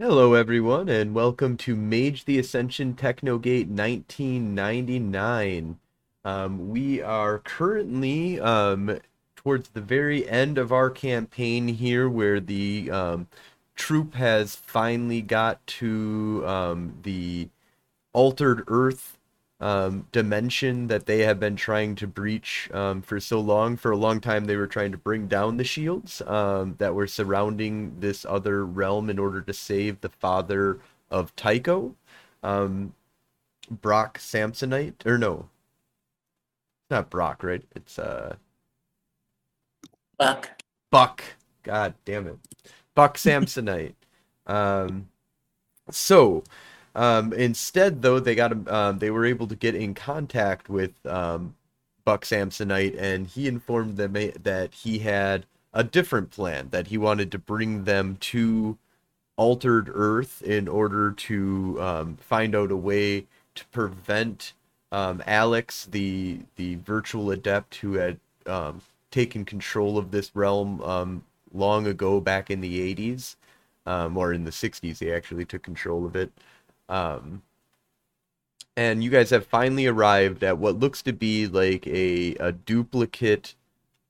Hello, 0.00 0.34
everyone, 0.34 0.88
and 0.88 1.14
welcome 1.14 1.56
to 1.58 1.76
Mage 1.76 2.24
the 2.24 2.36
Ascension 2.36 2.94
Technogate 2.94 3.68
1999. 3.68 5.78
Um, 6.24 6.68
we 6.68 7.00
are 7.00 7.38
currently 7.38 8.40
um, 8.40 8.98
towards 9.36 9.68
the 9.68 9.80
very 9.80 10.28
end 10.28 10.58
of 10.58 10.72
our 10.72 10.90
campaign 10.90 11.68
here, 11.68 12.08
where 12.08 12.40
the 12.40 12.90
um, 12.90 13.28
troop 13.76 14.14
has 14.14 14.56
finally 14.56 15.22
got 15.22 15.64
to 15.68 16.42
um, 16.44 16.98
the 17.04 17.50
altered 18.12 18.64
Earth 18.66 19.16
um, 19.64 20.06
dimension 20.12 20.88
that 20.88 21.06
they 21.06 21.20
have 21.20 21.40
been 21.40 21.56
trying 21.56 21.94
to 21.94 22.06
breach 22.06 22.68
um, 22.74 23.00
for 23.00 23.18
so 23.18 23.40
long. 23.40 23.78
For 23.78 23.92
a 23.92 23.96
long 23.96 24.20
time, 24.20 24.44
they 24.44 24.56
were 24.56 24.66
trying 24.66 24.92
to 24.92 24.98
bring 24.98 25.26
down 25.26 25.56
the 25.56 25.64
shields 25.64 26.20
um, 26.26 26.74
that 26.76 26.94
were 26.94 27.06
surrounding 27.06 27.98
this 27.98 28.26
other 28.28 28.66
realm 28.66 29.08
in 29.08 29.18
order 29.18 29.40
to 29.40 29.54
save 29.54 30.02
the 30.02 30.10
father 30.10 30.80
of 31.10 31.34
Tycho, 31.34 31.94
um, 32.42 32.92
Brock 33.70 34.18
Samsonite, 34.18 35.06
or 35.06 35.16
no, 35.16 35.48
it's 36.82 36.90
not 36.90 37.08
Brock, 37.08 37.42
right? 37.42 37.62
It's 37.74 37.98
uh, 37.98 38.36
Buck. 40.18 40.62
Buck. 40.90 41.24
God 41.62 41.94
damn 42.04 42.26
it, 42.26 42.36
Buck 42.94 43.16
Samsonite. 43.16 43.94
Um, 44.46 45.08
so 45.90 46.44
um, 46.94 47.32
instead, 47.32 48.02
though, 48.02 48.20
they 48.20 48.34
got 48.34 48.68
um, 48.68 48.98
they 48.98 49.10
were 49.10 49.24
able 49.24 49.46
to 49.48 49.56
get 49.56 49.74
in 49.74 49.94
contact 49.94 50.68
with 50.68 50.92
um, 51.06 51.56
Buck 52.04 52.24
Samsonite, 52.24 52.96
and 52.98 53.26
he 53.26 53.48
informed 53.48 53.96
them 53.96 54.12
that 54.12 54.74
he 54.74 55.00
had 55.00 55.46
a 55.72 55.82
different 55.82 56.30
plan 56.30 56.68
that 56.70 56.88
he 56.88 56.98
wanted 56.98 57.32
to 57.32 57.38
bring 57.38 57.84
them 57.84 58.16
to 58.20 58.78
altered 59.36 59.90
Earth 59.92 60.40
in 60.42 60.68
order 60.68 61.10
to 61.10 61.76
um, 61.80 62.16
find 62.18 62.54
out 62.54 62.70
a 62.70 62.76
way 62.76 63.26
to 63.56 63.64
prevent 63.66 64.52
um, 64.92 65.20
Alex, 65.26 65.86
the 65.86 66.40
the 66.54 66.76
virtual 66.76 67.32
adept 67.32 67.76
who 67.76 67.94
had 67.94 68.20
um, 68.46 68.80
taken 69.10 69.44
control 69.44 69.98
of 69.98 70.12
this 70.12 70.30
realm 70.34 71.22
long 71.52 71.86
ago, 71.88 72.20
back 72.20 72.50
in 72.50 72.60
the 72.60 72.94
'80s, 72.94 73.34
um, 73.86 74.16
or 74.16 74.32
in 74.32 74.44
the 74.44 74.52
'60s. 74.52 75.00
He 75.00 75.12
actually 75.12 75.44
took 75.44 75.62
control 75.64 76.06
of 76.06 76.14
it. 76.14 76.30
Um, 76.88 77.42
and 78.76 79.04
you 79.04 79.10
guys 79.10 79.30
have 79.30 79.46
finally 79.46 79.86
arrived 79.86 80.42
at 80.42 80.58
what 80.58 80.78
looks 80.78 81.02
to 81.02 81.12
be 81.12 81.46
like 81.46 81.86
a, 81.86 82.34
a 82.36 82.52
duplicate 82.52 83.54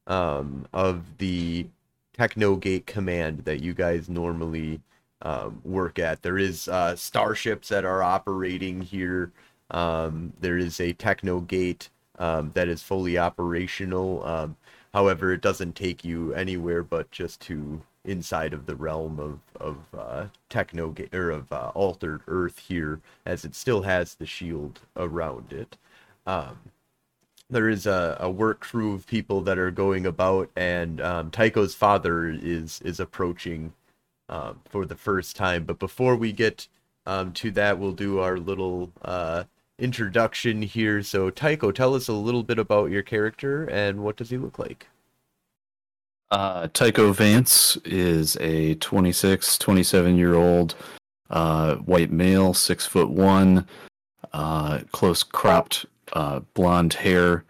um, 0.06 0.66
of 0.72 1.18
the 1.18 1.66
Technogate 2.14 2.86
command 2.86 3.40
that 3.40 3.60
you 3.60 3.74
guys 3.74 4.08
normally 4.08 4.80
um, 5.22 5.60
work 5.64 5.98
at. 5.98 6.22
There 6.22 6.38
is 6.38 6.68
uh, 6.68 6.94
starships 6.94 7.68
that 7.70 7.84
are 7.84 8.02
operating 8.02 8.82
here. 8.82 9.32
Um, 9.70 10.32
there 10.40 10.56
is 10.56 10.80
a 10.80 10.92
Technogate 10.92 11.90
um, 12.18 12.52
that 12.54 12.68
is 12.68 12.82
fully 12.82 13.18
operational. 13.18 14.24
Um, 14.24 14.56
however, 14.92 15.32
it 15.32 15.40
doesn't 15.40 15.74
take 15.74 16.04
you 16.04 16.32
anywhere 16.34 16.84
but 16.84 17.10
just 17.10 17.40
to 17.42 17.82
inside 18.04 18.52
of 18.52 18.66
the 18.66 18.76
realm 18.76 19.18
of 19.18 19.38
of 19.60 19.78
uh, 19.98 20.26
techno 20.48 20.94
or 21.12 21.30
of 21.30 21.52
uh, 21.52 21.70
altered 21.74 22.22
Earth 22.26 22.58
here, 22.58 23.00
as 23.26 23.44
it 23.44 23.54
still 23.54 23.82
has 23.82 24.14
the 24.14 24.26
shield 24.26 24.80
around 24.96 25.52
it. 25.52 25.76
Um, 26.26 26.58
there 27.50 27.68
is 27.68 27.86
a, 27.86 28.16
a 28.20 28.30
work 28.30 28.60
crew 28.60 28.94
of 28.94 29.06
people 29.06 29.40
that 29.42 29.58
are 29.58 29.70
going 29.70 30.06
about, 30.06 30.50
and 30.56 31.00
um, 31.00 31.30
Tycho's 31.30 31.74
father 31.74 32.28
is 32.28 32.80
is 32.82 33.00
approaching 33.00 33.72
um, 34.28 34.60
for 34.68 34.86
the 34.86 34.96
first 34.96 35.36
time. 35.36 35.64
But 35.64 35.78
before 35.78 36.16
we 36.16 36.32
get 36.32 36.68
um, 37.06 37.32
to 37.34 37.50
that, 37.52 37.78
we'll 37.78 37.92
do 37.92 38.18
our 38.20 38.38
little 38.38 38.90
uh, 39.02 39.44
introduction 39.78 40.62
here. 40.62 41.02
So, 41.02 41.30
Tycho, 41.30 41.70
tell 41.72 41.94
us 41.94 42.08
a 42.08 42.12
little 42.12 42.42
bit 42.42 42.58
about 42.58 42.90
your 42.90 43.02
character 43.02 43.64
and 43.66 44.02
what 44.02 44.16
does 44.16 44.30
he 44.30 44.38
look 44.38 44.58
like? 44.58 44.86
Uh, 46.30 46.68
Tycho 46.72 47.12
Vance 47.12 47.76
is 47.84 48.36
a 48.40 48.74
26, 48.76 49.58
27 49.58 50.16
year 50.16 50.34
old 50.34 50.74
uh, 51.30 51.76
white 51.76 52.10
male, 52.10 52.54
six 52.54 52.86
foot 52.86 53.10
one, 53.10 53.66
uh, 54.32 54.80
close 54.92 55.22
cropped 55.22 55.86
uh, 56.12 56.40
blonde 56.54 56.94
hair. 56.94 57.44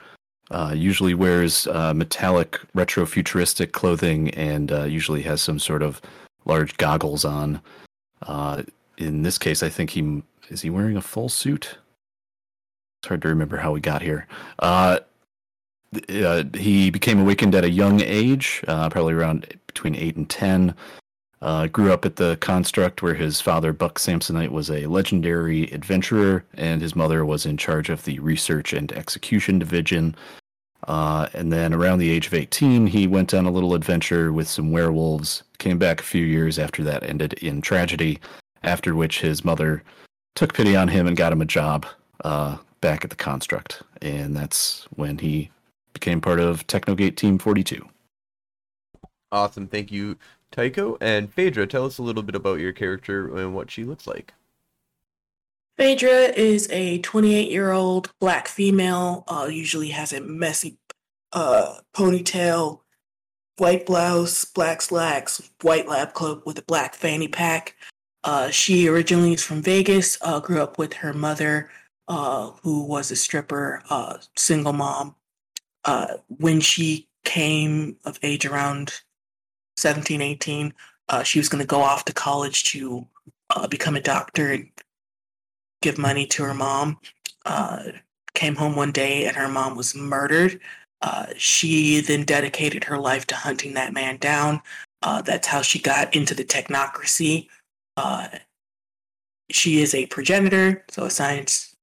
Uh, 0.51 0.75
usually 0.77 1.15
wears 1.15 1.67
uh, 1.69 1.95
metallic 1.95 2.61
retro 2.75 3.07
futuristic 3.07 3.73
clothing 3.73 4.29
and 4.31 4.71
usually 4.93 5.23
has 5.23 5.41
some 5.41 5.59
sort 5.59 5.83
of 5.83 6.01
large 6.45 6.77
goggles 6.77 7.25
on. 7.25 7.61
in 8.99 9.23
this 9.23 9.39
case, 9.39 9.63
I 9.63 9.69
think 9.69 9.91
he 9.91 10.23
is 10.51 10.61
he 10.61 10.69
wearing 10.69 10.97
a 10.97 11.03
full 11.03 11.31
suit. 11.31 11.79
It's 13.01 13.09
hard 13.09 13.23
to 13.23 13.29
remember 13.29 13.57
how 13.57 13.73
we 13.73 13.81
got 13.81 14.03
here 14.03 14.27
uh, 16.09 16.45
he 16.55 16.91
became 16.91 17.21
awakened 17.21 17.55
at 17.55 17.65
a 17.65 17.71
young 17.71 18.01
age, 18.01 18.63
uh, 18.69 18.89
probably 18.89 19.15
around 19.15 19.47
between 19.67 19.95
eight 19.95 20.17
and 20.17 20.29
ten. 20.29 20.75
Uh, 21.43 21.67
grew 21.67 21.93
up 21.93 22.07
at 22.07 22.17
the 22.17 22.39
construct 22.41 23.03
where 23.03 23.13
his 23.13 23.41
father, 23.41 23.75
Buck 23.75 23.99
Samsonite, 23.99 24.49
was 24.49 24.71
a 24.71 24.87
legendary 24.87 25.65
adventurer, 25.73 26.43
and 26.55 26.81
his 26.81 26.97
mother 26.97 27.23
was 27.25 27.45
in 27.45 27.59
charge 27.59 27.91
of 27.91 28.05
the 28.05 28.19
research 28.21 28.73
and 28.73 28.91
execution 28.93 29.59
division. 29.59 30.17
Uh, 30.89 31.29
and 31.35 31.53
then 31.53 31.75
around 31.75 31.99
the 31.99 32.11
age 32.11 32.27
of 32.27 32.35
18, 32.35 32.87
he 32.87 33.07
went 33.07 33.35
on 33.35 33.45
a 33.45 33.51
little 33.51 33.75
adventure 33.75 34.33
with 34.33 34.49
some 34.49 34.71
werewolves. 34.71 35.43
Came 35.59 35.79
back 35.79 36.01
a 36.01 36.05
few 36.05 36.25
years 36.25 36.59
after 36.59 36.83
that 36.85 37.03
ended 37.03 37.35
in 37.35 37.61
tragedy, 37.61 38.21
after 38.63 38.95
which 38.95 39.21
his 39.21 39.45
mother 39.45 39.83
took 40.35 40.55
pity 40.55 40.75
on 40.75 40.89
him 40.89 41.07
and 41.07 41.17
got 41.17 41.33
him 41.33 41.43
a 41.43 41.47
job 41.47 41.87
uh, 42.25 42.57
back 42.81 43.05
at 43.05 43.11
the 43.11 43.17
construct. 43.17 43.83
And 44.01 44.37
that's 44.37 44.87
when 44.97 45.19
he 45.19 45.51
became 45.95 46.21
part 46.21 46.41
of 46.41 46.67
Technogate 46.67 47.17
Team 47.17 47.39
42. 47.39 47.89
Awesome. 49.33 49.67
Thank 49.67 49.91
you, 49.91 50.19
Tycho. 50.53 50.99
And 51.01 51.33
Phaedra, 51.33 51.67
tell 51.67 51.87
us 51.87 51.99
a 51.99 52.03
little 52.03 52.23
bit 52.23 52.35
about 52.35 52.61
your 52.61 52.73
character 52.73 53.35
and 53.37 53.55
what 53.55 53.71
she 53.71 53.85
looks 53.85 54.07
like. 54.07 54.35
Phaedra 55.77 56.33
is 56.37 56.69
a 56.71 56.99
28 56.99 57.51
year 57.51 57.73
old 57.73 58.13
black 58.21 58.47
female, 58.47 59.25
uh, 59.27 59.49
usually 59.51 59.89
has 59.89 60.13
a 60.13 60.21
messy 60.21 60.79
uh, 61.33 61.79
ponytail, 61.93 62.81
white 63.59 63.85
blouse, 63.85 64.45
black 64.45 64.81
slacks, 64.83 65.51
white 65.63 65.89
lab 65.89 66.15
coat 66.15 66.45
with 66.47 66.59
a 66.59 66.63
black 66.63 66.95
fanny 66.95 67.27
pack. 67.27 67.75
Uh, 68.23 68.51
she 68.51 68.89
originally 68.89 69.33
is 69.33 69.43
from 69.43 69.63
Vegas, 69.63 70.17
uh, 70.23 70.39
grew 70.39 70.63
up 70.63 70.79
with 70.79 70.95
her 70.95 71.13
mother, 71.13 71.71
uh, 72.07 72.53
who 72.63 72.85
was 72.85 73.11
a 73.11 73.17
stripper, 73.17 73.83
uh, 73.91 74.19
single 74.37 74.73
mom, 74.73 75.17
uh, 75.85 76.15
when 76.29 76.61
she 76.61 77.09
came 77.25 77.97
of 78.05 78.19
age 78.23 78.47
around 78.47 78.93
17, 79.77 80.21
18, 80.21 80.75
uh, 81.09 81.23
she 81.23 81.39
was 81.39 81.49
going 81.49 81.61
to 81.61 81.67
go 81.67 81.81
off 81.81 82.05
to 82.05 82.13
college 82.13 82.65
to 82.65 83.07
uh, 83.51 83.67
become 83.67 83.97
a 83.97 84.01
doctor 84.01 84.53
and 84.53 84.69
give 85.83 85.99
money 85.99 86.27
to 86.27 86.43
her 86.45 86.55
mom. 86.55 86.99
Uh, 87.45 87.85
came 88.35 88.57
home 88.57 88.75
one 88.75 88.91
day 88.91 89.27
and 89.27 89.37
her 89.37 89.49
mom 89.49 89.77
was 89.77 89.95
murdered. 89.95 90.61
Uh, 91.03 91.27
she 91.37 92.01
then 92.01 92.25
dedicated 92.25 92.85
her 92.85 92.99
life 92.99 93.27
to 93.27 93.35
hunting 93.35 93.75
that 93.75 93.93
man 93.93 94.17
down. 94.17 94.61
Uh, 95.03 95.21
that's 95.21 95.47
how 95.47 95.61
she 95.61 95.79
got 95.79 96.15
into 96.17 96.35
the 96.35 96.45
technocracy. 96.45 97.49
she 99.51 99.83
is 99.83 99.95
a 99.95 100.07
progenitor, 100.07 100.85
so 100.91 101.05
a 101.05 101.11
science 101.11 101.77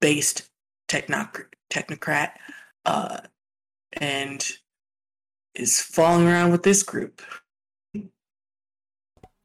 based 0.00 0.48
technoc- 0.88 1.46
technocrat. 1.70 2.32
Uh, 2.84 3.18
and 3.94 4.46
is 5.54 5.80
falling 5.80 6.26
around 6.26 6.52
with 6.52 6.62
this 6.62 6.82
group. 6.82 7.22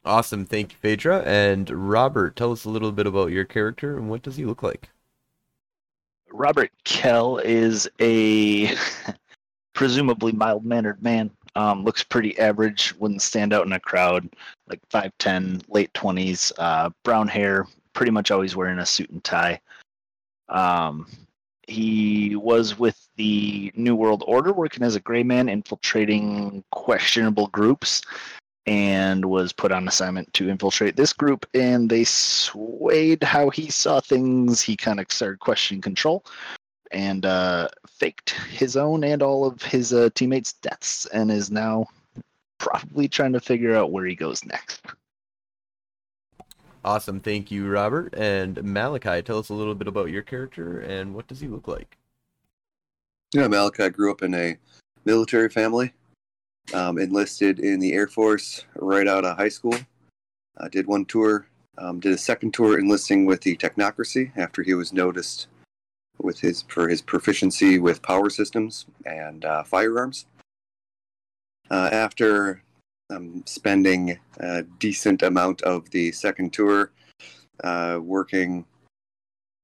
Awesome. 0.04 0.46
Thank 0.46 0.72
you, 0.72 0.78
Phaedra. 0.80 1.22
And 1.26 1.70
Robert, 1.70 2.36
tell 2.36 2.52
us 2.52 2.66
a 2.66 2.70
little 2.70 2.92
bit 2.92 3.06
about 3.06 3.32
your 3.32 3.46
character 3.46 3.98
and 3.98 4.10
what 4.10 4.24
does 4.24 4.36
he 4.36 4.46
look 4.46 4.64
like? 4.64 4.90
Robert 6.34 6.72
Kell 6.86 7.38
is 7.38 7.90
a 8.00 8.74
presumably 9.74 10.32
mild 10.32 10.66
mannered 10.66 11.04
man. 11.04 11.30
Um, 11.56 11.84
looks 11.84 12.04
pretty 12.04 12.38
average, 12.40 12.96
wouldn't 12.98 13.22
stand 13.22 13.52
out 13.54 13.66
in 13.66 13.74
a 13.74 13.80
crowd, 13.80 14.30
like 14.68 14.80
5'10, 14.90 15.64
late 15.68 15.92
20s, 15.94 16.54
uh, 16.58 16.90
brown 17.04 17.28
hair, 17.28 17.68
pretty 17.94 18.12
much 18.12 18.32
always 18.32 18.56
wearing 18.56 18.80
a 18.80 18.86
suit 18.86 19.10
and 19.10 19.24
tie. 19.24 19.60
Um, 20.48 21.08
he 21.68 22.36
was 22.36 22.78
with 22.78 23.08
the 23.16 23.72
New 23.76 23.96
World 23.96 24.24
Order, 24.28 24.54
working 24.54 24.84
as 24.84 24.96
a 24.96 25.00
gray 25.00 25.24
man, 25.24 25.50
infiltrating 25.50 26.64
questionable 26.72 27.48
groups, 27.48 28.02
and 28.66 29.26
was 29.26 29.54
put 29.54 29.72
on 29.72 29.88
assignment 29.88 30.32
to 30.34 30.50
infiltrate 30.50 30.96
this 30.96 31.14
group. 31.14 31.46
And 31.54 31.90
they 31.90 32.04
swayed 32.04 33.24
how 33.24 33.50
he 33.50 33.70
saw 33.70 34.00
things. 34.00 34.62
He 34.62 34.76
kind 34.76 35.00
of 35.00 35.12
started 35.12 35.40
questioning 35.40 35.82
control 35.82 36.26
and 36.92 37.26
uh, 37.26 37.70
faked 37.88 38.32
his 38.50 38.76
own 38.76 39.04
and 39.04 39.22
all 39.22 39.46
of 39.46 39.62
his 39.62 39.94
uh, 39.94 40.10
teammates' 40.14 40.54
deaths, 40.54 41.06
and 41.08 41.32
is 41.32 41.50
now 41.50 41.86
probably 42.58 43.08
trying 43.08 43.34
to 43.34 43.40
figure 43.40 43.76
out 43.76 43.92
where 43.92 44.06
he 44.06 44.16
goes 44.16 44.46
next. 44.46 44.86
Awesome. 46.84 47.20
Thank 47.20 47.52
you, 47.52 47.70
Robert. 47.70 48.14
And 48.16 48.62
Malachi, 48.64 49.22
tell 49.22 49.38
us 49.38 49.50
a 49.50 49.54
little 49.54 49.76
bit 49.76 49.88
about 49.88 50.10
your 50.10 50.24
character 50.24 50.80
and 50.80 51.14
what 51.14 51.28
does 51.28 51.40
he 51.40 51.48
look 51.48 51.68
like? 51.68 51.98
Yeah, 53.34 53.48
Malachi 53.48 53.90
grew 53.90 54.12
up 54.12 54.24
in 54.24 54.34
a 54.34 54.58
military 55.06 55.50
family, 55.50 55.94
um, 56.74 56.98
enlisted 56.98 57.60
in 57.60 57.80
the 57.80 57.94
Air 57.94 58.08
Force 58.08 58.66
right 58.76 59.08
out 59.08 59.26
of 59.26 59.38
high 59.38 59.50
school. 59.50 59.76
Uh, 60.58 60.68
did 60.68 60.88
one 60.88 61.06
tour, 61.06 61.48
um, 61.78 62.00
did 62.00 62.12
a 62.12 62.18
second 62.18 62.54
tour 62.54 62.78
enlisting 62.78 63.26
with 63.26 63.42
the 63.42 63.56
Technocracy 63.56 64.32
after 64.36 64.64
he 64.64 64.74
was 64.74 64.92
noticed 64.92 65.48
with 66.20 66.40
his 66.40 66.64
for 66.68 66.88
his 66.90 67.02
proficiency 67.02 67.80
with 67.80 68.02
power 68.02 68.30
systems 68.30 68.86
and 69.06 69.46
uh, 69.46 69.64
firearms. 69.64 70.26
Uh, 71.70 71.90
after 71.92 72.62
um, 73.12 73.44
spending 73.46 74.18
a 74.40 74.64
decent 74.64 75.22
amount 75.22 75.62
of 75.64 75.90
the 75.92 76.12
second 76.12 76.54
tour 76.54 76.92
uh, 77.64 78.00
working 78.02 78.66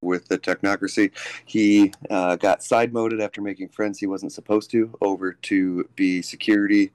with 0.02 0.28
the 0.28 0.38
technocracy. 0.38 1.12
He 1.46 1.92
uh, 2.10 2.36
got 2.36 2.64
side 2.64 2.94
moded 2.94 3.22
after 3.22 3.42
making 3.42 3.70
friends 3.70 4.00
he 4.00 4.08
wasn't 4.08 4.34
supposed 4.34 4.70
to 4.72 4.96
over 5.02 5.34
to 5.34 5.90
be 5.96 6.22
security 6.22 6.92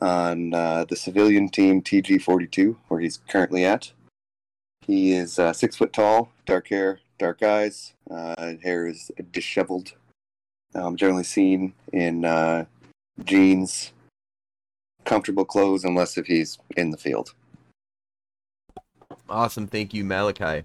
on 0.00 0.54
uh, 0.54 0.84
the 0.84 0.96
civilian 0.96 1.48
team 1.48 1.82
TG 1.82 2.22
42, 2.22 2.76
where 2.88 3.00
he's 3.00 3.18
currently 3.28 3.64
at. 3.64 3.92
He 4.86 5.12
is 5.12 5.38
uh, 5.38 5.52
six 5.52 5.76
foot 5.76 5.92
tall, 5.92 6.30
dark 6.46 6.68
hair, 6.68 7.00
dark 7.18 7.42
eyes. 7.42 7.94
Uh, 8.10 8.54
hair 8.62 8.86
is 8.86 9.10
disheveled. 9.32 9.92
Um, 10.74 10.96
generally 10.96 11.24
seen 11.24 11.72
in 11.92 12.24
uh, 12.24 12.66
jeans, 13.24 13.92
comfortable 15.08 15.44
clothes, 15.44 15.84
unless 15.84 16.18
if 16.18 16.26
he's 16.26 16.58
in 16.76 16.90
the 16.90 16.96
field. 16.96 17.34
Awesome. 19.28 19.66
Thank 19.66 19.94
you, 19.94 20.04
Malachi. 20.04 20.64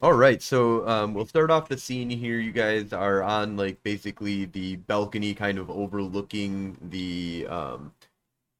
All 0.00 0.12
right, 0.12 0.42
so 0.42 0.88
um, 0.88 1.14
we'll 1.14 1.26
start 1.26 1.50
off 1.50 1.68
the 1.68 1.78
scene 1.78 2.10
here. 2.10 2.40
You 2.40 2.50
guys 2.50 2.92
are 2.92 3.22
on 3.22 3.56
like 3.56 3.80
basically 3.84 4.46
the 4.46 4.76
balcony, 4.76 5.32
kind 5.32 5.58
of 5.58 5.70
overlooking 5.70 6.76
the 6.90 7.46
um, 7.48 7.92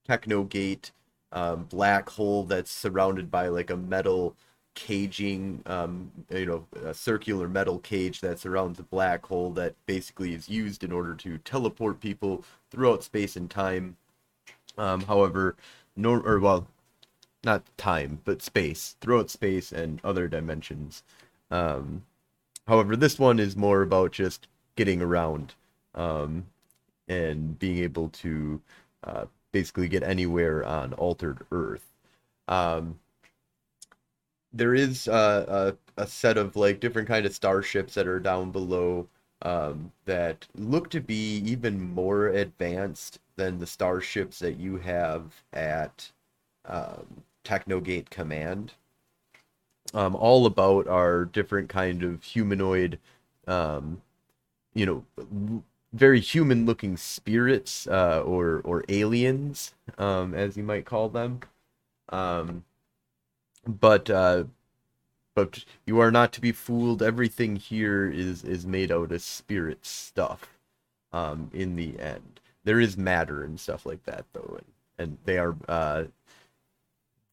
Techno 0.06 0.44
Gate 0.44 0.92
um, 1.32 1.64
black 1.64 2.08
hole 2.08 2.44
that's 2.44 2.70
surrounded 2.70 3.30
by 3.30 3.48
like 3.48 3.70
a 3.70 3.76
metal 3.76 4.36
caging, 4.74 5.62
um, 5.66 6.12
you 6.30 6.46
know, 6.46 6.66
a 6.84 6.94
circular 6.94 7.48
metal 7.48 7.78
cage 7.80 8.20
that 8.20 8.38
surrounds 8.38 8.78
a 8.78 8.84
black 8.84 9.26
hole 9.26 9.50
that 9.50 9.74
basically 9.86 10.34
is 10.34 10.48
used 10.48 10.84
in 10.84 10.92
order 10.92 11.14
to 11.16 11.38
teleport 11.38 12.00
people 12.00 12.44
throughout 12.70 13.02
space 13.02 13.34
and 13.34 13.50
time. 13.50 13.96
Um, 14.78 15.02
however, 15.02 15.56
no, 15.96 16.14
or 16.20 16.38
well, 16.40 16.66
not 17.44 17.64
time, 17.76 18.20
but 18.24 18.42
space, 18.42 18.96
throughout 19.00 19.30
space 19.30 19.72
and 19.72 20.00
other 20.04 20.28
dimensions. 20.28 21.02
Um, 21.50 22.04
however, 22.66 22.96
this 22.96 23.18
one 23.18 23.38
is 23.38 23.56
more 23.56 23.82
about 23.82 24.12
just 24.12 24.46
getting 24.76 25.02
around 25.02 25.54
um, 25.94 26.46
and 27.08 27.58
being 27.58 27.78
able 27.78 28.08
to 28.10 28.60
uh, 29.04 29.26
basically 29.52 29.88
get 29.88 30.02
anywhere 30.02 30.64
on 30.64 30.92
altered 30.94 31.44
Earth. 31.50 31.84
Um, 32.48 32.98
there 34.52 34.74
is 34.74 35.08
uh, 35.08 35.72
a, 35.96 36.02
a 36.02 36.06
set 36.06 36.36
of 36.36 36.56
like 36.56 36.80
different 36.80 37.08
kind 37.08 37.26
of 37.26 37.34
starships 37.34 37.94
that 37.94 38.06
are 38.06 38.20
down 38.20 38.50
below 38.50 39.08
um, 39.42 39.92
that 40.04 40.46
look 40.54 40.90
to 40.90 41.00
be 41.00 41.38
even 41.38 41.80
more 41.94 42.28
advanced 42.28 43.18
than 43.36 43.58
the 43.58 43.66
starships 43.66 44.38
that 44.40 44.58
you 44.58 44.78
have 44.78 45.42
at 45.52 46.10
um, 46.66 47.22
Technogate 47.44 48.10
Command 48.10 48.72
um, 49.94 50.14
all 50.16 50.46
about 50.46 50.86
our 50.86 51.24
different 51.24 51.68
kind 51.68 52.02
of 52.02 52.22
humanoid, 52.22 52.98
um, 53.46 54.00
you 54.74 54.86
know, 54.86 55.04
very 55.92 56.20
human 56.20 56.64
looking 56.64 56.96
spirits 56.96 57.86
uh, 57.86 58.22
or 58.24 58.62
or 58.64 58.84
aliens, 58.88 59.74
um, 59.98 60.34
as 60.34 60.56
you 60.56 60.62
might 60.62 60.84
call 60.86 61.08
them. 61.08 61.40
Um, 62.08 62.64
but 63.66 64.08
uh, 64.10 64.44
but 65.34 65.64
you 65.86 65.98
are 66.00 66.10
not 66.10 66.32
to 66.34 66.40
be 66.40 66.52
fooled. 66.52 67.02
Everything 67.02 67.56
here 67.56 68.10
is 68.10 68.44
is 68.44 68.66
made 68.66 68.90
out 68.92 69.12
of 69.12 69.22
spirit 69.22 69.84
stuff. 69.86 70.48
Um, 71.12 71.50
in 71.52 71.76
the 71.76 71.98
end, 72.00 72.40
there 72.64 72.80
is 72.80 72.96
matter 72.96 73.42
and 73.42 73.58
stuff 73.58 73.86
like 73.86 74.04
that, 74.04 74.24
though, 74.32 74.58
and, 74.58 74.66
and 74.98 75.18
they 75.24 75.38
are 75.38 75.56
uh, 75.68 76.04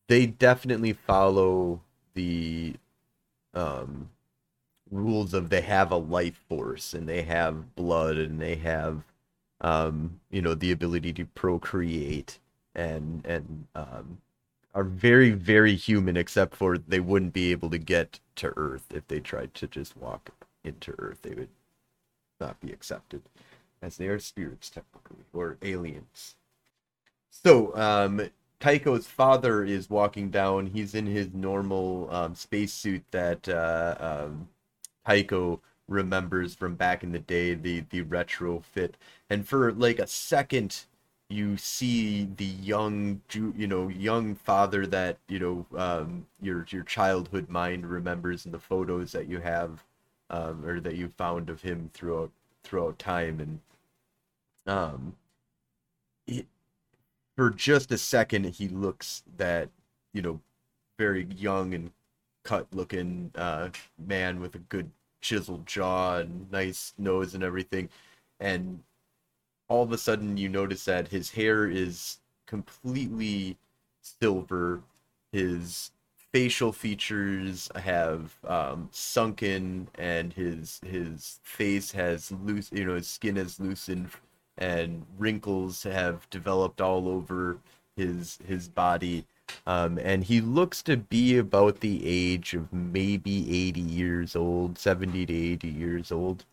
they 0.08 0.26
definitely 0.26 0.94
follow 0.94 1.82
the 2.16 2.74
um, 3.54 4.10
rules 4.92 5.34
of 5.34 5.50
they 5.50 5.62
have 5.62 5.92
a 5.92 5.98
life 5.98 6.40
force 6.50 6.94
and 6.94 7.08
they 7.08 7.22
have 7.22 7.76
blood 7.76 8.18
and 8.18 8.42
they 8.42 8.56
have 8.56 9.04
um, 9.62 10.20
you 10.32 10.42
know 10.42 10.56
the 10.56 10.72
ability 10.72 11.14
to 11.14 11.26
procreate 11.26 12.40
and 12.76 13.26
and 13.26 13.68
um, 13.76 14.18
are 14.74 14.84
very 14.84 15.32
very 15.32 15.76
human 15.76 16.18
except 16.18 16.56
for 16.56 16.78
they 16.78 17.00
wouldn't 17.00 17.34
be 17.34 17.52
able 17.52 17.70
to 17.70 17.78
get 17.78 18.20
to 18.36 18.52
earth 18.58 18.86
if 18.94 19.08
they 19.08 19.20
tried 19.20 19.54
to 19.54 19.68
just 19.68 19.96
walk 19.98 20.32
into 20.64 20.94
earth. 20.98 21.20
They 21.22 21.36
would 21.36 21.50
not 22.40 22.60
be 22.62 22.72
accepted 22.72 23.22
as 23.82 23.98
they 23.98 24.08
are 24.08 24.20
spirits 24.20 24.70
technically 24.70 25.26
or 25.34 25.58
aliens 25.62 26.36
so 27.30 27.76
um 27.76 28.30
Tycho's 28.60 29.08
father 29.08 29.64
is 29.64 29.90
walking 29.90 30.30
down. 30.30 30.66
He's 30.68 30.94
in 30.94 31.06
his 31.06 31.30
normal 31.34 32.10
um, 32.12 32.36
spacesuit 32.36 33.04
that 33.12 33.48
uh, 33.48 33.96
um, 34.00 34.50
remembers 35.88 36.56
from 36.56 36.76
back 36.76 37.04
in 37.04 37.12
the 37.12 37.20
day, 37.20 37.54
the 37.54 37.82
the 37.90 38.04
retrofit. 38.04 38.94
And 39.30 39.48
for 39.48 39.72
like 39.74 40.00
a 40.00 40.08
second, 40.08 40.86
you 41.30 41.58
see 41.58 42.26
the 42.38 42.46
young, 42.46 43.22
you 43.34 43.68
know, 43.68 43.88
young 43.90 44.36
father 44.36 44.86
that 44.88 45.18
you 45.28 45.40
know 45.40 45.66
um, 45.78 46.26
your 46.42 46.66
your 46.70 46.84
childhood 46.84 47.50
mind 47.50 47.86
remembers 47.88 48.46
in 48.46 48.52
the 48.52 48.60
photos 48.60 49.12
that 49.14 49.28
you 49.28 49.40
have, 49.40 49.84
um, 50.30 50.66
or 50.66 50.80
that 50.82 50.96
you 50.96 51.10
found 51.10 51.50
of 51.50 51.62
him 51.62 51.90
throughout 51.94 52.32
throughout 52.70 53.00
time. 53.00 53.40
And 53.40 53.60
um, 54.68 55.16
it, 56.28 56.46
for 57.36 57.50
just 57.50 57.92
a 57.92 57.98
second 57.98 58.44
he 58.44 58.68
looks 58.68 59.24
that 59.38 59.70
you 60.14 60.22
know 60.22 60.40
very 60.98 61.28
young 61.36 61.74
and 61.74 61.92
cut 62.44 62.68
looking 62.72 63.32
uh, 63.36 63.70
man 63.98 64.40
with 64.40 64.56
a 64.56 64.60
good 64.60 64.92
chiseled 65.22 65.66
jaw 65.66 66.18
and 66.18 66.52
nice 66.52 66.94
nose 66.98 67.34
and 67.34 67.44
everything 67.44 67.90
and 68.40 68.84
all 69.68 69.84
of 69.84 69.92
a 69.92 69.98
sudden 69.98 70.38
you 70.38 70.50
notice 70.50 70.86
that 70.86 71.10
his 71.10 71.32
hair 71.32 71.68
is 71.68 72.20
completely 72.46 73.58
silver 74.02 74.82
his 75.32 75.92
facial 76.34 76.72
features 76.72 77.70
have 77.76 78.36
um, 78.48 78.90
sunken 78.92 79.88
and 79.96 80.34
his 80.34 80.80
his 80.86 81.40
face 81.44 81.92
has 81.92 82.32
loose 82.32 82.70
you 82.72 82.86
know 82.86 82.96
his 82.96 83.08
skin 83.08 83.36
has 83.36 83.60
loosened 83.60 84.10
and 84.58 85.06
wrinkles 85.18 85.84
have 85.84 86.30
developed 86.30 86.82
all 86.82 87.08
over 87.08 87.58
his 87.96 88.40
his 88.46 88.68
body. 88.68 89.26
Um, 89.66 89.98
and 89.98 90.24
he 90.24 90.42
looks 90.42 90.84
to 90.84 90.98
be 90.98 91.38
about 91.38 91.80
the 91.80 92.02
age 92.06 92.54
of 92.54 92.72
maybe 92.72 93.68
80 93.68 93.82
years 93.82 94.36
old, 94.36 94.78
70 94.78 95.26
to 95.26 95.34
80 95.34 95.68
years 95.68 96.12
old. 96.12 96.46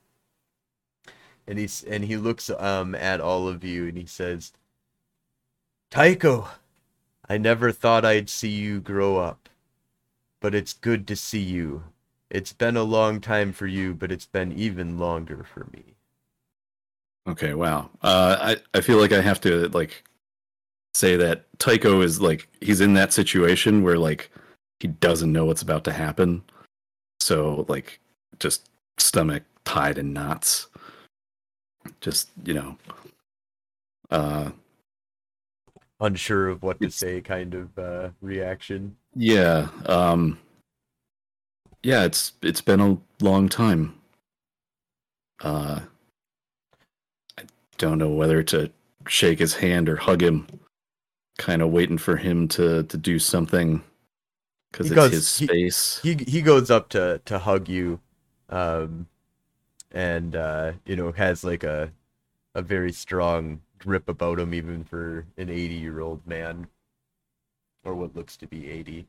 And 1.46 1.58
he's 1.58 1.82
and 1.84 2.04
he 2.04 2.16
looks 2.16 2.50
um 2.50 2.94
at 2.94 3.20
all 3.20 3.48
of 3.48 3.64
you 3.64 3.86
and 3.88 3.96
he 3.98 4.06
says, 4.06 4.52
"Tycho, 5.90 6.48
I 7.28 7.38
never 7.38 7.72
thought 7.72 8.04
I'd 8.04 8.30
see 8.30 8.48
you 8.50 8.80
grow 8.80 9.16
up, 9.18 9.48
but 10.46 10.54
it's 10.54 10.74
good 10.74 11.08
to 11.08 11.16
see 11.16 11.40
you. 11.40 11.82
It's 12.30 12.52
been 12.52 12.76
a 12.76 12.84
long 12.84 13.20
time 13.20 13.52
for 13.52 13.66
you, 13.66 13.94
but 13.94 14.12
it's 14.12 14.26
been 14.26 14.52
even 14.52 14.96
longer 14.96 15.42
for 15.42 15.66
me." 15.72 15.96
Okay, 17.26 17.52
wow. 17.52 17.90
Uh, 18.00 18.36
I 18.40 18.78
I 18.78 18.80
feel 18.80 18.98
like 18.98 19.10
I 19.10 19.20
have 19.20 19.40
to 19.40 19.66
like 19.70 20.04
say 20.94 21.16
that 21.16 21.46
Tycho 21.58 22.00
is 22.00 22.20
like 22.20 22.46
he's 22.60 22.80
in 22.80 22.94
that 22.94 23.12
situation 23.12 23.82
where 23.82 23.98
like 23.98 24.30
he 24.78 24.86
doesn't 24.86 25.32
know 25.32 25.46
what's 25.46 25.62
about 25.62 25.82
to 25.82 25.92
happen, 25.92 26.44
so 27.18 27.66
like 27.68 27.98
just 28.38 28.70
stomach 28.98 29.42
tied 29.64 29.98
in 29.98 30.12
knots. 30.12 30.68
Just 32.00 32.30
you 32.44 32.54
know, 32.54 32.78
uh, 34.12 34.52
unsure 36.00 36.48
of 36.48 36.62
what 36.62 36.80
to 36.80 36.90
say, 36.90 37.20
kind 37.20 37.54
of 37.54 37.78
uh, 37.78 38.10
reaction. 38.20 38.96
Yeah, 39.14 39.68
um, 39.86 40.38
yeah. 41.82 42.04
It's 42.04 42.32
it's 42.42 42.60
been 42.60 42.80
a 42.80 42.98
long 43.20 43.48
time. 43.48 43.94
Uh, 45.42 45.80
I 47.38 47.42
don't 47.78 47.98
know 47.98 48.10
whether 48.10 48.42
to 48.44 48.70
shake 49.08 49.38
his 49.38 49.54
hand 49.54 49.88
or 49.88 49.96
hug 49.96 50.22
him. 50.22 50.46
Kind 51.38 51.62
of 51.62 51.70
waiting 51.70 51.98
for 51.98 52.16
him 52.16 52.48
to 52.48 52.82
to 52.84 52.96
do 52.96 53.18
something 53.18 53.82
because 54.72 54.90
it's 54.90 55.10
his 55.10 55.38
he- 55.38 55.46
space. 55.46 56.00
he 56.02 56.14
he 56.26 56.42
goes 56.42 56.70
up 56.70 56.88
to 56.90 57.20
to 57.24 57.38
hug 57.38 57.68
you 57.68 58.00
um 58.48 59.06
and 59.92 60.34
uh 60.36 60.72
you 60.84 60.96
know 60.96 61.12
has 61.12 61.44
like 61.44 61.62
a 61.64 61.92
a 62.54 62.62
very 62.62 62.92
strong 62.92 63.60
grip 63.78 64.08
about 64.08 64.38
him 64.40 64.54
even 64.54 64.84
for 64.84 65.26
an 65.36 65.50
80 65.50 65.74
year 65.74 66.00
old 66.00 66.26
man 66.26 66.66
or 67.84 67.94
what 67.94 68.14
looks 68.16 68.36
to 68.38 68.46
be 68.46 68.68
80 68.70 69.06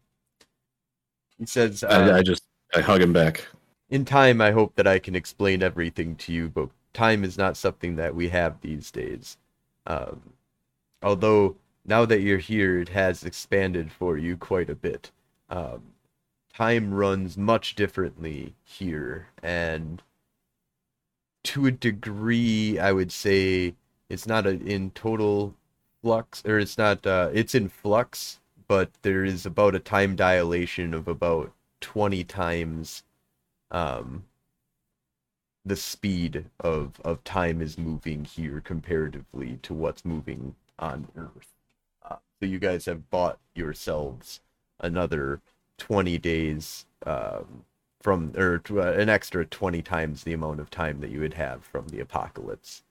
he 1.37 1.45
says 1.45 1.83
uh, 1.83 1.87
I, 1.87 2.17
I 2.17 2.23
just 2.23 2.43
I 2.75 2.81
hug 2.81 3.01
him 3.01 3.13
back. 3.13 3.45
in 3.89 4.05
time 4.05 4.41
i 4.41 4.51
hope 4.51 4.75
that 4.75 4.87
i 4.87 4.99
can 4.99 5.15
explain 5.15 5.61
everything 5.63 6.15
to 6.17 6.33
you 6.33 6.49
but 6.49 6.69
time 6.93 7.23
is 7.23 7.37
not 7.37 7.55
something 7.57 7.95
that 7.97 8.15
we 8.15 8.29
have 8.29 8.59
these 8.61 8.89
days. 8.91 9.37
Um 9.85 10.33
although 11.03 11.55
now 11.85 12.05
that 12.05 12.21
you're 12.21 12.39
here 12.39 12.79
it 12.79 12.89
has 12.89 13.23
expanded 13.23 13.91
for 13.91 14.17
you 14.17 14.35
quite 14.35 14.69
a 14.69 14.75
bit. 14.75 15.11
Um 15.49 15.93
time 16.53 16.93
runs 16.93 17.37
much 17.37 17.75
differently 17.75 18.55
here 18.63 19.27
and 19.43 20.01
to 21.43 21.65
a 21.67 21.71
degree 21.71 22.79
i 22.79 22.91
would 22.91 23.11
say 23.11 23.75
it's 24.09 24.27
not 24.27 24.45
a, 24.45 24.51
in 24.51 24.91
total 24.91 25.53
flux 26.01 26.43
or 26.45 26.59
it's 26.59 26.77
not 26.77 27.05
uh, 27.05 27.29
it's 27.33 27.55
in 27.55 27.69
flux 27.69 28.39
but 28.67 28.91
there 29.01 29.23
is 29.23 29.45
about 29.45 29.75
a 29.75 29.79
time 29.79 30.15
dilation 30.15 30.93
of 30.93 31.07
about 31.07 31.51
20 31.81 32.23
times 32.23 33.03
um 33.71 34.23
the 35.67 35.75
speed 35.75 36.45
of 36.61 36.99
of 37.03 37.23
time 37.23 37.61
is 37.61 37.77
moving 37.77 38.23
here 38.23 38.61
comparatively 38.61 39.59
to 39.61 39.73
what's 39.73 40.05
moving 40.05 40.55
on 40.79 41.07
earth. 41.17 41.53
Uh, 42.03 42.15
so 42.39 42.45
you 42.45 42.59
guys 42.59 42.85
have 42.85 43.09
bought 43.09 43.37
yourselves 43.53 44.39
another 44.79 45.41
20 45.77 46.17
days 46.19 46.85
um, 47.05 47.65
from 48.01 48.31
or 48.37 48.61
uh, 48.71 48.93
an 48.93 49.09
extra 49.09 49.45
20 49.45 49.81
times 49.81 50.23
the 50.23 50.33
amount 50.33 50.59
of 50.59 50.69
time 50.69 51.01
that 51.01 51.11
you 51.11 51.19
would 51.19 51.33
have 51.33 51.63
from 51.63 51.87
the 51.89 51.99
apocalypse 51.99 52.83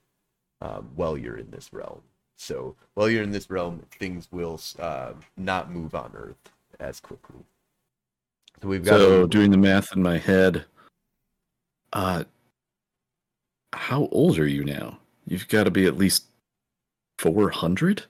um, 0.66 0.82
while 0.96 1.16
you're 1.16 1.38
in 1.38 1.50
this 1.50 1.72
realm. 1.72 2.00
So 2.36 2.74
while 2.94 3.08
you're 3.08 3.22
in 3.22 3.32
this 3.32 3.48
realm, 3.50 3.82
things 3.98 4.28
will 4.30 4.60
uh, 4.78 5.12
not 5.36 5.70
move 5.70 5.94
on 5.94 6.10
Earth 6.14 6.52
as 6.80 7.00
quickly. 7.00 7.44
So 8.60 8.68
we've 8.68 8.84
got 8.84 8.98
So 8.98 9.26
doing 9.26 9.50
the 9.50 9.56
math 9.56 9.94
in 9.96 10.02
my 10.02 10.18
head, 10.18 10.64
uh, 11.92 12.24
how 13.72 14.08
old 14.10 14.38
are 14.38 14.46
you 14.46 14.64
now? 14.64 14.98
You've 15.26 15.48
got 15.48 15.64
to 15.64 15.70
be 15.70 15.86
at 15.86 15.96
least 15.98 16.24
four 17.18 17.50
hundred. 17.50 18.04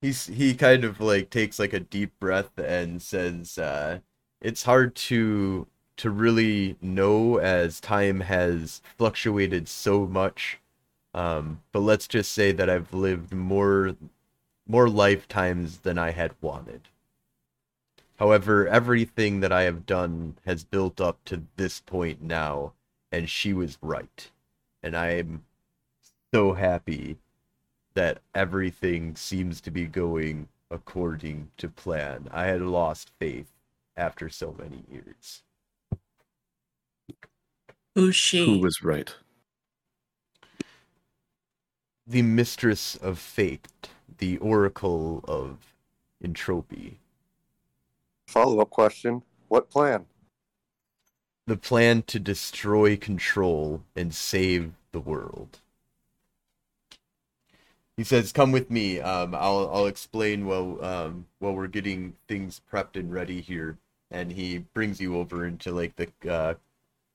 he's 0.00 0.26
he 0.26 0.54
kind 0.54 0.84
of 0.84 1.00
like 1.00 1.30
takes 1.30 1.58
like 1.58 1.72
a 1.72 1.80
deep 1.80 2.12
breath 2.20 2.56
and 2.58 3.02
says 3.02 3.58
uh 3.58 3.98
it's 4.40 4.62
hard 4.62 4.94
to 4.94 5.66
to 5.96 6.10
really 6.10 6.76
know 6.80 7.38
as 7.38 7.80
time 7.80 8.20
has 8.20 8.80
fluctuated 8.96 9.68
so 9.68 10.06
much 10.06 10.60
um 11.14 11.60
but 11.72 11.80
let's 11.80 12.06
just 12.08 12.32
say 12.32 12.52
that 12.52 12.70
I've 12.70 12.92
lived 12.92 13.32
more 13.32 13.96
more 14.66 14.88
lifetimes 14.88 15.78
than 15.78 15.98
I 15.98 16.10
had 16.10 16.34
wanted 16.40 16.88
however 18.16 18.68
everything 18.68 19.40
that 19.40 19.52
I 19.52 19.62
have 19.62 19.86
done 19.86 20.36
has 20.44 20.64
built 20.64 21.00
up 21.00 21.18
to 21.26 21.42
this 21.56 21.80
point 21.80 22.22
now 22.22 22.72
and 23.10 23.28
she 23.28 23.52
was 23.52 23.78
right 23.80 24.30
and 24.82 24.96
I 24.96 25.10
am 25.10 25.44
so 26.32 26.52
happy 26.52 27.18
that 27.94 28.20
everything 28.34 29.16
seems 29.16 29.60
to 29.60 29.70
be 29.70 29.84
going 29.86 30.48
according 30.70 31.50
to 31.56 31.68
plan. 31.68 32.28
I 32.30 32.44
had 32.44 32.62
lost 32.62 33.10
faith 33.18 33.48
after 33.96 34.28
so 34.28 34.54
many 34.58 34.84
years. 34.90 35.42
Who's 37.94 38.14
she? 38.14 38.46
Who 38.46 38.60
was 38.60 38.82
right? 38.82 39.12
The 42.10 42.22
mistress 42.22 42.96
of 42.96 43.18
fate, 43.18 43.68
the 44.16 44.38
oracle 44.38 45.22
of 45.28 45.58
entropy, 46.24 46.98
Follow 48.26 48.60
up 48.60 48.70
question 48.70 49.22
What 49.48 49.68
plan? 49.68 50.06
the 51.46 51.56
plan 51.56 52.02
to 52.02 52.18
destroy 52.18 52.96
control 52.96 53.82
and 53.94 54.14
save 54.14 54.72
the 54.92 55.00
world. 55.00 55.60
He 57.96 58.04
says, 58.04 58.32
"Come 58.32 58.52
with 58.52 58.70
me. 58.70 59.00
Um, 59.00 59.34
I'll 59.34 59.68
I'll 59.70 59.86
explain 59.86 60.46
while 60.46 60.82
um 60.82 61.26
while 61.40 61.52
we're 61.54 61.66
getting 61.66 62.16
things 62.26 62.60
prepped 62.72 62.96
and 62.98 63.12
ready 63.12 63.42
here." 63.42 63.76
And 64.10 64.32
he 64.32 64.58
brings 64.58 64.98
you 64.98 65.16
over 65.16 65.44
into 65.44 65.72
like 65.72 65.96
the 65.96 66.10
uh, 66.30 66.54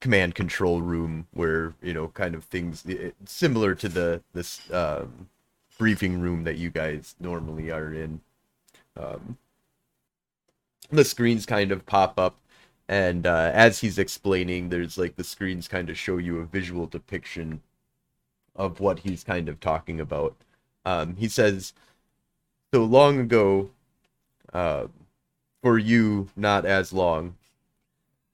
command 0.03 0.35
control 0.35 0.81
room 0.81 1.25
where 1.31 1.73
you 1.81 1.93
know 1.93 2.09
kind 2.09 2.35
of 2.35 2.43
things 2.43 2.83
it, 2.85 3.15
similar 3.23 3.73
to 3.73 3.87
the 3.87 4.21
this 4.33 4.69
um, 4.69 5.29
briefing 5.77 6.19
room 6.19 6.43
that 6.43 6.57
you 6.57 6.69
guys 6.69 7.15
normally 7.21 7.71
are 7.71 7.93
in. 7.93 8.19
Um, 8.97 9.37
the 10.91 11.05
screens 11.05 11.45
kind 11.45 11.71
of 11.71 11.85
pop 11.85 12.19
up 12.19 12.35
and 12.89 13.25
uh, 13.25 13.49
as 13.53 13.79
he's 13.79 13.97
explaining 13.97 14.67
there's 14.67 14.97
like 14.97 15.15
the 15.15 15.23
screens 15.23 15.69
kind 15.69 15.89
of 15.89 15.97
show 15.97 16.17
you 16.17 16.39
a 16.39 16.45
visual 16.45 16.85
depiction 16.85 17.61
of 18.57 18.81
what 18.81 18.99
he's 18.99 19.23
kind 19.23 19.47
of 19.47 19.61
talking 19.61 20.01
about 20.01 20.35
um, 20.83 21.15
he 21.15 21.29
says 21.29 21.71
so 22.73 22.83
long 22.83 23.21
ago 23.21 23.69
uh, 24.51 24.85
for 25.61 25.77
you 25.77 26.27
not 26.35 26.65
as 26.65 26.91
long 26.91 27.35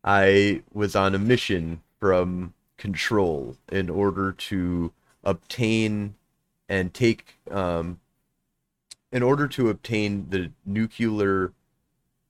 i 0.03 0.61
was 0.73 0.95
on 0.95 1.15
a 1.15 1.19
mission 1.19 1.81
from 1.99 2.53
control 2.77 3.57
in 3.71 3.89
order 3.89 4.31
to 4.31 4.91
obtain 5.23 6.15
and 6.67 6.93
take 6.93 7.35
um, 7.51 7.99
in 9.11 9.23
order 9.23 9.47
to 9.47 9.69
obtain 9.69 10.27
the 10.29 10.51
nuclear 10.65 11.51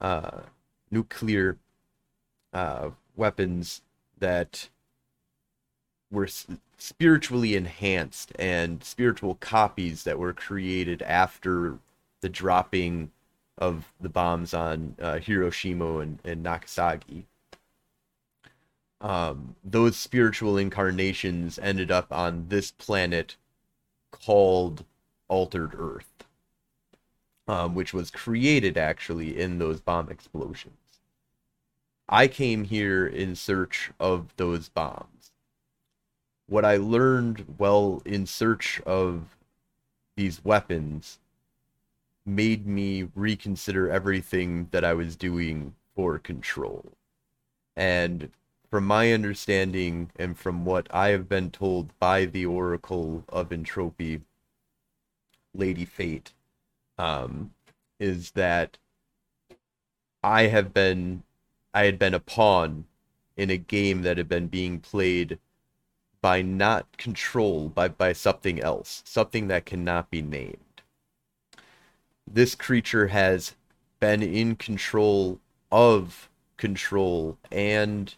uh, 0.01 0.41
nuclear 0.89 1.57
uh, 2.53 2.89
weapons 3.15 3.81
that 4.17 4.69
were 6.11 6.27
spiritually 6.77 7.55
enhanced 7.55 8.31
and 8.39 8.83
spiritual 8.83 9.35
copies 9.35 10.03
that 10.03 10.17
were 10.17 10.33
created 10.33 11.01
after 11.03 11.77
the 12.21 12.29
dropping 12.29 13.11
of 13.57 13.91
the 13.99 14.09
bombs 14.09 14.53
on 14.53 14.95
uh, 15.01 15.19
Hiroshima 15.19 15.99
and, 15.99 16.19
and 16.23 16.41
Nagasaki. 16.41 17.25
Um, 19.01 19.55
those 19.63 19.95
spiritual 19.95 20.57
incarnations 20.57 21.57
ended 21.59 21.89
up 21.91 22.11
on 22.11 22.47
this 22.49 22.71
planet 22.71 23.37
called 24.11 24.83
Altered 25.27 25.73
Earth, 25.77 26.25
um, 27.47 27.75
which 27.75 27.93
was 27.93 28.11
created 28.11 28.77
actually 28.77 29.39
in 29.39 29.59
those 29.59 29.79
bomb 29.79 30.09
explosions. 30.09 30.73
I 32.09 32.27
came 32.27 32.63
here 32.65 33.05
in 33.05 33.35
search 33.35 33.91
of 33.99 34.35
those 34.35 34.67
bombs. 34.67 35.31
What 36.47 36.65
I 36.65 36.77
learned 36.77 37.45
while 37.57 38.01
in 38.03 38.25
search 38.25 38.81
of 38.85 39.37
these 40.17 40.43
weapons 40.43 41.19
made 42.25 42.65
me 42.65 43.07
reconsider 43.15 43.89
everything 43.89 44.67
that 44.71 44.83
I 44.83 44.93
was 44.93 45.15
doing 45.15 45.75
for 45.95 46.17
control. 46.17 46.91
And 47.75 48.31
from 48.69 48.85
my 48.85 49.11
understanding 49.11 50.11
and 50.15 50.37
from 50.37 50.63
what 50.63 50.87
I 50.91 51.09
have 51.09 51.27
been 51.27 51.49
told 51.49 51.97
by 51.99 52.25
the 52.25 52.45
Oracle 52.45 53.23
of 53.27 53.51
Entropy, 53.51 54.21
Lady 55.55 55.85
Fate, 55.85 56.33
um, 56.97 57.51
is 57.99 58.31
that 58.31 58.77
I 60.23 60.43
have 60.43 60.73
been 60.73 61.23
I 61.73 61.85
had 61.85 61.97
been 61.99 62.13
a 62.13 62.19
pawn 62.19 62.85
in 63.37 63.49
a 63.49 63.57
game 63.57 64.01
that 64.01 64.17
had 64.17 64.27
been 64.27 64.47
being 64.47 64.79
played 64.79 65.39
by 66.21 66.41
not 66.41 66.97
control 66.97 67.69
by 67.69 67.87
by 67.87 68.13
something 68.13 68.59
else, 68.59 69.01
something 69.05 69.47
that 69.47 69.65
cannot 69.65 70.11
be 70.11 70.21
named. 70.21 70.57
This 72.27 72.53
creature 72.53 73.07
has 73.07 73.55
been 73.99 74.21
in 74.21 74.55
control 74.55 75.39
of 75.71 76.29
control 76.57 77.37
and 77.51 78.15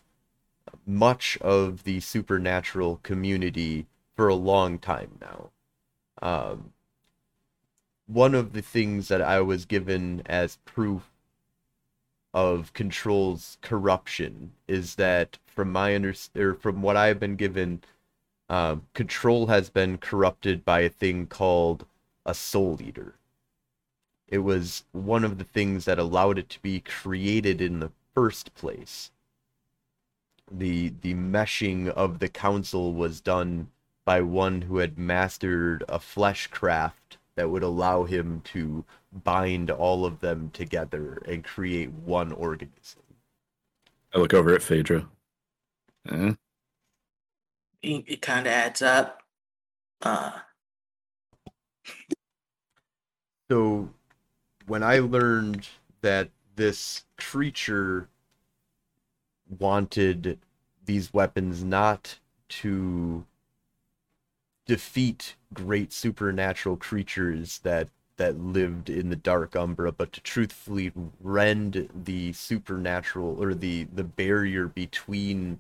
much 0.85 1.37
of 1.41 1.83
the 1.83 1.99
supernatural 1.99 2.99
community 3.03 3.85
for 4.15 4.27
a 4.27 4.35
long 4.35 4.79
time 4.79 5.17
now. 5.21 5.49
Um, 6.21 6.73
one 8.07 8.35
of 8.35 8.53
the 8.53 8.61
things 8.61 9.07
that 9.07 9.21
I 9.21 9.41
was 9.41 9.65
given 9.65 10.21
as 10.25 10.57
proof 10.65 11.09
of 12.33 12.73
control's 12.73 13.57
corruption 13.61 14.51
is 14.67 14.95
that 14.95 15.37
from 15.45 15.71
my 15.71 15.95
under 15.95 16.13
or 16.35 16.53
from 16.55 16.81
what 16.81 16.97
I've 16.97 17.19
been 17.19 17.35
given, 17.35 17.81
um, 18.49 18.87
control 18.93 19.47
has 19.47 19.69
been 19.69 19.97
corrupted 19.97 20.65
by 20.65 20.81
a 20.81 20.89
thing 20.89 21.27
called 21.27 21.85
a 22.25 22.33
soul 22.33 22.79
eater. 22.81 23.15
It 24.27 24.39
was 24.39 24.85
one 24.91 25.23
of 25.23 25.37
the 25.37 25.43
things 25.43 25.85
that 25.85 25.99
allowed 25.99 26.37
it 26.37 26.49
to 26.49 26.61
be 26.61 26.79
created 26.79 27.61
in 27.61 27.79
the 27.79 27.91
first 28.13 28.53
place. 28.55 29.11
The 30.51 30.93
the 31.01 31.13
meshing 31.13 31.87
of 31.89 32.19
the 32.19 32.27
council 32.27 32.93
was 32.93 33.21
done 33.21 33.69
by 34.05 34.21
one 34.21 34.63
who 34.63 34.77
had 34.77 34.97
mastered 34.97 35.83
a 35.87 35.99
flesh 35.99 36.47
craft 36.47 37.17
that 37.35 37.49
would 37.49 37.63
allow 37.63 38.03
him 38.03 38.41
to 38.45 38.83
bind 39.11 39.71
all 39.71 40.05
of 40.05 40.19
them 40.19 40.49
together 40.51 41.21
and 41.25 41.43
create 41.43 41.91
one 41.91 42.31
organism. 42.31 43.01
I 44.13 44.17
look 44.17 44.33
over 44.33 44.53
at 44.53 44.61
Phaedra. 44.61 45.07
Eh? 46.09 46.33
It, 47.81 48.03
it 48.07 48.21
kind 48.21 48.47
of 48.47 48.53
adds 48.53 48.81
up. 48.81 49.23
Uh, 50.01 50.39
So 53.51 53.89
when 54.67 54.81
I 54.81 54.99
learned 54.99 55.67
that 55.99 56.29
this 56.55 57.03
creature 57.17 58.07
wanted 59.59 60.39
these 60.85 61.13
weapons 61.13 61.63
not 61.63 62.19
to 62.49 63.25
defeat 64.65 65.35
great 65.53 65.91
supernatural 65.91 66.77
creatures 66.77 67.59
that 67.59 67.89
that 68.17 68.39
lived 68.39 68.89
in 68.89 69.09
the 69.09 69.15
dark 69.15 69.55
umbra 69.55 69.91
but 69.91 70.13
to 70.13 70.21
truthfully 70.21 70.91
rend 71.21 71.89
the 72.05 72.31
supernatural 72.33 73.41
or 73.41 73.53
the 73.53 73.85
the 73.93 74.03
barrier 74.03 74.67
between 74.67 75.59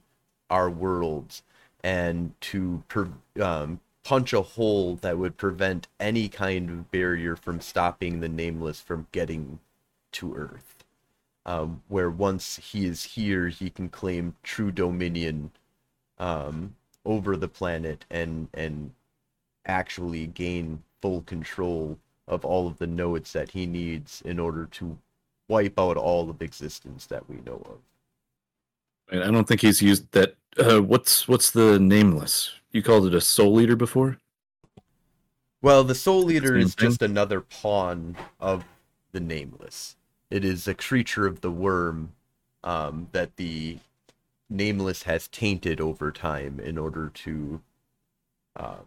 our 0.49 0.69
worlds 0.69 1.43
and 1.83 2.33
to 2.41 2.83
per, 2.87 3.09
um, 3.41 3.79
punch 4.03 4.33
a 4.33 4.41
hole 4.41 4.95
that 4.97 5.17
would 5.17 5.37
prevent 5.37 5.87
any 5.99 6.29
kind 6.29 6.69
of 6.69 6.91
barrier 6.91 7.35
from 7.35 7.59
stopping 7.59 8.19
the 8.19 8.29
nameless 8.29 8.79
from 8.79 9.07
getting 9.11 9.59
to 10.11 10.35
earth 10.35 10.80
um, 11.45 11.81
where 11.87 12.09
once 12.09 12.57
he 12.57 12.85
is 12.85 13.03
here 13.03 13.47
he 13.47 13.69
can 13.69 13.89
claim 13.89 14.35
true 14.43 14.71
dominion 14.71 15.51
um, 16.17 16.75
over 17.05 17.35
the 17.35 17.47
planet 17.47 18.05
and 18.09 18.47
and 18.53 18.91
actually 19.65 20.27
gain 20.27 20.83
full 21.01 21.21
control 21.21 21.97
of 22.27 22.45
all 22.45 22.67
of 22.67 22.77
the 22.77 22.87
nodes 22.87 23.33
that 23.33 23.51
he 23.51 23.65
needs 23.65 24.21
in 24.23 24.39
order 24.39 24.65
to 24.65 24.97
wipe 25.47 25.79
out 25.79 25.97
all 25.97 26.29
of 26.29 26.41
existence 26.41 27.05
that 27.07 27.27
we 27.29 27.37
know 27.45 27.61
of. 27.65 29.21
I 29.21 29.29
don't 29.29 29.47
think 29.47 29.61
he's 29.61 29.81
used 29.81 30.11
that. 30.11 30.35
Uh, 30.57 30.81
what's 30.81 31.27
what's 31.27 31.51
the 31.51 31.79
nameless? 31.79 32.51
You 32.71 32.81
called 32.81 33.07
it 33.07 33.13
a 33.13 33.21
soul 33.21 33.59
eater 33.59 33.75
before. 33.75 34.17
Well, 35.61 35.83
the 35.83 35.95
Soul 35.95 36.31
eater 36.31 36.57
is 36.57 36.73
just 36.73 37.03
another 37.03 37.41
pawn 37.41 38.17
of 38.39 38.65
the 39.11 39.19
Nameless. 39.19 39.95
It 40.31 40.45
is 40.45 40.67
a 40.67 40.73
creature 40.73 41.27
of 41.27 41.41
the 41.41 41.51
worm 41.51 42.13
um, 42.63 43.09
that 43.11 43.35
the 43.35 43.79
Nameless 44.49 45.03
has 45.03 45.27
tainted 45.27 45.79
over 45.79 46.11
time 46.11 46.59
in 46.59 46.77
order 46.77 47.09
to 47.09 47.61
um, 48.57 48.85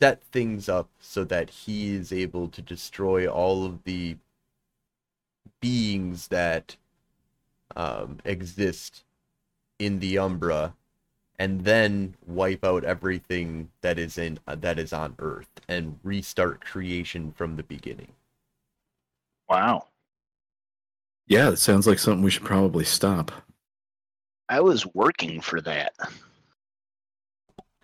set 0.00 0.22
things 0.22 0.68
up 0.68 0.88
so 1.00 1.24
that 1.24 1.50
he 1.50 1.94
is 1.94 2.12
able 2.12 2.48
to 2.48 2.62
destroy 2.62 3.26
all 3.26 3.64
of 3.64 3.84
the 3.84 4.16
beings 5.60 6.28
that 6.28 6.76
um, 7.76 8.18
exist 8.24 9.04
in 9.78 9.98
the 9.98 10.18
Umbra 10.18 10.74
and 11.38 11.64
then 11.64 12.14
wipe 12.26 12.64
out 12.64 12.84
everything 12.84 13.70
that 13.80 13.98
is 13.98 14.18
in 14.18 14.38
uh, 14.46 14.56
that 14.56 14.78
is 14.78 14.92
on 14.92 15.14
Earth 15.18 15.60
and 15.68 15.98
restart 16.02 16.60
creation 16.60 17.32
from 17.32 17.56
the 17.56 17.62
beginning. 17.62 18.12
Wow. 19.48 19.86
Yeah, 21.28 21.50
it 21.50 21.58
sounds 21.58 21.86
like 21.86 21.98
something 21.98 22.22
we 22.22 22.30
should 22.30 22.44
probably 22.44 22.84
stop. 22.84 23.30
I 24.48 24.60
was 24.60 24.86
working 24.94 25.40
for 25.40 25.60
that. 25.60 25.92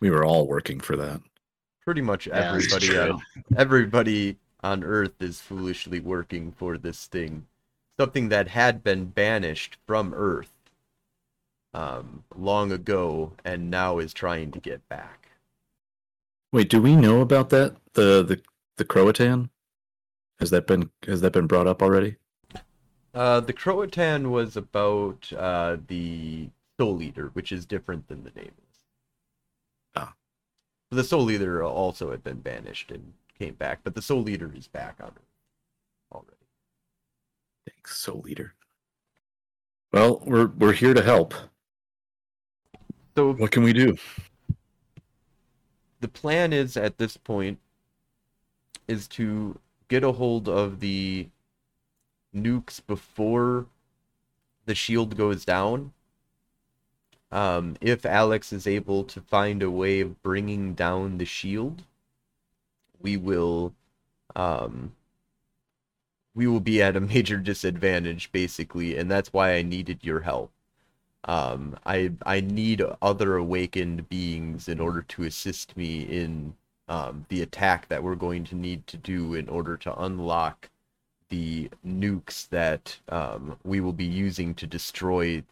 We 0.01 0.11
were 0.11 0.25
all 0.25 0.47
working 0.47 0.81
for 0.81 0.97
that. 0.97 1.21
Pretty 1.85 2.01
much 2.01 2.27
Yeah, 2.27 2.53
everybody 2.53 2.87
true. 2.87 3.13
on, 3.13 3.23
everybody 3.57 4.39
on 4.63 4.83
Earth 4.83 5.21
is 5.21 5.41
foolishly 5.43 6.01
working 6.01 6.53
for 6.53 6.79
this 6.79 7.05
thing, 7.07 7.47
something 8.01 8.31
that 8.31 8.49
had 8.49 8.83
been 8.83 9.05
banished 9.05 9.77
from 9.87 10.15
Earth 10.15 10.51
um, 11.75 12.25
long 12.35 12.73
ago 12.73 13.33
and 13.45 13.71
now 13.71 13.99
is 13.99 14.15
trying 14.15 14.51
to 14.53 14.61
get 14.61 14.89
back. 14.89 15.29
Wait, 16.53 16.71
do 16.71 16.81
we 16.81 16.97
know 16.97 17.21
about 17.21 17.51
that? 17.51 17.77
The 17.93 18.23
the 18.23 18.41
the 18.77 18.85
Croatan? 18.85 19.51
Has 20.39 20.51
that 20.51 20.67
been 20.67 20.91
has 21.07 21.21
that 21.21 21.33
been 21.33 21.47
brought 21.47 21.67
up 21.67 21.83
already? 21.83 22.17
Uh, 23.15 23.39
the 23.41 23.53
Croatan 23.53 24.31
was 24.31 24.57
about 24.57 25.33
uh, 25.37 25.77
the 25.87 26.49
Soul 26.81 27.01
Eater, 27.01 27.31
which 27.35 27.53
is 27.53 27.65
different 27.65 28.09
than 28.09 28.25
the 28.25 28.31
Nameless. 28.35 28.55
Ah. 29.95 30.15
The 30.91 31.05
Soul 31.05 31.31
Eater 31.31 31.63
also 31.63 32.11
had 32.11 32.25
been 32.25 32.41
banished 32.41 32.91
and 32.91 33.13
came 33.39 33.55
back, 33.55 33.81
but 33.85 33.95
the 33.95 34.03
Soul 34.03 34.29
Eater 34.29 34.53
is 34.57 34.67
back 34.67 34.97
on 35.01 35.09
Earth 35.09 36.13
already. 36.13 36.31
Thanks, 37.69 37.97
Soul 37.97 38.25
Eater. 38.29 38.55
Well, 39.93 40.21
we're 40.27 40.47
we're 40.49 40.73
here 40.73 40.95
to 40.95 41.03
help. 41.03 41.35
So 43.17 43.33
What 43.35 43.53
can 43.53 43.63
we 43.63 43.73
do? 43.73 43.97
the 46.01 46.09
plan 46.09 46.53
is 46.53 46.77
at 46.77 46.99
this 46.99 47.17
point 47.17 47.59
is 48.89 49.07
to 49.09 49.59
get 49.89 50.03
a 50.05 50.13
hold 50.13 50.49
of 50.49 50.81
the 50.81 51.29
nukes 52.35 52.81
before 52.87 53.67
the 54.67 54.75
shield 54.75 55.17
goes 55.17 55.45
down. 55.45 55.93
Um, 57.31 57.77
if 57.81 58.07
Alex 58.07 58.53
is 58.53 58.67
able 58.67 59.05
to 59.05 59.21
find 59.21 59.63
a 59.63 59.71
way 59.71 60.01
of 60.01 60.23
bringing 60.23 60.75
down 60.75 61.19
the 61.19 61.25
shield, 61.25 61.83
we 63.01 63.17
will, 63.17 63.75
um, 64.37 64.93
we 66.35 66.47
will 66.47 66.61
be 66.61 66.83
at 66.83 66.97
a 66.97 67.01
major 67.15 67.39
disadvantage 67.39 68.31
basically, 68.33 68.97
and 68.97 69.11
that's 69.11 69.33
why 69.33 69.55
I 69.55 69.63
needed 69.63 70.01
your 70.03 70.21
help. 70.21 70.51
Um, 71.27 71.77
I 71.87 72.13
I 72.27 72.41
need 72.41 72.83
other 73.01 73.37
awakened 73.37 74.09
beings 74.11 74.69
in 74.69 74.79
order 74.79 75.03
to 75.03 75.23
assist 75.25 75.77
me 75.77 76.03
in 76.03 76.55
um, 76.89 77.25
the 77.31 77.41
attack 77.43 77.89
that 77.89 78.03
we're 78.03 78.15
going 78.15 78.45
to 78.45 78.55
need 78.55 78.87
to 78.89 78.97
do 78.99 79.35
in 79.35 79.49
order 79.49 79.77
to 79.79 80.03
unlock 80.03 80.69
the 81.35 81.69
nukes 81.85 82.49
that 82.51 82.97
um, 83.09 83.57
we 83.65 83.81
will 83.81 83.93
be 83.93 84.05
using 84.05 84.55
to 84.55 84.69
destroy. 84.69 85.43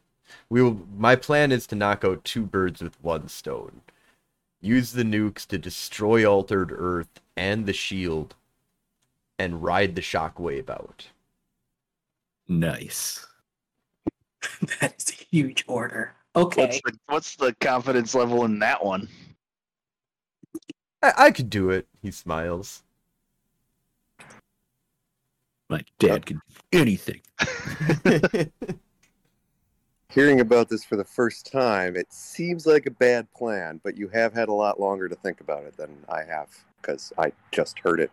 We 0.49 0.63
will. 0.63 0.81
My 0.97 1.17
plan 1.17 1.51
is 1.51 1.67
to 1.69 1.75
knock 1.75 2.05
out 2.05 2.25
two 2.25 2.45
birds 2.45 2.81
with 2.81 3.03
one 3.03 3.27
stone. 3.27 3.81
Use 4.61 4.93
the 4.93 5.03
nukes 5.03 5.45
to 5.49 5.59
destroy 5.59 6.25
Altered 6.25 6.71
Earth 6.73 7.21
and 7.37 7.67
the 7.67 7.73
shield, 7.73 8.37
and 9.41 9.65
ride 9.65 9.97
the 9.97 10.03
shockwave 10.03 10.71
out. 10.71 11.09
Nice. 12.47 13.27
that 14.81 14.95
is 14.97 15.11
a 15.11 15.25
huge 15.35 15.65
order. 15.67 16.15
Okay. 16.37 16.63
What's 16.63 16.81
the 16.83 16.99
what's 17.07 17.37
the 17.37 17.57
confidence 17.61 18.15
level 18.15 18.45
in 18.45 18.61
that 18.61 18.85
one? 18.85 19.09
I, 21.03 21.13
I 21.19 21.31
could 21.33 21.51
do 21.51 21.71
it. 21.71 21.89
He 22.01 22.13
smiles. 22.13 22.85
My 25.73 25.83
dad 25.99 26.27
can 26.27 26.37
do 26.37 26.79
anything. 26.79 27.23
Hearing 30.11 30.41
about 30.41 30.69
this 30.69 30.85
for 30.85 30.97
the 30.97 31.05
first 31.05 31.51
time, 31.51 31.97
it 31.97 32.13
seems 32.13 32.67
like 32.67 32.85
a 32.85 32.91
bad 32.91 33.27
plan, 33.33 33.81
but 33.83 33.97
you 33.97 34.09
have 34.09 34.35
had 34.35 34.51
a 34.51 34.53
lot 34.53 34.79
longer 34.79 35.09
to 35.09 35.15
think 35.17 35.41
about 35.41 35.65
it 35.65 35.75
than 35.79 35.97
I 36.11 36.25
have 36.25 36.51
because 36.83 37.11
I 37.17 37.33
just 37.53 37.79
heard 37.79 38.01
it. 38.01 38.11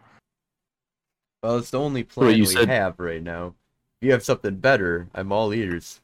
Well, 1.44 1.58
it's 1.58 1.72
the 1.72 1.80
only 1.82 2.04
Wait, 2.04 2.10
plan 2.10 2.36
you 2.38 2.44
we 2.44 2.46
said- 2.46 2.70
have 2.70 2.98
right 2.98 3.22
now. 3.22 3.56
If 4.02 4.06
you 4.06 4.14
have 4.14 4.24
something 4.24 4.56
better, 4.56 5.10
I'm 5.14 5.34
all 5.34 5.54
ears. 5.54 6.00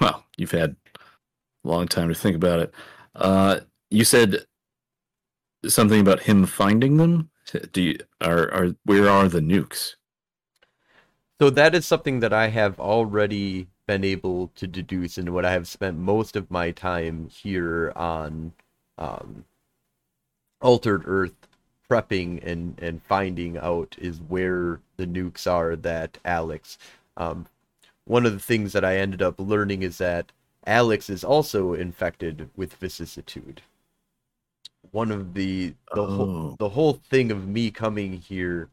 Well, 0.00 0.24
you've 0.36 0.50
had 0.50 0.74
a 1.64 1.68
long 1.68 1.86
time 1.86 2.08
to 2.08 2.14
think 2.16 2.34
about 2.34 2.58
it. 2.58 2.74
Uh, 3.14 3.60
you 3.90 4.04
said 4.04 4.44
something 5.68 6.00
about 6.00 6.18
him 6.18 6.44
finding 6.44 6.96
them. 6.96 7.30
Do 7.72 7.80
you 7.80 7.98
are 8.20 8.52
are 8.52 8.74
where 8.84 9.08
are 9.08 9.28
the 9.28 9.40
nukes? 9.40 9.94
So 11.40 11.50
that 11.50 11.74
is 11.74 11.86
something 11.86 12.20
that 12.20 12.32
I 12.32 12.48
have 12.48 12.80
already 12.80 13.68
been 13.86 14.02
able 14.04 14.48
to 14.56 14.66
deduce 14.66 15.18
and 15.18 15.32
what 15.32 15.44
I 15.44 15.52
have 15.52 15.68
spent 15.68 15.96
most 15.96 16.34
of 16.34 16.50
my 16.50 16.72
time 16.72 17.28
here 17.28 17.92
on 17.94 18.52
um, 18.98 19.44
Altered 20.60 21.04
Earth 21.06 21.34
prepping 21.88 22.44
and, 22.44 22.78
and 22.80 23.02
finding 23.02 23.56
out 23.56 23.96
is 23.98 24.20
where 24.20 24.80
the 24.96 25.06
nukes 25.06 25.50
are 25.50 25.76
that 25.76 26.18
Alex. 26.24 26.76
Um, 27.16 27.46
one 28.04 28.26
of 28.26 28.32
the 28.32 28.40
things 28.40 28.72
that 28.72 28.84
I 28.84 28.96
ended 28.96 29.22
up 29.22 29.36
learning 29.38 29.82
is 29.82 29.98
that 29.98 30.32
Alex 30.66 31.08
is 31.08 31.22
also 31.22 31.72
infected 31.72 32.50
with 32.56 32.74
vicissitude. 32.74 33.62
One 34.90 35.12
of 35.12 35.34
the 35.34 35.74
the 35.94 36.04
whole 36.06 36.28
Oh. 36.30 36.56
the 36.58 36.70
whole 36.70 36.94
thing 36.94 37.30
of 37.30 37.46
me 37.46 37.70
coming 37.70 38.14
here 38.14 38.68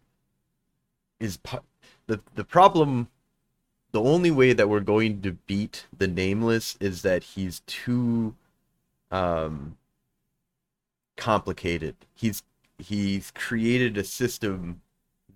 is 1.19 1.37
the 2.07 2.19
the 2.35 2.43
problem 2.43 3.07
the 3.91 4.01
only 4.01 4.31
way 4.31 4.51
that 4.51 4.67
we're 4.67 4.81
going 4.81 5.21
to 5.21 5.31
beat 5.31 5.85
the 5.97 6.07
nameless 6.07 6.75
is 6.81 7.01
that 7.03 7.23
he's 7.23 7.61
too 7.61 8.35
um 9.11 9.77
complicated. 11.15 11.95
He's 12.13 12.43
he's 12.77 13.31
created 13.31 13.97
a 13.97 14.03
system 14.03 14.81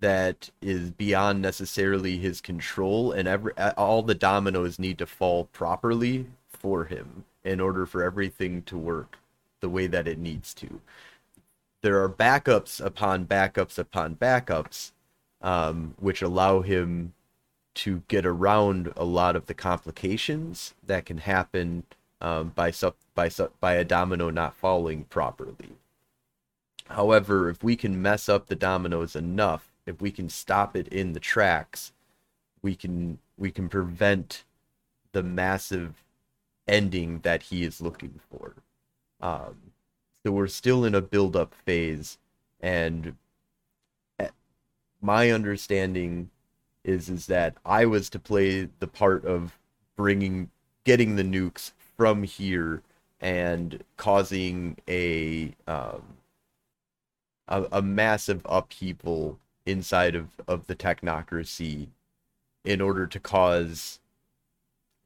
that 0.00 0.50
is 0.62 0.90
beyond 0.90 1.42
necessarily 1.42 2.18
his 2.18 2.40
control 2.40 3.12
and 3.12 3.28
every 3.28 3.52
all 3.76 4.02
the 4.02 4.14
dominoes 4.14 4.78
need 4.78 4.98
to 4.98 5.06
fall 5.06 5.44
properly 5.46 6.26
for 6.48 6.84
him 6.84 7.24
in 7.44 7.60
order 7.60 7.86
for 7.86 8.02
everything 8.02 8.62
to 8.62 8.76
work 8.76 9.18
the 9.60 9.68
way 9.68 9.86
that 9.86 10.08
it 10.08 10.18
needs 10.18 10.54
to. 10.54 10.80
There 11.82 12.02
are 12.02 12.08
backups 12.10 12.84
upon 12.84 13.26
backups 13.26 13.78
upon 13.78 14.16
backups 14.16 14.92
um, 15.42 15.94
which 15.98 16.22
allow 16.22 16.60
him 16.60 17.12
to 17.74 18.02
get 18.08 18.26
around 18.26 18.92
a 18.96 19.04
lot 19.04 19.36
of 19.36 19.46
the 19.46 19.54
complications 19.54 20.74
that 20.86 21.06
can 21.06 21.18
happen 21.18 21.84
um, 22.20 22.52
by 22.54 22.70
sub, 22.70 22.94
by 23.14 23.28
sub, 23.28 23.52
by 23.60 23.74
a 23.74 23.84
domino 23.84 24.30
not 24.30 24.54
falling 24.54 25.04
properly. 25.04 25.76
However, 26.88 27.48
if 27.48 27.62
we 27.62 27.76
can 27.76 28.02
mess 28.02 28.28
up 28.28 28.46
the 28.46 28.56
dominoes 28.56 29.14
enough, 29.14 29.70
if 29.86 30.00
we 30.00 30.10
can 30.10 30.28
stop 30.28 30.76
it 30.76 30.88
in 30.88 31.12
the 31.12 31.20
tracks, 31.20 31.92
we 32.62 32.74
can 32.74 33.18
we 33.38 33.50
can 33.50 33.68
prevent 33.68 34.44
the 35.12 35.22
massive 35.22 36.04
ending 36.68 37.20
that 37.20 37.44
he 37.44 37.64
is 37.64 37.80
looking 37.80 38.20
for. 38.30 38.54
Um, 39.20 39.72
so 40.24 40.32
we're 40.32 40.48
still 40.48 40.84
in 40.84 40.94
a 40.94 41.00
build 41.00 41.36
up 41.36 41.54
phase, 41.54 42.18
and 42.60 43.16
my 45.00 45.30
understanding 45.30 46.30
is 46.84 47.08
is 47.08 47.26
that 47.26 47.56
I 47.64 47.86
was 47.86 48.08
to 48.10 48.18
play 48.18 48.68
the 48.78 48.86
part 48.86 49.24
of 49.24 49.58
bringing 49.96 50.50
getting 50.84 51.16
the 51.16 51.22
nukes 51.22 51.72
from 51.96 52.22
here 52.22 52.82
and 53.20 53.84
causing 53.96 54.76
a 54.88 55.54
um, 55.66 56.02
a, 57.48 57.66
a 57.72 57.82
massive 57.82 58.42
upheaval 58.46 59.38
inside 59.66 60.14
of, 60.14 60.28
of 60.48 60.66
the 60.66 60.76
technocracy 60.76 61.88
in 62.64 62.80
order 62.80 63.06
to 63.06 63.20
cause 63.20 64.00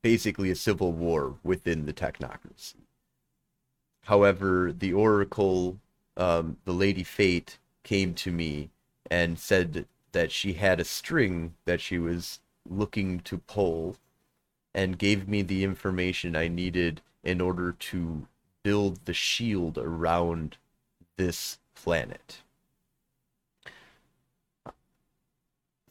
basically 0.02 0.50
a 0.50 0.56
civil 0.56 0.92
war 0.92 1.34
within 1.42 1.86
the 1.86 1.92
technocracy. 1.92 2.74
However, 4.04 4.72
the 4.76 4.92
Oracle, 4.92 5.78
um, 6.16 6.58
the 6.64 6.72
Lady 6.72 7.02
Fate, 7.02 7.58
came 7.82 8.14
to 8.14 8.30
me 8.30 8.70
and 9.10 9.38
said 9.38 9.86
that 10.12 10.32
she 10.32 10.54
had 10.54 10.80
a 10.80 10.84
string 10.84 11.54
that 11.64 11.80
she 11.80 11.98
was 11.98 12.40
looking 12.68 13.20
to 13.20 13.38
pull 13.38 13.96
and 14.74 14.98
gave 14.98 15.28
me 15.28 15.42
the 15.42 15.62
information 15.62 16.34
I 16.34 16.48
needed 16.48 17.00
in 17.22 17.40
order 17.40 17.72
to 17.72 18.26
build 18.62 19.04
the 19.04 19.14
shield 19.14 19.78
around 19.78 20.56
this 21.16 21.58
planet. 21.74 22.42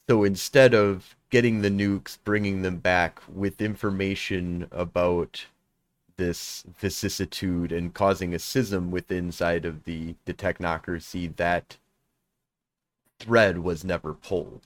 So 0.09 0.23
instead 0.23 0.73
of 0.73 1.15
getting 1.29 1.61
the 1.61 1.69
nukes, 1.69 2.17
bringing 2.23 2.61
them 2.61 2.77
back 2.77 3.21
with 3.31 3.61
information 3.61 4.67
about 4.71 5.45
this 6.17 6.63
vicissitude 6.77 7.71
and 7.71 7.93
causing 7.93 8.33
a 8.33 8.39
schism 8.39 8.91
within 8.91 9.25
inside 9.25 9.65
of 9.65 9.85
the, 9.85 10.15
the 10.25 10.33
technocracy, 10.33 11.33
that 11.37 11.77
thread 13.23 13.59
was 13.59 13.83
never 13.83 14.13
pulled. 14.13 14.61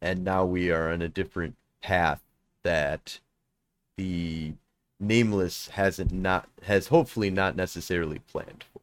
And 0.00 0.24
now 0.24 0.44
we 0.44 0.70
are 0.70 0.92
on 0.92 1.02
a 1.02 1.08
different 1.08 1.56
path 1.82 2.22
that 2.62 3.18
the 3.96 4.52
nameless 5.00 5.68
hasn't 5.68 6.12
not 6.12 6.48
has 6.62 6.88
hopefully 6.88 7.30
not 7.30 7.56
necessarily 7.56 8.18
planned 8.30 8.64
for. 8.72 8.80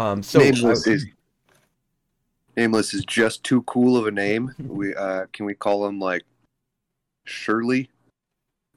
Um 0.00 0.22
so 0.22 0.40
nameless 0.40 0.86
I- 0.86 0.92
is 0.92 1.06
nameless 2.56 2.94
is 2.94 3.04
just 3.04 3.44
too 3.44 3.62
cool 3.62 3.96
of 3.96 4.06
a 4.06 4.10
name. 4.10 4.54
we 4.58 4.94
uh, 4.94 5.26
can 5.32 5.46
we 5.46 5.54
call 5.54 5.86
him 5.86 5.98
like 5.98 6.22
Shirley 7.24 7.90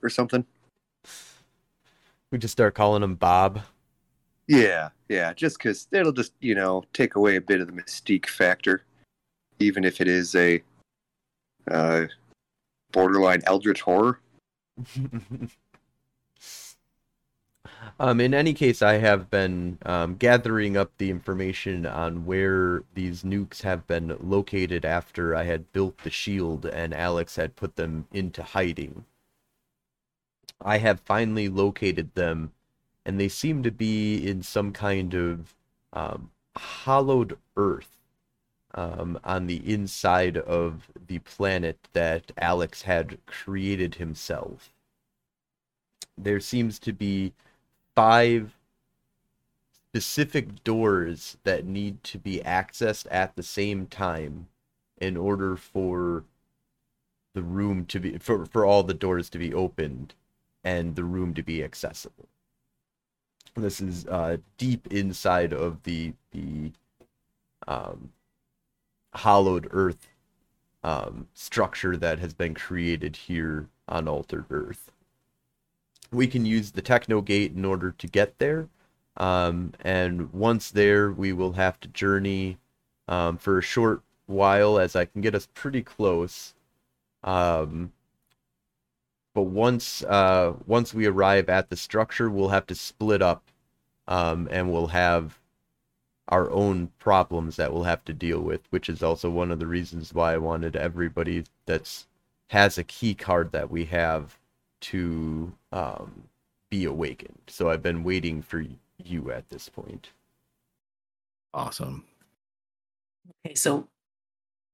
or 0.01 0.09
something? 0.09 0.45
we 2.31 2.37
just 2.37 2.51
start 2.51 2.75
calling 2.75 3.03
him 3.03 3.15
Bob. 3.15 3.61
Yeah, 4.47 4.89
yeah. 5.09 5.33
Just 5.33 5.57
because 5.57 5.87
it'll 5.91 6.13
just 6.13 6.33
you 6.39 6.55
know 6.55 6.83
take 6.93 7.15
away 7.15 7.35
a 7.35 7.41
bit 7.41 7.61
of 7.61 7.67
the 7.67 7.73
mystique 7.73 8.27
factor, 8.27 8.83
even 9.59 9.83
if 9.83 9.99
it 10.01 10.07
is 10.07 10.33
a 10.35 10.61
uh, 11.69 12.05
borderline 12.91 13.41
eldritch 13.45 13.81
horror. 13.81 14.19
um, 17.99 18.21
in 18.21 18.33
any 18.33 18.53
case, 18.53 18.81
I 18.81 18.93
have 18.93 19.29
been 19.29 19.77
um, 19.85 20.15
gathering 20.15 20.77
up 20.77 20.91
the 20.97 21.09
information 21.09 21.85
on 21.85 22.25
where 22.25 22.83
these 22.93 23.23
nukes 23.23 23.61
have 23.63 23.85
been 23.87 24.15
located 24.21 24.85
after 24.85 25.35
I 25.35 25.43
had 25.43 25.71
built 25.73 25.97
the 25.99 26.09
shield 26.09 26.65
and 26.65 26.93
Alex 26.93 27.35
had 27.35 27.55
put 27.55 27.75
them 27.75 28.07
into 28.13 28.43
hiding. 28.43 29.05
I 30.61 30.77
have 30.79 30.99
finally 31.01 31.49
located 31.49 32.15
them, 32.15 32.51
and 33.07 33.17
they 33.17 33.29
seem 33.29 33.63
to 33.63 33.71
be 33.71 34.27
in 34.27 34.43
some 34.43 34.73
kind 34.73 35.13
of 35.13 35.55
um, 35.93 36.29
hollowed 36.57 37.37
earth 37.55 37.97
um, 38.75 39.17
on 39.23 39.47
the 39.47 39.61
inside 39.65 40.35
of 40.37 40.89
the 41.07 41.19
planet 41.19 41.77
that 41.93 42.33
Alex 42.37 42.81
had 42.81 43.17
created 43.25 43.95
himself. 43.95 44.73
There 46.17 46.41
seems 46.41 46.79
to 46.79 46.91
be 46.91 47.31
five 47.95 48.53
specific 49.71 50.65
doors 50.65 51.37
that 51.45 51.65
need 51.65 52.03
to 52.03 52.17
be 52.17 52.41
accessed 52.45 53.07
at 53.09 53.37
the 53.37 53.43
same 53.43 53.87
time 53.87 54.47
in 54.99 55.15
order 55.15 55.55
for 55.55 56.25
the 57.33 57.41
room 57.41 57.85
to 57.85 58.01
be 58.01 58.17
for, 58.17 58.45
for 58.45 58.65
all 58.65 58.83
the 58.83 58.93
doors 58.93 59.29
to 59.29 59.37
be 59.37 59.53
opened 59.53 60.13
and 60.61 60.97
the 60.97 61.05
room 61.05 61.33
to 61.35 61.41
be 61.41 61.63
accessible. 61.63 62.27
This 63.57 63.81
is 63.81 64.05
uh, 64.05 64.37
deep 64.59 64.85
inside 64.93 65.51
of 65.51 65.81
the 65.81 66.13
the 66.31 66.71
um, 67.67 68.11
hollowed 69.15 69.67
earth 69.71 70.07
um, 70.83 71.27
structure 71.33 71.97
that 71.97 72.19
has 72.19 72.35
been 72.35 72.53
created 72.53 73.15
here 73.15 73.67
on 73.89 74.07
Altered 74.07 74.45
Earth. 74.51 74.91
We 76.11 76.27
can 76.27 76.45
use 76.45 76.71
the 76.71 76.83
Techno 76.83 77.21
Gate 77.21 77.53
in 77.53 77.65
order 77.65 77.91
to 77.97 78.07
get 78.07 78.37
there, 78.37 78.69
um, 79.17 79.73
and 79.81 80.31
once 80.31 80.69
there, 80.69 81.11
we 81.11 81.33
will 81.33 81.53
have 81.53 81.79
to 81.79 81.87
journey 81.87 82.59
um, 83.07 83.37
for 83.37 83.57
a 83.57 83.63
short 83.63 84.01
while, 84.27 84.77
as 84.77 84.95
I 84.95 85.05
can 85.05 85.21
get 85.21 85.33
us 85.33 85.47
pretty 85.55 85.81
close. 85.81 86.53
Um, 87.23 87.91
but 89.37 89.43
once 89.43 90.01
uh, 90.05 90.53
once 90.65 90.95
we 90.95 91.05
arrive 91.05 91.47
at 91.47 91.69
the 91.69 91.75
structure, 91.77 92.27
we'll 92.27 92.49
have 92.49 92.65
to 92.65 92.73
split 92.73 93.21
up, 93.21 93.43
um, 94.07 94.47
and 94.49 94.73
we'll 94.73 94.87
have 94.87 95.37
our 96.29 96.49
own 96.49 96.91
problems 96.97 97.55
that 97.57 97.71
we'll 97.71 97.83
have 97.83 98.03
to 98.05 98.13
deal 98.13 98.39
with, 98.39 98.61
which 98.71 98.89
is 98.89 99.03
also 99.03 99.29
one 99.29 99.51
of 99.51 99.59
the 99.59 99.67
reasons 99.67 100.11
why 100.11 100.33
I 100.33 100.37
wanted 100.37 100.75
everybody 100.75 101.43
that's 101.67 102.07
has 102.47 102.79
a 102.79 102.83
key 102.83 103.13
card 103.13 103.51
that 103.51 103.69
we 103.69 103.85
have 103.85 104.39
to 104.79 105.53
um, 105.71 106.23
be 106.71 106.85
awakened. 106.85 107.37
So 107.45 107.69
I've 107.69 107.83
been 107.83 108.03
waiting 108.03 108.41
for 108.41 108.65
you 108.97 109.31
at 109.31 109.49
this 109.49 109.69
point. 109.69 110.09
Awesome. 111.53 112.05
Okay, 113.45 113.53
so 113.53 113.87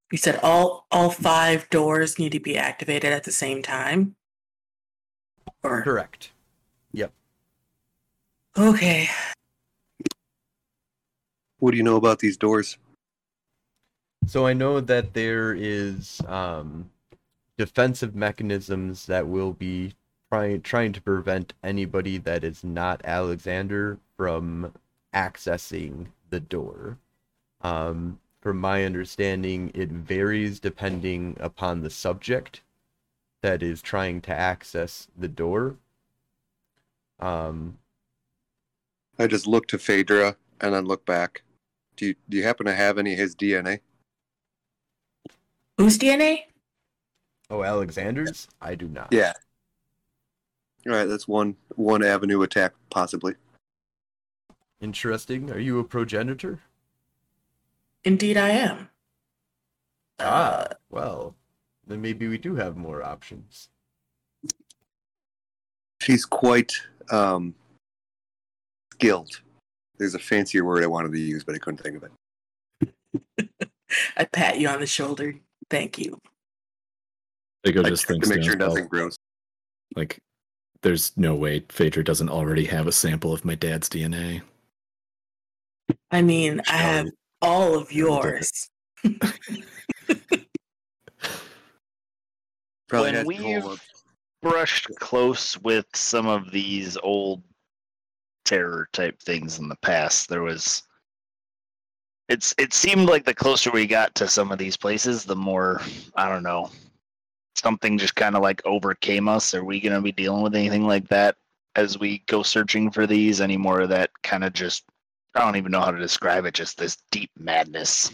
you 0.09 0.17
said 0.17 0.39
all 0.41 0.87
all 0.89 1.09
five 1.09 1.69
doors 1.69 2.17
need 2.17 2.31
to 2.31 2.39
be 2.39 2.57
activated 2.57 3.11
at 3.11 3.25
the 3.25 3.33
same 3.33 3.61
time? 3.61 4.15
Or 5.63 5.81
Correct. 5.81 6.31
Yep. 6.91 7.11
Okay. 8.57 9.09
What 11.59 11.71
do 11.71 11.77
you 11.77 11.83
know 11.83 11.95
about 11.95 12.19
these 12.19 12.37
doors? 12.37 12.77
So 14.27 14.45
I 14.45 14.53
know 14.53 14.79
that 14.79 15.13
there 15.13 15.53
is 15.53 16.21
um, 16.27 16.89
defensive 17.57 18.15
mechanisms 18.15 19.05
that 19.07 19.27
will 19.27 19.53
be 19.53 19.93
trying 20.31 20.61
trying 20.61 20.93
to 20.93 21.01
prevent 21.01 21.53
anybody 21.63 22.17
that 22.17 22.43
is 22.43 22.63
not 22.63 23.01
Alexander 23.05 23.99
from 24.17 24.73
accessing 25.13 26.07
the 26.29 26.39
door. 26.39 26.97
Um, 27.61 28.19
from 28.41 28.57
my 28.57 28.83
understanding, 28.83 29.71
it 29.73 29.89
varies 29.89 30.59
depending 30.59 31.37
upon 31.39 31.81
the 31.81 31.89
subject 31.89 32.61
that 33.43 33.61
is 33.61 33.81
trying 33.81 34.21
to 34.21 34.31
access 34.33 35.07
the 35.17 35.27
door. 35.27 35.75
Um, 37.19 37.77
I 39.19 39.27
just 39.27 39.45
look 39.45 39.67
to 39.67 39.77
Phaedra 39.77 40.37
and 40.61 40.73
then 40.73 40.85
look 40.85 41.05
back. 41.05 41.43
Do 41.97 42.07
you 42.07 42.15
do 42.29 42.37
you 42.37 42.43
happen 42.43 42.65
to 42.65 42.73
have 42.73 42.97
any 42.97 43.13
of 43.13 43.19
his 43.19 43.35
DNA? 43.35 43.81
Whose 45.77 45.99
DNA? 45.99 46.45
Oh, 47.49 47.63
Alexander's? 47.63 48.47
I 48.61 48.75
do 48.75 48.87
not. 48.87 49.09
Yeah. 49.11 49.33
All 50.87 50.93
right, 50.93 51.05
that's 51.05 51.27
one 51.27 51.57
one 51.75 52.03
avenue 52.03 52.41
attack 52.41 52.73
possibly. 52.89 53.35
Interesting. 54.81 55.51
Are 55.51 55.59
you 55.59 55.79
a 55.79 55.83
progenitor? 55.83 56.59
Indeed, 58.05 58.37
I 58.37 58.49
am. 58.49 58.89
Ah, 60.19 60.23
Uh, 60.23 60.67
well, 60.89 61.35
then 61.87 62.01
maybe 62.01 62.27
we 62.27 62.37
do 62.37 62.55
have 62.55 62.77
more 62.77 63.03
options. 63.03 63.69
She's 66.01 66.25
quite 66.25 66.73
um, 67.11 67.55
skilled. 68.93 69.41
There's 69.97 70.15
a 70.15 70.19
fancier 70.19 70.65
word 70.65 70.83
I 70.83 70.87
wanted 70.87 71.11
to 71.13 71.19
use, 71.19 71.43
but 71.43 71.55
I 71.55 71.59
couldn't 71.59 71.81
think 71.81 71.97
of 71.97 72.03
it. 72.03 73.49
I 74.17 74.25
pat 74.25 74.59
you 74.59 74.67
on 74.67 74.79
the 74.79 74.87
shoulder. 74.87 75.35
Thank 75.69 75.97
you. 75.97 76.17
Vigo 77.65 77.83
I 77.83 77.89
just 77.89 78.03
checked 78.03 78.11
thinks 78.11 78.29
to 78.29 78.35
make 78.35 78.43
sure 78.43 78.51
himself, 78.53 78.73
nothing 78.75 78.87
grows. 78.89 79.15
like, 79.95 80.19
there's 80.81 81.13
no 81.15 81.35
way 81.35 81.63
Phaedra 81.69 82.03
doesn't 82.03 82.27
already 82.29 82.65
have 82.65 82.87
a 82.87 82.91
sample 82.91 83.31
of 83.31 83.45
my 83.45 83.55
dad's 83.55 83.87
DNA. 83.87 84.41
I 86.11 86.21
mean, 86.21 86.61
I 86.67 86.73
have 86.77 87.05
we- 87.05 87.11
all 87.41 87.77
of 87.77 87.89
Shall 87.91 88.19
we 88.19 88.21
do 88.21 88.27
it? 88.27 88.51
yours. 89.05 89.29
Probably 92.93 93.23
when 93.23 93.25
we've 93.25 93.81
brushed 94.43 94.87
close 94.99 95.57
with 95.59 95.87
some 95.95 96.27
of 96.27 96.51
these 96.51 96.95
old 96.97 97.41
terror 98.45 98.87
type 98.93 99.19
things 99.19 99.57
in 99.57 99.67
the 99.67 99.75
past, 99.77 100.29
there 100.29 100.43
was 100.43 100.83
it's 102.29 102.53
it 102.57 102.73
seemed 102.73 103.09
like 103.09 103.25
the 103.25 103.33
closer 103.33 103.71
we 103.71 103.87
got 103.87 104.13
to 104.15 104.27
some 104.27 104.51
of 104.51 104.59
these 104.59 104.77
places, 104.77 105.25
the 105.25 105.35
more 105.35 105.81
I 106.15 106.29
don't 106.29 106.43
know. 106.43 106.69
Something 107.55 107.97
just 107.97 108.15
kind 108.15 108.35
of 108.35 108.41
like 108.41 108.61
overcame 108.65 109.27
us. 109.27 109.53
Are 109.53 109.63
we 109.63 109.79
going 109.79 109.93
to 109.93 110.01
be 110.01 110.11
dealing 110.11 110.43
with 110.43 110.55
anything 110.55 110.85
like 110.85 111.07
that 111.09 111.35
as 111.75 111.97
we 111.97 112.19
go 112.27 112.43
searching 112.43 112.91
for 112.91 113.07
these? 113.07 113.41
Any 113.41 113.57
more 113.57 113.81
of 113.81 113.89
that 113.89 114.11
kind 114.21 114.43
of 114.43 114.53
just 114.53 114.83
I 115.35 115.39
don't 115.39 115.55
even 115.55 115.71
know 115.71 115.81
how 115.81 115.91
to 115.91 115.97
describe 115.97 116.45
it. 116.45 116.53
Just 116.53 116.77
this 116.77 116.97
deep 117.09 117.31
madness. 117.39 118.11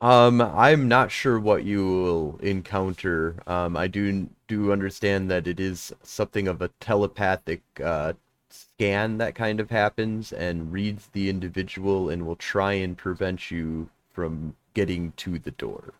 Um, 0.00 0.42
I'm 0.42 0.88
not 0.88 1.10
sure 1.10 1.38
what 1.40 1.64
you 1.64 1.86
will 1.86 2.38
encounter. 2.42 3.36
Um, 3.46 3.76
I 3.76 3.86
do 3.86 4.28
do 4.46 4.70
understand 4.70 5.30
that 5.30 5.46
it 5.46 5.58
is 5.58 5.92
something 6.02 6.46
of 6.48 6.60
a 6.60 6.68
telepathic 6.80 7.62
uh, 7.82 8.12
scan 8.50 9.18
that 9.18 9.34
kind 9.34 9.58
of 9.58 9.70
happens 9.70 10.32
and 10.32 10.72
reads 10.72 11.08
the 11.12 11.30
individual 11.30 12.10
and 12.10 12.26
will 12.26 12.36
try 12.36 12.72
and 12.74 12.96
prevent 12.96 13.50
you 13.50 13.88
from 14.12 14.54
getting 14.74 15.12
to 15.12 15.38
the 15.38 15.50
door. 15.52 15.94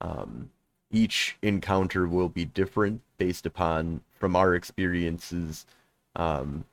Um, 0.00 0.50
each 0.90 1.38
encounter 1.40 2.06
will 2.06 2.28
be 2.28 2.44
different 2.44 3.00
based 3.16 3.46
upon, 3.46 4.02
from 4.18 4.36
our 4.36 4.54
experiences, 4.54 5.64
um, 6.16 6.64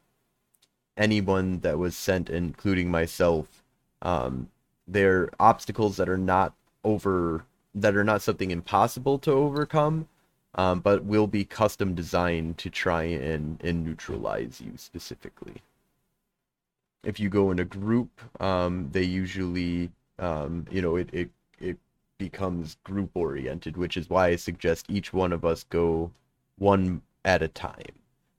anyone 0.98 1.62
that 1.62 1.80
was 1.80 1.96
sent, 1.96 2.30
including 2.30 2.92
myself, 2.92 3.64
um, 4.02 4.50
they're 4.90 5.30
obstacles 5.40 5.98
that 5.98 6.10
are 6.10 6.18
not 6.18 6.54
over 6.84 7.46
that 7.76 7.96
are 7.96 8.04
not 8.04 8.22
something 8.22 8.52
impossible 8.52 9.20
to 9.20 9.32
overcome 9.32 10.08
um, 10.56 10.80
but 10.80 11.04
will 11.04 11.28
be 11.28 11.46
custom 11.46 11.94
designed 11.94 12.58
to 12.58 12.70
try 12.70 13.04
and, 13.04 13.62
and 13.64 13.86
neutralize 13.86 14.60
you 14.60 14.74
specifically. 14.76 15.62
If 17.04 17.20
you 17.20 17.30
go 17.30 17.52
in 17.52 17.60
a 17.60 17.66
group 17.66 18.10
um, 18.42 18.90
they 18.92 19.04
usually 19.04 19.92
um, 20.18 20.66
you 20.72 20.82
know 20.82 20.96
it, 20.96 21.10
it 21.14 21.30
it 21.60 21.78
becomes 22.18 22.78
group 22.84 23.12
oriented 23.14 23.78
which 23.78 23.96
is 23.96 24.10
why 24.10 24.28
i 24.28 24.36
suggest 24.36 24.86
each 24.90 25.14
one 25.14 25.32
of 25.32 25.46
us 25.46 25.64
go 25.70 26.12
one 26.58 27.02
at 27.26 27.42
a 27.42 27.48
time. 27.48 27.96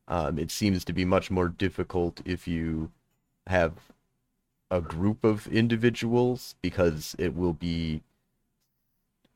Um, 0.09 0.39
it 0.39 0.51
seems 0.51 0.85
to 0.85 0.93
be 0.93 1.05
much 1.05 1.31
more 1.31 1.49
difficult 1.49 2.21
if 2.25 2.49
you 2.49 2.91
have 3.47 3.73
a 4.71 4.81
group 4.81 5.25
of 5.25 5.47
individuals 5.49 6.55
because 6.63 7.17
it 7.19 7.35
will 7.37 7.53
be 7.53 8.03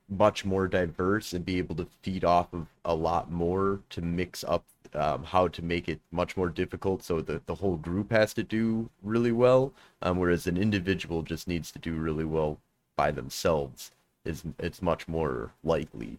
much 0.09 0.45
more 0.45 0.69
diverse 0.69 1.33
and 1.33 1.45
be 1.45 1.59
able 1.59 1.75
to 1.75 1.87
feed 2.03 2.25
off 2.25 2.53
of 2.53 2.67
a 2.85 2.95
lot 2.95 3.31
more 3.31 3.81
to 3.91 4.03
mix 4.03 4.45
up 4.45 4.65
um, 4.95 5.25
how 5.25 5.49
to 5.49 5.63
make 5.63 5.89
it 5.89 6.01
much 6.13 6.37
more 6.37 6.49
difficult 6.49 7.03
so 7.03 7.21
that 7.21 7.47
the 7.47 7.57
whole 7.57 7.77
group 7.77 8.13
has 8.13 8.33
to 8.35 8.43
do 8.43 8.91
really 9.03 9.33
well 9.33 9.73
um, 10.03 10.19
whereas 10.19 10.47
an 10.47 10.57
individual 10.57 11.23
just 11.23 11.49
needs 11.49 11.73
to 11.73 11.79
do 11.79 11.95
really 11.95 12.25
well 12.25 12.59
by 12.97 13.11
themselves 13.11 13.91
is 14.25 14.45
it's 14.59 14.83
much 14.83 15.09
more 15.09 15.53
likely 15.65 16.19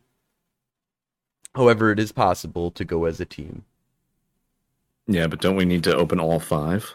however 1.55 1.91
it 1.91 1.99
is 1.99 2.11
possible 2.11 2.69
to 2.71 2.85
go 2.85 3.05
as 3.05 3.19
a 3.19 3.25
team 3.25 3.63
Yeah, 5.07 5.25
but 5.27 5.41
don't 5.41 5.55
we 5.55 5.65
need 5.65 5.83
to 5.85 5.95
open 5.95 6.19
all 6.19 6.39
five? 6.39 6.93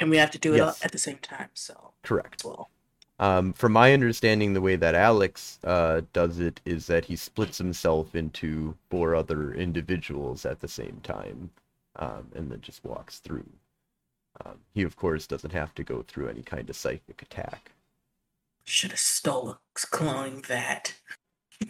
And 0.00 0.10
we 0.10 0.16
have 0.18 0.30
to 0.32 0.38
do 0.38 0.54
it 0.54 0.60
all 0.60 0.66
Yes. 0.68 0.84
at 0.84 0.92
the 0.92 0.98
same 0.98 1.18
time. 1.18 1.48
So, 1.54 1.92
correct 2.02 2.44
well, 2.44 2.70
Um, 3.18 3.52
from 3.54 3.72
my 3.72 3.92
understanding, 3.94 4.52
the 4.52 4.60
way 4.60 4.76
that 4.76 4.94
Alex 4.94 5.58
uh, 5.64 6.02
does 6.12 6.38
it 6.38 6.60
is 6.66 6.86
that 6.88 7.06
he 7.06 7.16
splits 7.16 7.56
himself 7.58 8.14
into 8.14 8.76
four 8.90 9.14
other 9.14 9.54
individuals 9.54 10.44
at 10.44 10.60
the 10.60 10.68
same 10.68 11.00
time, 11.02 11.50
um, 11.96 12.30
and 12.34 12.50
then 12.50 12.60
just 12.60 12.84
walks 12.84 13.18
through. 13.20 13.48
Um, 14.44 14.60
he, 14.74 14.82
of 14.82 14.96
course, 14.96 15.26
doesn't 15.26 15.52
have 15.54 15.74
to 15.76 15.82
go 15.84 16.02
through 16.02 16.28
any 16.28 16.42
kind 16.42 16.68
of 16.68 16.76
psychic 16.76 17.22
attack. 17.22 17.72
should 18.64 18.90
have 18.90 19.00
stole 19.00 19.50
a 19.50 19.58
cloning 19.78 20.44
vat. 20.44 20.94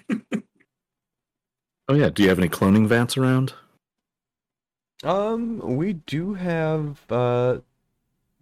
Oh 1.88 1.94
yeah, 1.94 2.08
do 2.08 2.22
you 2.24 2.28
have 2.30 2.38
any 2.40 2.48
cloning 2.48 2.88
vats 2.88 3.16
around? 3.16 3.54
Um, 5.04 5.58
we 5.76 5.92
do 5.92 6.34
have 6.34 7.00
uh, 7.10 7.58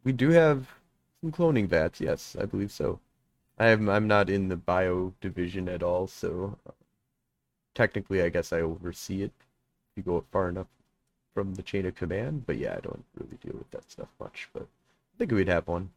we 0.05 0.13
do 0.13 0.31
have 0.31 0.69
some 1.21 1.33
cloning 1.33 1.67
vats. 1.67 2.01
Yes, 2.01 2.37
I 2.41 2.45
believe 2.45 2.71
so. 2.71 3.01
I'm 3.59 3.89
I'm 3.89 4.07
not 4.07 4.29
in 4.31 4.49
the 4.49 4.57
bio 4.57 5.15
division 5.21 5.69
at 5.69 5.83
all, 5.83 6.07
so 6.07 6.59
uh, 6.69 6.73
technically, 7.75 8.23
I 8.23 8.29
guess 8.29 8.53
I 8.53 8.61
oversee 8.61 9.23
it. 9.23 9.33
If 9.91 9.97
you 9.97 10.03
go 10.03 10.25
far 10.31 10.49
enough 10.49 10.67
from 11.33 11.55
the 11.55 11.63
chain 11.63 11.87
of 11.87 11.95
command, 11.95 12.47
but 12.47 12.59
yeah, 12.59 12.75
I 12.77 12.81
don't 12.81 13.05
really 13.19 13.39
deal 13.43 13.57
with 13.57 13.71
that 13.71 13.91
stuff 13.91 14.09
much. 14.21 14.49
But 14.53 14.63
I 14.63 15.19
think 15.19 15.33
we'd 15.33 15.49
have 15.49 15.67
one. 15.67 15.91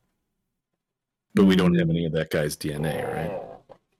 But 1.33 1.45
we 1.45 1.55
don't 1.55 1.75
have 1.75 1.89
any 1.89 2.05
of 2.05 2.13
that 2.13 2.31
guy's 2.31 2.55
DNA, 2.55 3.13
right? 3.13 3.41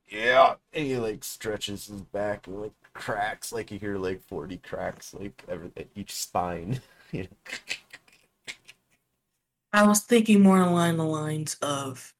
Yeah, 0.09 0.55
and 0.73 0.85
he 0.85 0.97
like 0.97 1.23
stretches 1.23 1.87
his 1.87 2.01
back 2.01 2.47
and 2.47 2.61
like 2.61 2.73
cracks, 2.93 3.51
like 3.51 3.71
you 3.71 3.79
hear 3.79 3.97
like 3.97 4.21
forty 4.21 4.57
cracks, 4.57 5.13
like 5.13 5.43
everything 5.49 5.87
each 5.95 6.15
spine. 6.15 6.79
you 7.11 7.23
know. 7.23 7.29
I 9.73 9.85
was 9.85 10.01
thinking 10.01 10.41
more 10.41 10.61
along 10.61 10.97
the 10.97 11.03
lines 11.05 11.55
of 11.61 12.13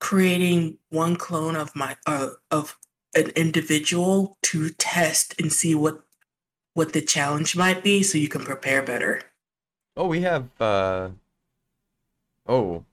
creating 0.00 0.78
one 0.90 1.16
clone 1.16 1.56
of 1.56 1.74
my 1.74 1.96
uh, 2.06 2.30
of 2.50 2.78
an 3.14 3.30
individual 3.30 4.36
to 4.42 4.70
test 4.70 5.34
and 5.40 5.52
see 5.52 5.74
what 5.74 6.02
what 6.74 6.92
the 6.92 7.00
challenge 7.00 7.56
might 7.56 7.82
be, 7.82 8.02
so 8.02 8.18
you 8.18 8.28
can 8.28 8.44
prepare 8.44 8.82
better. 8.82 9.22
Oh, 9.96 10.08
we 10.08 10.20
have. 10.22 10.48
uh 10.60 11.10
Oh, 12.48 12.84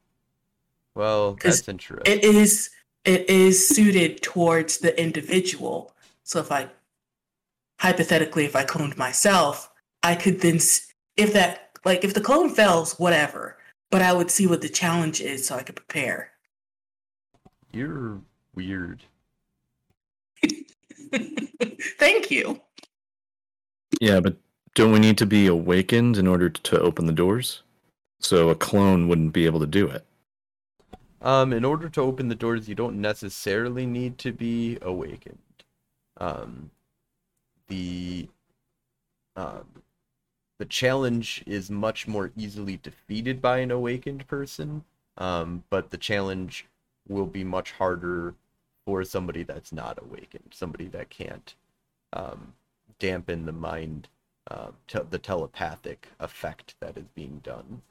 Well, 0.95 1.33
that's 1.33 1.67
interesting. 1.67 2.11
It 2.11 2.23
is 2.23 2.69
it 3.03 3.29
is 3.29 3.67
suited 3.67 4.21
towards 4.21 4.77
the 4.77 4.99
individual. 4.99 5.93
So 6.23 6.39
if 6.39 6.51
I 6.51 6.69
hypothetically, 7.79 8.45
if 8.45 8.55
I 8.55 8.63
cloned 8.63 8.97
myself, 8.97 9.69
I 10.01 10.15
could 10.15 10.39
then, 10.39 10.59
if 11.17 11.33
that 11.33 11.62
like 11.85 12.03
if 12.03 12.13
the 12.13 12.21
clone 12.21 12.49
fails, 12.49 12.99
whatever. 12.99 13.57
But 13.91 14.01
I 14.01 14.13
would 14.13 14.31
see 14.31 14.47
what 14.47 14.61
the 14.61 14.69
challenge 14.69 15.21
is, 15.21 15.45
so 15.47 15.55
I 15.55 15.63
could 15.63 15.75
prepare. 15.75 16.31
You're 17.71 18.21
weird. 18.55 19.03
Thank 21.99 22.31
you. 22.31 22.59
Yeah, 24.01 24.19
but 24.19 24.35
don't 24.73 24.91
we 24.91 24.99
need 24.99 25.17
to 25.19 25.25
be 25.25 25.47
awakened 25.47 26.17
in 26.17 26.27
order 26.27 26.49
to 26.49 26.79
open 26.79 27.05
the 27.05 27.13
doors? 27.13 27.61
So 28.19 28.49
a 28.49 28.55
clone 28.55 29.07
wouldn't 29.07 29.33
be 29.33 29.45
able 29.45 29.59
to 29.59 29.67
do 29.67 29.87
it. 29.87 30.05
Um, 31.21 31.53
in 31.53 31.63
order 31.63 31.87
to 31.89 32.01
open 32.01 32.27
the 32.27 32.35
doors, 32.35 32.67
you 32.67 32.75
don't 32.75 32.99
necessarily 32.99 33.85
need 33.85 34.17
to 34.19 34.31
be 34.31 34.77
awakened. 34.81 35.37
Um, 36.17 36.71
the 37.67 38.27
um, 39.35 39.82
the 40.63 40.69
challenge 40.69 41.43
is 41.45 41.69
much 41.69 42.07
more 42.07 42.31
easily 42.37 42.77
defeated 42.77 43.41
by 43.41 43.57
an 43.57 43.69
awakened 43.69 44.25
person. 44.29 44.85
Um, 45.17 45.65
but 45.69 45.91
the 45.91 45.97
challenge 45.97 46.67
will 47.05 47.25
be 47.25 47.43
much 47.43 47.73
harder 47.73 48.33
for 48.85 49.03
somebody 49.03 49.43
that's 49.43 49.73
not 49.73 49.99
awakened, 50.01 50.53
somebody 50.53 50.87
that 50.87 51.09
can't 51.09 51.53
um, 52.13 52.53
dampen 52.97 53.45
the 53.45 53.51
mind, 53.51 54.07
uh, 54.49 54.69
te- 54.87 54.99
the 55.09 55.19
telepathic 55.19 56.07
effect 56.21 56.75
that 56.79 56.97
is 56.97 57.09
being 57.13 57.41
done 57.43 57.81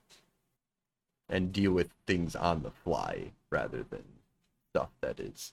and 1.28 1.52
deal 1.52 1.72
with 1.72 1.90
things 2.06 2.34
on 2.34 2.62
the 2.62 2.70
fly 2.70 3.32
rather 3.50 3.84
than 3.90 4.04
stuff 4.70 4.88
that 5.02 5.20
is 5.20 5.52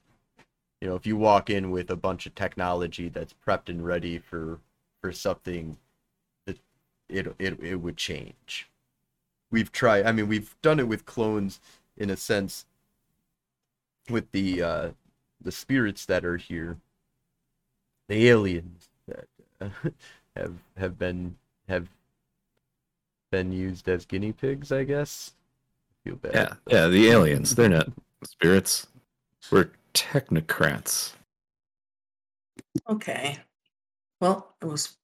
you 0.79 0.87
know, 0.87 0.95
if 0.95 1.05
you 1.05 1.17
walk 1.17 1.49
in 1.49 1.71
with 1.71 1.91
a 1.91 1.97
bunch 1.97 2.25
of 2.25 2.35
technology 2.35 3.09
that's 3.09 3.35
prepped 3.45 3.67
and 3.67 3.85
ready 3.85 4.17
for 4.17 4.59
for 5.01 5.11
something, 5.11 5.77
it 7.09 7.27
it 7.39 7.59
it 7.61 7.75
would 7.77 7.97
change. 7.97 8.69
We've 9.51 9.71
tried. 9.71 10.05
I 10.05 10.11
mean, 10.11 10.27
we've 10.27 10.55
done 10.61 10.79
it 10.79 10.87
with 10.87 11.05
clones 11.05 11.59
in 11.97 12.09
a 12.09 12.17
sense. 12.17 12.65
With 14.09 14.31
the 14.31 14.61
uh, 14.61 14.89
the 15.41 15.51
spirits 15.51 16.05
that 16.05 16.25
are 16.25 16.37
here, 16.37 16.77
the 18.07 18.27
aliens 18.27 18.89
that 19.07 19.27
uh, 19.61 19.69
have 20.35 20.55
have 20.77 20.97
been 20.97 21.35
have 21.67 21.87
been 23.31 23.51
used 23.51 23.87
as 23.87 24.05
guinea 24.05 24.31
pigs, 24.31 24.71
I 24.71 24.83
guess. 24.83 25.33
I 25.91 26.09
feel 26.09 26.15
bad. 26.17 26.33
Yeah, 26.33 26.53
yeah, 26.67 26.87
the 26.87 27.09
aliens. 27.09 27.55
They're 27.55 27.69
not 27.69 27.89
spirits. 28.23 28.87
We're 29.51 29.69
technocrats. 29.93 31.13
Okay. 32.89 33.37
Well, 34.19 34.53
it 34.61 34.65
was 34.65 34.97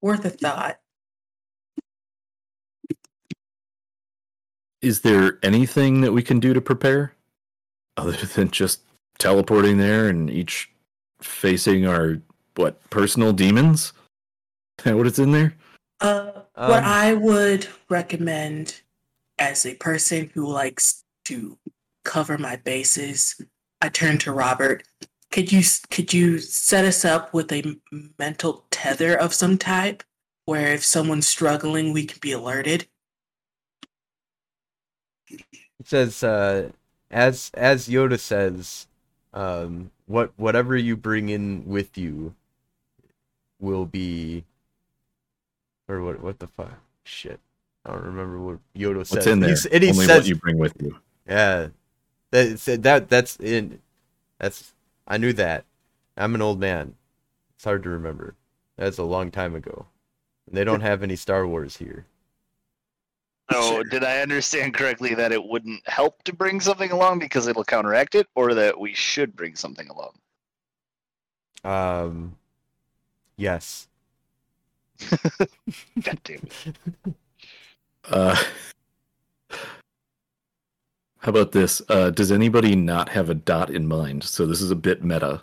worth 0.00 0.24
a 0.24 0.30
thought. 0.30 0.80
Is 4.82 5.00
there 5.00 5.38
anything 5.42 6.00
that 6.00 6.12
we 6.12 6.22
can 6.22 6.40
do 6.40 6.54
to 6.54 6.60
prepare 6.60 7.14
other 7.96 8.12
than 8.34 8.50
just 8.50 8.82
teleporting 9.18 9.78
there 9.78 10.08
and 10.08 10.30
each 10.30 10.70
facing 11.20 11.86
our 11.86 12.20
what 12.56 12.80
personal 12.90 13.32
demons? 13.32 13.92
Is 14.78 14.84
that 14.84 14.96
what 14.96 15.06
it's 15.06 15.18
in 15.18 15.32
there? 15.32 15.54
Uh, 16.00 16.30
what 16.54 16.82
Um, 16.82 16.84
I 16.84 17.12
would 17.12 17.68
recommend 17.90 18.80
as 19.38 19.66
a 19.66 19.74
person 19.74 20.30
who 20.32 20.46
likes 20.46 21.04
to 21.26 21.58
cover 22.04 22.38
my 22.38 22.56
bases, 22.56 23.40
I 23.82 23.88
turn 23.88 24.18
to 24.18 24.32
Robert. 24.32 24.84
Could 25.30 25.52
you 25.52 25.62
could 25.90 26.12
you 26.12 26.38
set 26.38 26.84
us 26.84 27.04
up 27.04 27.32
with 27.32 27.52
a 27.52 27.76
mental 28.18 28.66
tether 28.70 29.14
of 29.14 29.34
some 29.34 29.58
type, 29.58 30.02
where 30.44 30.72
if 30.72 30.84
someone's 30.84 31.28
struggling, 31.28 31.92
we 31.92 32.06
can 32.06 32.18
be 32.20 32.32
alerted? 32.32 32.88
It 35.30 35.86
says, 35.86 36.22
uh, 36.22 36.70
as 37.10 37.50
as 37.54 37.88
Yoda 37.88 38.18
says, 38.18 38.86
um, 39.32 39.90
what 40.06 40.32
whatever 40.36 40.76
you 40.76 40.96
bring 40.96 41.28
in 41.28 41.64
with 41.66 41.96
you 41.96 42.34
will 43.58 43.86
be, 43.86 44.44
or 45.88 46.02
what 46.02 46.20
what 46.22 46.38
the 46.38 46.46
fuck? 46.48 46.72
Shit, 47.04 47.40
I 47.86 47.92
don't 47.92 48.04
remember 48.04 48.38
what 48.40 48.58
Yoda 48.76 49.06
says. 49.06 49.10
What's 49.16 49.26
in 49.26 49.40
there? 49.40 49.48
He's- 49.50 49.66
and 49.66 49.82
he 49.82 49.90
Only 49.90 50.06
says, 50.06 50.18
what 50.20 50.28
you 50.28 50.34
bring 50.36 50.58
with 50.58 50.74
you. 50.80 50.98
yeah, 51.26 51.68
that 52.30 52.58
said 52.58 52.82
that 52.82 53.08
that's 53.08 53.36
in, 53.36 53.80
that's 54.38 54.72
I 55.06 55.16
knew 55.16 55.32
that. 55.34 55.64
I'm 56.16 56.34
an 56.34 56.42
old 56.42 56.60
man. 56.60 56.94
It's 57.54 57.64
hard 57.64 57.82
to 57.84 57.88
remember. 57.88 58.34
That's 58.76 58.98
a 58.98 59.04
long 59.04 59.30
time 59.30 59.54
ago. 59.54 59.86
And 60.46 60.56
they 60.56 60.64
don't 60.64 60.80
have 60.82 61.02
any 61.02 61.16
Star 61.16 61.46
Wars 61.46 61.76
here. 61.78 62.04
So, 63.50 63.60
Sure. 63.72 63.84
did 63.84 64.04
I 64.04 64.20
understand 64.20 64.74
correctly 64.74 65.14
that 65.14 65.32
it 65.32 65.44
wouldn't 65.44 65.86
help 65.88 66.22
to 66.24 66.32
bring 66.32 66.60
something 66.60 66.90
along 66.90 67.18
because 67.18 67.46
it'll 67.46 67.64
counteract 67.64 68.14
it, 68.14 68.28
or 68.34 68.54
that 68.54 68.78
we 68.78 68.94
should 68.94 69.34
bring 69.36 69.56
something 69.56 69.88
along? 69.88 70.12
Um, 71.64 72.36
yes. 73.36 73.88
God 76.02 76.20
damn 76.24 76.40
it. 76.42 76.76
Uh, 78.08 78.36
how 81.18 81.30
about 81.30 81.52
this? 81.52 81.82
Uh, 81.88 82.10
does 82.10 82.32
anybody 82.32 82.74
not 82.74 83.10
have 83.10 83.28
a 83.28 83.34
dot 83.34 83.70
in 83.70 83.86
mind? 83.86 84.24
So 84.24 84.46
this 84.46 84.60
is 84.62 84.70
a 84.70 84.76
bit 84.76 85.04
meta. 85.04 85.42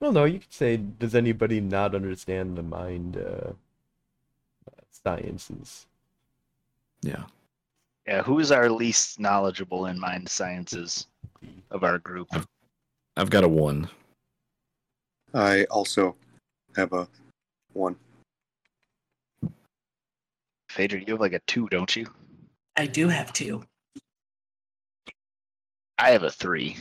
Well, 0.00 0.12
no, 0.12 0.24
you 0.24 0.40
could 0.40 0.52
say, 0.52 0.76
does 0.76 1.14
anybody 1.14 1.60
not 1.60 1.94
understand 1.94 2.56
the 2.56 2.62
mind 2.62 3.16
uh, 3.16 3.52
uh, 4.68 4.80
sciences? 4.90 5.86
Yeah. 7.04 7.24
Yeah, 8.06 8.22
who's 8.22 8.50
our 8.50 8.70
least 8.70 9.20
knowledgeable 9.20 9.86
in 9.86 9.98
mind 9.98 10.28
sciences 10.28 11.06
of 11.70 11.84
our 11.84 11.98
group? 11.98 12.28
I've 13.16 13.30
got 13.30 13.44
a 13.44 13.48
one. 13.48 13.88
I 15.32 15.64
also 15.64 16.16
have 16.76 16.92
a 16.92 17.06
one. 17.72 17.96
Phaedra, 20.70 21.00
you 21.00 21.12
have 21.12 21.20
like 21.20 21.34
a 21.34 21.40
two, 21.46 21.68
don't 21.68 21.94
you? 21.94 22.06
I 22.76 22.86
do 22.86 23.08
have 23.08 23.32
two. 23.32 23.64
I 25.98 26.10
have 26.10 26.24
a 26.24 26.30
three. 26.30 26.76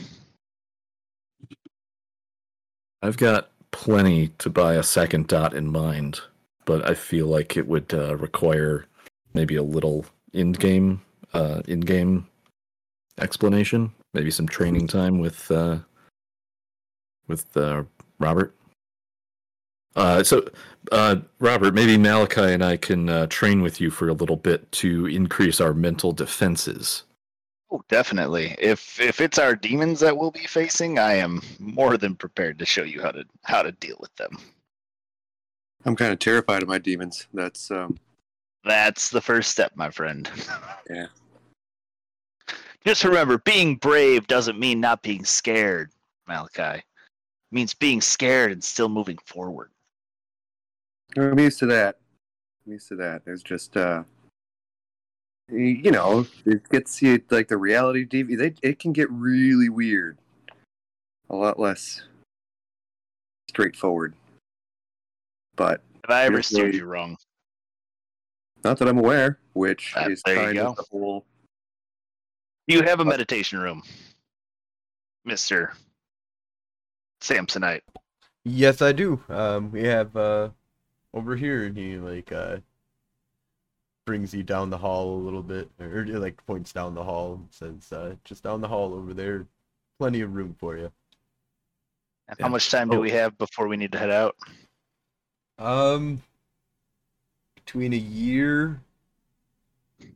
I've 3.01 3.17
got 3.17 3.49
plenty 3.71 4.29
to 4.39 4.49
buy 4.49 4.75
a 4.75 4.83
second 4.83 5.27
dot 5.27 5.53
in 5.53 5.71
mind, 5.71 6.21
but 6.65 6.89
I 6.89 6.93
feel 6.93 7.27
like 7.27 7.57
it 7.57 7.67
would 7.67 7.93
uh, 7.93 8.15
require 8.15 8.87
maybe 9.33 9.55
a 9.55 9.63
little 9.63 10.05
in-game, 10.33 11.01
uh, 11.33 11.61
in-game 11.67 12.27
explanation, 13.19 13.91
maybe 14.13 14.31
some 14.31 14.47
training 14.47 14.87
time 14.87 15.19
with 15.19 15.49
uh, 15.51 15.79
with 17.27 17.55
uh, 17.55 17.83
Robert. 18.19 18.55
Uh, 19.95 20.23
so, 20.23 20.43
uh, 20.91 21.17
Robert, 21.39 21.73
maybe 21.73 21.97
Malachi 21.97 22.53
and 22.53 22.63
I 22.63 22.77
can 22.77 23.09
uh, 23.09 23.27
train 23.27 23.61
with 23.61 23.79
you 23.79 23.91
for 23.91 24.09
a 24.09 24.13
little 24.13 24.35
bit 24.35 24.71
to 24.73 25.05
increase 25.05 25.61
our 25.61 25.73
mental 25.73 26.11
defenses. 26.11 27.03
Oh, 27.71 27.83
definitely. 27.89 28.55
If 28.59 28.99
if 28.99 29.21
it's 29.21 29.39
our 29.39 29.55
demons 29.55 29.99
that 29.99 30.15
we'll 30.15 30.31
be 30.31 30.45
facing, 30.45 30.99
I 30.99 31.15
am 31.15 31.41
more 31.59 31.97
than 31.97 32.15
prepared 32.15 32.59
to 32.59 32.65
show 32.65 32.83
you 32.83 33.01
how 33.01 33.11
to 33.11 33.23
how 33.43 33.63
to 33.63 33.71
deal 33.71 33.97
with 33.99 34.15
them. 34.15 34.37
I'm 35.85 35.95
kind 35.95 36.13
of 36.13 36.19
terrified 36.19 36.61
of 36.61 36.69
my 36.69 36.77
demons. 36.77 37.27
That's 37.33 37.69
um, 37.71 37.97
That's 38.65 39.09
the 39.09 39.21
first 39.21 39.51
step, 39.51 39.73
my 39.75 39.89
friend. 39.89 40.29
Yeah. 40.89 41.07
Just 42.85 43.05
remember, 43.05 43.37
being 43.37 43.77
brave 43.77 44.27
doesn't 44.27 44.59
mean 44.59 44.81
not 44.81 45.01
being 45.01 45.23
scared, 45.23 45.91
Malachi. 46.27 46.79
It 46.79 46.83
means 47.49 47.73
being 47.73 48.01
scared 48.01 48.51
and 48.51 48.61
still 48.61 48.89
moving 48.89 49.17
forward. 49.25 49.71
I'm 51.15 51.39
used 51.39 51.59
to 51.59 51.65
that. 51.67 51.99
I'm 52.65 52.73
used 52.73 52.89
to 52.89 52.97
that. 52.97 53.23
There's 53.23 53.43
just 53.43 53.77
uh, 53.77 54.03
you 55.49 55.91
know, 55.91 56.25
it 56.45 56.67
gets 56.69 57.01
you 57.01 57.21
like 57.29 57.47
the 57.47 57.57
reality 57.57 58.05
TV. 58.05 58.37
They 58.37 58.53
it 58.61 58.79
can 58.79 58.91
get 58.91 59.09
really 59.11 59.69
weird. 59.69 60.17
A 61.29 61.35
lot 61.35 61.59
less 61.59 62.03
straightforward. 63.49 64.13
But 65.55 65.81
Have 66.07 66.15
I 66.15 66.23
ever 66.25 66.41
steered 66.41 66.75
you 66.75 66.85
wrong? 66.85 67.17
Not 68.63 68.77
that 68.79 68.87
I'm 68.87 68.97
aware, 68.97 69.39
which 69.53 69.93
Ah, 69.95 70.07
is 70.07 70.21
you 70.25 70.33
kind 70.35 70.57
of 70.57 70.75
the 70.75 70.83
whole. 70.89 71.25
You 72.67 72.81
have 72.83 72.99
a 72.99 73.05
meditation 73.05 73.59
room, 73.59 73.83
Mister 75.25 75.73
Samsonite. 77.21 77.81
Yes, 78.45 78.81
I 78.81 78.91
do. 78.91 79.21
Um, 79.29 79.71
we 79.71 79.83
have 79.83 80.15
uh, 80.15 80.49
over 81.13 81.35
here, 81.35 81.65
and 81.65 81.77
he 81.77 81.97
like 81.97 82.31
uh, 82.31 82.57
brings 84.05 84.33
you 84.33 84.43
down 84.43 84.69
the 84.69 84.77
hall 84.77 85.15
a 85.15 85.23
little 85.23 85.43
bit, 85.43 85.69
or 85.79 86.05
like 86.05 86.45
points 86.45 86.71
down 86.71 86.93
the 86.93 87.03
hall 87.03 87.33
and 87.35 87.47
says, 87.51 87.91
uh, 87.91 88.15
"Just 88.23 88.43
down 88.43 88.61
the 88.61 88.67
hall 88.67 88.93
over 88.93 89.13
there, 89.13 89.47
plenty 89.99 90.21
of 90.21 90.33
room 90.33 90.55
for 90.59 90.77
you." 90.77 90.91
And 92.27 92.37
Yeah. 92.39 92.45
How 92.45 92.49
much 92.49 92.69
time 92.69 92.89
do 92.89 92.97
Oh. 92.97 93.01
we 93.01 93.11
have 93.11 93.37
before 93.37 93.67
we 93.67 93.75
need 93.77 93.91
to 93.91 93.99
head 93.99 94.11
out? 94.11 94.35
Um, 95.57 96.23
between 97.65 97.93
a 97.93 97.97
year 97.97 98.81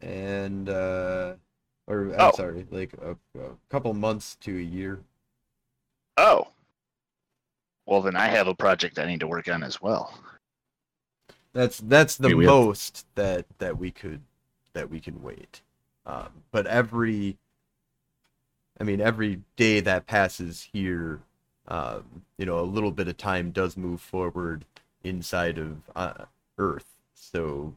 and 0.02 0.70
uh, 0.70 1.34
or 1.88 2.10
I'm 2.14 2.16
Oh. 2.20 2.32
sorry, 2.36 2.66
like 2.72 2.94
a, 3.02 3.12
a 3.40 3.50
couple 3.70 3.94
months 3.94 4.36
to 4.42 4.58
a 4.58 4.62
year. 4.62 5.00
Oh. 6.18 6.48
Well, 7.86 8.02
then 8.02 8.16
I 8.18 8.28
have 8.28 8.48
a 8.48 8.56
project 8.56 9.00
I 9.00 9.06
need 9.06 9.22
to 9.22 9.28
work 9.28 9.48
on 9.48 9.64
as 9.64 9.82
well. 9.82 10.14
That's 11.54 11.80
that's 11.80 12.18
the 12.18 12.28
Okay, 12.28 12.36
we 12.36 12.46
have- 12.46 12.54
most 12.54 13.06
that 13.16 13.46
that 13.60 13.78
we 13.78 13.92
could 13.92 14.22
that 14.74 14.90
we 14.90 15.00
can 15.00 15.22
wait. 15.24 15.62
Um, 16.06 16.30
but 16.52 16.68
every, 16.68 17.38
I 18.80 18.84
mean, 18.84 19.02
every 19.02 19.42
day 19.58 19.80
that 19.82 20.06
passes 20.08 20.70
here, 20.72 21.20
um, 21.68 22.24
you 22.38 22.46
know, 22.46 22.60
a 22.60 22.62
little 22.62 22.92
bit 22.92 23.08
of 23.10 23.18
time 23.18 23.52
does 23.52 23.76
move 23.76 24.00
forward 24.00 24.64
inside 25.04 25.58
of 25.58 25.82
uh, 25.96 26.26
Earth. 26.58 26.86
So 27.20 27.74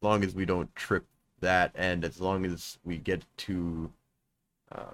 as 0.00 0.04
long 0.04 0.24
as 0.24 0.34
we 0.34 0.44
don't 0.44 0.74
trip 0.74 1.04
that, 1.40 1.72
and 1.74 2.04
as 2.04 2.20
long 2.20 2.44
as 2.46 2.78
we 2.84 2.96
get 2.98 3.24
to 3.38 3.90
uh, 4.72 4.92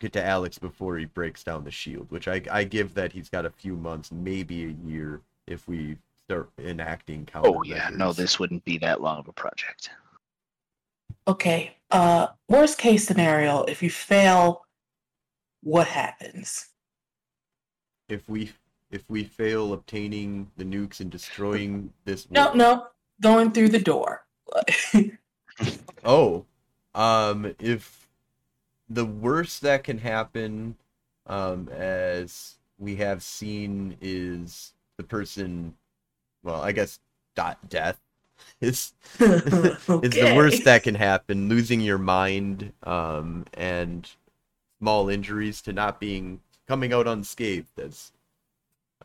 get 0.00 0.12
to 0.12 0.24
Alex 0.24 0.58
before 0.58 0.98
he 0.98 1.06
breaks 1.06 1.42
down 1.42 1.64
the 1.64 1.70
shield, 1.70 2.10
which 2.10 2.28
I 2.28 2.42
I 2.50 2.64
give 2.64 2.94
that 2.94 3.12
he's 3.12 3.28
got 3.28 3.46
a 3.46 3.50
few 3.50 3.76
months, 3.76 4.12
maybe 4.12 4.64
a 4.64 4.88
year 4.88 5.22
if 5.46 5.66
we 5.66 5.96
start 6.28 6.50
enacting 6.58 7.26
counter. 7.26 7.50
Oh 7.50 7.62
yeah, 7.62 7.90
no, 7.92 8.12
this 8.12 8.38
wouldn't 8.38 8.64
be 8.64 8.78
that 8.78 9.00
long 9.00 9.18
of 9.18 9.28
a 9.28 9.32
project. 9.32 9.90
Okay. 11.26 11.76
Uh, 11.90 12.28
worst 12.48 12.76
case 12.76 13.06
scenario, 13.06 13.62
if 13.64 13.82
you 13.82 13.88
fail 13.88 14.64
what 15.62 15.86
happens? 15.86 16.68
If 18.08 18.28
we 18.28 18.52
if 18.94 19.02
we 19.08 19.24
fail 19.24 19.72
obtaining 19.72 20.48
the 20.56 20.64
nukes 20.64 21.00
and 21.00 21.10
destroying 21.10 21.92
this 22.04 22.30
No, 22.30 22.44
world- 22.46 22.56
no, 22.56 22.86
going 23.20 23.50
through 23.50 23.70
the 23.70 23.80
door. 23.80 24.24
Oh, 26.04 26.44
um, 26.94 27.54
if 27.58 28.08
the 28.88 29.04
worst 29.04 29.62
that 29.62 29.82
can 29.84 29.98
happen, 29.98 30.76
um, 31.26 31.68
as 31.70 32.54
we 32.78 32.96
have 32.96 33.22
seen, 33.22 33.96
is 34.00 34.74
the 34.96 35.02
person, 35.02 35.74
well, 36.44 36.60
I 36.62 36.70
guess, 36.72 37.00
dot 37.34 37.68
death 37.68 38.00
is 38.60 38.92
is 39.18 39.42
the 40.12 40.32
worst 40.36 40.64
that 40.64 40.82
can 40.84 40.94
happen. 40.94 41.48
Losing 41.48 41.80
your 41.80 41.98
mind, 41.98 42.72
um, 42.84 43.44
and 43.54 44.08
small 44.80 45.08
injuries 45.08 45.62
to 45.62 45.72
not 45.72 45.98
being 45.98 46.40
coming 46.68 46.92
out 46.92 47.06
unscathed, 47.08 47.78
as 47.78 48.12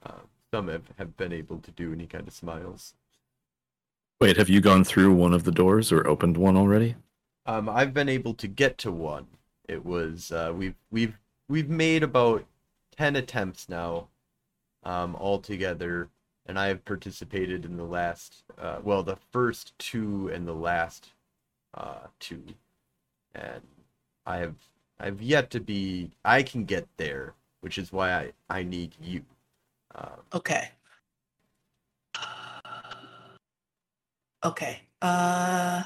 uh, 0.06 0.22
some 0.52 0.68
have, 0.68 0.84
have 0.98 1.18
been 1.18 1.34
able 1.34 1.60
to 1.60 1.72
do. 1.72 1.92
And 1.92 2.02
he 2.02 2.08
kind 2.08 2.28
of 2.28 2.34
smiles. 2.34 2.94
Wait, 4.22 4.36
have 4.36 4.50
you 4.50 4.60
gone 4.60 4.84
through 4.84 5.14
one 5.14 5.34
of 5.34 5.46
the 5.46 5.52
doors 5.52 5.92
or 5.92 6.06
opened 6.06 6.36
one 6.36 6.58
already? 6.58 6.96
Um, 7.46 7.70
I've 7.70 7.94
been 7.94 8.10
able 8.10 8.34
to 8.34 8.48
get 8.48 8.78
to 8.80 8.92
one. 8.92 9.28
It 9.68 9.86
was 9.86 10.32
uh, 10.32 10.52
we've 10.56 10.76
we've 10.92 11.18
we've 11.48 11.70
made 11.70 12.04
about 12.04 12.44
ten 12.98 13.16
attempts 13.16 13.70
now, 13.70 14.08
um, 14.84 15.16
altogether, 15.16 16.10
and 16.46 16.60
I 16.60 16.68
have 16.68 16.84
participated 16.84 17.64
in 17.64 17.78
the 17.78 17.86
last, 17.86 18.44
uh, 18.60 18.80
well, 18.84 19.04
the 19.04 19.18
first 19.32 19.78
two 19.80 20.30
and 20.34 20.48
the 20.48 20.54
last 20.54 21.14
uh, 21.74 22.08
two, 22.20 22.44
and 23.34 23.62
I 24.26 24.38
have 24.38 24.56
I've 25.00 25.22
yet 25.22 25.50
to 25.52 25.60
be. 25.60 26.12
I 26.26 26.44
can 26.44 26.66
get 26.66 26.88
there, 26.98 27.36
which 27.62 27.78
is 27.78 27.94
why 27.94 28.12
I 28.12 28.32
I 28.50 28.64
need 28.64 28.96
you. 29.02 29.24
Uh, 29.96 30.16
Okay. 30.34 30.72
Okay. 34.44 34.82
Uh 35.02 35.84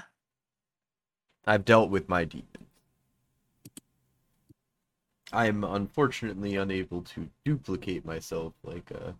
I've 1.45 1.65
dealt 1.65 1.89
with 1.89 2.07
my 2.07 2.23
demons. 2.25 2.47
I'm 5.31 5.63
unfortunately 5.63 6.55
unable 6.55 7.01
to 7.01 7.27
duplicate 7.43 8.05
myself 8.05 8.53
like 8.63 8.91
a 8.91 9.15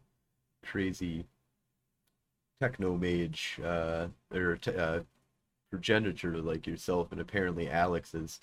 crazy 0.63 1.25
techno 2.61 2.95
mage 2.95 3.59
uh, 3.63 4.07
or 4.31 4.55
t- 4.57 4.75
uh, 4.75 5.01
progenitor 5.69 6.37
like 6.37 6.67
yourself, 6.67 7.11
and 7.11 7.19
apparently 7.19 7.69
Alex 7.69 8.13
is, 8.13 8.39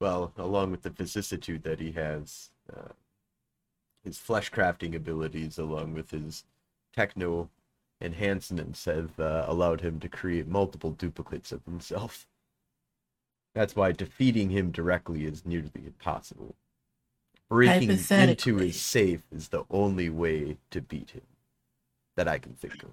well, 0.00 0.32
along 0.38 0.70
with 0.70 0.82
the 0.82 0.90
vicissitude 0.90 1.62
that 1.64 1.78
he 1.78 1.92
has, 1.92 2.50
uh, 2.74 2.88
his 4.04 4.18
flesh 4.18 4.50
crafting 4.50 4.94
abilities, 4.94 5.58
along 5.58 5.94
with 5.94 6.10
his 6.10 6.44
techno 6.94 7.50
enhancements, 8.00 8.84
have 8.84 9.18
uh, 9.18 9.44
allowed 9.46 9.80
him 9.80 10.00
to 10.00 10.08
create 10.08 10.48
multiple 10.48 10.90
duplicates 10.90 11.52
of 11.52 11.64
himself. 11.64 12.26
That's 13.54 13.74
why 13.74 13.92
defeating 13.92 14.50
him 14.50 14.70
directly 14.70 15.24
is 15.24 15.44
nearly 15.44 15.70
impossible. 15.74 16.54
Breaking 17.48 17.90
into 17.90 18.56
his 18.58 18.80
safe 18.80 19.22
is 19.32 19.48
the 19.48 19.64
only 19.70 20.08
way 20.08 20.58
to 20.70 20.80
beat 20.80 21.10
him 21.10 21.26
that 22.16 22.28
I 22.28 22.38
can 22.38 22.54
think 22.54 22.82
of. 22.84 22.92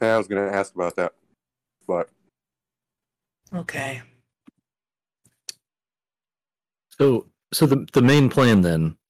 I 0.00 0.16
was 0.16 0.28
going 0.28 0.48
to 0.48 0.54
ask 0.54 0.74
about 0.74 0.96
that, 0.96 1.12
but 1.86 2.08
okay. 3.52 4.02
So, 6.90 7.26
so 7.52 7.66
the 7.66 7.86
the 7.92 8.02
main 8.02 8.28
plan 8.28 8.62
then 8.62 8.84
is 8.86 9.01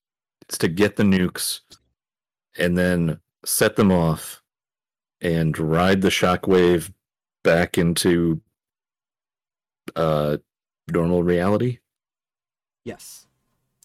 to 0.59 0.67
get 0.67 0.95
the 0.95 1.03
nukes, 1.03 1.61
and 2.57 2.77
then 2.77 3.19
set 3.45 3.75
them 3.75 3.91
off, 3.91 4.41
and 5.21 5.57
ride 5.57 6.01
the 6.01 6.09
shockwave 6.09 6.91
back 7.43 7.77
into 7.77 8.41
uh 9.95 10.37
normal 10.89 11.23
reality. 11.23 11.79
Yes. 12.83 13.27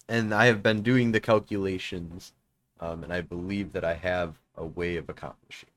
And 0.07 0.33
I 0.33 0.47
have 0.47 0.63
been 0.63 0.81
doing 0.81 1.11
the 1.11 1.19
calculations, 1.19 2.33
um, 2.79 3.03
and 3.03 3.13
I 3.13 3.21
believe 3.21 3.73
that 3.73 3.83
I 3.83 3.93
have 3.93 4.35
a 4.55 4.65
way 4.65 4.97
of 4.97 5.07
accomplishing. 5.07 5.69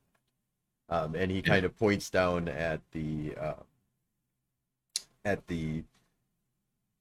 Um, 0.88 1.14
and 1.14 1.30
he 1.30 1.43
kind 1.43 1.64
of 1.64 1.76
points 1.78 2.11
down 2.11 2.49
at 2.49 2.80
the 2.93 3.34
uh, 3.40 3.62
at 5.24 5.47
the 5.47 5.84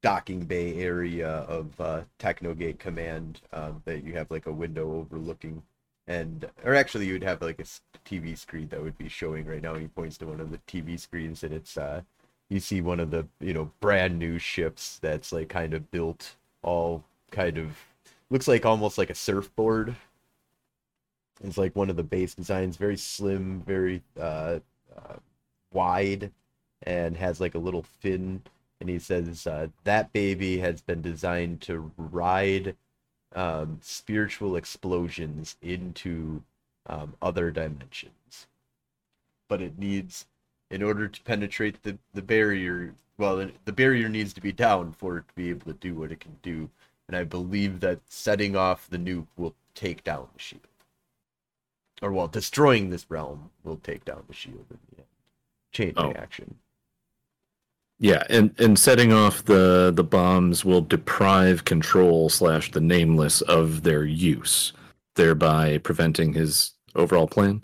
docking 0.02 0.46
bay 0.46 0.76
area 0.76 1.30
of 1.30 1.80
uh, 1.80 2.02
Technogate 2.18 2.80
Command 2.80 3.42
um, 3.54 3.82
that 3.86 4.04
you 4.04 4.14
have 4.14 4.32
like 4.32 4.48
a 4.48 4.52
window 4.52 4.94
overlooking, 4.94 5.62
and 6.08 6.50
or 6.64 6.76
actually 6.76 7.06
you 7.06 7.14
would 7.14 7.24
have 7.24 7.42
like 7.42 7.60
a 7.60 7.66
TV 8.08 8.38
screen 8.38 8.68
that 8.70 8.82
would 8.82 8.98
be 8.98 9.10
showing 9.10 9.46
right 9.46 9.62
now. 9.62 9.76
He 9.76 9.88
points 9.88 10.18
to 10.20 10.28
one 10.28 10.40
of 10.40 10.52
the 10.52 10.60
TV 10.68 11.00
screens, 11.00 11.44
and 11.44 11.54
it's 11.54 11.78
uh, 11.78 12.02
you 12.52 12.60
see 12.60 12.82
one 12.82 13.00
of 13.00 13.12
the 13.12 13.26
you 13.40 13.54
know 13.54 13.72
brand 13.80 14.20
new 14.20 14.38
ships 14.38 15.00
that's 15.02 15.32
like 15.32 15.50
kind 15.50 15.74
of 15.74 15.90
built 15.90 16.36
all 16.64 17.04
kind 17.32 17.58
of 17.58 17.78
looks 18.30 18.48
like 18.48 18.66
almost 18.66 18.98
like 18.98 19.10
a 19.10 19.16
surfboard 19.16 19.96
it's 21.44 21.58
like 21.58 21.76
one 21.76 21.90
of 21.90 21.96
the 21.96 22.04
base 22.04 22.34
designs 22.34 22.76
very 22.76 22.98
slim 22.98 23.64
very 23.66 24.02
uh, 24.20 24.60
uh 24.96 25.16
wide 25.72 26.30
and 26.84 27.16
has 27.16 27.40
like 27.40 27.56
a 27.56 27.60
little 27.60 27.84
fin 27.84 28.42
and 28.82 28.90
he 28.90 28.98
says 29.00 29.46
uh, 29.46 29.68
that 29.84 30.12
baby 30.12 30.58
has 30.58 30.82
been 30.82 31.02
designed 31.04 31.62
to 31.62 31.92
ride 31.98 32.76
um, 33.36 33.78
spiritual 33.82 34.56
explosions 34.56 35.56
into 35.62 36.42
um, 36.88 37.14
other 37.22 37.52
dimensions. 37.52 38.48
But 39.48 39.62
it 39.62 39.78
needs 39.78 40.26
in 40.72 40.82
order 40.82 41.08
to 41.08 41.22
penetrate 41.22 41.84
the, 41.84 41.98
the 42.14 42.24
barrier 42.24 42.94
well 43.18 43.48
the- 43.66 43.72
barrier 43.72 44.10
needs 44.10 44.34
to 44.34 44.42
be 44.42 44.52
down 44.52 44.92
for 44.94 45.18
it 45.18 45.28
to 45.28 45.36
be 45.36 45.50
able 45.52 45.72
to 45.72 45.78
do 45.80 45.94
what 45.94 46.12
it 46.12 46.20
can 46.20 46.38
do. 46.42 46.68
And 47.08 47.16
i 47.16 47.24
believe 47.24 47.82
that 47.82 48.00
setting 48.08 48.56
off 48.56 48.90
the 48.90 48.98
nuke 48.98 49.28
will 49.38 49.54
take 49.76 50.04
down 50.04 50.28
the 50.34 50.40
shield. 50.42 50.62
Or 52.02 52.12
well 52.12 52.28
destroying 52.28 52.90
this 52.90 53.06
realm 53.10 53.52
will 53.64 53.78
take 53.78 54.06
down 54.06 54.24
the 54.28 54.34
shield 54.34 54.66
in 54.72 54.80
the 54.90 54.98
end. 54.98 55.08
Chain 55.72 55.94
Oh. 55.98 56.10
reaction 56.10 56.56
Yeah, 58.02 58.24
and 58.30 58.54
and 58.60 58.78
setting 58.80 59.14
off 59.14 59.46
the 59.46 59.94
the 59.96 60.04
bombs 60.04 60.66
will 60.66 60.82
deprive 60.82 61.66
control 61.66 62.30
slash 62.30 62.72
the 62.72 62.82
nameless 62.82 63.42
of 63.42 63.84
their 63.84 64.04
use, 64.06 64.74
thereby 65.16 65.78
preventing 65.78 66.34
his 66.34 66.74
overall 66.96 67.28
plan. 67.28 67.64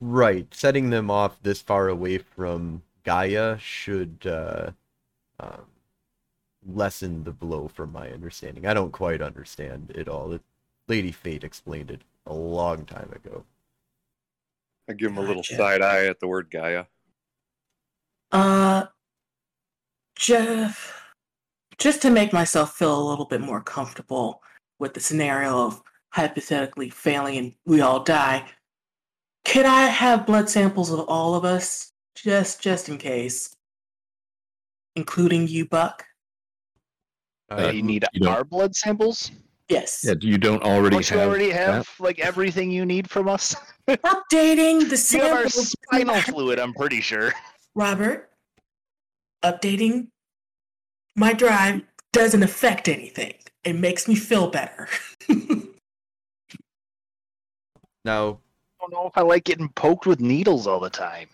right 0.00 0.52
setting 0.54 0.90
them 0.90 1.10
off 1.10 1.42
this 1.42 1.60
far 1.62 1.88
away 1.88 2.18
from 2.18 2.82
gaia 3.04 3.58
should 3.58 4.18
uh, 4.26 4.70
um, 5.40 5.66
lessen 6.66 7.24
the 7.24 7.32
blow 7.32 7.68
from 7.68 7.92
my 7.92 8.10
understanding 8.10 8.66
i 8.66 8.74
don't 8.74 8.92
quite 8.92 9.22
understand 9.22 9.92
it 9.94 10.08
all 10.08 10.32
it, 10.32 10.42
lady 10.88 11.12
fate 11.12 11.44
explained 11.44 11.90
it 11.90 12.02
a 12.26 12.34
long 12.34 12.84
time 12.86 13.10
ago 13.14 13.44
I 14.88 14.94
give 14.94 15.10
him 15.10 15.18
a 15.18 15.22
little 15.22 15.42
Gotcha. 15.42 15.56
side 15.56 15.82
eye 15.82 16.06
at 16.06 16.20
the 16.20 16.26
word 16.28 16.50
Gaia. 16.50 16.86
Uh 18.34 18.86
Jeff 20.16 21.02
just 21.78 22.02
to 22.02 22.10
make 22.10 22.32
myself 22.32 22.74
feel 22.76 23.00
a 23.00 23.08
little 23.08 23.24
bit 23.24 23.40
more 23.40 23.60
comfortable 23.60 24.42
with 24.78 24.92
the 24.94 25.00
scenario 25.00 25.66
of 25.66 25.82
hypothetically 26.10 26.90
failing 26.90 27.36
and 27.36 27.54
we 27.64 27.80
all 27.80 28.00
die. 28.02 28.44
Could 29.44 29.66
I 29.66 29.82
have 29.86 30.26
blood 30.26 30.48
samples 30.48 30.90
of 30.90 31.00
all 31.00 31.34
of 31.34 31.44
us? 31.44 31.92
Just 32.16 32.60
just 32.60 32.88
in 32.88 32.98
case. 32.98 33.54
Including 34.96 35.48
you, 35.48 35.66
Buck? 35.66 36.04
Uh, 37.50 37.70
you 37.74 37.82
need 37.82 38.04
you 38.14 38.28
our 38.28 38.42
blood 38.44 38.74
samples. 38.74 39.30
Yes. 39.68 40.02
Yeah, 40.04 40.14
you 40.20 40.38
don't 40.38 40.62
already 40.62 40.96
Don't 40.96 41.10
you 41.10 41.18
have. 41.18 41.28
already 41.28 41.50
have 41.50 41.86
that? 41.86 42.02
like 42.02 42.18
everything 42.20 42.70
you 42.70 42.84
need 42.84 43.08
from 43.08 43.28
us? 43.28 43.54
Updating 43.88 44.88
the 44.88 44.96
samples. 45.10 45.12
You 45.12 45.20
have 45.20 45.32
our 45.32 45.48
spinal 45.48 46.20
fluid. 46.22 46.58
I'm 46.58 46.72
pretty 46.74 47.00
sure. 47.00 47.32
Robert, 47.74 48.30
updating 49.42 50.08
my 51.16 51.32
drive 51.32 51.82
doesn't 52.12 52.42
affect 52.42 52.88
anything. 52.88 53.34
It 53.64 53.74
makes 53.76 54.06
me 54.08 54.14
feel 54.14 54.50
better. 54.50 54.88
now 58.04 58.38
I 58.80 58.80
don't 58.80 58.92
know 58.92 59.06
if 59.06 59.16
I 59.16 59.22
like 59.22 59.44
getting 59.44 59.68
poked 59.70 60.06
with 60.06 60.20
needles 60.20 60.66
all 60.66 60.80
the 60.80 60.90
time. 60.90 61.28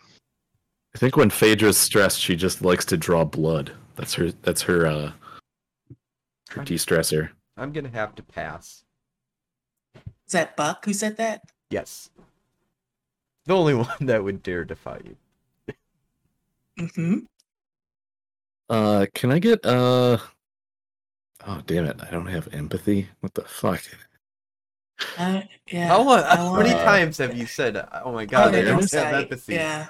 I 0.94 0.98
think 0.98 1.16
when 1.16 1.30
Phaedra's 1.30 1.78
stressed, 1.78 2.20
she 2.20 2.34
just 2.36 2.62
likes 2.62 2.84
to 2.86 2.96
draw 2.96 3.24
blood. 3.24 3.72
That's 3.96 4.14
her. 4.14 4.32
That's 4.42 4.62
her. 4.62 4.86
Uh, 4.86 5.12
her 6.50 6.64
de-stressor. 6.64 7.30
i'm 7.56 7.70
gonna 7.72 7.88
have 7.90 8.12
to 8.16 8.24
pass 8.24 8.82
Is 10.26 10.32
that 10.32 10.56
Buck 10.56 10.84
who 10.84 10.92
said 10.92 11.16
that? 11.18 11.42
yes 11.70 12.10
the 13.46 13.54
only 13.54 13.72
one 13.84 13.88
that 14.06 14.24
would 14.24 14.42
dare 14.42 14.64
defy 14.64 14.98
you 15.04 15.14
Mm-hmm. 16.80 17.18
Uh, 18.68 19.06
can 19.14 19.30
I 19.32 19.38
get 19.38 19.64
uh 19.66 20.18
Oh 21.46 21.62
damn 21.66 21.86
it! 21.86 21.96
I 22.06 22.10
don't 22.10 22.26
have 22.26 22.48
empathy. 22.52 23.08
What 23.20 23.32
the 23.34 23.42
fuck? 23.42 23.82
Uh, 25.16 25.40
yeah. 25.70 25.88
How, 25.88 26.06
I 26.10 26.36
how 26.36 26.56
many 26.56 26.70
wanna- 26.74 26.84
times 26.84 27.16
have 27.18 27.34
you 27.36 27.46
said, 27.46 27.82
"Oh 28.04 28.12
my 28.12 28.26
god, 28.26 28.54
I 28.54 28.60
don't 28.62 28.90
have 28.92 29.14
empathy"? 29.14 29.54
Yeah. 29.54 29.88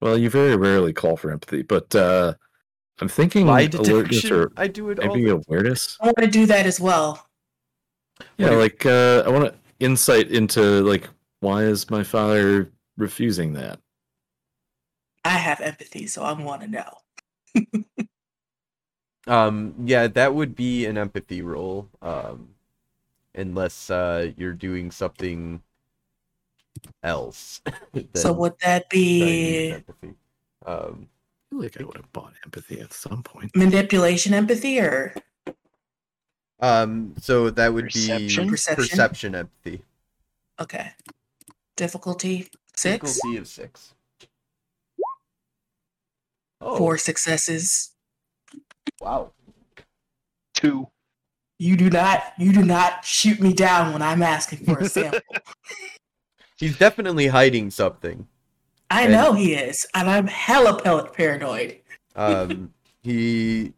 Well, 0.00 0.18
you 0.18 0.28
very 0.28 0.56
rarely 0.56 0.92
call 0.92 1.16
for 1.16 1.30
empathy, 1.30 1.62
but 1.62 1.94
uh, 1.94 2.34
I'm 3.00 3.08
thinking 3.08 3.46
Lie 3.46 3.62
alertness 3.72 4.22
detection. 4.22 4.32
or 4.36 4.52
I 4.56 4.66
do 4.66 4.90
it 4.90 4.98
all. 4.98 5.14
maybe 5.14 5.26
The... 5.28 5.36
awareness. 5.46 5.96
I 6.00 6.06
want 6.06 6.18
to 6.18 6.26
do 6.26 6.44
that 6.46 6.66
as 6.66 6.80
well. 6.80 7.26
Yeah, 8.36 8.46
What 8.48 8.50
do- 8.54 8.58
like 8.60 8.86
uh, 8.86 9.22
I 9.24 9.28
want 9.30 9.44
to 9.44 9.54
insight 9.78 10.30
into 10.32 10.60
like 10.82 11.08
why 11.40 11.62
is 11.62 11.88
my 11.88 12.02
father 12.02 12.72
refusing 12.96 13.52
that? 13.54 13.78
I 15.26 15.38
have 15.38 15.60
empathy, 15.60 16.06
so 16.06 16.22
I 16.22 16.32
want 16.32 16.62
to 16.62 16.68
know. 16.68 16.92
Um, 19.28 19.74
yeah, 19.84 20.06
that 20.06 20.34
would 20.36 20.54
be 20.54 20.86
an 20.86 20.96
empathy 20.96 21.42
role. 21.42 21.88
Um, 22.00 22.50
unless 23.34 23.90
uh 23.90 24.30
you're 24.36 24.52
doing 24.52 24.92
something 24.92 25.62
else. 27.02 27.60
so 28.14 28.32
would 28.32 28.52
that 28.62 28.84
that 28.84 28.90
be 28.90 29.72
empathy. 29.72 30.14
Um, 30.64 31.08
I 31.10 31.50
feel 31.50 31.60
like 31.62 31.80
I 31.80 31.84
would 31.84 31.96
have 31.96 32.12
bought 32.12 32.34
empathy 32.44 32.80
at 32.80 32.92
some 32.92 33.24
point. 33.24 33.50
manipulation 33.56 34.32
empathy 34.32 34.78
or 34.80 35.12
um, 36.60 37.14
so 37.20 37.50
that 37.50 37.74
would 37.74 37.86
Perception? 37.86 38.44
be 38.44 38.50
Perception? 38.50 38.84
perception 38.84 39.34
empathy. 39.34 39.82
okay? 40.60 40.92
Difficulty 41.76 42.48
six, 42.76 43.14
Difficulty 43.14 43.36
of 43.38 43.48
six. 43.48 43.92
Oh, 46.60 46.76
four 46.76 46.96
successes. 46.98 47.92
wow. 49.00 49.32
Two. 50.54 50.88
You 51.58 51.76
do 51.76 51.88
not, 51.90 52.32
you 52.38 52.52
do 52.52 52.62
not 52.64 53.04
shoot 53.04 53.40
me 53.40 53.52
down 53.52 53.92
when 53.92 54.02
I'm 54.02 54.22
asking 54.22 54.64
for 54.64 54.78
a 54.78 54.88
sample. 54.88 55.20
He's 56.58 56.78
definitely 56.78 57.28
hiding 57.28 57.70
something. 57.70 58.26
I 58.90 59.02
And- 59.04 59.12
know 59.12 59.32
he 59.32 59.54
is, 59.54 59.86
and 59.94 60.08
I'm 60.08 60.26
hella 60.26 60.80
pellet 60.82 61.12
paranoid. 61.12 61.80
Um, 62.14 62.72
he, 63.02 63.72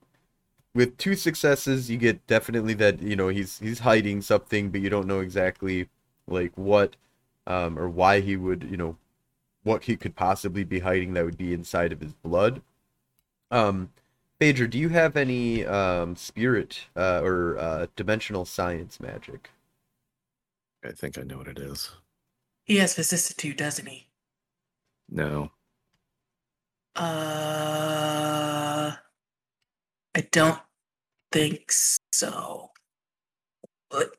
with 0.75 0.97
two 0.99 1.15
successes, 1.17 1.91
you 1.91 1.97
get 1.99 2.25
definitely 2.27 2.75
that 2.75 3.01
you 3.03 3.17
know 3.17 3.29
he's 3.29 3.59
he's 3.59 3.81
hiding 3.81 4.23
something, 4.23 4.71
but 4.71 4.81
you 4.81 4.91
don't 4.91 5.07
know 5.07 5.21
exactly 5.21 5.89
like 6.29 6.53
what, 6.57 6.95
um, 7.47 7.79
or 7.79 7.89
why 7.89 8.21
he 8.21 8.37
would 8.37 8.69
you 8.71 8.77
know, 8.77 8.97
what 9.65 9.85
he 9.85 9.97
could 9.97 10.15
possibly 10.15 10.63
be 10.63 10.81
hiding 10.81 11.15
that 11.15 11.25
would 11.25 11.39
be 11.39 11.53
inside 11.55 11.93
of 11.93 12.01
his 12.01 12.13
blood. 12.13 12.61
Um, 13.51 13.91
Phaedra, 14.39 14.69
do 14.69 14.79
you 14.79 14.89
have 14.91 15.17
any 15.17 15.65
um 15.67 16.17
spirit 16.17 16.87
uh, 16.97 17.21
or 17.23 17.59
uh, 17.59 17.87
dimensional 17.97 18.45
science 18.45 19.01
magic? 19.01 19.51
I 20.85 20.93
think 20.93 21.19
I 21.19 21.23
know 21.23 21.39
what 21.39 21.49
it 21.49 21.59
is. 21.59 21.91
He 22.65 22.77
has 22.77 22.95
vicissitude, 22.95 23.57
doesn't 23.57 23.87
he? 23.87 24.09
No, 25.11 25.51
Uh, 26.95 28.93
I 30.15 30.21
don't 30.33 30.61
think 31.33 31.71
so. 32.13 32.71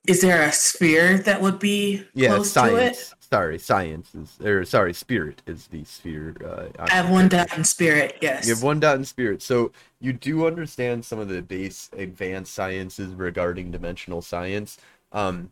Is 0.08 0.22
there 0.22 0.42
a 0.44 0.52
sphere 0.52 1.20
that 1.20 1.42
would 1.42 1.60
be 1.60 2.08
Yeah, 2.14 2.30
close 2.30 2.54
to 2.54 2.76
it? 2.78 3.14
Sorry, 3.32 3.60
science 3.60 4.16
is 4.16 4.40
or 4.44 4.66
sorry, 4.66 4.94
spirit 4.94 5.44
is 5.46 5.68
the 5.68 5.84
sphere. 5.84 6.36
Uh, 6.44 6.84
I 6.84 6.92
have 6.92 7.12
one 7.12 7.28
dot 7.28 7.56
in 7.56 7.64
spirit. 7.64 8.18
Yes. 8.22 8.48
You 8.48 8.56
have 8.56 8.64
one 8.64 8.80
dot 8.80 8.96
in 8.96 9.06
spirit, 9.06 9.44
so 9.44 9.72
you 10.00 10.14
do 10.14 10.48
understand 10.48 11.06
some 11.06 11.20
of 11.20 11.28
the 11.28 11.42
base 11.44 11.92
advanced 11.96 12.54
sciences 12.54 13.14
regarding 13.14 13.70
dimensional 13.70 14.24
science. 14.24 14.80
Um, 15.12 15.52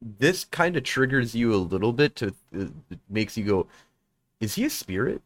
this 0.00 0.44
kind 0.44 0.76
of 0.76 0.82
triggers 0.82 1.34
you 1.34 1.54
a 1.54 1.56
little 1.56 1.92
bit 1.92 2.16
to 2.16 2.34
uh, 2.58 2.64
makes 3.08 3.36
you 3.36 3.44
go, 3.44 3.66
"Is 4.40 4.56
he 4.56 4.64
a 4.64 4.70
spirit?" 4.70 5.22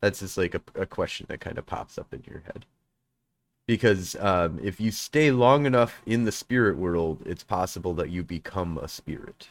That's 0.00 0.20
just 0.20 0.36
like 0.36 0.54
a, 0.54 0.62
a 0.74 0.86
question 0.86 1.26
that 1.28 1.40
kind 1.40 1.58
of 1.58 1.66
pops 1.66 1.98
up 1.98 2.12
in 2.12 2.24
your 2.26 2.42
head. 2.46 2.66
Because 3.66 4.16
um, 4.16 4.58
if 4.62 4.80
you 4.80 4.90
stay 4.90 5.30
long 5.30 5.66
enough 5.66 6.02
in 6.04 6.24
the 6.24 6.32
spirit 6.32 6.76
world, 6.76 7.20
it's 7.24 7.44
possible 7.44 7.94
that 7.94 8.10
you 8.10 8.24
become 8.24 8.78
a 8.78 8.88
spirit, 8.88 9.50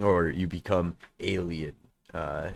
or 0.00 0.28
you 0.28 0.46
become 0.46 0.96
alien, 1.20 1.74
uh, 2.14 2.50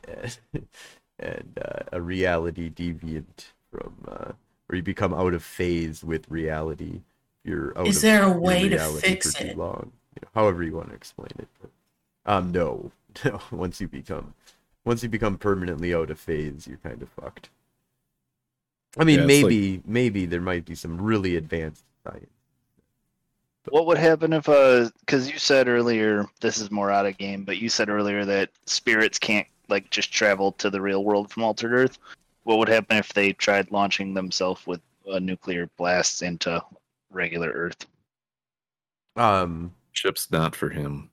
and 1.19 1.59
uh, 1.63 1.83
a 1.93 2.01
reality 2.01 2.71
deviant 2.71 3.53
from, 3.71 3.95
uh, 4.09 4.33
or 4.69 4.77
you 4.77 4.83
become 4.83 5.15
out 5.15 5.35
of 5.35 5.43
phase 5.43 6.03
with 6.03 6.29
reality. 6.31 7.03
You're 7.45 7.77
out 7.79 7.87
Is 7.87 7.97
of 7.97 8.03
there 8.03 8.23
a 8.25 8.33
way 8.33 8.69
to 8.69 8.77
reality 8.77 9.07
fix 9.09 9.33
for 9.35 9.43
too 9.43 9.49
it? 9.51 9.57
long. 9.59 9.93
You 10.17 10.21
know, 10.23 10.29
however 10.35 10.63
you 10.63 10.73
want 10.77 10.89
to 10.91 10.95
explain 10.95 11.31
it. 11.39 11.49
But, 11.61 11.71
um, 12.27 12.53
no, 12.53 12.91
no. 13.25 13.41
Once 13.51 13.81
you 13.81 13.89
become, 13.89 14.35
once 14.85 15.03
you 15.03 15.09
become 15.09 15.37
permanently 15.39 15.95
out 15.95 16.11
of 16.11 16.19
phase, 16.19 16.67
you're 16.67 16.79
kind 16.79 17.03
of 17.03 17.09
fucked. 17.11 17.51
I 18.99 19.05
mean, 19.05 19.19
Yeah, 19.19 19.25
it's 19.27 19.43
like- 19.43 19.51
maybe, 19.51 19.83
maybe 19.85 20.27
there 20.27 20.41
might 20.41 20.65
be 20.65 20.75
some 20.75 21.01
really 21.01 21.37
advanced 21.37 21.85
science. 22.03 22.31
What 23.69 23.87
would 23.87 23.99
happen 23.99 24.33
if 24.33 24.49
uh 24.49 24.91
because 25.01 25.31
you 25.31 25.39
said 25.39 25.69
earlier 25.69 26.27
this 26.41 26.59
is 26.59 26.71
more 26.71 26.91
out 26.91 27.07
of 27.07 27.17
game, 27.19 27.45
but 27.45 27.59
you 27.59 27.69
said 27.69 27.89
earlier 27.89 28.25
that 28.25 28.51
spirits 28.67 29.19
can't 29.19 29.47
like 29.69 29.91
just 29.91 30.13
travel 30.13 30.53
to 30.53 30.71
the 30.71 30.81
real 30.81 31.05
world 31.05 31.31
from 31.31 31.45
altered 31.45 31.73
Earth. 31.73 31.99
What 32.43 32.59
would 32.59 32.69
happen 32.69 32.99
if 32.99 33.13
they 33.15 33.33
tried 33.33 33.71
launching 33.71 34.13
themselves 34.13 34.67
with 34.67 34.81
a 35.07 35.19
nuclear 35.19 35.69
blast 35.79 36.23
into 36.23 36.63
regular 37.11 37.51
Earth? 37.51 37.87
Um, 39.17 39.73
ship's 39.93 40.31
not 40.31 40.55
for 40.55 40.69
him. 40.71 41.11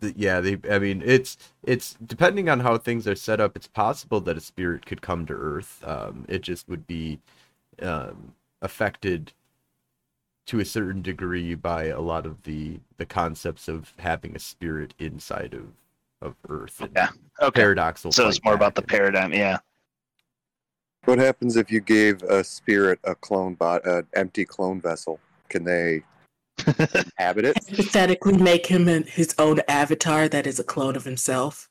th- 0.00 0.14
yeah, 0.16 0.40
they. 0.40 0.58
I 0.70 0.78
mean, 0.78 1.02
it's 1.04 1.36
it's 1.62 1.96
depending 2.04 2.48
on 2.48 2.60
how 2.60 2.78
things 2.78 3.06
are 3.08 3.14
set 3.14 3.40
up. 3.40 3.56
It's 3.56 3.68
possible 3.68 4.20
that 4.22 4.36
a 4.36 4.40
spirit 4.40 4.84
could 4.86 5.00
come 5.02 5.24
to 5.26 5.32
Earth. 5.34 5.82
Um, 5.86 6.26
it 6.28 6.42
just 6.42 6.68
would 6.68 6.86
be 6.86 7.20
um, 7.80 8.34
affected 8.60 9.32
to 10.46 10.60
a 10.60 10.64
certain 10.64 11.02
degree 11.02 11.54
by 11.54 11.86
a 11.86 12.00
lot 12.00 12.24
of 12.26 12.42
the 12.44 12.80
the 12.96 13.06
concepts 13.06 13.68
of 13.68 13.92
having 13.98 14.34
a 14.34 14.38
spirit 14.38 14.94
inside 14.98 15.54
of 15.54 15.66
of 16.22 16.34
Earth. 16.48 16.80
and 16.80 16.90
Yeah. 16.94 17.10
Okay. 17.42 17.60
Paradox 17.60 18.02
So 18.10 18.28
it's 18.28 18.42
more 18.42 18.54
about 18.54 18.74
the 18.74 18.82
paradigm, 18.82 19.32
yeah. 19.32 19.58
What 21.04 21.18
happens 21.18 21.56
if 21.56 21.70
you 21.70 21.80
gave 21.80 22.22
a 22.22 22.42
spirit 22.42 22.98
a 23.04 23.14
clone 23.14 23.54
bot, 23.54 23.86
an 23.86 24.06
empty 24.14 24.44
clone 24.44 24.80
vessel? 24.80 25.20
Can 25.48 25.62
they 25.62 26.02
inhabit 26.66 27.44
it? 27.44 27.58
Hypothetically, 27.68 28.38
make 28.38 28.66
him 28.66 28.88
an, 28.88 29.04
his 29.04 29.34
own 29.38 29.60
avatar 29.68 30.28
that 30.28 30.46
is 30.46 30.58
a 30.58 30.64
clone 30.64 30.96
of 30.96 31.04
himself. 31.04 31.68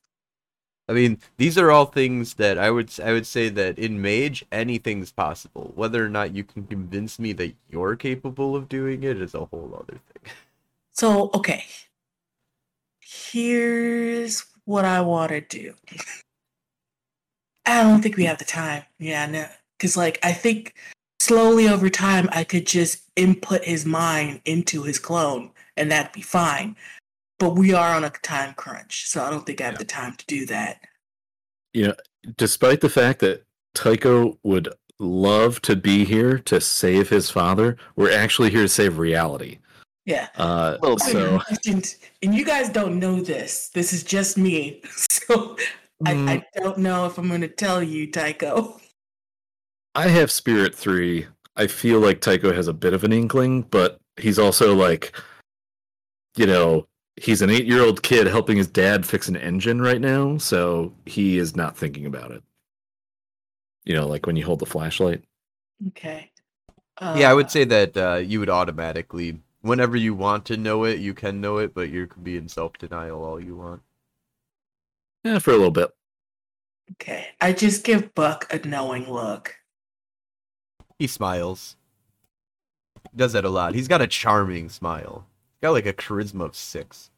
I 0.87 0.93
mean, 0.93 1.19
these 1.37 1.57
are 1.57 1.71
all 1.71 1.85
things 1.85 2.35
that 2.35 2.57
I 2.59 2.69
would 2.69 2.91
I 3.03 3.11
would 3.11 3.25
say 3.25 3.49
that 3.49 3.79
in 3.79 4.01
Mage 4.01 4.45
anything's 4.51 5.11
possible. 5.11 5.71
Whether 5.75 6.05
or 6.05 6.09
not 6.09 6.35
you 6.35 6.43
can 6.43 6.67
convince 6.67 7.17
me 7.17 7.33
that 7.33 7.55
you're 7.69 7.95
capable 7.95 8.55
of 8.55 8.69
doing 8.69 9.03
it 9.03 9.21
is 9.21 9.33
a 9.33 9.45
whole 9.45 9.71
other 9.73 9.99
thing. 10.13 10.33
So, 10.91 11.29
okay. 11.33 11.65
Here's 13.01 14.45
what 14.65 14.85
I 14.85 15.01
want 15.01 15.31
to 15.31 15.41
do. 15.41 15.73
I 17.65 17.81
don't 17.83 18.01
think 18.01 18.17
we 18.17 18.25
have 18.25 18.37
the 18.37 18.45
time. 18.45 18.83
Yeah, 18.99 19.25
no. 19.25 19.47
Because, 19.77 19.97
like, 19.97 20.19
I 20.23 20.31
think 20.31 20.75
slowly 21.19 21.67
over 21.67 21.89
time, 21.89 22.29
I 22.31 22.43
could 22.43 22.65
just 22.65 23.03
input 23.15 23.63
his 23.63 23.85
mind 23.85 24.41
into 24.45 24.83
his 24.83 24.99
clone, 24.99 25.51
and 25.75 25.91
that'd 25.91 26.13
be 26.13 26.21
fine. 26.21 26.75
But 27.39 27.55
we 27.55 27.73
are 27.73 27.93
on 27.95 28.03
a 28.03 28.09
time 28.09 28.53
crunch, 28.55 29.05
so 29.07 29.23
I 29.23 29.29
don't 29.29 29.45
think 29.45 29.61
I 29.61 29.65
have 29.65 29.73
Yeah. 29.73 29.79
the 29.79 29.85
time 29.85 30.15
to 30.15 30.25
do 30.25 30.45
that. 30.47 30.81
You 31.73 31.87
know, 31.87 31.95
despite 32.37 32.81
the 32.81 32.89
fact 32.89 33.19
that 33.19 33.43
Tycho 33.73 34.39
would 34.43 34.69
love 34.99 35.61
to 35.63 35.75
be 35.75 36.05
here 36.05 36.39
to 36.39 36.61
save 36.61 37.09
his 37.09 37.29
father, 37.29 37.75
we're 37.97 38.11
actually 38.13 38.49
here 38.51 38.61
to 38.61 38.69
save 38.69 38.97
reality. 38.97 39.59
Yeah. 40.05 40.29
Uh, 40.37 40.77
Little 40.81 40.95
bit. 40.97 41.05
so 41.07 41.41
and, 41.67 41.95
and 42.21 42.33
you 42.35 42.45
guys 42.45 42.69
don't 42.69 42.99
know 42.99 43.19
this. 43.21 43.69
This 43.73 43.91
is 43.91 44.03
just 44.03 44.37
me. 44.37 44.81
So 45.27 45.57
I, 46.05 46.43
I 46.55 46.59
don't 46.61 46.77
know 46.77 47.05
if 47.07 47.17
I'm 47.17 47.27
going 47.29 47.41
to 47.41 47.47
tell 47.47 47.81
you, 47.81 48.11
Tycho. 48.11 48.79
I 49.95 50.09
have 50.09 50.29
Spirit 50.29 50.75
3. 50.75 51.25
I 51.55 51.67
feel 51.67 51.99
like 51.99 52.19
Tycho 52.21 52.53
has 52.53 52.67
a 52.67 52.73
bit 52.73 52.93
of 52.93 53.03
an 53.05 53.11
inkling, 53.13 53.63
but 53.63 53.97
he's 54.17 54.37
also 54.37 54.75
like, 54.75 55.17
you 56.35 56.45
know, 56.45 56.85
he's 57.17 57.41
an 57.41 57.49
eight 57.49 57.65
year 57.65 57.81
old 57.81 58.03
kid 58.03 58.27
helping 58.27 58.57
his 58.57 58.67
dad 58.67 59.05
fix 59.05 59.27
an 59.27 59.35
engine 59.35 59.81
right 59.81 60.01
now, 60.01 60.37
so 60.37 60.93
he 61.05 61.37
is 61.37 61.55
not 61.55 61.77
thinking 61.77 62.05
about 62.05 62.31
it. 62.31 62.43
You 63.85 63.93
know, 63.93 64.07
like 64.07 64.25
when 64.25 64.35
you 64.35 64.45
hold 64.45 64.59
the 64.59 64.65
flashlight. 64.65 65.23
Okay. 65.87 66.31
yeah, 67.13 67.29
I 67.29 67.33
would 67.33 67.47
Uh, 67.47 67.49
say 67.49 67.63
that 67.65 67.97
uh, 67.97 68.15
you 68.15 68.39
would 68.39 68.49
automatically, 68.49 69.41
whenever 69.61 69.95
you 69.97 70.13
want 70.13 70.45
to 70.45 70.57
know 70.57 70.83
it, 70.83 70.99
you 70.99 71.13
can 71.13 71.41
know 71.41 71.57
it, 71.57 71.73
but 71.73 71.89
you 71.89 72.07
could 72.07 72.23
be 72.23 72.37
in 72.37 72.47
self 72.47 72.73
denial 72.77 73.23
all 73.23 73.39
you 73.39 73.55
want. 73.55 73.81
Yeah, 75.23 75.39
for 75.39 75.51
a 75.51 75.57
little 75.57 75.71
bit. 75.71 75.91
Okay. 76.93 77.27
I 77.39 77.53
just 77.53 77.83
give 77.83 78.13
Buck 78.15 78.51
a 78.51 78.57
knowing 78.67 79.07
look. 79.11 79.55
He 80.99 81.07
smiles. 81.07 81.77
He 83.11 83.17
does 83.17 83.33
that 83.33 83.45
a 83.45 83.49
lot. 83.49 83.73
He's 83.73 83.87
got 83.87 84.01
a 84.01 84.07
charming 84.07 84.69
smile. 84.69 85.25
He's 85.65 85.69
got 85.69 85.73
like 85.73 85.85
a 85.87 85.93
charisma 85.93 86.45
of 86.45 86.55
six. 86.55 87.09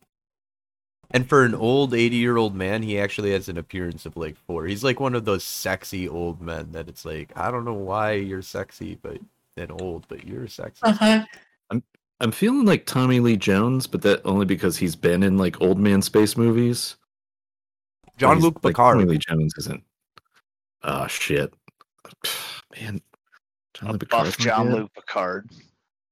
And 1.12 1.28
for 1.28 1.44
an 1.44 1.54
old 1.54 1.94
80 1.94 2.16
year 2.16 2.38
old 2.38 2.56
man, 2.56 2.82
he 2.82 2.98
actually 2.98 3.32
has 3.32 3.50
an 3.50 3.58
appearance 3.58 4.06
of 4.06 4.16
like 4.16 4.38
four. 4.38 4.66
He's 4.66 4.86
like 4.86 5.02
one 5.02 5.16
of 5.16 5.26
those 5.26 5.44
sexy 5.44 6.08
old 6.08 6.42
men 6.42 6.72
that 6.72 6.88
it's 6.88 7.04
like, 7.04 7.32
I 7.36 7.52
don't 7.52 7.66
know 7.66 7.74
why 7.74 8.14
you're 8.14 8.42
sexy, 8.42 8.98
but 9.02 9.18
and 9.58 9.82
old, 9.82 10.06
but 10.08 10.26
you're 10.26 10.48
sexy. 10.48 10.82
Uh-huh. 10.84 11.26
I'm 12.20 12.32
feeling 12.32 12.66
like 12.66 12.86
Tommy 12.86 13.20
Lee 13.20 13.36
Jones, 13.36 13.86
but 13.86 14.02
that 14.04 14.22
only 14.24 14.46
because 14.46 14.78
he's 14.78 14.96
been 14.96 15.24
in 15.24 15.38
like 15.38 15.60
old 15.62 15.78
man 15.78 16.02
space 16.02 16.38
movies. 16.38 16.96
John 18.18 18.38
He's- 18.38 18.44
Luke 18.44 18.64
like, 18.64 18.76
Picard. 18.76 18.98
Tommy 19.00 19.10
Lee 19.10 19.18
Jones 19.20 19.54
isn't. 19.58 19.84
Oh 20.84 21.06
shit, 21.08 21.54
man. 22.80 23.02
Jean-Luc 23.74 24.10
buff 24.10 24.38
John? 24.38 24.74
Luke 24.74 24.92
Picard. 24.96 25.50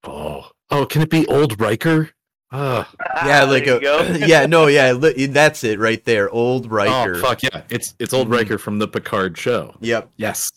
Oh, 0.04 0.52
oh, 0.70 0.86
can 0.86 1.02
it 1.02 1.10
be 1.10 1.26
old 1.28 1.60
Riker? 1.60 2.12
Ah, 2.58 2.90
yeah, 3.26 3.42
Ah, 3.44 3.50
like 3.50 3.66
there 3.66 3.80
a 3.82 4.18
yeah, 4.28 4.46
no, 4.46 4.68
yeah, 4.68 4.92
li- 4.94 5.26
that's 5.28 5.64
it 5.64 5.78
right 5.80 6.04
there. 6.06 6.30
Old 6.30 6.72
Riker. 6.72 7.16
oh 7.16 7.22
fuck 7.22 7.44
yeah! 7.44 7.64
It's 7.70 7.96
it's 8.00 8.14
old 8.14 8.28
Mhm. 8.30 8.34
Riker 8.34 8.58
from 8.58 8.80
the 8.80 8.88
Picard 8.88 9.38
show. 9.38 9.76
Yep. 9.82 10.10
Yes. 10.18 10.50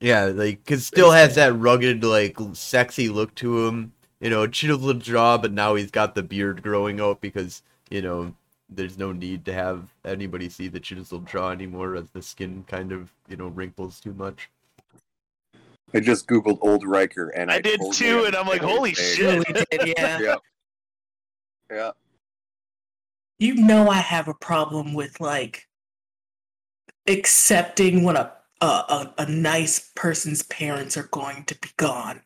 Yeah, 0.00 0.24
like 0.26 0.64
cause 0.66 0.86
still 0.86 1.10
has 1.12 1.34
that 1.36 1.52
rugged, 1.58 2.04
like 2.04 2.36
sexy 2.52 3.08
look 3.08 3.34
to 3.36 3.66
him. 3.66 3.92
You 4.20 4.30
know, 4.30 4.46
chiseled 4.46 5.00
jaw, 5.00 5.36
but 5.38 5.52
now 5.52 5.74
he's 5.74 5.90
got 5.90 6.14
the 6.14 6.22
beard 6.22 6.62
growing 6.62 7.00
out 7.00 7.20
because 7.20 7.62
you 7.90 8.00
know 8.02 8.34
there's 8.70 8.96
no 8.98 9.12
need 9.12 9.44
to 9.44 9.52
have 9.52 9.88
anybody 10.04 10.48
see 10.48 10.68
the 10.68 10.80
chiseled 10.80 11.26
jaw 11.26 11.50
anymore, 11.50 11.96
as 11.96 12.10
the 12.12 12.22
skin 12.22 12.64
kind 12.66 12.92
of 12.92 13.10
you 13.28 13.36
know 13.36 13.48
wrinkles 13.48 14.00
too 14.00 14.14
much. 14.14 14.48
I 15.94 16.00
just 16.00 16.26
googled 16.26 16.58
old 16.60 16.84
Riker 16.84 17.28
and 17.30 17.50
I, 17.52 17.56
I 17.56 17.60
did 17.60 17.78
totally 17.78 17.94
too, 17.94 18.24
and 18.24 18.34
I'm 18.34 18.46
like, 18.48 18.62
holy 18.62 18.94
shit. 18.94 19.46
Really 19.48 19.64
did, 19.70 19.96
yeah. 19.98 20.18
Yeah. 20.20 20.34
Yeah. 21.70 21.90
You 23.38 23.54
know 23.54 23.88
I 23.88 23.96
have 23.96 24.28
a 24.28 24.34
problem 24.34 24.94
with 24.94 25.20
like 25.20 25.66
accepting 27.06 28.02
when 28.02 28.16
a 28.16 28.32
a, 28.60 28.66
a, 28.66 29.14
a 29.18 29.26
nice 29.26 29.90
person's 29.94 30.42
parents 30.44 30.96
are 30.96 31.08
going 31.10 31.44
to 31.44 31.58
be 31.60 31.68
gone. 31.76 32.22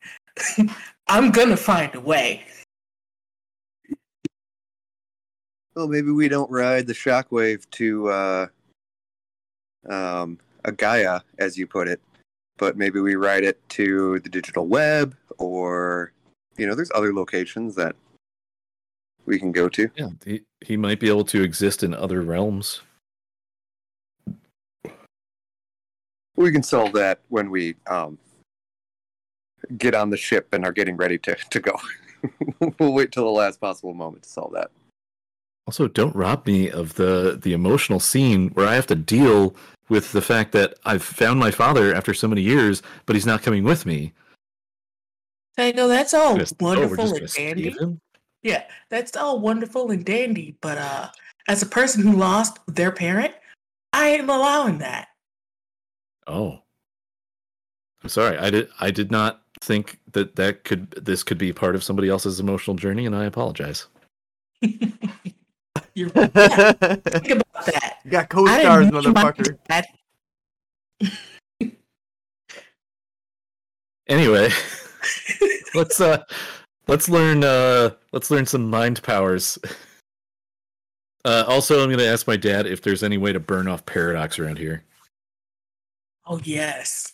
I'm 1.09 1.30
gonna 1.30 1.57
find 1.57 1.95
a 1.95 2.01
way. 2.01 2.45
Well, 5.74 5.89
maybe 5.89 6.11
we 6.11 6.28
don't 6.28 6.51
ride 6.51 6.86
the 6.86 6.93
shockwave 6.93 7.68
to 7.72 8.09
uh, 8.09 8.47
um, 9.89 10.39
a 10.64 10.72
Gaia, 10.72 11.20
as 11.39 11.57
you 11.57 11.66
put 11.66 11.89
it, 11.89 12.01
but 12.57 12.76
maybe 12.76 13.01
we 13.01 13.14
ride 13.14 13.45
it 13.45 13.61
to 13.70 14.18
the 14.20 14.28
digital 14.28 14.66
web, 14.66 15.16
or 15.39 16.12
you 16.57 16.66
know, 16.66 16.74
there's 16.74 16.91
other 16.95 17.14
locations 17.14 17.74
that 17.76 17.95
we 19.29 19.39
can 19.39 19.53
go 19.53 19.68
to. 19.68 19.91
Yeah, 19.95 20.09
he, 20.24 20.41
he 20.64 20.76
might 20.76 20.99
be 20.99 21.09
able 21.09 21.24
to 21.26 21.43
exist 21.43 21.83
in 21.83 21.93
other 21.93 22.22
realms. 22.22 22.81
We 26.35 26.51
can 26.51 26.62
solve 26.62 26.93
that 26.95 27.20
when 27.29 27.51
we 27.51 27.76
um, 27.87 28.16
get 29.76 29.95
on 29.95 30.09
the 30.09 30.16
ship 30.16 30.49
and 30.53 30.64
are 30.64 30.72
getting 30.72 30.97
ready 30.97 31.18
to, 31.18 31.35
to 31.35 31.61
go. 31.61 31.72
we'll 32.79 32.95
wait 32.95 33.12
till 33.12 33.24
the 33.24 33.31
last 33.31 33.61
possible 33.61 33.93
moment 33.93 34.22
to 34.22 34.29
solve 34.31 34.53
that. 34.55 34.70
Also, 35.66 35.87
don't 35.87 36.16
rob 36.16 36.47
me 36.47 36.70
of 36.70 36.95
the 36.95 37.39
the 37.43 37.53
emotional 37.53 38.01
scene 38.01 38.49
where 38.51 38.66
I 38.66 38.74
have 38.74 38.87
to 38.87 38.95
deal 38.95 39.55
with 39.91 40.12
the 40.12 40.22
fact 40.22 40.53
that 40.53 40.79
I've 40.85 41.03
found 41.03 41.39
my 41.39 41.51
father 41.51 41.95
after 41.95 42.14
so 42.14 42.26
many 42.26 42.41
years, 42.41 42.83
but 43.05 43.14
he's 43.14 43.26
not 43.26 43.43
coming 43.43 43.64
with 43.64 43.85
me. 43.85 44.14
I 45.59 45.72
know 45.72 45.87
that's 45.89 46.14
all 46.14 46.39
Just- 46.39 46.55
oh, 46.61 46.64
wonderful 46.64 47.18
just 47.18 47.37
and 47.39 47.57
gonna 47.62 47.70
dandy. 47.70 47.99
Him? 48.49 48.55
Yeah, 48.55 48.64
that's 48.88 49.16
all 49.16 49.40
wonderful 49.40 49.90
and 49.90 50.05
dandy, 50.05 50.57
but 50.61 50.78
uh 50.78 51.09
as 51.49 51.62
a 51.62 51.66
person 51.66 52.03
who 52.03 52.12
lost 52.12 52.59
their 52.66 52.92
parent, 52.92 53.34
I 53.92 54.09
am 54.09 54.28
allowing 54.28 54.78
that. 54.78 55.09
Oh, 56.26 56.61
I'm 58.03 58.09
sorry. 58.09 58.38
I 58.38 58.51
did. 58.51 58.68
I 58.80 58.90
did 58.90 59.11
not 59.11 59.42
think 59.61 59.99
that 60.12 60.36
that 60.36 60.64
could 60.64 60.90
this 60.92 61.22
could 61.22 61.38
be 61.38 61.53
part 61.53 61.74
of 61.74 61.82
somebody 61.82 62.09
else's 62.09 62.38
emotional 62.38 62.76
journey, 62.76 63.07
and 63.07 63.16
I 63.16 63.24
apologize. 63.24 63.86
You're 64.61 66.09
you 66.09 66.12
yeah, 66.14 66.72
think 66.72 67.30
about 67.30 67.66
that. 67.66 67.99
You 68.05 68.11
got 68.11 68.28
co-stars, 68.28 68.90
didn't 68.90 69.14
motherfucker. 69.14 69.84
Anyway, 74.07 74.49
let's 75.74 76.01
uh, 76.01 76.22
let's 76.89 77.09
learn 77.09 77.45
uh, 77.45 77.91
let's 78.12 78.30
learn 78.30 78.47
some 78.47 78.68
mind 78.68 79.03
powers. 79.03 79.59
Uh, 81.24 81.45
also, 81.49 81.82
I'm 81.82 81.89
going 81.89 81.99
to 81.99 82.07
ask 82.07 82.26
my 82.26 82.36
dad 82.36 82.64
if 82.64 82.80
there's 82.80 83.03
any 83.03 83.18
way 83.18 83.32
to 83.32 83.41
burn 83.41 83.66
off 83.68 83.84
paradox 83.84 84.39
around 84.39 84.57
here. 84.57 84.84
Oh 86.26 86.41
yes. 86.43 87.12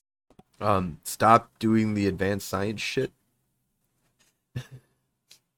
Um, 0.61 0.99
stop 1.05 1.51
doing 1.59 1.95
the 1.95 2.07
advanced 2.07 2.47
science 2.47 2.81
shit. 2.83 3.11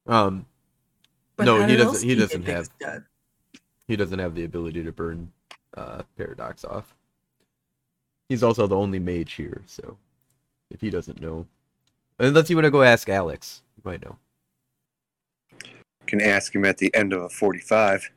um, 0.06 0.46
But 1.34 1.44
No, 1.44 1.66
he 1.66 1.76
doesn't- 1.76 2.08
he 2.08 2.14
doesn't 2.14 2.44
have- 2.46 2.70
he 3.88 3.96
doesn't 3.96 4.18
have 4.20 4.34
the 4.34 4.44
ability 4.44 4.84
to 4.84 4.92
burn 4.92 5.32
uh, 5.76 6.02
paradox 6.16 6.64
off. 6.64 6.94
He's 8.30 8.44
also 8.44 8.66
the 8.66 8.76
only 8.76 9.00
mage 9.00 9.32
here, 9.34 9.60
so 9.66 9.98
if 10.70 10.80
he 10.80 10.88
doesn't 10.88 11.20
know, 11.20 11.46
unless 12.18 12.48
you 12.48 12.56
want 12.56 12.64
to 12.66 12.70
go 12.70 12.82
ask 12.84 13.08
Alex, 13.10 13.60
you 13.86 13.92
might 13.92 14.04
know. 14.04 14.16
Can 16.06 16.20
ask 16.20 16.54
him 16.54 16.64
at 16.64 16.78
the 16.78 16.94
end 16.94 17.12
of 17.12 17.22
a 17.22 17.28
45. 17.28 18.10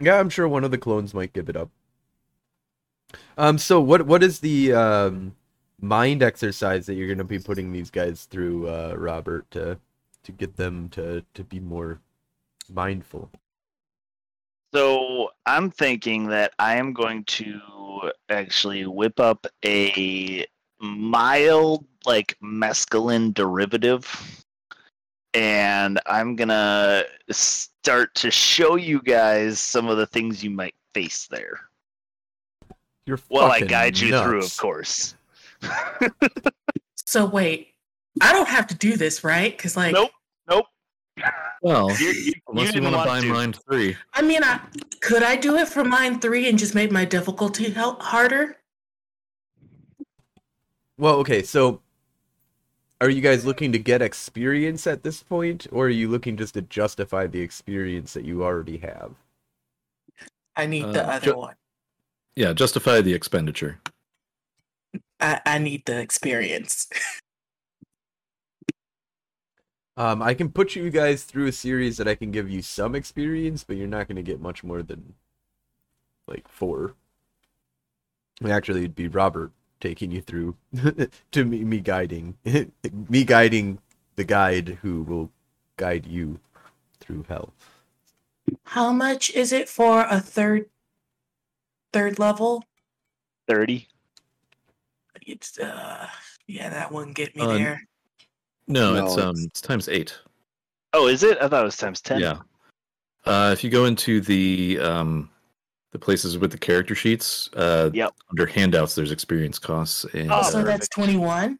Yeah, 0.00 0.18
I'm 0.18 0.30
sure 0.30 0.48
one 0.48 0.64
of 0.64 0.70
the 0.70 0.78
clones 0.78 1.12
might 1.12 1.32
give 1.32 1.48
it 1.48 1.56
up. 1.56 1.70
Um, 3.36 3.58
so 3.58 3.80
what 3.80 4.06
what 4.06 4.22
is 4.22 4.40
the 4.40 4.72
um 4.72 5.34
mind 5.80 6.22
exercise 6.22 6.86
that 6.86 6.94
you're 6.94 7.08
gonna 7.08 7.24
be 7.24 7.38
putting 7.38 7.72
these 7.72 7.90
guys 7.90 8.24
through, 8.24 8.68
uh, 8.68 8.94
Robert, 8.96 9.50
to 9.50 9.78
to 10.22 10.32
get 10.32 10.56
them 10.56 10.88
to 10.90 11.24
to 11.34 11.44
be 11.44 11.60
more 11.60 12.00
mindful? 12.72 13.30
So 14.72 15.30
I'm 15.44 15.70
thinking 15.70 16.28
that 16.28 16.52
I 16.58 16.76
am 16.76 16.92
going 16.92 17.24
to 17.24 17.60
actually 18.28 18.86
whip 18.86 19.18
up 19.18 19.46
a 19.64 20.46
mild, 20.80 21.84
like 22.06 22.36
mescaline 22.42 23.34
derivative, 23.34 24.44
and 25.34 26.00
I'm 26.06 26.36
gonna 26.36 27.04
start 27.30 28.14
to 28.16 28.30
show 28.30 28.76
you 28.76 29.02
guys 29.02 29.60
some 29.60 29.88
of 29.88 29.98
the 29.98 30.06
things 30.06 30.42
you 30.42 30.50
might 30.50 30.74
face 30.94 31.26
there. 31.28 31.60
You're 33.06 33.18
Well, 33.28 33.46
I 33.46 33.60
fucking 33.60 33.68
guide 33.68 33.98
you 33.98 34.18
through, 34.20 34.44
of 34.44 34.56
course. 34.56 35.14
So 37.10 37.26
wait, 37.26 37.74
I 38.20 38.32
don't 38.32 38.46
have 38.46 38.68
to 38.68 38.74
do 38.76 38.96
this, 38.96 39.24
right? 39.24 39.50
Because 39.56 39.76
like, 39.76 39.92
Nope. 39.92 40.12
Nope. 40.48 40.66
Well, 41.60 41.90
You, 41.98 42.06
you, 42.06 42.12
you 42.12 42.32
unless 42.46 42.66
you, 42.66 42.72
didn't 42.74 42.92
want 42.92 42.94
to 42.94 42.98
buy 42.98 43.14
want 43.14 43.22
to. 43.24 43.32
Mind 43.32 43.58
Three. 43.68 43.96
I 44.14 44.22
mean, 44.22 44.44
I 44.44 44.60
could 45.00 45.24
I 45.24 45.34
do 45.34 45.56
it 45.56 45.66
for 45.66 45.82
mine 45.82 46.20
three 46.20 46.48
and 46.48 46.56
just 46.56 46.72
make 46.72 46.92
my 46.92 47.04
difficulty 47.04 47.68
help 47.68 48.00
harder? 48.00 48.58
Well, 51.00 51.14
okay, 51.20 51.42
so 51.42 51.80
are 53.00 53.08
you 53.08 53.22
guys 53.22 53.46
looking 53.46 53.72
to 53.72 53.78
get 53.78 54.02
experience 54.02 54.86
at 54.86 55.02
this 55.02 55.22
point, 55.22 55.66
or 55.72 55.86
are 55.86 55.88
you 55.88 56.08
looking 56.08 56.36
just 56.36 56.52
to 56.54 56.60
justify 56.60 57.26
the 57.26 57.40
experience 57.40 58.12
that 58.12 58.26
you 58.26 58.44
already 58.44 58.76
have? 58.76 59.14
I 60.56 60.66
need 60.66 60.92
the 60.92 61.08
Uh, 61.08 61.12
other 61.12 61.30
ju- 61.32 61.36
one. 61.38 61.54
Yeah, 62.36 62.52
justify 62.52 63.00
the 63.00 63.14
expenditure. 63.14 63.80
I, 65.18 65.40
I 65.46 65.58
need 65.58 65.86
the 65.86 65.98
experience. 65.98 66.86
Um, 69.96 70.22
I 70.22 70.32
can 70.32 70.50
put 70.50 70.76
you 70.76 70.88
guys 70.88 71.24
through 71.24 71.46
a 71.46 71.52
series 71.52 71.98
that 71.98 72.08
I 72.08 72.14
can 72.14 72.30
give 72.30 72.48
you 72.48 72.62
some 72.62 72.94
experience, 72.94 73.64
but 73.64 73.76
you're 73.76 73.86
not 73.86 74.08
going 74.08 74.16
to 74.16 74.22
get 74.22 74.40
much 74.40 74.64
more 74.64 74.82
than 74.82 75.14
like 76.26 76.48
four. 76.48 76.94
Actually, 78.48 78.80
it'd 78.80 78.94
be 78.94 79.08
Robert 79.08 79.52
taking 79.80 80.10
you 80.10 80.20
through 80.20 80.54
to 81.32 81.44
me, 81.44 81.64
me 81.64 81.80
guiding 81.80 82.36
me 83.08 83.24
guiding 83.24 83.78
the 84.16 84.24
guide 84.24 84.78
who 84.82 85.02
will 85.02 85.30
guide 85.76 86.06
you 86.06 86.38
through 87.00 87.24
hell. 87.28 87.52
How 88.64 88.92
much 88.92 89.30
is 89.30 89.52
it 89.52 89.68
for 89.68 90.06
a 90.08 90.20
third 90.20 90.66
third 91.92 92.18
level? 92.18 92.64
30. 93.48 93.88
It's 95.26 95.58
uh 95.58 96.06
yeah, 96.46 96.68
that 96.70 96.92
wouldn't 96.92 97.16
get 97.16 97.34
me 97.36 97.42
Uh, 97.42 97.52
there. 97.54 97.82
No, 98.68 98.94
No, 98.94 99.06
it's 99.06 99.16
um, 99.16 99.30
it's- 99.30 99.44
it's 99.46 99.60
times 99.60 99.88
eight. 99.88 100.16
Oh, 100.92 101.06
is 101.06 101.22
it? 101.22 101.38
I 101.40 101.48
thought 101.48 101.62
it 101.62 101.66
was 101.66 101.76
times 101.76 102.00
10. 102.00 102.20
Yeah. 102.20 102.38
Uh, 103.24 103.50
if 103.52 103.62
you 103.62 103.70
go 103.70 103.84
into 103.84 104.20
the 104.20 104.78
um, 104.80 105.30
the 105.92 105.98
places 105.98 106.38
with 106.38 106.52
the 106.52 106.58
character 106.58 106.94
sheets. 106.94 107.50
Uh, 107.54 107.90
Yep. 107.92 108.14
Under 108.30 108.46
handouts, 108.46 108.94
there's 108.94 109.10
experience 109.10 109.58
costs 109.58 110.04
and 110.14 110.30
Oh, 110.30 110.36
uh, 110.36 110.42
so 110.44 110.62
that's 110.62 110.88
21. 110.88 111.58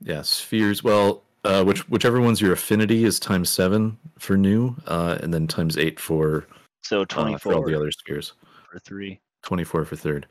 yeah, 0.00 0.22
spheres. 0.22 0.82
Well, 0.82 1.22
uh, 1.44 1.64
which 1.64 1.88
whichever 1.88 2.20
one's 2.20 2.40
your 2.40 2.52
affinity 2.52 3.04
is 3.04 3.18
times 3.20 3.48
seven 3.50 3.98
for 4.18 4.36
new, 4.36 4.76
uh, 4.86 5.18
and 5.22 5.32
then 5.34 5.46
times 5.46 5.76
eight 5.76 5.98
for 5.98 6.46
So 6.82 7.02
uh, 7.02 7.38
for 7.38 7.54
all 7.54 7.64
the 7.64 7.74
other 7.74 7.90
spheres. 7.90 8.32
for 8.70 8.78
three. 8.80 9.20
Twenty 9.42 9.64
four 9.64 9.84
for 9.84 9.96
third. 9.96 10.26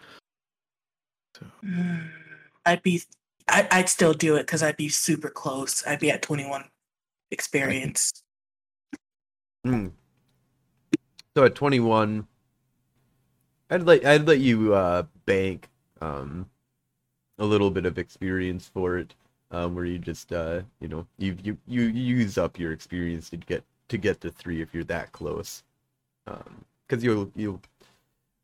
Mm, 1.66 2.10
I'd 2.66 2.84
be, 2.84 3.02
I, 3.48 3.68
I'd 3.72 3.90
still 3.90 4.14
do 4.14 4.36
it 4.36 4.44
because 4.44 4.62
I'd 4.64 4.78
be 4.78 4.88
super 4.90 5.30
close. 5.30 5.86
I'd 5.88 6.00
be 6.00 6.12
at 6.12 6.22
21 6.22 6.66
experience. 7.32 8.12
Hmm. 9.66 9.88
So 11.36 11.46
at 11.46 11.56
21, 11.56 12.28
I'd 13.72 13.84
let 13.84 14.06
I'd 14.06 14.28
let 14.28 14.40
you 14.40 14.76
uh, 14.76 15.04
bank 15.26 15.70
um, 16.02 16.50
a 17.40 17.46
little 17.46 17.72
bit 17.72 17.86
of 17.86 17.98
experience 17.98 18.70
for 18.72 18.98
it, 18.98 19.16
um, 19.52 19.74
where 19.76 19.86
you 19.86 19.98
just 19.98 20.34
uh, 20.34 20.62
you 20.82 20.90
know 20.90 21.08
you, 21.18 21.38
you 21.44 21.58
you 21.68 21.84
use 21.84 22.38
up 22.38 22.60
your 22.60 22.74
experience 22.74 23.30
to 23.32 23.38
get 23.38 23.64
to 23.88 23.98
get 23.98 24.22
to 24.22 24.30
three 24.30 24.62
if 24.62 24.74
you're 24.74 24.84
that 24.86 25.12
close, 25.14 25.64
because 26.26 27.04
you'll 27.04 27.32
you'll. 27.36 27.62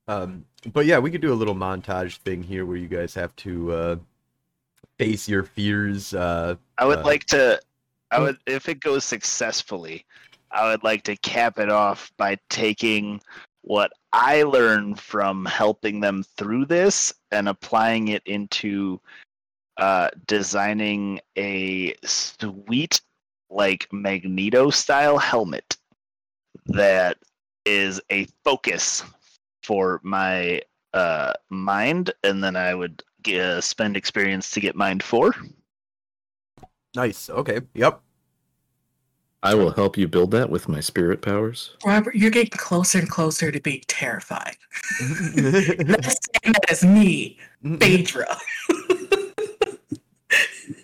Um, 0.07 0.45
but 0.71 0.85
yeah, 0.85 0.99
we 0.99 1.11
could 1.11 1.21
do 1.21 1.33
a 1.33 1.35
little 1.35 1.55
montage 1.55 2.17
thing 2.17 2.41
here 2.41 2.65
where 2.65 2.77
you 2.77 2.87
guys 2.87 3.13
have 3.15 3.35
to 3.37 3.71
uh, 3.73 3.95
face 4.97 5.27
your 5.27 5.43
fears. 5.43 6.13
Uh, 6.13 6.55
I 6.77 6.85
would 6.85 6.99
Uh, 6.99 7.03
like 7.03 7.25
to. 7.25 7.59
I 8.11 8.17
hmm. 8.17 8.23
would, 8.23 8.37
if 8.45 8.69
it 8.69 8.79
goes 8.79 9.03
successfully, 9.03 10.05
I 10.51 10.69
would 10.71 10.83
like 10.83 11.03
to 11.03 11.17
cap 11.17 11.59
it 11.59 11.69
off 11.69 12.11
by 12.17 12.37
taking 12.49 13.19
what 13.67 13.91
I 14.13 14.43
learned 14.43 14.97
from 14.97 15.43
helping 15.45 15.99
them 15.99 16.23
through 16.37 16.65
this 16.65 17.13
and 17.31 17.49
applying 17.49 18.07
it 18.07 18.23
into 18.25 19.01
uh, 19.75 20.09
designing 20.25 21.19
a 21.37 21.93
sweet, 22.05 23.01
like 23.49 23.87
Magneto 23.91 24.69
style 24.69 25.17
helmet 25.17 25.77
that 26.67 27.17
is 27.65 28.01
a 28.09 28.25
focus 28.45 29.03
for 29.63 29.99
my 30.01 30.61
uh, 30.93 31.33
mind, 31.49 32.11
and 32.23 32.41
then 32.41 32.55
I 32.55 32.73
would 32.73 33.03
uh, 33.27 33.59
spend 33.59 33.97
experience 33.97 34.49
to 34.51 34.61
get 34.61 34.75
mind 34.77 35.03
four. 35.03 35.35
nice. 36.95 37.29
Okay. 37.29 37.59
Yep. 37.73 38.01
I 39.47 39.53
will 39.53 39.71
help 39.71 39.97
you 39.97 40.09
build 40.09 40.31
that 40.31 40.49
with 40.49 40.67
my 40.67 40.81
spirit 40.81 41.21
powers. 41.21 41.77
Robert, 41.85 42.15
you're 42.15 42.31
getting 42.31 42.49
closer 42.49 42.99
and 42.99 43.09
closer 43.09 43.49
to 43.49 43.61
being 43.61 43.81
terrified. 43.87 44.57
He's 44.99 45.77
That's 45.77 46.17
saying 46.43 46.51
that 46.51 46.69
as 46.69 46.83
me, 46.83 47.39
Phaedra. 47.63 48.37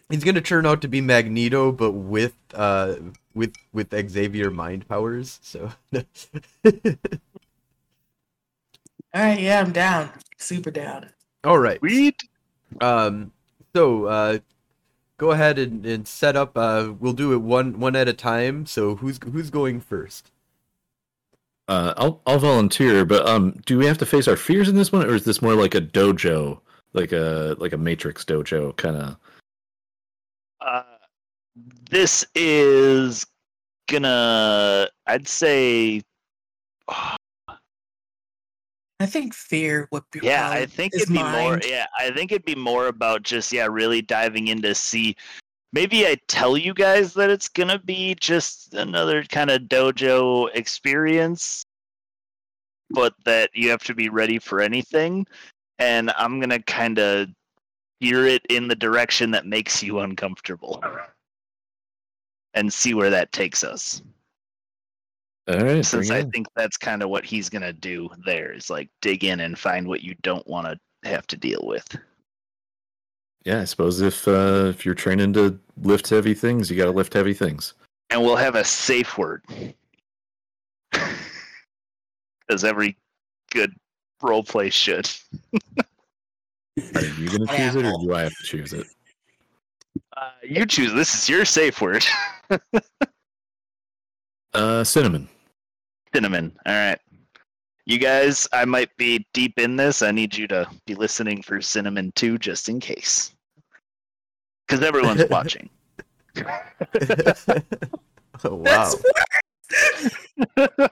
He's 0.10 0.24
gonna 0.24 0.40
turn 0.40 0.66
out 0.66 0.82
to 0.84 0.88
be 0.88 1.02
Magneto, 1.02 1.74
but 1.74 1.92
with 1.92 2.36
uh 2.54 2.96
with 3.34 3.54
with 3.74 3.94
Xavier 4.10 4.50
mind 4.50 4.88
powers. 4.88 5.40
So 5.42 5.70
All 5.94 6.04
right, 9.14 9.42
yeah, 9.42 9.60
I'm 9.60 9.74
down. 9.74 10.10
Super 10.38 10.72
down. 10.72 11.10
all 11.44 11.60
right. 11.60 11.80
Sweet. 11.80 12.24
Um. 12.80 13.34
So 13.76 14.06
uh, 14.06 14.38
go 15.18 15.32
ahead 15.32 15.60
and, 15.60 15.86
and 15.86 16.08
set 16.08 16.36
up. 16.36 16.58
Uh, 16.58 16.94
we'll 17.00 17.14
do 17.14 17.34
it 17.34 17.42
one 17.42 17.80
one 17.80 17.96
at 17.96 18.08
a 18.08 18.14
time. 18.14 18.66
So 18.66 18.96
who's 18.96 19.20
who's 19.24 19.50
going 19.50 19.82
first? 19.82 20.32
Uh, 21.68 21.94
I'll 21.96 22.22
I'll 22.28 22.40
volunteer, 22.40 23.06
but 23.06 23.28
um, 23.28 23.62
do 23.66 23.78
we 23.78 23.86
have 23.86 23.98
to 24.00 24.06
face 24.06 24.28
our 24.28 24.36
fears 24.36 24.68
in 24.68 24.76
this 24.76 24.92
one, 24.92 25.06
or 25.06 25.16
is 25.16 25.24
this 25.24 25.42
more 25.42 25.56
like 25.56 25.76
a 25.76 25.82
dojo, 25.82 26.60
like 26.94 27.12
a 27.12 27.56
like 27.58 27.74
a 27.74 27.78
Matrix 27.78 28.26
dojo 28.26 28.76
kind 28.76 28.98
of? 28.98 29.18
Uh, 30.60 30.84
this 31.90 32.26
is 32.36 33.26
gonna, 33.88 34.90
I'd 35.08 35.28
say, 35.28 36.02
I 39.04 39.06
think 39.06 39.34
fear 39.34 39.90
would 39.92 40.04
be. 40.12 40.22
yeah, 40.24 40.50
I 40.50 40.66
think 40.66 40.96
it'd 40.96 41.10
be 41.10 41.22
more. 41.22 41.60
Yeah, 41.62 41.88
I 42.00 42.10
think 42.12 42.32
it'd 42.32 42.46
be 42.46 42.56
more 42.56 42.88
about 42.88 43.24
just 43.24 43.52
yeah, 43.52 43.68
really 43.70 44.02
diving 44.02 44.48
into 44.48 44.74
see. 44.74 45.18
Maybe 45.74 46.08
I 46.08 46.16
tell 46.30 46.56
you 46.56 46.74
guys 46.74 47.14
that 47.16 47.30
it's 47.30 47.50
gonna 47.50 47.80
be 47.80 48.16
just 48.16 48.74
another 48.74 49.24
kind 49.24 49.52
of 49.52 49.64
dojo 49.64 50.48
experience, 50.54 51.66
but 52.92 53.14
that 53.26 53.50
you 53.54 53.70
have 53.72 53.84
to 53.84 53.94
be 53.94 54.08
ready 54.08 54.40
for 54.40 54.62
anything, 54.62 55.28
and 55.80 56.10
I'm 56.18 56.40
gonna 56.40 56.62
kind 56.62 56.98
of 56.98 57.28
steer 58.02 58.26
it 58.26 58.46
in 58.50 58.70
the 58.70 58.76
direction 58.76 59.32
that 59.32 59.46
makes 59.46 59.84
you 59.84 60.00
uncomfortable, 60.00 60.82
and 62.54 62.72
see 62.72 62.94
where 62.94 63.10
that 63.10 63.34
takes 63.34 63.66
us. 63.66 64.02
All 65.50 65.60
right, 65.60 65.86
since 65.86 66.10
I 66.10 66.24
think 66.24 66.48
that's 66.56 66.78
kind 66.78 67.04
of 67.04 67.10
what 67.10 67.26
he's 67.26 67.50
gonna 67.50 67.74
do 67.74 68.10
there 68.26 68.54
is 68.54 68.70
like 68.70 68.90
dig 69.02 69.26
in 69.26 69.42
and 69.42 69.60
find 69.60 69.88
what 69.88 70.02
you 70.02 70.16
don't 70.22 70.48
want 70.48 70.68
to 70.68 71.10
have 71.10 71.28
to 71.28 71.38
deal 71.38 71.60
with. 71.64 71.86
yeah, 73.44 73.60
I 73.60 73.66
suppose 73.66 74.00
if 74.00 74.26
uh, 74.26 74.68
if 74.70 74.86
you're 74.86 74.96
training 74.96 75.34
to 75.34 75.60
lift 75.82 76.10
heavy 76.10 76.34
things, 76.34 76.72
you 76.72 76.78
got 76.78 76.86
to 76.86 76.92
lift 76.92 77.14
heavy 77.14 77.34
things. 77.34 77.74
And 78.10 78.22
we'll 78.22 78.38
have 78.38 78.56
a 78.56 78.64
safe 78.64 79.18
word. 79.18 79.44
Because 82.46 82.66
every 82.66 82.98
good 83.52 83.74
role 84.22 84.44
play 84.44 84.70
should. 84.70 85.10
Are 85.58 87.02
you 87.02 87.30
gonna 87.30 87.48
choose 87.48 87.76
it, 87.76 87.86
or 87.86 87.94
do 88.02 88.14
I 88.14 88.22
have 88.22 88.34
to 88.36 88.44
choose 88.44 88.74
it? 88.74 88.86
Uh, 90.18 90.32
you 90.44 90.66
choose. 90.66 90.94
This 90.94 91.16
is 91.16 91.30
your 91.30 91.46
safe 91.46 91.82
word. 91.82 92.06
Uh, 94.54 94.84
cinnamon. 94.84 95.28
Cinnamon. 96.14 96.56
All 96.66 96.74
right. 96.74 97.00
You 97.86 97.98
guys, 97.98 98.48
I 98.54 98.66
might 98.66 98.96
be 98.98 99.26
deep 99.34 99.60
in 99.60 99.76
this. 99.76 100.02
I 100.02 100.12
need 100.12 100.36
you 100.36 100.48
to 100.48 100.70
be 100.86 100.96
listening 100.96 101.42
for 101.42 101.62
cinnamon 101.62 102.14
too, 102.16 102.38
just 102.38 102.70
in 102.70 102.80
case. 102.80 103.36
Because 104.68 104.84
everyone's 104.84 105.26
watching. 105.30 105.70
oh, 108.44 108.56
wow. 108.56 108.94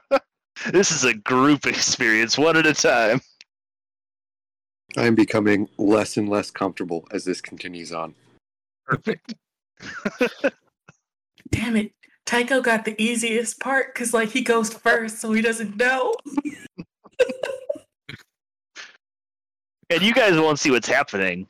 This 0.72 0.92
is 0.92 1.04
a 1.06 1.14
group 1.14 1.66
experience, 1.66 2.38
one 2.38 2.56
at 2.56 2.68
a 2.68 2.74
time. 2.74 3.20
I'm 4.96 5.16
becoming 5.16 5.68
less 5.78 6.18
and 6.18 6.30
less 6.30 6.52
comfortable 6.52 7.08
as 7.12 7.26
this 7.26 7.42
continues 7.42 7.92
on. 7.92 8.14
Perfect. 8.86 9.34
Damn 11.50 11.78
it. 11.78 11.94
Tycho 12.26 12.62
got 12.62 12.86
the 12.86 13.00
easiest 13.02 13.60
part 13.60 13.94
because, 13.94 14.14
like, 14.14 14.30
he 14.30 14.42
goes 14.42 14.72
first, 14.72 15.20
so 15.20 15.32
he 15.34 15.42
doesn't 15.42 15.78
know. 15.78 16.14
And 19.92 20.02
you 20.02 20.14
guys 20.14 20.40
won't 20.40 20.58
see 20.58 20.72
what's 20.72 20.88
happening 20.88 21.46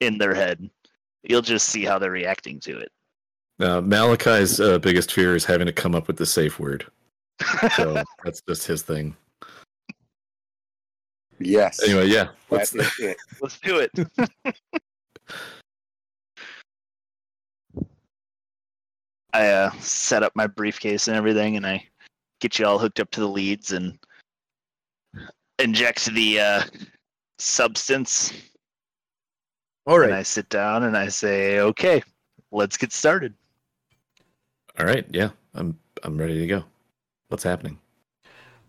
in 0.00 0.18
their 0.18 0.34
head. 0.34 0.68
You'll 1.22 1.40
just 1.40 1.68
see 1.68 1.84
how 1.84 2.00
they're 2.00 2.10
reacting 2.10 2.58
to 2.60 2.78
it. 2.78 2.90
Uh, 3.60 3.80
Malachi's 3.80 4.60
uh, 4.60 4.80
biggest 4.80 5.12
fear 5.12 5.36
is 5.36 5.44
having 5.44 5.68
to 5.68 5.72
come 5.72 5.94
up 5.94 6.08
with 6.08 6.16
the 6.16 6.26
safe 6.26 6.58
word. 6.58 6.84
So 7.76 8.02
that's 8.24 8.42
just 8.48 8.66
his 8.66 8.82
thing. 8.82 9.16
Yes. 11.38 11.80
Anyway, 11.84 12.08
yeah. 12.08 12.28
Let's, 12.50 12.74
is 12.74 12.90
it. 12.98 13.16
Let's 13.40 13.60
do 13.60 13.78
it. 13.78 13.92
I 19.36 19.48
uh, 19.48 19.70
set 19.80 20.22
up 20.22 20.34
my 20.34 20.46
briefcase 20.46 21.08
and 21.08 21.16
everything, 21.16 21.58
and 21.58 21.66
I 21.66 21.86
get 22.40 22.58
you 22.58 22.64
all 22.64 22.78
hooked 22.78 23.00
up 23.00 23.10
to 23.10 23.20
the 23.20 23.28
leads 23.28 23.70
and 23.72 23.98
inject 25.58 26.06
the 26.06 26.40
uh, 26.40 26.62
substance. 27.38 28.32
All 29.86 30.00
And 30.00 30.14
I 30.14 30.22
sit 30.22 30.48
down 30.48 30.84
and 30.84 30.96
I 30.96 31.08
say, 31.08 31.60
"Okay, 31.60 32.02
let's 32.50 32.78
get 32.78 32.92
started." 32.92 33.34
all 34.78 34.86
right. 34.86 35.04
Yeah, 35.10 35.30
I'm 35.54 35.78
I'm 36.02 36.16
ready 36.16 36.38
to 36.40 36.46
go. 36.46 36.64
What's 37.28 37.44
happening? 37.44 37.78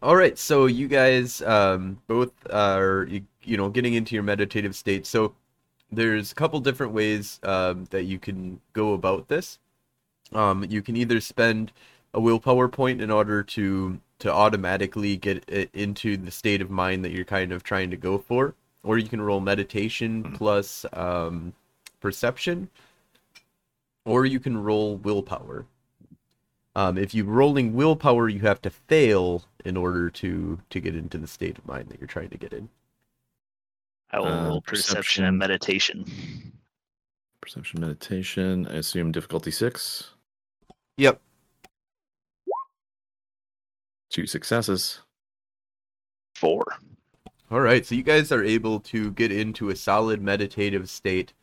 All 0.01 0.17
right. 0.17 0.37
So 0.37 0.65
you 0.65 0.89
guys 0.89 1.41
um, 1.43 1.97
both 2.07 2.33
are 2.51 3.07
you, 3.09 3.21
you 3.41 3.55
know 3.55 3.69
getting 3.69 3.93
into 3.93 4.15
your 4.15 4.23
meditative 4.23 4.75
state. 4.75 5.05
So 5.07 5.33
there's 5.93 6.33
a 6.33 6.35
couple 6.35 6.59
different 6.59 6.91
ways 6.91 7.39
um, 7.43 7.85
that 7.91 8.03
you 8.03 8.19
can 8.19 8.59
go 8.73 8.91
about 8.91 9.29
this. 9.29 9.59
Um, 10.33 10.65
you 10.69 10.81
can 10.81 10.95
either 10.97 11.19
spend 11.21 11.71
a 12.13 12.21
willpower 12.21 12.67
point 12.67 13.01
in 13.01 13.11
order 13.11 13.43
to 13.43 13.99
to 14.19 14.33
automatically 14.33 15.15
get 15.15 15.43
it 15.47 15.69
into 15.73 16.17
the 16.17 16.31
state 16.31 16.59
of 16.61 16.71
mind 16.71 17.05
that 17.05 17.11
you're 17.11 17.23
kind 17.23 17.51
of 17.51 17.61
trying 17.63 17.91
to 17.91 17.97
go 17.97 18.17
for, 18.17 18.55
or 18.83 18.97
you 18.97 19.07
can 19.07 19.21
roll 19.21 19.39
meditation 19.39 20.23
plus 20.33 20.85
um, 20.93 21.53
perception, 21.99 22.67
or 24.05 24.25
you 24.25 24.39
can 24.39 24.57
roll 24.57 24.97
willpower. 24.97 25.65
Um, 26.75 26.97
if 26.97 27.13
you're 27.13 27.25
rolling 27.25 27.73
willpower, 27.73 28.27
you 28.29 28.39
have 28.41 28.61
to 28.63 28.69
fail 28.69 29.43
in 29.65 29.77
order 29.77 30.09
to 30.11 30.59
to 30.69 30.79
get 30.79 30.95
into 30.95 31.17
the 31.17 31.27
state 31.27 31.57
of 31.57 31.65
mind 31.67 31.89
that 31.89 31.99
you're 31.99 32.07
trying 32.07 32.29
to 32.29 32.37
get 32.37 32.53
in. 32.53 32.69
I 34.11 34.19
will 34.19 34.27
Uh, 34.27 34.47
roll 34.47 34.61
perception 34.61 34.95
perception. 34.95 35.23
and 35.25 35.37
meditation. 35.37 36.51
Perception 37.41 37.81
meditation. 37.81 38.67
I 38.67 38.75
assume 38.77 39.11
difficulty 39.11 39.51
six. 39.51 40.11
Yep. 40.97 41.21
Two 44.09 44.25
successes. 44.25 44.99
Four. 46.35 46.65
All 47.49 47.61
right, 47.61 47.85
so 47.85 47.95
you 47.95 48.03
guys 48.03 48.31
are 48.31 48.43
able 48.43 48.79
to 48.81 49.11
get 49.11 49.31
into 49.31 49.69
a 49.69 49.75
solid 49.75 50.21
meditative 50.21 50.89
state, 50.89 51.33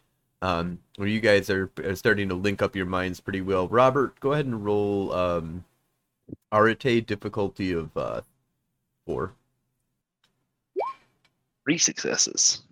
um, 0.43 0.79
where 0.97 1.09
you 1.09 1.21
guys 1.21 1.49
are, 1.49 1.71
are 1.83 1.95
starting 1.95 2.29
to 2.29 2.35
link 2.35 2.61
up 2.61 2.77
your 2.77 2.85
minds 2.85 3.21
pretty 3.21 3.41
well. 3.41 3.69
Robert, 3.69 4.19
go 4.21 4.33
ahead 4.33 4.45
and 4.45 4.65
roll 4.65 5.13
um, 5.13 5.65
Arete 6.53 7.07
difficulty 7.07 7.73
of 7.73 7.97
uh, 7.97 8.21
four. 9.07 9.33
Three 11.65 11.79
successes. 11.79 12.63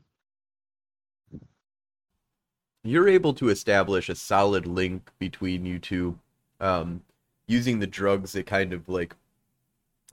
You're 2.85 3.09
able 3.09 3.33
to 3.35 3.49
establish 3.49 4.09
a 4.09 4.15
solid 4.15 4.67
link 4.67 5.11
between 5.19 5.65
you 5.65 5.79
two, 5.79 6.19
um, 6.63 7.03
using 7.47 7.81
the 7.81 7.87
drugs. 7.87 8.35
It 8.35 8.47
kind 8.47 8.73
of 8.73 8.89
like 8.89 9.15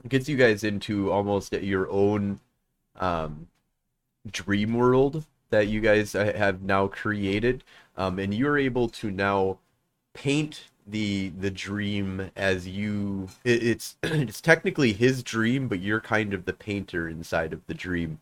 gets 0.08 0.28
you 0.28 0.36
guys 0.36 0.64
into 0.64 1.10
almost 1.10 1.52
your 1.52 1.90
own 1.90 2.40
um, 2.96 3.46
dream 4.30 4.74
world 4.74 5.24
that 5.50 5.68
you 5.68 5.80
guys 5.80 6.12
have 6.12 6.62
now 6.62 6.86
created, 6.86 7.64
um, 7.96 8.18
and 8.18 8.34
you're 8.34 8.58
able 8.58 8.88
to 8.88 9.10
now 9.10 9.58
paint 10.12 10.64
the 10.86 11.30
the 11.38 11.50
dream 11.50 12.30
as 12.36 12.68
you. 12.68 13.28
It, 13.44 13.62
it's 13.62 13.96
it's 14.02 14.40
technically 14.40 14.92
his 14.92 15.22
dream, 15.22 15.68
but 15.68 15.80
you're 15.80 16.00
kind 16.00 16.34
of 16.34 16.44
the 16.44 16.52
painter 16.52 17.08
inside 17.08 17.52
of 17.52 17.66
the 17.66 17.74
dream. 17.74 18.20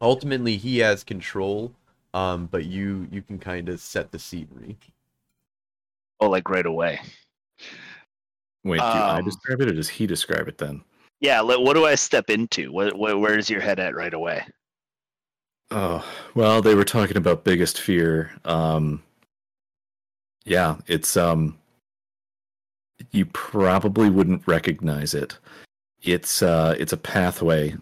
Ultimately, 0.00 0.56
he 0.56 0.78
has 0.78 1.04
control, 1.04 1.72
um, 2.12 2.46
but 2.46 2.64
you 2.64 3.08
you 3.10 3.22
can 3.22 3.38
kind 3.38 3.68
of 3.68 3.80
set 3.80 4.10
the 4.12 4.18
scenery. 4.18 4.76
Oh, 6.20 6.28
like 6.28 6.48
right 6.48 6.66
away. 6.66 7.00
Wait, 8.64 8.78
do 8.78 8.84
I 8.84 9.18
Um, 9.18 9.24
describe 9.24 9.60
it 9.60 9.68
or 9.68 9.72
does 9.74 9.88
he 9.88 10.06
describe 10.06 10.48
it 10.48 10.58
then? 10.58 10.82
Yeah. 11.20 11.40
What 11.42 11.74
do 11.74 11.84
I 11.86 11.94
step 11.94 12.30
into? 12.30 12.72
What, 12.72 12.96
what, 12.96 13.20
where's 13.20 13.48
your 13.48 13.60
head 13.60 13.78
at 13.78 13.94
right 13.94 14.14
away? 14.14 14.44
Oh, 15.70 16.04
well, 16.34 16.60
they 16.62 16.74
were 16.74 16.84
talking 16.84 17.16
about 17.16 17.44
biggest 17.44 17.80
fear. 17.80 18.32
Um 18.44 19.02
Yeah, 20.44 20.76
it's 20.86 21.16
um 21.16 21.58
you 23.10 23.26
probably 23.26 24.08
wouldn't 24.08 24.46
recognize 24.46 25.14
it. 25.14 25.38
It's 26.02 26.42
uh 26.42 26.74
it's 26.78 26.92
a 26.92 26.98
pathway 26.98 27.76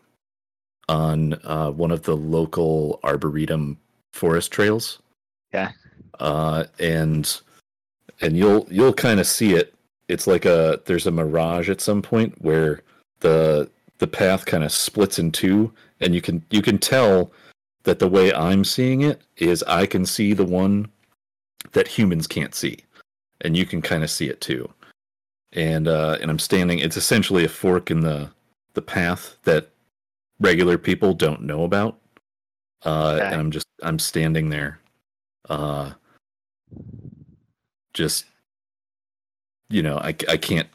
on 0.88 1.34
uh 1.44 1.70
one 1.70 1.90
of 1.90 2.02
the 2.02 2.16
local 2.16 2.98
arboretum 3.04 3.78
forest 4.12 4.52
trails. 4.52 5.00
Yeah. 5.52 5.72
Uh 6.18 6.64
and 6.78 7.40
and 8.20 8.36
you'll 8.36 8.66
you'll 8.70 8.92
kind 8.94 9.20
of 9.20 9.26
see 9.26 9.54
it. 9.54 9.74
It's 10.12 10.26
like 10.26 10.44
a 10.44 10.80
there's 10.84 11.06
a 11.06 11.10
mirage 11.10 11.70
at 11.70 11.80
some 11.80 12.02
point 12.02 12.34
where 12.42 12.82
the 13.20 13.70
the 13.98 14.06
path 14.06 14.44
kind 14.46 14.64
of 14.64 14.72
splits 14.72 15.18
in 15.18 15.30
two 15.32 15.72
and 16.00 16.14
you 16.14 16.20
can 16.20 16.44
you 16.50 16.60
can 16.60 16.78
tell 16.78 17.32
that 17.84 17.98
the 17.98 18.08
way 18.08 18.32
I'm 18.32 18.64
seeing 18.64 19.02
it 19.02 19.22
is 19.36 19.62
I 19.64 19.86
can 19.86 20.06
see 20.06 20.34
the 20.34 20.44
one 20.44 20.88
that 21.72 21.88
humans 21.88 22.26
can't 22.26 22.54
see, 22.54 22.78
and 23.40 23.56
you 23.56 23.64
can 23.64 23.80
kind 23.80 24.04
of 24.04 24.10
see 24.10 24.28
it 24.28 24.40
too. 24.40 24.70
And 25.52 25.88
uh, 25.88 26.18
and 26.20 26.30
I'm 26.30 26.38
standing. 26.38 26.78
It's 26.78 26.96
essentially 26.96 27.44
a 27.44 27.48
fork 27.48 27.90
in 27.90 28.00
the 28.00 28.30
the 28.74 28.82
path 28.82 29.36
that 29.44 29.70
regular 30.40 30.78
people 30.78 31.14
don't 31.14 31.42
know 31.42 31.64
about. 31.64 31.98
Uh, 32.84 33.18
Okay. 33.18 33.26
And 33.26 33.40
I'm 33.40 33.50
just 33.50 33.66
I'm 33.82 33.98
standing 33.98 34.50
there, 34.50 34.80
uh, 35.48 35.92
just 37.94 38.26
you 39.72 39.82
know 39.82 39.96
I 39.98 40.14
I 40.28 40.36
can't 40.36 40.68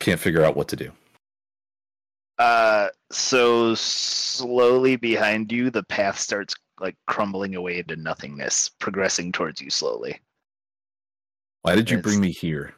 can't 0.00 0.18
figure 0.18 0.44
out 0.44 0.56
what 0.56 0.68
to 0.68 0.76
do. 0.76 0.90
Uh, 2.38 2.88
so 3.12 3.74
slowly 3.74 4.96
behind 4.96 5.52
you, 5.52 5.68
the 5.70 5.82
path 5.82 6.18
starts 6.18 6.54
like 6.80 6.96
crumbling 7.06 7.54
away 7.54 7.80
into 7.80 7.96
nothingness, 7.96 8.70
progressing 8.70 9.30
towards 9.30 9.60
you 9.60 9.68
slowly. 9.68 10.18
Why 11.60 11.74
did 11.74 11.90
you 11.90 11.98
Yes. 11.98 12.04
bring 12.04 12.20
me 12.20 12.30
here? 12.30 12.74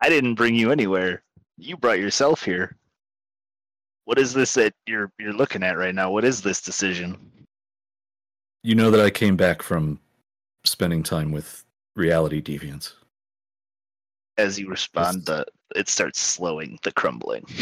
I 0.00 0.08
didn't 0.08 0.34
bring 0.36 0.54
you 0.54 0.72
anywhere. 0.72 1.22
You 1.58 1.76
brought 1.76 1.98
yourself 1.98 2.42
here. 2.42 2.78
What 4.06 4.18
is 4.18 4.32
this 4.32 4.54
that 4.54 4.72
you're 4.86 5.12
you're 5.18 5.34
looking 5.34 5.62
at 5.62 5.76
right 5.76 5.94
now? 5.94 6.10
What 6.10 6.24
is 6.24 6.40
this 6.40 6.62
decision? 6.62 7.30
You 8.62 8.74
know 8.74 8.90
that 8.90 9.04
I 9.04 9.10
came 9.10 9.36
back 9.36 9.60
from 9.60 10.00
spending 10.64 11.02
time 11.02 11.32
with 11.32 11.64
reality 11.94 12.42
deviants. 12.42 12.94
As 14.38 14.58
you 14.58 14.68
respond, 14.68 15.26
the 15.26 15.44
it 15.76 15.88
starts 15.88 16.20
slowing 16.20 16.78
the 16.82 16.92
crumbling. 16.92 17.44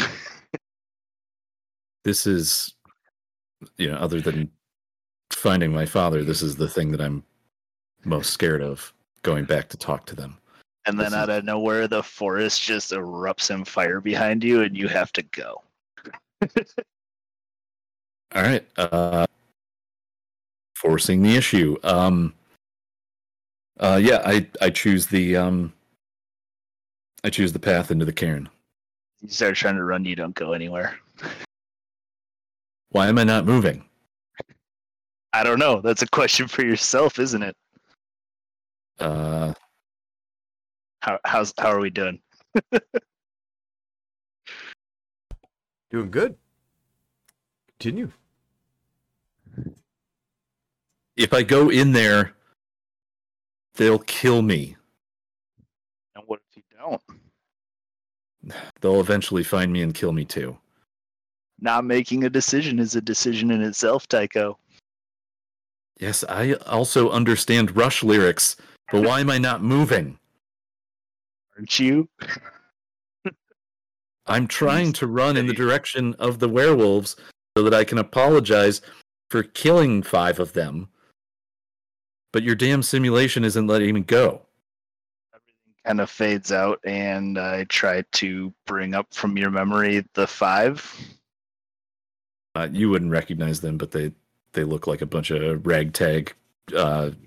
This 2.03 2.25
is, 2.25 2.73
you 3.77 3.91
know, 3.91 3.97
other 3.97 4.21
than 4.21 4.49
finding 5.31 5.71
my 5.71 5.85
father, 5.85 6.23
this 6.23 6.41
is 6.41 6.55
the 6.55 6.67
thing 6.67 6.91
that 6.91 7.01
I'm 7.01 7.23
most 8.03 8.31
scared 8.31 8.63
of 8.63 8.91
going 9.21 9.45
back 9.45 9.69
to 9.69 9.77
talk 9.77 10.07
to 10.07 10.15
them. 10.15 10.37
and 10.85 10.99
then 10.99 11.11
This 11.11 11.13
out 11.13 11.29
of 11.29 11.45
nowhere, 11.45 11.87
the 11.87 12.01
forest 12.01 12.61
just 12.61 12.91
erupts 12.91 13.51
in 13.53 13.65
fire 13.65 14.01
behind 14.01 14.43
you, 14.43 14.63
and 14.63 14.75
you 14.75 14.87
have 14.87 15.13
to 15.13 15.21
go. 15.21 15.61
All 18.33 18.41
right. 18.41 18.65
Uh, 18.77 19.27
forcing 20.75 21.21
the 21.21 21.35
issue. 21.35 21.77
Um, 21.83 22.33
uh, 23.81 23.99
yeah, 24.01 24.21
I, 24.25 24.47
I 24.61 24.69
choose 24.69 25.07
the, 25.07 25.35
um, 25.35 25.73
I 27.23 27.29
choose 27.29 27.51
the 27.53 27.59
path 27.59 27.91
into 27.91 28.05
the 28.05 28.13
caern. 28.13 28.47
You 29.21 29.29
start 29.29 29.55
trying 29.55 29.75
to 29.75 29.83
run, 29.83 30.05
you 30.05 30.15
don't 30.15 30.33
go 30.35 30.53
anywhere. 30.53 30.97
Why 32.89 33.07
am 33.07 33.17
I 33.17 33.23
not 33.23 33.45
moving? 33.45 33.85
I 35.33 35.43
don't 35.43 35.59
know. 35.59 35.79
That's 35.81 36.01
a 36.01 36.07
question 36.07 36.47
for 36.47 36.65
yourself, 36.65 37.17
isn't 37.19 37.41
it? 37.41 37.55
Uh, 38.99 39.53
How 40.99 41.17
how's 41.23 41.53
how 41.57 41.69
are 41.71 41.79
we 41.79 41.89
doing? 41.89 42.19
Doing 45.89 46.11
good. 46.11 46.35
Continue. 47.79 48.11
if 51.15 51.33
I 51.33 51.43
go 51.43 51.69
in 51.69 51.91
there, 51.93 52.33
they'll 53.75 53.99
kill 53.99 54.41
me. 54.41 54.75
And 56.15 56.23
what 56.27 56.39
if 56.49 56.57
you 56.57 56.63
don't? 56.77 57.01
They'll 58.81 58.99
eventually 58.99 59.43
find 59.43 59.71
me 59.71 59.81
and 59.81 59.93
kill 59.93 60.11
me 60.11 60.25
too. 60.25 60.57
Not 61.59 61.85
making 61.85 62.23
a 62.23 62.29
decision 62.29 62.79
is 62.79 62.95
a 62.95 63.01
decision 63.01 63.51
in 63.51 63.61
itself, 63.61 64.07
Tycho. 64.07 64.57
Yes, 65.99 66.23
I 66.27 66.53
also 66.53 67.11
understand 67.11 67.75
Rush 67.77 68.01
lyrics, 68.01 68.55
but 68.91 69.03
why 69.03 69.19
am 69.19 69.29
I 69.29 69.37
not 69.37 69.61
moving? 69.61 70.17
Aren't 71.55 71.79
you? 71.79 72.09
I'm 74.25 74.47
trying 74.47 74.93
to 74.93 75.05
run 75.05 75.37
in 75.37 75.45
the 75.45 75.53
direction 75.53 76.15
of 76.15 76.39
the 76.39 76.49
werewolves 76.49 77.15
so 77.55 77.63
that 77.63 77.73
I 77.73 77.83
can 77.83 77.99
apologize 77.99 78.81
for 79.29 79.43
killing 79.43 80.01
five 80.01 80.39
of 80.39 80.53
them. 80.53 80.89
But 82.33 82.43
your 82.43 82.55
damn 82.55 82.81
simulation 82.83 83.43
isn't 83.43 83.67
letting 83.67 83.93
me 83.93 84.01
go. 84.01 84.41
Everything 85.33 85.73
kind 85.85 86.01
of 86.01 86.09
fades 86.09 86.51
out, 86.51 86.79
and 86.85 87.37
I 87.37 87.65
try 87.65 88.03
to 88.13 88.53
bring 88.65 88.93
up 88.93 89.13
from 89.13 89.37
your 89.37 89.49
memory 89.51 90.05
the 90.13 90.27
five. 90.27 90.85
Uh, 92.55 92.67
you 92.71 92.89
wouldn't 92.89 93.11
recognize 93.11 93.61
them, 93.61 93.77
but 93.77 93.91
they 93.91 94.11
they 94.53 94.63
look 94.63 94.87
like 94.87 95.01
a 95.01 95.05
bunch 95.05 95.31
of 95.31 95.65
ragtag. 95.65 96.33
Uh, 96.75 97.11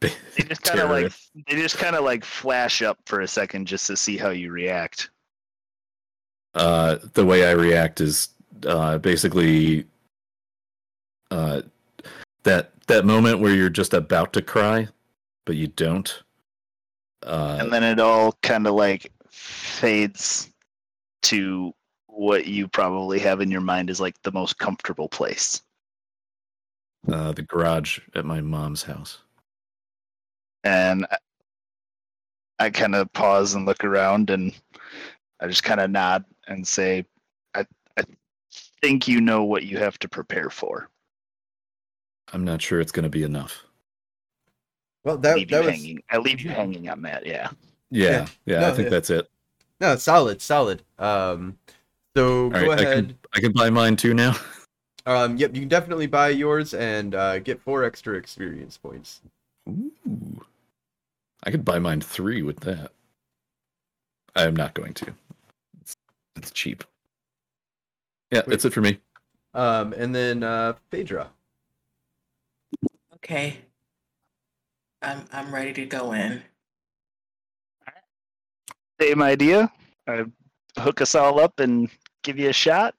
They 0.00 0.44
just 0.44 0.62
kind 0.62 0.78
of 0.78 0.90
like 0.90 1.12
they 1.48 1.56
just 1.56 1.78
kind 1.78 1.96
of 1.96 2.04
like 2.04 2.24
flash 2.24 2.82
up 2.82 2.98
for 3.06 3.20
a 3.22 3.26
second 3.28 3.66
just 3.66 3.88
to 3.88 3.96
see 3.96 4.16
how 4.16 4.30
you 4.30 4.52
react. 4.52 5.10
uh, 6.54 6.98
the 7.14 7.24
way 7.24 7.44
I 7.48 7.50
react 7.52 8.00
is 8.00 8.28
uh, 8.64 8.98
basically 8.98 9.86
uh, 11.32 11.62
that 12.44 12.72
that 12.88 13.04
moment 13.04 13.40
where 13.40 13.54
you're 13.54 13.70
just 13.70 13.94
about 13.94 14.32
to 14.34 14.42
cry, 14.42 14.88
but 15.46 15.56
you 15.56 15.68
don't. 15.68 16.22
Uh, 17.24 17.58
and 17.60 17.72
then 17.72 17.82
it 17.82 18.00
all 18.00 18.32
kind 18.42 18.66
of 18.66 18.74
like 18.74 19.10
fades 19.28 20.50
to 21.22 21.72
what 22.06 22.46
you 22.46 22.68
probably 22.68 23.18
have 23.18 23.40
in 23.40 23.50
your 23.50 23.60
mind 23.60 23.90
is 23.90 24.00
like 24.00 24.20
the 24.22 24.32
most 24.32 24.58
comfortable 24.58 25.08
place. 25.08 25.62
uh, 27.10 27.32
the 27.32 27.42
garage 27.42 28.00
at 28.14 28.24
my 28.24 28.40
mom's 28.40 28.82
house. 28.82 29.18
And 30.64 31.06
I 32.58 32.70
kind 32.70 32.94
of 32.94 33.12
pause 33.12 33.54
and 33.54 33.66
look 33.66 33.84
around, 33.84 34.30
and 34.30 34.52
I 35.40 35.46
just 35.46 35.62
kind 35.62 35.80
of 35.80 35.90
nod 35.90 36.24
and 36.48 36.66
say, 36.66 37.06
"I 37.54 37.64
I 37.96 38.02
think 38.82 39.06
you 39.08 39.20
know 39.20 39.44
what 39.44 39.64
you 39.64 39.78
have 39.78 39.98
to 40.00 40.08
prepare 40.08 40.50
for." 40.50 40.90
I'm 42.32 42.44
not 42.44 42.60
sure 42.62 42.80
it's 42.80 42.92
going 42.92 43.04
to 43.04 43.08
be 43.08 43.22
enough. 43.22 43.64
Well, 45.04 45.16
that 45.18 45.36
leave 45.36 45.48
that 45.50 45.60
you 45.62 45.66
was 45.70 45.76
hanging. 45.78 46.02
I 46.10 46.18
leave 46.18 46.40
you 46.40 46.50
hanging 46.50 46.88
on 46.88 47.02
that. 47.02 47.24
Yeah. 47.26 47.50
Yeah, 47.90 48.10
Yeah. 48.10 48.26
yeah, 48.46 48.60
No, 48.60 48.68
I 48.68 48.72
think 48.72 48.84
yeah. 48.86 48.90
that's 48.90 49.10
it. 49.10 49.30
no 49.80 49.96
solid, 49.96 50.42
solid. 50.42 50.82
Um, 50.98 51.56
so 52.16 52.44
All 52.44 52.50
go 52.50 52.68
right, 52.68 52.80
I 52.80 52.82
ahead. 52.82 53.08
can 53.08 53.18
I 53.34 53.40
can 53.40 53.52
buy 53.52 53.70
mine 53.70 53.96
too 53.96 54.14
now. 54.14 54.34
Um, 55.06 55.38
yep, 55.38 55.54
you 55.54 55.60
can 55.60 55.70
definitely 55.70 56.06
buy 56.06 56.28
yours 56.28 56.74
and 56.74 57.14
uh, 57.14 57.38
get 57.38 57.58
four 57.62 57.82
extra 57.82 58.14
experience 58.16 58.76
points. 58.76 59.22
Ooh. 59.66 59.90
I 61.44 61.50
could 61.50 61.64
buy 61.64 61.78
mine 61.78 62.02
three 62.02 62.42
with 62.42 62.60
that. 62.60 62.90
I 64.36 64.42
am 64.42 64.54
not 64.54 64.74
going 64.74 64.92
to. 64.92 65.14
It's, 65.80 65.94
it's 66.36 66.50
cheap. 66.50 66.84
Yeah, 68.30 68.42
that's 68.46 68.66
it 68.66 68.74
for 68.74 68.82
me. 68.82 68.98
Um, 69.54 69.94
and 69.94 70.14
then 70.14 70.42
uh, 70.42 70.74
Phaedra. 70.90 71.30
Okay. 73.24 73.58
I'm 75.02 75.24
I'm 75.32 75.54
ready 75.54 75.72
to 75.74 75.86
go 75.86 76.12
in. 76.12 76.42
Same 79.00 79.22
idea. 79.22 79.70
I 80.08 80.24
hook 80.78 81.00
us 81.00 81.14
all 81.14 81.40
up 81.40 81.60
and 81.60 81.88
give 82.22 82.38
you 82.38 82.48
a 82.48 82.52
shot. 82.52 82.94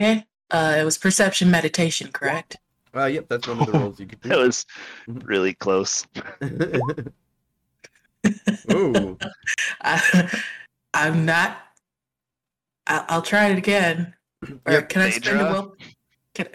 Okay. 0.00 0.24
Uh, 0.50 0.76
it 0.78 0.84
was 0.84 0.96
perception 0.98 1.50
meditation, 1.50 2.10
correct? 2.10 2.56
Uh, 2.96 3.04
yep, 3.04 3.26
that's 3.28 3.46
one 3.46 3.60
of 3.60 3.66
the 3.66 3.72
roles 3.72 4.00
you 4.00 4.06
could 4.06 4.20
That 4.22 4.36
do. 4.36 4.40
was 4.40 4.64
really 5.06 5.54
close. 5.54 6.06
Ooh, 8.72 9.18
I, 9.82 10.40
I'm 10.94 11.24
not. 11.24 11.58
I, 12.86 13.04
I'll 13.08 13.22
try 13.22 13.48
it 13.48 13.58
again. 13.58 14.14
Or 14.66 14.72
Yep, 14.72 14.88
can 14.88 15.02
I 15.02 15.10
spend 15.10 15.40
a 15.40 15.44
Phaedra. 15.44 15.52
will? 15.52 15.76
Can, 16.34 16.48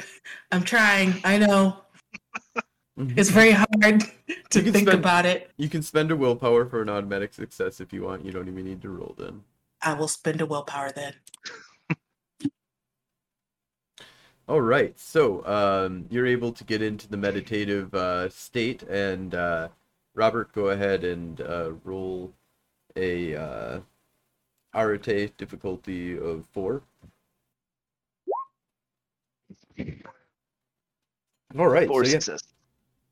I'm 0.51 0.63
trying. 0.63 1.21
I 1.23 1.37
know 1.37 1.82
it's 2.97 3.29
very 3.29 3.51
hard 3.51 3.69
to 4.49 4.61
think 4.61 4.87
spend- 4.87 4.99
about 4.99 5.25
it. 5.25 5.49
you 5.57 5.67
can 5.69 5.81
spend 5.81 6.11
a 6.11 6.15
willpower 6.15 6.65
for 6.65 6.81
an 6.81 6.89
automatic 6.89 7.33
success 7.33 7.79
if 7.81 7.91
you 7.91 8.03
want. 8.03 8.23
You 8.25 8.31
don't 8.31 8.47
even 8.47 8.65
need 8.65 8.81
to 8.83 8.89
roll 8.89 9.15
then. 9.17 9.43
I 9.81 9.93
will 9.93 10.07
spend 10.07 10.41
a 10.41 10.45
willpower 10.45 10.91
then. 10.91 11.13
All 14.47 14.61
right, 14.61 14.97
so 14.99 15.45
um, 15.45 16.05
you're 16.09 16.27
able 16.27 16.51
to 16.51 16.63
get 16.63 16.81
into 16.81 17.07
the 17.07 17.17
meditative 17.17 17.93
uh, 17.95 18.29
state, 18.29 18.83
and 18.83 19.33
uh, 19.33 19.69
Robert, 20.15 20.51
go 20.53 20.67
ahead 20.69 21.03
and 21.03 21.41
uh, 21.41 21.71
roll 21.83 22.33
a 22.95 23.35
uh, 23.35 23.79
Arete 24.75 25.35
difficulty 25.37 26.17
of 26.17 26.45
four. 26.51 26.83
All 31.57 31.67
right, 31.67 31.87
Four 31.87 32.03
so 32.05 32.11
yeah, 32.11 32.19
success. 32.19 32.41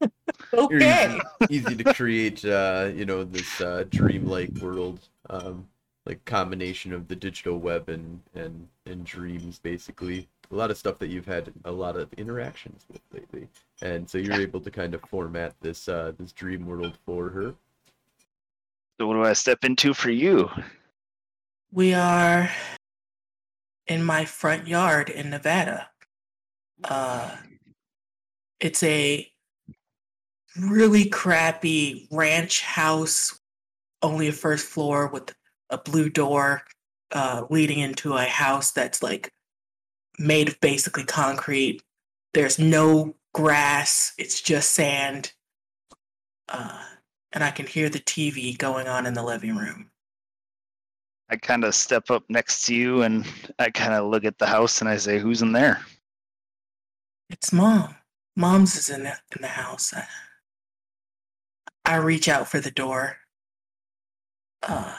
you're 0.70 0.82
Okay. 0.82 1.22
easy, 1.49 1.66
easy 1.72 1.76
to 1.76 1.93
create, 1.93 2.43
uh, 2.45 2.89
you 2.93 3.06
know, 3.06 3.24
this 3.24 3.62
uh, 3.62 3.86
dreamlike 3.89 4.52
world, 4.62 4.99
um, 5.30 5.68
like 6.06 6.24
combination 6.26 6.93
of 6.93 7.08
the 7.08 7.16
digital 7.16 7.58
web 7.60 7.89
and 7.89 8.22
and 8.36 8.68
and 8.86 9.06
dreams, 9.06 9.60
basically. 9.60 10.28
A 10.52 10.56
lot 10.56 10.72
of 10.72 10.78
stuff 10.78 10.99
that 10.99 11.08
you've 11.08 11.26
had 11.28 11.54
a 11.64 11.72
lot 11.72 11.95
of 11.95 12.12
interactions 12.14 12.86
with 12.91 13.02
lately, 13.14 13.47
and 13.82 14.10
so 14.10 14.18
you're 14.18 14.41
able 14.41 14.60
to 14.60 14.72
kind 14.72 14.93
of 14.93 15.02
format 15.02 15.56
this 15.62 15.88
uh, 15.88 16.12
this 16.20 16.32
dream 16.34 16.66
world 16.66 16.97
for 17.06 17.30
her. 17.30 17.56
So 18.99 19.08
what 19.08 19.14
do 19.14 19.24
I 19.24 19.34
step 19.34 19.64
into 19.64 19.93
for 19.93 20.12
you? 20.12 20.49
We 21.72 21.93
are 21.93 22.52
in 23.88 24.04
my 24.04 24.26
front 24.26 24.68
yard 24.68 25.10
in 25.10 25.30
Nevada. 25.30 25.89
Uh, 26.84 27.36
it's 28.60 28.84
a 28.84 29.31
really 30.60 31.06
crappy 31.06 32.08
ranch 32.12 32.62
house, 32.62 33.39
only 34.02 34.28
a 34.28 34.34
first 34.34 34.68
floor 34.68 35.08
with 35.08 35.34
a 35.70 35.78
blue 35.78 36.10
door 36.10 36.64
uh, 37.12 37.45
leading 37.49 37.80
into 37.80 38.16
a 38.16 38.24
house 38.24 38.72
that's 38.72 39.02
like 39.02 39.32
made 40.20 40.49
of 40.49 40.60
basically 40.62 41.04
concrete. 41.04 41.82
There's 42.34 42.60
no 42.60 43.16
grass, 43.34 44.14
it's 44.18 44.41
just 44.41 44.72
sand. 44.72 45.34
Uh, 46.49 46.84
and 47.34 47.43
I 47.43 47.52
can 47.52 47.66
hear 47.66 47.89
the 47.89 47.99
TV 47.99 48.58
going 48.58 48.88
on 48.88 49.06
in 49.06 49.14
the 49.14 49.24
living 49.24 49.56
room. 49.56 49.89
I 51.30 51.38
kind 51.38 51.64
of 51.64 51.74
step 51.74 52.12
up 52.12 52.24
next 52.28 52.66
to 52.66 52.76
you 52.76 53.04
and 53.04 53.26
I 53.58 53.70
kind 53.70 53.93
of 53.93 54.10
look 54.10 54.26
at 54.26 54.38
the 54.38 54.47
house 54.47 54.82
and 54.82 54.89
I 54.89 54.97
say, 54.97 55.18
"Who's 55.18 55.41
in 55.41 55.54
there?" 55.54 55.80
It's 57.30 57.54
mom. 57.54 57.95
Mom's 58.36 58.76
is 58.76 58.89
in 58.89 59.04
the, 59.04 59.18
in 59.36 59.41
the 59.41 59.47
house. 59.47 59.93
I, 61.94 61.98
reach 61.98 62.28
out 62.28 62.48
for 62.48 62.60
the 62.60 62.72
door. 62.72 63.18
Uh, 64.64 64.96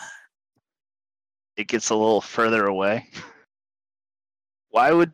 It 1.57 1.69
gets 1.69 1.91
a 1.91 1.95
little 1.95 2.21
further 2.21 2.67
away. 2.67 3.07
Why 4.71 4.93
would 4.93 5.13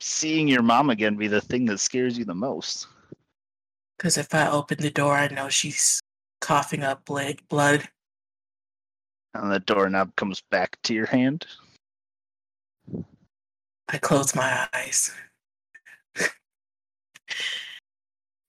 seeing 0.00 0.48
your 0.48 0.62
mom 0.62 0.90
again 0.90 1.16
be 1.16 1.28
the 1.28 1.40
thing 1.40 1.64
that 1.66 1.78
scares 1.80 2.18
you 2.18 2.24
the 2.24 2.34
most? 2.34 2.88
because 3.98 4.16
if 4.16 4.32
I 4.32 4.48
open 4.48 4.78
the 4.78 4.90
door, 4.90 5.16
I 5.16 5.26
know 5.28 5.48
she's 5.48 6.00
coughing 6.40 6.84
up 6.84 7.04
blood. 7.04 7.88
And 9.34 9.52
the 9.52 9.58
doorknob 9.58 10.14
comes 10.16 10.40
back 10.50 10.78
to 10.84 10.94
your 10.94 11.06
hand. 11.06 11.44
I 13.88 13.98
close 13.98 14.34
my 14.34 14.68
eyes. 14.72 15.12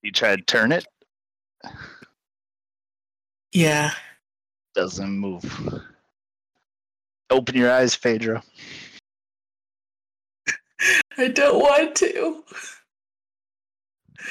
You 0.01 0.11
try 0.11 0.35
to 0.35 0.41
turn 0.41 0.71
it, 0.71 0.85
Yeah, 3.51 3.91
doesn't 4.75 5.17
move. 5.17 5.43
Open 7.29 7.55
your 7.55 7.71
eyes, 7.71 7.95
Phaedra. 7.95 8.43
I 11.17 11.27
don't 11.27 11.59
want 11.59 11.95
to. 11.97 12.43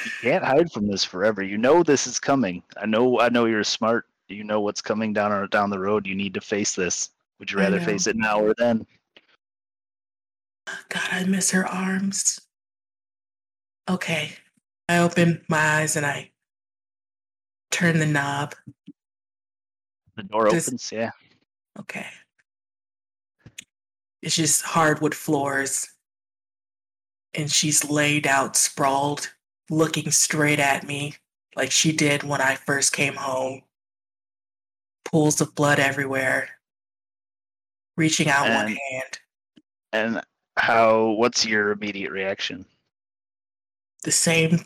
You 0.05 0.11
can't 0.21 0.43
hide 0.43 0.71
from 0.71 0.87
this 0.87 1.03
forever. 1.03 1.41
You 1.43 1.57
know 1.57 1.83
this 1.83 2.07
is 2.07 2.19
coming. 2.19 2.63
I 2.77 2.85
know. 2.85 3.19
I 3.19 3.29
know 3.29 3.45
you're 3.45 3.63
smart. 3.63 4.05
You 4.27 4.43
know 4.43 4.61
what's 4.61 4.81
coming 4.81 5.13
down 5.13 5.31
or 5.31 5.47
down 5.47 5.69
the 5.69 5.79
road. 5.79 6.05
You 6.05 6.15
need 6.15 6.33
to 6.35 6.41
face 6.41 6.75
this. 6.75 7.09
Would 7.39 7.51
you 7.51 7.59
rather 7.59 7.79
face 7.79 8.05
it 8.05 8.15
now 8.15 8.39
or 8.41 8.53
then? 8.57 8.85
God, 10.89 11.07
I 11.11 11.23
miss 11.23 11.51
her 11.51 11.65
arms. 11.65 12.39
Okay, 13.89 14.33
I 14.87 14.99
open 14.99 15.43
my 15.47 15.79
eyes 15.79 15.95
and 15.95 16.05
I 16.05 16.31
turn 17.71 17.99
the 17.99 18.05
knob. 18.05 18.55
The 20.19 20.23
door 20.23 20.49
Does- 20.49 20.67
opens. 20.67 20.91
Yeah. 20.91 21.11
Okay. 21.79 22.05
It's 24.21 24.35
just 24.35 24.63
hardwood 24.63 25.15
floors. 25.15 25.87
And 27.33 27.49
she's 27.49 27.85
laid 27.85 28.27
out, 28.27 28.57
sprawled, 28.57 29.33
looking 29.69 30.11
straight 30.11 30.59
at 30.59 30.85
me 30.85 31.15
like 31.55 31.71
she 31.71 31.93
did 31.93 32.23
when 32.23 32.41
I 32.41 32.55
first 32.55 32.91
came 32.91 33.15
home. 33.15 33.61
Pools 35.05 35.39
of 35.39 35.55
blood 35.55 35.79
everywhere. 35.79 36.49
Reaching 37.95 38.27
out 38.27 38.49
one 38.49 38.67
hand. 38.67 39.19
And 39.93 40.21
how? 40.57 41.11
What's 41.11 41.45
your 41.45 41.71
immediate 41.71 42.11
reaction? 42.11 42.65
The 44.03 44.11
same 44.11 44.65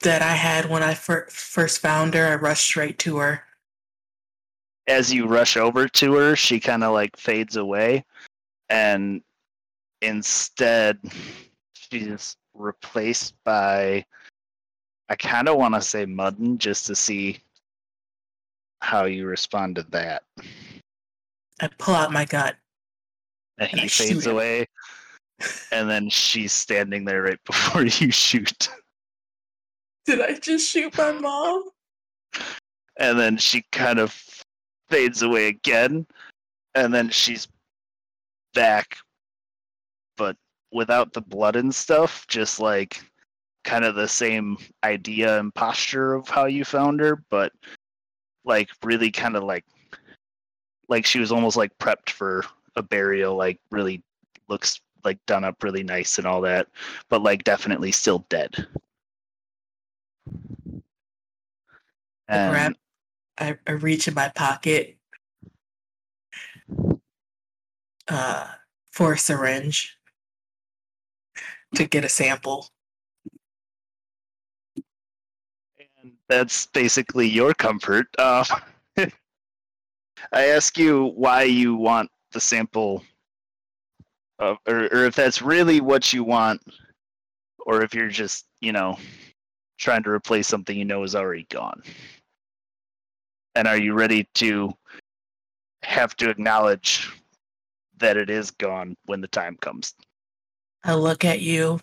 that 0.00 0.22
I 0.22 0.32
had 0.32 0.70
when 0.70 0.82
I 0.82 0.94
fir- 0.94 1.28
first 1.28 1.80
found 1.80 2.14
her. 2.14 2.28
I 2.28 2.36
rushed 2.36 2.64
straight 2.64 2.98
to 3.00 3.18
her. 3.18 3.44
As 4.90 5.12
you 5.12 5.26
rush 5.26 5.56
over 5.56 5.88
to 5.88 6.14
her, 6.14 6.36
she 6.36 6.58
kind 6.58 6.82
of 6.82 6.92
like 6.92 7.16
fades 7.16 7.56
away, 7.56 8.04
and 8.68 9.22
instead, 10.02 10.98
she's 11.72 12.36
replaced 12.54 13.34
by. 13.44 14.04
I 15.08 15.16
kind 15.16 15.48
of 15.48 15.56
want 15.56 15.74
to 15.74 15.80
say 15.80 16.06
Mudden 16.06 16.58
just 16.58 16.86
to 16.86 16.94
see 16.94 17.38
how 18.80 19.06
you 19.06 19.26
respond 19.26 19.76
to 19.76 19.82
that. 19.90 20.22
I 21.60 21.68
pull 21.78 21.94
out 21.94 22.12
my 22.12 22.24
gun. 22.24 22.52
And 23.58 23.70
And 23.72 23.80
he 23.80 23.88
fades 23.88 24.26
away, 24.26 24.66
and 25.72 25.88
then 25.88 26.08
she's 26.08 26.52
standing 26.52 27.04
there 27.04 27.22
right 27.22 27.40
before 27.46 27.84
you 27.84 28.10
shoot. 28.10 28.68
Did 30.06 30.20
I 30.20 30.34
just 30.34 30.70
shoot 30.70 30.96
my 30.96 31.12
mom? 31.12 31.64
and 33.00 33.18
then 33.18 33.36
she 33.38 33.64
kind 33.72 33.98
of 33.98 34.39
fades 34.90 35.22
away 35.22 35.48
again 35.48 36.06
and 36.74 36.92
then 36.92 37.08
she's 37.08 37.48
back 38.54 38.96
but 40.16 40.36
without 40.72 41.12
the 41.12 41.20
blood 41.20 41.56
and 41.56 41.74
stuff 41.74 42.26
just 42.28 42.60
like 42.60 43.02
kind 43.62 43.84
of 43.84 43.94
the 43.94 44.08
same 44.08 44.56
idea 44.84 45.38
and 45.38 45.54
posture 45.54 46.14
of 46.14 46.28
how 46.28 46.46
you 46.46 46.64
found 46.64 46.98
her 46.98 47.22
but 47.30 47.52
like 48.44 48.68
really 48.82 49.10
kind 49.10 49.36
of 49.36 49.44
like 49.44 49.64
like 50.90 51.06
she 51.06 51.20
was 51.20 51.32
almost 51.32 51.56
like 51.56 51.76
prepped 51.78 52.10
for 52.10 52.44
a 52.76 52.82
burial, 52.82 53.36
like 53.36 53.58
really 53.70 54.02
looks 54.48 54.80
like 55.04 55.18
done 55.26 55.44
up 55.44 55.62
really 55.62 55.82
nice 55.82 56.18
and 56.18 56.26
all 56.26 56.42
that, 56.42 56.66
but 57.08 57.22
like 57.22 57.44
definitely 57.44 57.92
still 57.92 58.26
dead. 58.28 58.66
And 62.28 62.76
I, 63.40 63.58
I 63.66 63.72
reach 63.72 64.06
in 64.06 64.14
my 64.14 64.28
pocket 64.28 64.96
uh, 68.08 68.48
for 68.92 69.14
a 69.14 69.18
syringe 69.18 69.96
to 71.74 71.86
get 71.86 72.04
a 72.04 72.08
sample. 72.08 72.68
and 76.02 76.12
that's 76.28 76.66
basically 76.66 77.28
your 77.28 77.54
comfort. 77.54 78.06
Uh, 78.18 78.44
I 78.96 79.08
ask 80.32 80.78
you 80.78 81.12
why 81.16 81.44
you 81.44 81.74
want 81.74 82.10
the 82.32 82.40
sample, 82.40 83.02
or, 84.38 84.58
or 84.66 85.04
if 85.04 85.14
that's 85.14 85.42
really 85.42 85.80
what 85.80 86.12
you 86.12 86.24
want, 86.24 86.60
or 87.66 87.82
if 87.82 87.94
you're 87.94 88.08
just, 88.08 88.46
you 88.60 88.72
know, 88.72 88.98
trying 89.78 90.02
to 90.02 90.10
replace 90.10 90.46
something 90.46 90.76
you 90.76 90.84
know 90.84 91.02
is 91.02 91.14
already 91.14 91.46
gone. 91.50 91.82
And 93.54 93.66
are 93.66 93.78
you 93.78 93.94
ready 93.94 94.28
to 94.34 94.72
have 95.82 96.16
to 96.16 96.30
acknowledge 96.30 97.10
that 97.98 98.16
it 98.16 98.30
is 98.30 98.50
gone 98.50 98.96
when 99.06 99.20
the 99.20 99.28
time 99.28 99.56
comes? 99.60 99.94
I 100.84 100.94
look 100.94 101.24
at 101.24 101.40
you. 101.40 101.80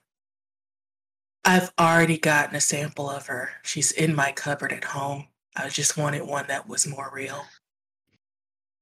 I've 1.45 1.71
already 1.79 2.17
gotten 2.17 2.55
a 2.55 2.61
sample 2.61 3.09
of 3.09 3.27
her. 3.27 3.51
She's 3.63 3.91
in 3.91 4.15
my 4.15 4.31
cupboard 4.31 4.73
at 4.73 4.83
home. 4.83 5.27
I 5.55 5.69
just 5.69 5.97
wanted 5.97 6.23
one 6.23 6.45
that 6.47 6.67
was 6.67 6.87
more 6.87 7.09
real. 7.13 7.45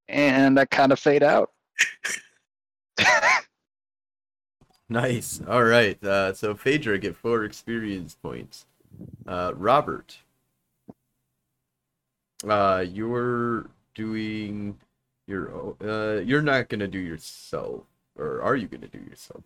And 0.08 0.60
I 0.60 0.66
kind 0.66 0.92
of 0.92 1.00
fade 1.00 1.24
out. 1.24 1.52
Nice. 4.90 5.42
All 5.48 5.64
right. 5.64 6.02
Uh, 6.04 6.34
so 6.34 6.54
Phaedra 6.54 7.00
get 7.00 7.16
four 7.16 7.44
experience 7.44 8.16
points. 8.22 8.66
Uh, 9.26 9.52
Robert, 9.56 10.18
uh, 12.48 12.84
you're 12.88 13.70
doing 13.94 14.78
your. 15.28 15.76
Uh, 15.84 16.20
you're 16.22 16.42
not 16.42 16.70
gonna 16.70 16.88
do 16.88 17.00
yourself, 17.00 17.84
or 18.18 18.42
are 18.42 18.56
you 18.56 18.68
gonna 18.68 18.88
do 18.88 19.00
yourself? 19.00 19.44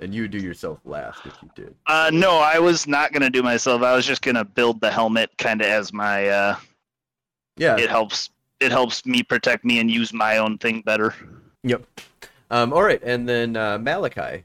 And 0.00 0.14
you 0.14 0.28
do 0.28 0.38
yourself 0.38 0.78
last 0.84 1.26
if 1.26 1.34
you 1.42 1.50
did. 1.56 1.74
Uh, 1.86 2.10
no, 2.12 2.38
I 2.38 2.58
was 2.60 2.86
not 2.86 3.12
gonna 3.12 3.30
do 3.30 3.42
myself. 3.42 3.82
I 3.82 3.94
was 3.96 4.06
just 4.06 4.22
gonna 4.22 4.44
build 4.44 4.80
the 4.80 4.90
helmet 4.90 5.30
kind 5.38 5.60
of 5.60 5.66
as 5.66 5.92
my. 5.92 6.28
Uh, 6.28 6.56
Yeah. 7.56 7.76
it 7.76 7.90
helps. 7.90 8.30
It 8.60 8.70
helps 8.72 9.06
me 9.06 9.22
protect 9.22 9.64
me 9.64 9.78
and 9.78 9.90
use 9.90 10.12
my 10.12 10.38
own 10.38 10.58
thing 10.58 10.82
better. 10.82 11.14
Yep. 11.64 11.84
Um. 12.50 12.72
All 12.72 12.82
right, 12.82 13.02
and 13.02 13.28
then 13.28 13.56
uh, 13.56 13.78
Malachi. 13.78 14.44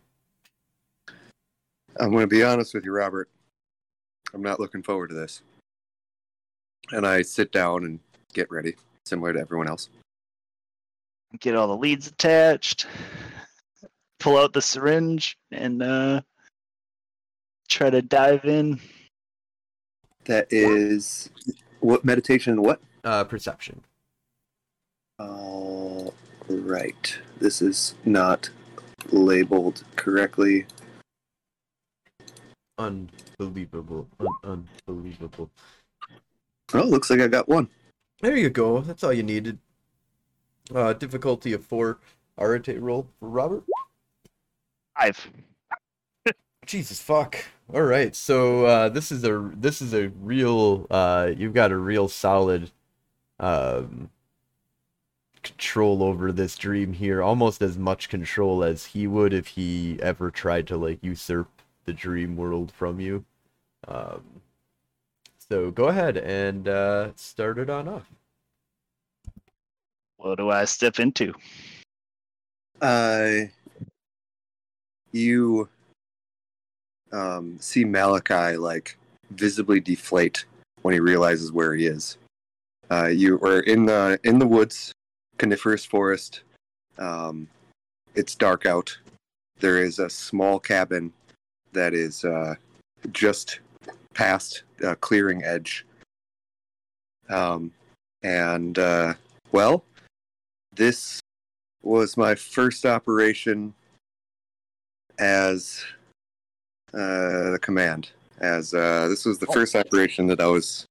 I'm 1.99 2.09
going 2.09 2.21
to 2.23 2.27
be 2.27 2.43
honest 2.43 2.73
with 2.73 2.86
you, 2.86 2.91
Robert. 2.91 3.29
I'm 4.34 4.41
not 4.41 4.59
looking 4.59 4.81
forward 4.81 5.09
to 5.09 5.15
this. 5.15 5.43
And 6.93 7.07
I 7.07 7.23
sit 7.23 7.51
down 7.51 7.85
and 7.85 7.99
get 8.33 8.51
ready, 8.51 8.75
similar 9.05 9.33
to 9.33 9.39
everyone 9.39 9.67
else. 9.67 9.89
Get 11.39 11.55
all 11.55 11.67
the 11.67 11.75
leads 11.75 12.05
attached. 12.05 12.85
Pull 14.19 14.37
out 14.37 14.53
the 14.53 14.61
syringe 14.61 15.35
and 15.51 15.81
uh, 15.81 16.21
try 17.67 17.89
to 17.89 18.03
dive 18.03 18.45
in. 18.45 18.79
That 20.25 20.47
is 20.51 21.31
what 21.79 22.05
meditation 22.05 22.53
and 22.53 22.61
what? 22.61 22.79
Uh, 23.03 23.23
perception. 23.23 23.81
All 25.17 26.13
right. 26.47 27.17
This 27.39 27.63
is 27.63 27.95
not 28.05 28.51
labeled 29.11 29.83
correctly. 29.95 30.67
Unbelievable. 32.77 34.07
Un- 34.19 34.67
unbelievable. 34.87 35.49
Oh, 36.74 36.84
looks 36.84 37.09
like 37.09 37.19
I 37.19 37.28
got 37.28 37.47
one. 37.47 37.69
There 38.21 38.36
you 38.36 38.49
go. 38.49 38.82
That's 38.82 39.03
all 39.03 39.13
you 39.13 39.24
needed. 39.24 39.59
Uh, 40.74 40.93
difficulty 40.93 41.53
of 41.53 41.65
four. 41.65 41.99
Arete 42.38 42.82
roll 42.82 43.07
for 43.19 43.30
Robert. 43.30 43.63
Five. 44.97 45.28
Jesus 46.65 46.99
fuck. 46.99 47.38
All 47.74 47.84
right. 47.84 48.15
So 48.15 48.65
uh, 48.65 48.89
this 48.89 49.11
is 49.11 49.24
a 49.24 49.51
this 49.55 49.82
is 49.82 49.93
a 49.93 50.09
real. 50.21 50.88
Uh, 50.89 51.32
you've 51.36 51.53
got 51.53 51.71
a 51.71 51.78
real 51.78 52.07
solid 52.07 52.71
um, 53.39 54.09
control 55.43 56.01
over 56.01 56.32
this 56.32 56.55
dream 56.55 56.93
here. 56.93 57.21
Almost 57.21 57.61
as 57.61 57.78
much 57.78 58.09
control 58.09 58.63
as 58.63 58.86
he 58.88 59.05
would 59.05 59.34
if 59.34 59.47
he 59.47 59.99
ever 60.01 60.32
tried 60.32 60.67
to 60.67 60.78
like 60.78 60.99
usurp 61.03 61.49
the 61.86 61.93
dream 61.93 62.36
world 62.36 62.71
from 62.71 62.99
you. 62.99 63.26
Um, 63.88 64.24
so 65.49 65.71
go 65.71 65.87
ahead 65.87 66.17
and 66.17 66.67
uh, 66.67 67.11
start 67.15 67.57
it 67.59 67.69
on 67.69 67.87
off. 67.87 68.09
What 70.17 70.37
do 70.37 70.49
I 70.49 70.65
step 70.65 70.99
into? 70.99 71.33
Uh, 72.81 73.47
you 75.11 75.69
um, 77.11 77.57
see 77.59 77.85
Malachi 77.85 78.57
like 78.57 78.97
visibly 79.31 79.79
deflate 79.79 80.45
when 80.81 80.93
he 80.93 80.99
realizes 80.99 81.51
where 81.51 81.75
he 81.75 81.87
is. 81.87 82.17
Uh, 82.91 83.07
you 83.07 83.39
are 83.41 83.61
in 83.61 83.85
the 83.85 84.19
in 84.23 84.39
the 84.39 84.47
woods, 84.47 84.91
coniferous 85.37 85.85
forest. 85.85 86.41
Um, 86.97 87.47
it's 88.15 88.35
dark 88.35 88.65
out. 88.65 88.97
There 89.59 89.81
is 89.81 89.99
a 89.99 90.09
small 90.09 90.59
cabin 90.59 91.11
that 91.71 91.93
is 91.93 92.23
uh, 92.23 92.55
just 93.11 93.59
past 94.14 94.64
uh, 94.86 94.95
clearing 94.95 95.43
edge. 95.43 95.86
Um, 97.30 97.72
and 98.22 98.78
uh, 98.80 99.14
well, 99.51 99.84
this 100.76 101.20
was 101.82 102.18
my 102.18 102.36
first 102.36 102.86
operation 102.86 103.74
as 105.20 105.84
uh, 106.93 107.51
the 107.51 107.59
command. 107.61 108.11
As 108.39 108.74
uh, 108.74 109.07
this 109.07 109.26
was 109.26 109.39
the 109.39 109.47
first 109.47 109.76
operation 109.76 110.28
that 110.28 110.41
I 110.41 110.47
was 110.47 110.86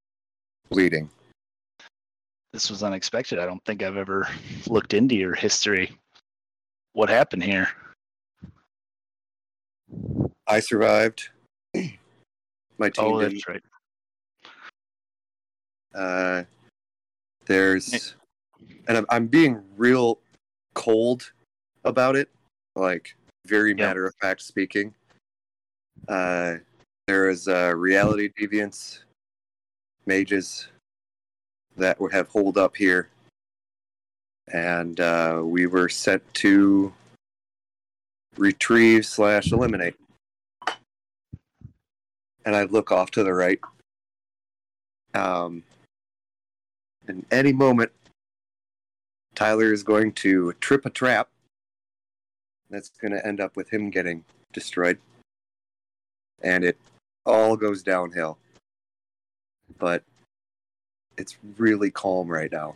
leading. 0.70 1.11
This 2.53 2.70
was 2.70 2.82
unexpected. 2.82 3.39
I 3.39 3.47
don't 3.47 3.65
think 3.65 3.82
I've 3.82 3.97
ever 3.97 4.28
looked 4.66 4.94
into 4.94 5.15
your 5.15 5.35
history. 5.35 5.97
What 6.93 7.09
happened 7.09 7.43
here? 7.43 7.69
I 10.47 10.61
survived. 10.61 11.28
My 12.82 12.90
team 12.90 13.04
Oh, 13.04 13.20
didn't. 13.20 13.34
that's 13.34 13.48
right. 13.48 13.62
Uh, 15.94 16.42
there's, 17.46 18.16
and 18.88 18.96
I'm, 18.96 19.06
I'm 19.09 19.28
being 19.28 19.62
real 19.76 20.18
cold 20.74 21.30
about 21.84 22.16
it, 22.16 22.28
like 22.74 23.14
very 23.46 23.72
matter 23.72 24.04
of 24.04 24.16
fact 24.20 24.42
speaking. 24.42 24.92
Uh, 26.09 26.56
there 27.06 27.30
is 27.30 27.46
uh, 27.46 27.72
reality 27.76 28.30
deviants, 28.36 29.04
mages 30.06 30.66
that 31.76 32.00
would 32.00 32.12
have 32.12 32.26
holed 32.30 32.59
up 32.59 32.74
here, 32.74 33.10
and 34.52 34.98
uh, 34.98 35.40
we 35.44 35.66
were 35.66 35.88
sent 35.88 36.20
to 36.34 36.92
retrieve 38.36 39.06
slash 39.06 39.52
eliminate. 39.52 39.94
And 42.44 42.56
I 42.56 42.64
look 42.64 42.90
off 42.90 43.10
to 43.12 43.23
the 43.23 43.32
right. 43.32 43.60
Um, 45.14 45.62
in 47.09 47.24
any 47.31 47.52
moment, 47.52 47.93
Tyler 49.35 49.73
is 49.73 49.82
going 49.82 50.12
to 50.12 50.52
trip 50.55 50.86
a 50.86 50.90
trap. 50.90 51.28
That's 52.70 52.90
going 52.90 53.12
to 53.12 53.27
end 53.27 53.40
up 53.40 53.56
with 53.56 53.69
him 53.69 53.90
getting 53.90 54.24
destroyed. 54.52 54.98
And 56.43 56.64
it 56.64 56.78
all 57.27 57.56
goes 57.56 57.82
downhill. 57.82 58.39
But 59.78 60.02
it's 61.16 61.36
really 61.56 61.90
calm 61.90 62.28
right 62.28 62.51
now. 62.51 62.74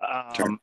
Um, 0.00 0.60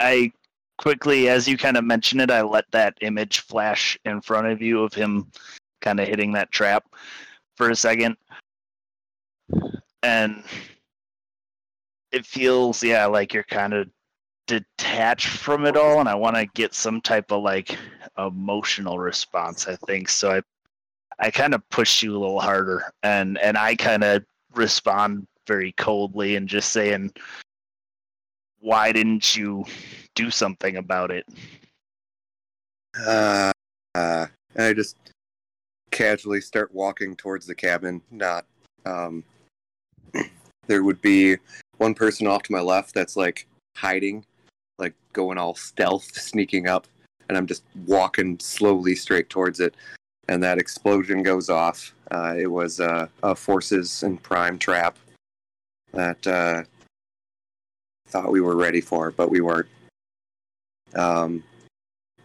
I 0.00 0.32
quickly, 0.78 1.28
as 1.28 1.46
you 1.46 1.56
kind 1.56 1.76
of 1.76 1.84
mention 1.84 2.20
it, 2.20 2.30
I 2.30 2.42
let 2.42 2.64
that 2.72 2.96
image 3.00 3.40
flash 3.40 3.98
in 4.04 4.20
front 4.20 4.48
of 4.48 4.60
you 4.60 4.82
of 4.82 4.92
him 4.92 5.30
kind 5.82 6.00
of 6.00 6.08
hitting 6.08 6.32
that 6.32 6.50
trap 6.50 6.84
for 7.56 7.70
a 7.70 7.76
second. 7.76 8.16
And 10.02 10.42
it 12.10 12.24
feels, 12.24 12.82
yeah, 12.82 13.06
like 13.06 13.34
you're 13.34 13.42
kind 13.44 13.74
of 13.74 13.88
detached 14.46 15.28
from 15.28 15.66
it 15.66 15.76
all. 15.76 16.00
And 16.00 16.08
I 16.08 16.14
want 16.14 16.36
to 16.36 16.46
get 16.46 16.74
some 16.74 17.00
type 17.00 17.30
of 17.30 17.42
like 17.42 17.76
emotional 18.18 18.98
response, 18.98 19.68
I 19.68 19.76
think. 19.86 20.08
So 20.08 20.32
I, 20.32 20.42
I 21.18 21.30
kind 21.30 21.54
of 21.54 21.68
push 21.68 22.02
you 22.02 22.16
a 22.16 22.18
little 22.18 22.40
harder 22.40 22.90
and, 23.02 23.38
and 23.38 23.58
I 23.58 23.76
kind 23.76 24.02
of 24.02 24.24
respond 24.54 25.26
very 25.46 25.72
coldly 25.72 26.36
and 26.36 26.48
just 26.48 26.72
saying, 26.72 27.12
"Why 28.60 28.92
didn't 28.92 29.36
you 29.36 29.64
do 30.14 30.30
something 30.30 30.76
about 30.76 31.10
it?" 31.10 31.26
Uh, 32.98 33.52
uh, 33.94 34.26
and 34.54 34.66
I 34.66 34.72
just 34.72 34.96
casually 35.92 36.40
start 36.40 36.74
walking 36.74 37.14
towards 37.14 37.46
the 37.46 37.54
cabin. 37.54 38.02
Not, 38.10 38.44
um, 38.84 39.22
there 40.66 40.82
would 40.82 41.00
be 41.00 41.36
one 41.78 41.94
person 41.94 42.26
off 42.26 42.42
to 42.44 42.52
my 42.52 42.60
left 42.60 42.94
that's 42.94 43.16
like 43.16 43.46
hiding, 43.76 44.24
like 44.78 44.94
going 45.12 45.38
all 45.38 45.54
stealth, 45.54 46.12
sneaking 46.14 46.66
up, 46.66 46.88
and 47.28 47.38
I'm 47.38 47.46
just 47.46 47.62
walking 47.86 48.38
slowly 48.40 48.96
straight 48.96 49.30
towards 49.30 49.60
it. 49.60 49.76
And 50.28 50.42
that 50.42 50.58
explosion 50.58 51.22
goes 51.22 51.48
off. 51.48 51.94
Uh, 52.10 52.34
it 52.38 52.50
was 52.50 52.80
uh, 52.80 53.06
a 53.22 53.34
forces 53.34 54.02
and 54.02 54.22
prime 54.22 54.58
trap 54.58 54.98
that 55.92 56.26
uh, 56.26 56.62
thought 58.08 58.32
we 58.32 58.40
were 58.40 58.56
ready 58.56 58.80
for, 58.80 59.10
but 59.10 59.30
we 59.30 59.40
weren't. 59.40 59.68
Um, 60.94 61.42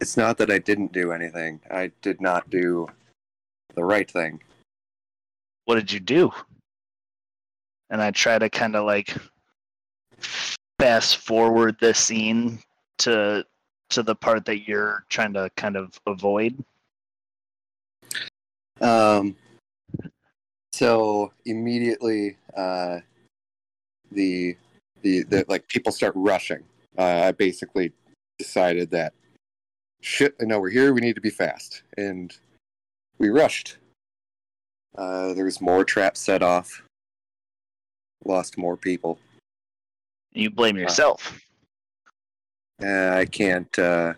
it's 0.00 0.16
not 0.16 0.38
that 0.38 0.50
I 0.50 0.58
didn't 0.58 0.92
do 0.92 1.12
anything. 1.12 1.60
I 1.70 1.90
did 2.02 2.20
not 2.20 2.48
do 2.50 2.88
the 3.78 3.84
right 3.84 4.10
thing. 4.10 4.40
What 5.66 5.76
did 5.76 5.92
you 5.92 6.00
do? 6.00 6.32
And 7.90 8.02
I 8.02 8.10
try 8.10 8.36
to 8.36 8.50
kind 8.50 8.74
of 8.74 8.84
like 8.84 9.16
fast 10.78 11.18
forward 11.18 11.76
the 11.80 11.94
scene 11.94 12.58
to 12.98 13.46
to 13.90 14.02
the 14.02 14.16
part 14.16 14.44
that 14.46 14.66
you're 14.66 15.04
trying 15.08 15.32
to 15.34 15.48
kind 15.56 15.76
of 15.76 15.98
avoid. 16.06 16.62
Um, 18.80 19.36
so 20.72 21.32
immediately, 21.46 22.36
uh, 22.56 22.98
the, 24.10 24.56
the 25.02 25.22
the 25.22 25.44
like 25.48 25.68
people 25.68 25.92
start 25.92 26.14
rushing. 26.16 26.64
Uh, 26.98 27.22
I 27.26 27.32
basically 27.32 27.92
decided 28.38 28.90
that 28.90 29.14
shit. 30.00 30.34
I 30.40 30.44
know 30.44 30.60
we're 30.60 30.70
here. 30.70 30.92
We 30.92 31.00
need 31.00 31.14
to 31.14 31.20
be 31.20 31.30
fast, 31.30 31.82
and 31.96 32.36
we 33.18 33.28
rushed. 33.28 33.76
Uh, 34.96 35.34
there 35.34 35.44
was 35.44 35.60
more 35.60 35.84
traps 35.84 36.20
set 36.20 36.42
off. 36.42 36.82
Lost 38.24 38.58
more 38.58 38.76
people. 38.76 39.18
You 40.32 40.50
blame 40.50 40.76
yourself. 40.76 41.40
Uh, 42.82 43.10
I 43.10 43.24
can't 43.24 43.78
uh, 43.78 44.14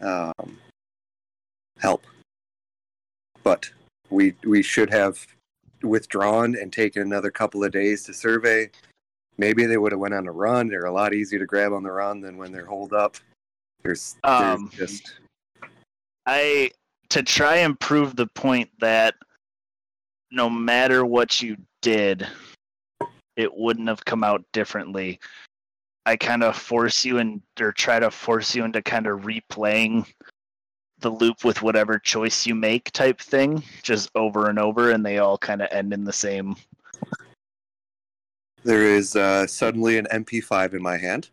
um, 0.00 0.58
help. 1.78 2.04
But 3.42 3.70
we 4.10 4.34
we 4.44 4.62
should 4.62 4.90
have 4.90 5.24
withdrawn 5.82 6.56
and 6.56 6.72
taken 6.72 7.02
another 7.02 7.30
couple 7.30 7.64
of 7.64 7.72
days 7.72 8.02
to 8.04 8.12
survey. 8.14 8.70
Maybe 9.36 9.66
they 9.66 9.76
would 9.76 9.92
have 9.92 10.00
went 10.00 10.14
on 10.14 10.26
a 10.26 10.32
run. 10.32 10.66
They're 10.68 10.86
a 10.86 10.92
lot 10.92 11.14
easier 11.14 11.38
to 11.38 11.46
grab 11.46 11.72
on 11.72 11.84
the 11.84 11.92
run 11.92 12.20
than 12.20 12.36
when 12.36 12.50
they're 12.50 12.66
holed 12.66 12.92
up. 12.92 13.16
There's, 13.84 14.16
there's 14.24 14.58
Um, 14.58 14.70
just 14.74 15.20
I 16.26 16.70
to 17.10 17.22
try 17.22 17.56
and 17.56 17.78
prove 17.78 18.16
the 18.16 18.26
point 18.26 18.70
that 18.80 19.14
no 20.30 20.50
matter 20.50 21.04
what 21.04 21.40
you 21.40 21.56
did, 21.80 22.26
it 23.36 23.52
wouldn't 23.54 23.88
have 23.88 24.04
come 24.04 24.24
out 24.24 24.44
differently. 24.52 25.18
I 26.06 26.16
kind 26.16 26.42
of 26.42 26.56
force 26.56 27.04
you 27.04 27.18
and 27.18 27.42
or 27.60 27.72
try 27.72 27.98
to 28.00 28.10
force 28.10 28.54
you 28.54 28.64
into 28.64 28.82
kind 28.82 29.06
of 29.06 29.20
replaying 29.20 30.06
the 31.00 31.10
loop 31.10 31.44
with 31.44 31.62
whatever 31.62 31.98
choice 31.98 32.46
you 32.46 32.54
make 32.54 32.90
type 32.92 33.20
thing 33.20 33.62
just 33.82 34.10
over 34.14 34.48
and 34.48 34.58
over 34.58 34.90
and 34.90 35.04
they 35.04 35.18
all 35.18 35.38
kind 35.38 35.62
of 35.62 35.68
end 35.70 35.92
in 35.92 36.04
the 36.04 36.12
same 36.12 36.56
there 38.64 38.82
is 38.82 39.16
uh, 39.16 39.46
suddenly 39.46 39.98
an 39.98 40.06
MP5 40.12 40.74
in 40.74 40.82
my 40.82 40.96
hand, 40.96 41.30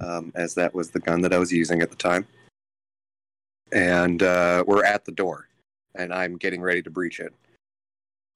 um, 0.00 0.32
as 0.34 0.54
that 0.54 0.74
was 0.74 0.90
the 0.90 1.00
gun 1.00 1.20
that 1.22 1.32
I 1.32 1.38
was 1.38 1.52
using 1.52 1.82
at 1.82 1.90
the 1.90 1.96
time. 1.96 2.26
And 3.72 4.22
uh, 4.22 4.64
we're 4.66 4.84
at 4.84 5.04
the 5.04 5.12
door, 5.12 5.48
and 5.94 6.12
I'm 6.12 6.36
getting 6.36 6.62
ready 6.62 6.82
to 6.82 6.90
breach 6.90 7.20
it. 7.20 7.34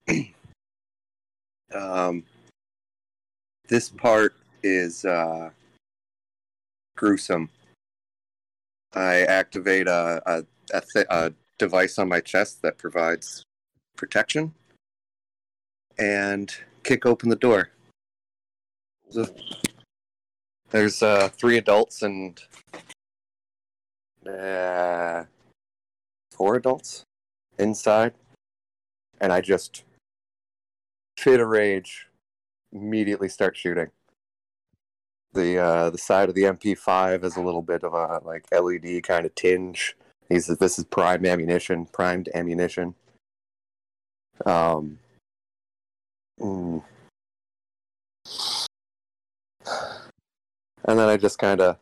um, 1.75 2.25
this 3.69 3.89
part 3.89 4.35
is 4.63 5.05
uh, 5.05 5.51
gruesome. 6.97 7.49
I 8.95 9.23
activate 9.23 9.89
a, 9.89 10.23
a, 10.27 10.45
a, 10.75 10.83
th- 10.93 11.07
a 11.09 11.33
device 11.59 11.99
on 11.99 12.09
my 12.09 12.21
chest 12.21 12.61
that 12.63 12.77
provides 12.77 13.43
protection 13.97 14.53
and 15.99 16.55
kick 16.83 17.07
open 17.07 17.29
the 17.29 17.37
door. 17.37 17.71
There's 20.71 21.03
uh, 21.03 21.29
three 21.29 21.59
adults 21.59 22.03
and 22.03 22.41
uh, 24.27 25.25
four 26.31 26.57
adults 26.57 27.05
inside, 27.59 28.15
and 29.21 29.33
I 29.33 29.41
just 29.41 29.85
fit 31.17 31.41
a 31.41 31.47
rage, 31.47 32.09
immediately 32.73 33.29
start 33.29 33.57
shooting. 33.57 33.91
The 35.35 35.59
uh, 35.59 35.91
the 35.91 35.99
side 35.99 36.29
of 36.29 36.35
the 36.35 36.43
MP5 36.43 37.25
is 37.25 37.37
a 37.37 37.43
little 37.43 37.63
bit 37.63 37.85
of 37.85 37.95
a 37.95 38.21
like 38.25 38.45
LED 38.53 39.03
kind 39.03 39.25
of 39.25 39.35
tinge. 39.35 39.97
He 40.29 40.41
says 40.41 40.59
this 40.59 40.79
is 40.79 40.85
prime 40.85 41.25
ammunition, 41.25 41.87
primed 41.87 42.29
ammunition. 42.35 42.95
Um. 44.47 44.99
mm. 46.41 46.83
And 50.85 50.99
then 50.99 51.09
I 51.09 51.17
just 51.17 51.39
kind 51.39 51.61
of 51.61 51.77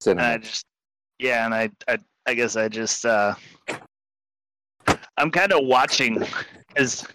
sit. 0.00 0.12
and 0.12 0.20
I 0.20 0.38
just 0.38 0.64
yeah, 1.20 1.44
and 1.44 1.54
I 1.54 1.70
I 1.86 1.98
I 2.26 2.34
guess 2.34 2.56
I 2.56 2.68
just 2.68 3.04
uh 3.04 3.34
I'm 5.16 5.30
kind 5.30 5.52
of 5.52 5.66
watching 5.66 6.24
as 6.76 7.06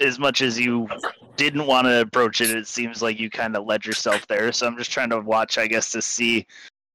as 0.00 0.18
much 0.18 0.42
as 0.42 0.58
you 0.60 0.88
didn't 1.36 1.66
want 1.66 1.86
to 1.86 2.02
approach 2.02 2.40
it, 2.40 2.50
it 2.50 2.66
seems 2.66 3.02
like 3.02 3.18
you 3.18 3.30
kind 3.30 3.56
of 3.56 3.64
led 3.64 3.86
yourself 3.86 4.26
there. 4.26 4.52
So 4.52 4.66
I'm 4.66 4.76
just 4.76 4.90
trying 4.90 5.10
to 5.10 5.20
watch, 5.20 5.58
I 5.58 5.66
guess, 5.66 5.90
to 5.92 6.02
see 6.02 6.46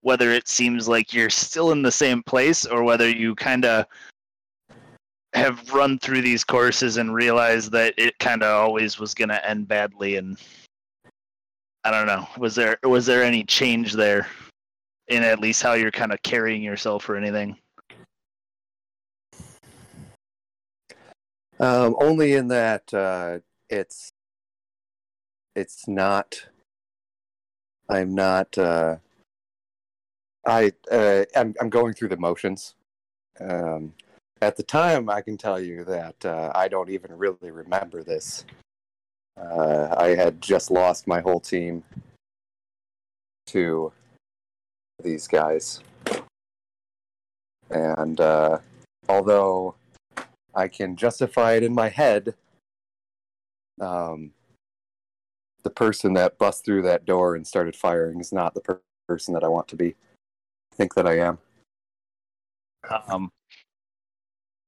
whether 0.01 0.31
it 0.31 0.47
seems 0.47 0.88
like 0.88 1.14
you're 1.14 1.30
still 1.30 1.72
in 1.72 1.81
the 1.81 1.91
same 1.91 2.22
place 2.22 2.65
or 2.65 2.84
whether 2.84 3.09
you 3.09 3.34
kind 3.34 3.65
of 3.65 3.85
have 5.34 5.72
run 5.73 5.97
through 5.99 6.22
these 6.22 6.43
courses 6.43 6.97
and 6.97 7.14
realized 7.14 7.72
that 7.72 7.93
it 7.97 8.18
kind 8.19 8.43
of 8.43 8.53
always 8.53 8.99
was 8.99 9.14
going 9.14 9.30
to 9.30 9.49
end 9.49 9.68
badly 9.68 10.18
and 10.18 10.38
I 11.84 11.91
don't 11.91 12.07
know. 12.07 12.27
Was 12.38 12.53
there 12.53 12.77
was 12.84 13.05
there 13.05 13.23
any 13.23 13.43
change 13.43 13.93
there 13.93 14.27
in 15.07 15.23
at 15.23 15.39
least 15.39 15.61
how 15.61 15.73
you're 15.73 15.91
kind 15.91 16.11
of 16.11 16.21
carrying 16.21 16.61
yourself 16.61 17.07
or 17.09 17.15
anything? 17.15 17.57
Um, 21.59 21.95
only 21.99 22.34
in 22.34 22.49
that 22.49 22.93
uh, 22.93 23.39
it's 23.69 24.11
it's 25.55 25.88
not. 25.88 26.47
I'm 27.89 28.13
not. 28.13 28.57
Uh, 28.57 28.97
I 30.45 30.71
uh, 30.91 31.25
I'm 31.35 31.55
I'm 31.59 31.69
going 31.69 31.93
through 31.93 32.09
the 32.09 32.17
motions. 32.17 32.75
Um, 33.39 33.93
at 34.41 34.55
the 34.55 34.63
time, 34.63 35.09
I 35.09 35.21
can 35.21 35.35
tell 35.35 35.59
you 35.59 35.84
that 35.85 36.23
uh, 36.23 36.51
I 36.53 36.67
don't 36.67 36.89
even 36.89 37.17
really 37.17 37.49
remember 37.49 38.03
this. 38.03 38.45
Uh, 39.35 39.95
I 39.97 40.09
had 40.09 40.41
just 40.41 40.69
lost 40.69 41.07
my 41.07 41.21
whole 41.21 41.39
team 41.39 41.84
to 43.47 43.91
these 45.03 45.28
guys, 45.28 45.82
and 47.69 48.19
uh, 48.19 48.60
although 49.10 49.76
I 50.57 50.68
can 50.68 50.95
justify 50.95 51.53
it 51.53 51.64
in 51.64 51.74
my 51.74 51.90
head. 51.90 52.34
Um, 53.80 54.32
the 55.64 55.69
person 55.69 56.14
that 56.14 56.38
bust 56.38 56.65
through 56.65 56.82
that 56.84 57.06
door 57.06 57.36
and 57.36 57.45
started 57.45 57.76
firing 57.76 58.19
is 58.19 58.32
not 58.32 58.53
the 58.53 58.61
per- 58.61 58.82
person 59.07 59.34
that 59.34 59.44
I 59.44 59.48
want 59.48 59.68
to 59.68 59.76
be. 59.76 59.90
I 60.72 60.76
think 60.76 60.95
that 60.95 61.06
I 61.06 61.19
am. 61.19 61.38
Um, 63.07 63.30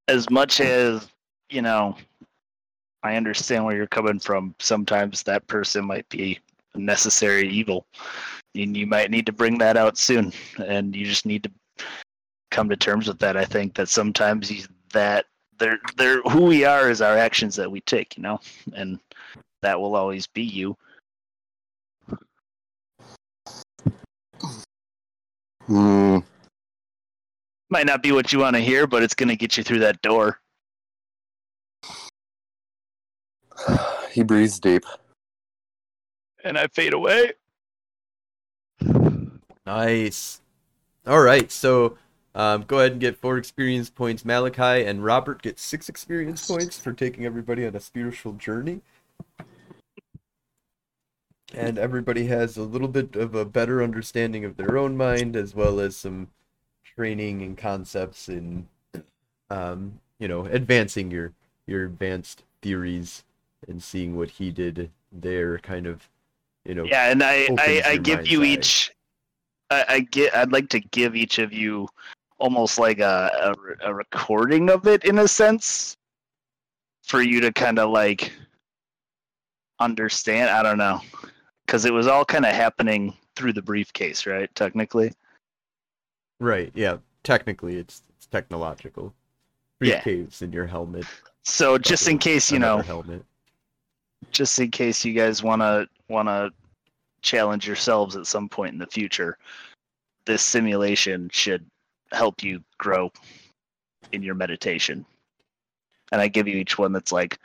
as 0.07 0.29
much 0.29 0.59
as 0.59 1.07
you 1.49 1.61
know, 1.61 1.95
I 3.01 3.15
understand 3.15 3.65
where 3.65 3.75
you're 3.75 3.87
coming 3.87 4.19
from. 4.19 4.53
Sometimes 4.59 5.23
that 5.23 5.47
person 5.47 5.85
might 5.85 6.07
be 6.09 6.39
necessary 6.75 7.47
evil, 7.47 7.85
and 8.55 8.75
you 8.75 8.87
might 8.87 9.11
need 9.11 9.25
to 9.25 9.31
bring 9.31 9.57
that 9.59 9.77
out 9.77 9.97
soon. 9.97 10.33
And 10.65 10.95
you 10.95 11.05
just 11.05 11.25
need 11.25 11.43
to 11.43 11.51
come 12.51 12.69
to 12.69 12.75
terms 12.75 13.07
with 13.07 13.19
that. 13.19 13.37
I 13.37 13.45
think 13.45 13.75
that 13.75 13.89
sometimes 13.89 14.51
you, 14.51 14.63
that 14.93 15.25
they're 15.57 15.79
they're 15.97 16.21
who 16.23 16.45
we 16.45 16.65
are 16.65 16.89
is 16.89 17.01
our 17.01 17.17
actions 17.17 17.55
that 17.55 17.69
we 17.69 17.81
take, 17.81 18.17
you 18.17 18.23
know, 18.23 18.39
and 18.73 18.99
that 19.61 19.79
will 19.79 19.95
always 19.95 20.27
be 20.27 20.43
you. 20.43 20.75
Hmm. 25.65 26.19
Might 27.69 27.85
not 27.85 28.01
be 28.01 28.11
what 28.11 28.33
you 28.33 28.39
want 28.39 28.55
to 28.55 28.61
hear, 28.61 28.87
but 28.87 29.03
it's 29.03 29.13
going 29.13 29.29
to 29.29 29.35
get 29.35 29.55
you 29.55 29.63
through 29.63 29.79
that 29.79 30.01
door. 30.01 30.39
He 34.11 34.23
breathes 34.23 34.59
deep. 34.59 34.83
And 36.43 36.57
I 36.57 36.67
fade 36.67 36.93
away. 36.93 37.33
Nice. 39.65 40.41
All 41.05 41.21
right, 41.21 41.51
so 41.51 41.97
um, 42.35 42.63
go 42.63 42.79
ahead 42.79 42.93
and 42.93 43.01
get 43.01 43.17
four 43.17 43.37
experience 43.37 43.89
points. 43.89 44.23
Malachi 44.23 44.85
and 44.85 45.03
Robert 45.03 45.41
get 45.41 45.59
six 45.59 45.89
experience 45.89 46.47
points 46.47 46.79
for 46.79 46.93
taking 46.93 47.25
everybody 47.25 47.65
on 47.65 47.75
a 47.75 47.79
spiritual 47.79 48.33
journey. 48.33 48.81
And 51.53 51.79
everybody 51.79 52.27
has 52.27 52.57
a 52.57 52.63
little 52.63 52.87
bit 52.87 53.15
of 53.15 53.33
a 53.33 53.43
better 53.43 53.81
understanding 53.81 54.45
of 54.45 54.55
their 54.55 54.77
own 54.77 54.95
mind, 54.95 55.35
as 55.35 55.55
well 55.55 55.79
as 55.79 55.97
some 55.97 56.29
training 56.95 57.41
and 57.41 57.57
concepts 57.57 58.29
in, 58.29 58.67
um, 59.49 59.99
you 60.19 60.27
know, 60.27 60.45
advancing 60.45 61.09
your 61.09 61.33
your 61.65 61.85
advanced 61.85 62.43
theories 62.61 63.23
and 63.67 63.81
seeing 63.81 64.15
what 64.15 64.29
he 64.29 64.51
did 64.51 64.91
there. 65.11 65.57
Kind 65.57 65.87
of, 65.87 66.07
you 66.65 66.75
know, 66.75 66.83
Yeah, 66.85 67.09
and 67.11 67.23
I, 67.23 67.47
I, 67.57 67.81
I 67.85 67.97
give 67.97 68.27
you 68.27 68.43
eye. 68.43 68.45
each. 68.45 68.91
I, 69.69 69.85
I 69.87 69.99
get. 70.01 70.35
I'd 70.35 70.51
like 70.51 70.69
to 70.69 70.79
give 70.79 71.15
each 71.15 71.39
of 71.39 71.53
you 71.53 71.87
almost 72.39 72.79
like 72.79 72.99
a, 72.99 73.55
a, 73.83 73.89
a 73.89 73.93
recording 73.93 74.69
of 74.69 74.87
it 74.87 75.03
in 75.03 75.19
a 75.19 75.27
sense, 75.27 75.95
for 77.03 77.21
you 77.21 77.41
to 77.41 77.51
kind 77.51 77.79
of 77.79 77.89
like 77.89 78.31
understand. 79.79 80.49
I 80.49 80.63
don't 80.63 80.77
know, 80.77 81.01
because 81.65 81.85
it 81.85 81.93
was 81.93 82.07
all 82.07 82.25
kind 82.25 82.45
of 82.45 82.53
happening 82.53 83.15
through 83.35 83.53
the 83.53 83.61
briefcase, 83.61 84.25
right? 84.25 84.53
Technically. 84.55 85.13
Right. 86.39 86.71
Yeah. 86.73 86.97
Technically, 87.23 87.77
it's 87.77 88.03
it's 88.15 88.25
technological. 88.25 89.13
Yeah. 89.81 90.01
Briefcase 90.01 90.41
in 90.41 90.51
your 90.51 90.65
helmet. 90.67 91.05
So 91.43 91.77
just 91.77 92.07
in 92.07 92.17
case 92.17 92.51
you 92.51 92.59
know, 92.59 92.79
helmet. 92.79 93.23
Just 94.31 94.59
in 94.59 94.71
case 94.71 95.03
you 95.05 95.13
guys 95.13 95.43
want 95.43 95.61
to 95.61 95.87
want 96.07 96.27
to 96.27 96.51
challenge 97.21 97.67
yourselves 97.67 98.15
at 98.15 98.27
some 98.27 98.47
point 98.47 98.73
in 98.73 98.79
the 98.79 98.87
future 98.87 99.37
this 100.25 100.41
simulation 100.41 101.29
should 101.31 101.65
help 102.11 102.41
you 102.41 102.61
grow 102.77 103.11
in 104.11 104.23
your 104.23 104.35
meditation 104.35 105.05
and 106.11 106.21
i 106.21 106.27
give 106.27 106.47
you 106.47 106.55
each 106.55 106.77
one 106.77 106.93
that's 106.93 107.11
like 107.11 107.37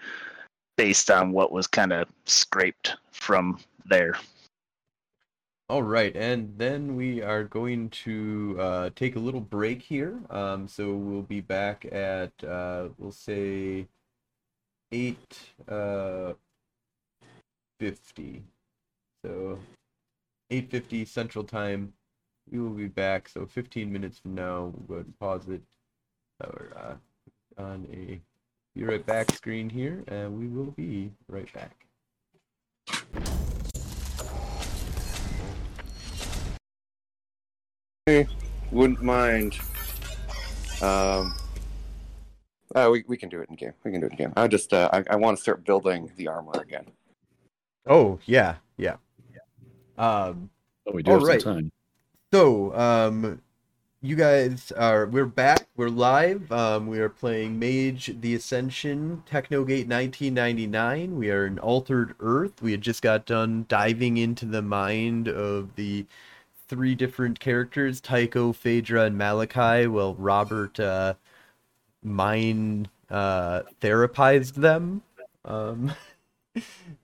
based 0.77 1.11
on 1.11 1.33
what 1.33 1.53
was 1.53 1.67
kind 1.67 1.93
of 1.93 2.09
scraped 2.25 2.97
from 3.13 3.59
there 3.87 4.15
All 5.71 5.83
right, 5.83 6.15
and 6.15 6.53
then 6.59 6.95
we 6.95 7.23
are 7.23 7.45
going 7.45 7.89
to 8.05 8.57
uh, 8.61 8.91
take 8.95 9.17
a 9.17 9.19
little 9.19 9.41
break 9.41 9.81
here. 9.81 10.21
Um, 10.29 10.69
so 10.69 10.93
we'll 10.93 11.23
be 11.23 11.41
back 11.41 11.87
at 11.91 12.33
uh, 12.45 12.89
we'll 12.99 13.13
say 13.13 13.89
eight 14.93 15.39
uh, 15.67 16.35
fifty. 17.79 18.43
So 19.25 19.59
eight 20.51 20.71
fifty 20.71 21.05
Central 21.05 21.45
Time. 21.45 21.93
We 22.51 22.59
will 22.59 22.71
be 22.71 22.89
back. 22.89 23.29
So 23.29 23.47
fifteen 23.47 23.93
minutes 23.93 24.19
from 24.19 24.35
now, 24.35 24.73
we'll 24.75 24.87
go 24.87 24.95
ahead 24.95 25.07
and 25.07 25.19
pause 25.19 25.49
it 25.49 25.63
or 26.43 26.73
uh, 26.77 27.63
on 27.63 27.87
a 27.93 28.21
be 28.75 28.85
right 28.85 29.07
back 29.07 29.31
screen 29.33 29.71
here, 29.71 30.03
and 30.09 30.39
we 30.39 30.47
will 30.49 30.73
be 30.73 31.13
right 31.29 31.49
back. 31.55 31.87
Wouldn't 38.71 39.03
mind. 39.03 39.55
Um. 40.83 41.35
Oh, 42.77 42.91
we, 42.91 43.05
we 43.07 43.17
can 43.17 43.29
do 43.29 43.41
it 43.41 43.49
in 43.49 43.55
game. 43.55 43.73
We 43.85 43.93
can 43.93 44.01
do 44.01 44.07
it 44.07 44.13
in 44.13 44.19
game. 44.19 44.33
I 44.37 44.49
just 44.49 44.75
uh, 44.75 44.91
I, 44.93 45.05
I 45.11 45.17
want 45.17 45.37
to 45.37 45.43
start 45.43 45.65
building 45.65 46.11
the 46.17 46.27
armor 46.27 46.61
again. 46.61 46.87
Oh 47.87 48.19
yeah, 48.27 48.57
yeah. 48.77 48.97
Um. 49.99 50.51
Oh, 50.87 50.93
we 50.93 51.03
do 51.03 51.13
All 51.13 51.19
have 51.19 51.27
right. 51.27 51.41
some 51.41 51.55
time. 51.55 51.73
So, 52.33 52.75
um, 52.75 53.41
you 54.01 54.17
guys 54.17 54.73
are 54.73 55.07
we're 55.07 55.27
back. 55.27 55.67
We're 55.77 55.89
live. 55.89 56.51
Um, 56.51 56.87
we 56.87 56.99
are 56.99 57.09
playing 57.09 57.59
Mage 57.59 58.15
the 58.21 58.35
Ascension 58.35 59.23
Technogate 59.27 59.87
1999. 59.87 61.17
We 61.17 61.31
are 61.31 61.47
in 61.47 61.59
Altered 61.59 62.15
Earth. 62.21 62.63
We 62.63 62.73
had 62.73 62.81
just 62.81 63.03
got 63.03 63.27
done 63.27 63.67
diving 63.69 64.17
into 64.17 64.47
the 64.47 64.63
mind 64.63 65.29
of 65.29 65.77
the 65.77 66.07
three 66.69 66.95
different 66.95 67.39
characters, 67.39 68.01
Tycho, 68.01 68.53
Phaedra, 68.53 69.05
and 69.05 69.19
Malachi. 69.19 69.87
Well, 69.87 70.15
Robert 70.15 70.81
uh, 70.81 71.15
mind 72.03 72.89
uh, 73.11 73.63
therapized 73.81 74.55
them. 74.55 75.03
Um, 75.45 75.93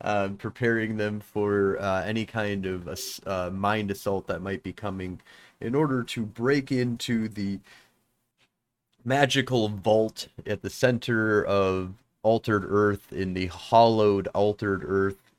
um, 0.00 0.36
preparing 0.38 0.96
them 0.96 1.20
for 1.20 1.80
uh, 1.80 2.02
any 2.04 2.24
kind 2.24 2.66
of 2.66 2.88
uh, 3.26 3.50
mind 3.50 3.90
assault 3.90 4.26
that 4.26 4.42
might 4.42 4.62
be 4.62 4.72
coming 4.72 5.20
in 5.60 5.74
order 5.74 6.02
to 6.02 6.24
break 6.24 6.72
into 6.72 7.28
the 7.28 7.58
magical 9.04 9.68
vault 9.68 10.28
at 10.46 10.62
the 10.62 10.70
center 10.70 11.44
of 11.44 11.94
altered 12.22 12.64
earth 12.68 13.12
in 13.12 13.32
the 13.34 13.46
hollowed 13.46 14.28
altered 14.28 14.82
earth 14.84 15.32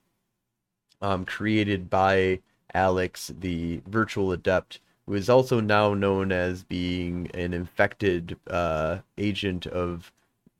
um, 1.01 1.25
created 1.25 1.89
by 1.89 2.39
alex 2.73 3.31
the 3.39 3.79
virtual 3.85 4.31
adept 4.31 4.79
who 5.05 5.13
is 5.13 5.29
also 5.29 5.59
now 5.59 5.93
known 5.93 6.31
as 6.31 6.63
being 6.63 7.29
an 7.33 7.53
infected 7.53 8.37
uh, 8.49 8.97
agent 9.17 9.67
of 9.67 10.11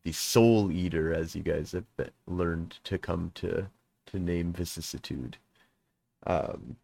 the 0.03 0.11
soul 0.11 0.72
eater 0.72 1.14
as 1.14 1.36
you 1.36 1.44
guys 1.44 1.72
have 1.73 1.86
be- 1.98 2.06
learned 2.28 2.80
to 2.86 2.98
come 2.98 3.32
to 3.36 3.68
to 4.07 4.19
name 4.19 4.53
vicissitude. 4.53 5.38
Um 6.26 6.78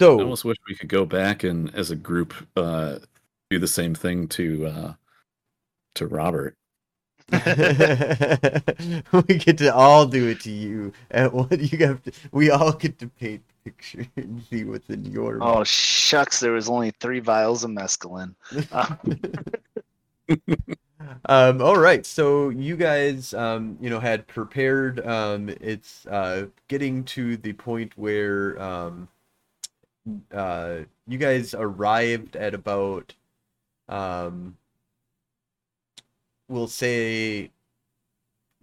I 0.00 0.04
almost 0.22 0.44
wish 0.44 0.56
we 0.68 0.74
could 0.74 0.88
go 0.88 1.04
back 1.04 1.44
and, 1.44 1.74
as 1.74 1.90
a 1.90 1.96
group, 1.96 2.34
uh, 2.56 3.00
do 3.50 3.58
the 3.58 3.68
same 3.68 3.94
thing 3.94 4.28
to 4.28 4.66
uh, 4.66 4.92
to 5.96 6.06
Robert. 6.06 6.56
we 7.32 7.38
get 9.36 9.58
to 9.58 9.72
all 9.72 10.06
do 10.06 10.28
it 10.28 10.40
to 10.40 10.50
you. 10.50 10.92
And 11.10 11.32
what 11.32 11.58
you 11.60 11.86
have 11.86 12.02
to 12.04 12.12
we 12.32 12.50
all 12.50 12.72
get 12.72 12.98
to 13.00 13.08
paint 13.08 13.42
the 13.46 13.70
picture 13.70 14.06
and 14.16 14.42
see 14.50 14.64
what's 14.64 14.88
in 14.88 15.04
your 15.04 15.38
oh 15.40 15.62
shucks 15.64 16.40
there 16.40 16.52
was 16.52 16.68
only 16.68 16.92
three 16.92 17.20
vials 17.20 17.62
of 17.62 17.70
mescaline. 17.70 18.34
Uh, 18.72 18.96
um 21.26 21.62
all 21.62 21.78
right 21.78 22.04
so 22.04 22.50
you 22.50 22.76
guys 22.76 23.32
um 23.34 23.76
you 23.80 23.88
know 23.88 24.00
had 24.00 24.26
prepared 24.26 25.04
um 25.06 25.48
it's 25.60 26.06
uh 26.06 26.46
getting 26.68 27.04
to 27.04 27.36
the 27.38 27.52
point 27.54 27.92
where 27.96 28.60
um 28.60 29.08
uh 30.32 30.78
you 31.06 31.18
guys 31.18 31.54
arrived 31.54 32.36
at 32.36 32.54
about 32.54 33.14
um 33.88 34.56
we'll 36.48 36.66
say 36.68 37.50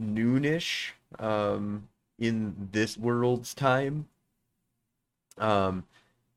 noonish 0.02 0.92
um 1.20 1.88
in 2.20 2.70
this 2.72 2.98
world's 2.98 3.54
time 3.54 4.08
um 5.38 5.84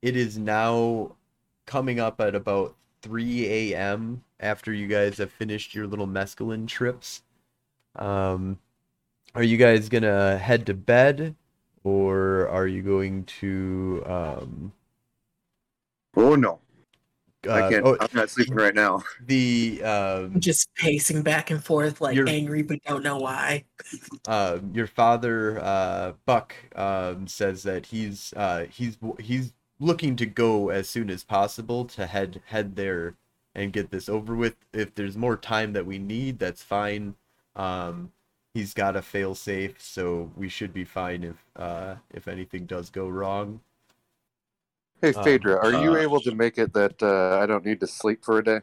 it 0.02 0.16
is 0.16 0.39
now 0.39 1.12
coming 1.66 2.01
up 2.01 2.20
at 2.20 2.35
about 2.35 2.74
3 3.02 3.47
a.m. 3.47 4.22
after 4.41 4.73
you 4.73 4.87
guys 4.87 5.19
have 5.19 5.31
finished 5.31 5.75
your 5.75 5.87
little 5.87 6.07
mescaline 6.07 6.67
trips. 6.67 7.23
Um, 7.97 8.59
are 9.35 9.43
you 9.43 9.57
guys 9.57 9.89
gonna 9.89 10.39
head 10.39 10.67
to 10.67 10.75
bed, 10.75 11.35
or 11.85 12.49
are 12.49 12.67
you 12.67 12.83
going 12.83 13.25
to? 13.41 14.03
Um, 14.07 14.73
Oh 16.17 16.35
no, 16.35 16.59
uh, 17.47 17.53
I 17.53 17.71
can't. 17.71 17.87
oh, 17.87 17.97
I'm 18.01 18.09
not 18.12 18.29
sleeping 18.31 18.55
right 18.57 18.75
now. 18.75 19.05
the 19.27 19.81
um, 19.85 20.41
just 20.41 20.69
pacing 20.75 21.23
back 21.23 21.51
and 21.53 21.62
forth, 21.65 22.01
like 22.01 22.17
You're- 22.17 22.31
angry 22.31 22.62
but 22.62 22.83
don't 22.85 23.05
know 23.05 23.17
why. 23.19 23.65
uh, 24.27 24.59
your 24.75 24.89
father, 24.89 25.61
uh, 25.62 26.12
Buck, 26.27 26.55
um, 26.75 27.29
says 27.29 27.62
that 27.62 27.87
he's 27.87 28.35
uh, 28.37 28.67
he's 28.71 28.99
he's 29.21 29.53
looking 29.79 30.17
to 30.17 30.27
go 30.27 30.71
as 30.71 30.89
soon 30.89 31.09
as 31.09 31.23
possible 31.23 31.85
to 31.87 32.07
head 32.09 32.43
head 32.47 32.75
there 32.75 33.15
and 33.55 33.72
get 33.72 33.90
this 33.90 34.09
over 34.09 34.35
with. 34.35 34.56
If 34.72 34.94
there's 34.94 35.16
more 35.16 35.36
time 35.36 35.72
that 35.74 35.86
we 35.86 35.98
need, 35.98 36.39
that's 36.39 36.62
fine. 36.62 37.14
Um, 37.56 38.12
he's 38.55 38.74
got 38.74 38.97
a 38.97 39.02
fail 39.02 39.35
safe, 39.35 39.81
so 39.81 40.31
we 40.36 40.48
should 40.48 40.72
be 40.72 40.85
fine 40.85 41.24
if 41.24 41.36
uh, 41.56 41.97
if 42.10 42.28
anything 42.28 42.66
does 42.66 42.90
go 42.90 43.09
wrong. 43.09 43.60
Hey, 45.02 45.12
Um, 45.14 45.24
Phaedra, 45.24 45.56
are 45.56 45.72
you 45.72 45.93
uh, 45.93 45.97
able 45.97 46.20
to 46.20 46.35
make 46.35 46.59
it 46.59 46.72
that 46.74 47.02
uh, 47.02 47.39
I 47.40 47.47
don't 47.47 47.64
need 47.64 47.81
to 47.81 47.86
sleep 47.86 48.24
for 48.24 48.39
a 48.39 48.44
day? 48.44 48.60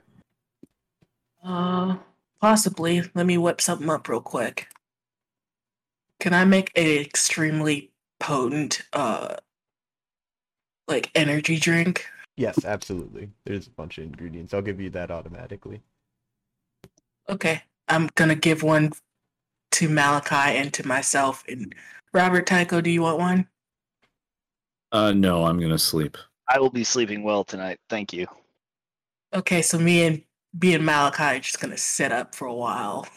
Uh, 1.43 1.97
possibly. 2.41 3.03
Let 3.15 3.25
me 3.25 3.37
whip 3.37 3.61
something 3.61 3.89
up 3.89 4.07
real 4.07 4.21
quick. 4.21 4.67
Can 6.19 6.33
I 6.33 6.45
make 6.45 6.71
an 6.75 6.85
extremely 7.01 7.91
potent, 8.19 8.83
uh, 8.93 9.35
like 10.87 11.11
energy 11.15 11.59
drink? 11.59 12.07
Yes, 12.37 12.63
absolutely. 12.63 13.31
There's 13.45 13.65
a 13.67 13.71
bunch 13.71 13.97
of 13.97 14.03
ingredients. 14.05 14.53
I'll 14.53 14.61
give 14.61 14.79
you 14.79 14.91
that 14.91 15.09
automatically. 15.09 15.81
Okay, 17.27 17.61
I'm 17.87 18.09
gonna 18.15 18.35
give 18.35 18.63
one 18.63 18.93
to 19.71 19.89
Malachi 19.89 20.57
and 20.57 20.71
to 20.75 20.87
myself. 20.87 21.43
And 21.49 21.73
Robert 22.13 22.45
Tycho, 22.45 22.79
do 22.79 22.89
you 22.89 23.01
want 23.01 23.17
one? 23.17 23.47
Uh, 24.91 25.11
no, 25.11 25.45
I'm 25.45 25.59
gonna 25.59 25.79
sleep. 25.79 26.15
I 26.47 26.59
will 26.59 26.69
be 26.69 26.83
sleeping 26.83 27.23
well 27.23 27.43
tonight. 27.43 27.79
Thank 27.89 28.13
you. 28.13 28.27
Okay, 29.33 29.61
so 29.61 29.77
me 29.77 30.05
and 30.05 30.23
me 30.61 30.75
and 30.75 30.85
Malachi 30.85 31.23
are 31.23 31.39
just 31.39 31.59
gonna 31.59 31.77
sit 31.77 32.11
up 32.11 32.35
for 32.35 32.45
a 32.45 32.53
while. 32.53 33.07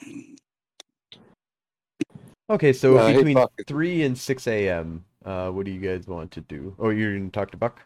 Okay, 2.49 2.73
so 2.73 2.97
Uh, 2.97 3.13
between 3.13 3.35
Buck. 3.35 3.53
3 3.69 4.03
and 4.03 4.19
6 4.19 4.49
a.m., 4.49 5.05
uh, 5.25 5.51
what 5.51 5.67
do 5.67 5.71
you 5.71 5.79
guys 5.81 6.09
want 6.09 6.33
to 6.33 6.41
do? 6.41 6.75
Oh, 6.81 6.89
you're 6.89 7.13
going 7.13 7.31
to 7.31 7.33
talk 7.33 7.53
to 7.53 7.57
Buck? 7.57 7.81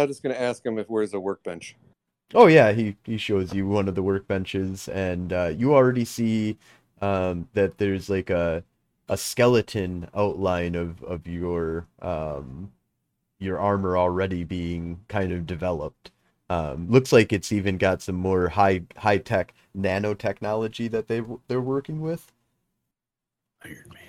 I'm 0.00 0.08
just 0.08 0.22
gonna 0.22 0.34
ask 0.34 0.64
him 0.64 0.78
if 0.78 0.88
where's 0.88 1.10
the 1.10 1.20
workbench. 1.20 1.76
Oh, 2.34 2.46
yeah, 2.46 2.72
he, 2.72 2.96
he 3.04 3.18
shows 3.18 3.52
you 3.52 3.66
one 3.66 3.88
of 3.88 3.94
the 3.94 4.02
workbenches, 4.02 4.88
and 4.92 5.32
uh, 5.32 5.52
you 5.54 5.74
already 5.74 6.04
see 6.04 6.56
um, 7.02 7.48
that 7.52 7.76
there's 7.76 8.08
like 8.08 8.30
a, 8.30 8.64
a 9.08 9.18
skeleton 9.18 10.08
outline 10.14 10.74
of, 10.74 11.02
of 11.02 11.26
your, 11.26 11.86
um, 12.00 12.72
your 13.38 13.58
armor 13.58 13.98
already 13.98 14.44
being 14.44 15.00
kind 15.08 15.30
of 15.30 15.46
developed. 15.46 16.10
Um, 16.48 16.90
looks 16.90 17.12
like 17.12 17.32
it's 17.32 17.52
even 17.52 17.76
got 17.76 18.02
some 18.02 18.16
more 18.16 18.48
high 18.48 18.82
high 18.96 19.18
tech 19.18 19.54
nanotechnology 19.76 20.90
that 20.90 21.08
they 21.08 21.22
they're 21.48 21.62
working 21.62 22.02
with. 22.02 22.30
Iron 23.64 23.84
Man. 23.88 24.02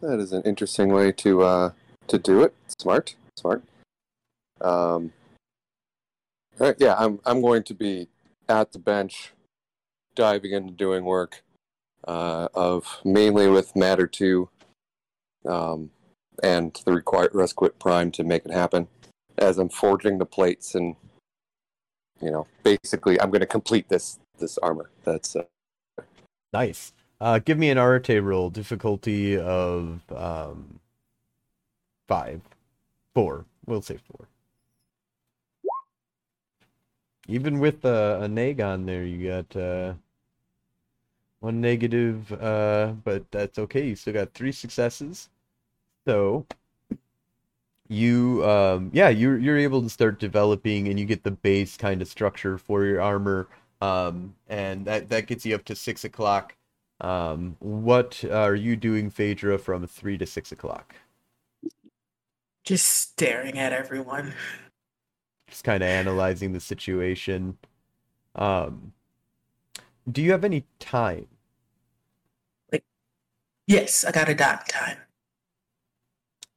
That 0.00 0.20
is 0.20 0.32
an 0.32 0.42
interesting 0.42 0.92
way 0.92 1.10
to 1.12 1.42
uh 1.42 1.70
to 2.06 2.18
do 2.18 2.44
it. 2.44 2.54
Smart, 2.78 3.16
smart. 3.34 3.64
Um. 4.60 5.12
yeah, 6.78 6.94
I'm 6.98 7.20
I'm 7.24 7.42
going 7.42 7.62
to 7.64 7.74
be 7.74 8.08
at 8.48 8.72
the 8.72 8.78
bench, 8.78 9.32
diving 10.14 10.52
into 10.52 10.72
doing 10.72 11.04
work, 11.04 11.42
uh, 12.06 12.48
of 12.54 13.00
mainly 13.04 13.48
with 13.48 13.76
Matter 13.76 14.06
Two, 14.06 14.48
um, 15.46 15.90
and 16.42 16.80
the 16.84 16.92
required 16.92 17.32
Resquit 17.32 17.78
Prime 17.78 18.10
to 18.12 18.24
make 18.24 18.44
it 18.44 18.52
happen. 18.52 18.88
As 19.38 19.58
I'm 19.58 19.68
forging 19.68 20.16
the 20.16 20.24
plates 20.24 20.74
and, 20.74 20.96
you 22.22 22.30
know, 22.30 22.46
basically, 22.62 23.20
I'm 23.20 23.30
going 23.30 23.40
to 23.40 23.46
complete 23.46 23.88
this 23.88 24.18
this 24.38 24.56
armor. 24.58 24.90
That's 25.04 25.36
uh, 25.36 25.44
Nice. 26.52 26.92
Uh, 27.20 27.38
give 27.38 27.58
me 27.58 27.70
an 27.70 27.78
Arete 27.78 28.22
roll, 28.22 28.50
difficulty 28.50 29.38
of 29.38 30.00
um, 30.14 30.80
five, 32.08 32.40
four. 33.14 33.44
We'll 33.66 33.82
say 33.82 33.98
four. 33.98 34.28
Even 37.28 37.58
with 37.58 37.84
uh, 37.84 38.18
a 38.20 38.28
neg 38.28 38.60
on 38.60 38.86
there, 38.86 39.04
you 39.04 39.28
got 39.28 39.56
uh, 39.56 39.94
one 41.40 41.60
negative, 41.60 42.32
uh, 42.32 42.92
but 43.04 43.30
that's 43.30 43.58
okay. 43.58 43.88
You 43.88 43.96
still 43.96 44.14
got 44.14 44.32
three 44.32 44.52
successes. 44.52 45.28
So 46.06 46.46
you, 47.88 48.44
um, 48.48 48.90
yeah, 48.92 49.08
you're 49.08 49.38
you're 49.38 49.58
able 49.58 49.82
to 49.82 49.88
start 49.88 50.18
developing, 50.18 50.88
and 50.88 50.98
you 50.98 51.06
get 51.06 51.24
the 51.24 51.30
base 51.30 51.76
kind 51.76 52.02
of 52.02 52.08
structure 52.08 52.58
for 52.58 52.84
your 52.84 53.00
armor, 53.00 53.48
um, 53.80 54.34
and 54.48 54.84
that 54.86 55.08
that 55.08 55.26
gets 55.26 55.44
you 55.44 55.54
up 55.54 55.64
to 55.64 55.74
six 55.74 56.04
o'clock. 56.04 56.54
Um, 57.00 57.56
what 57.60 58.24
are 58.24 58.54
you 58.54 58.76
doing, 58.76 59.10
Phaedra, 59.10 59.58
from 59.58 59.86
three 59.86 60.16
to 60.18 60.26
six 60.26 60.52
o'clock? 60.52 60.94
Just 62.64 62.86
staring 62.86 63.58
at 63.58 63.72
everyone. 63.72 64.34
Just 65.48 65.64
kind 65.64 65.82
of 65.82 65.88
analyzing 65.88 66.52
the 66.52 66.60
situation. 66.60 67.58
Um, 68.34 68.92
do 70.10 70.22
you 70.22 70.32
have 70.32 70.44
any 70.44 70.64
time? 70.78 71.26
Like, 72.72 72.84
yes, 73.66 74.04
I 74.04 74.12
got 74.12 74.28
a 74.28 74.34
dot 74.34 74.68
time. 74.68 74.98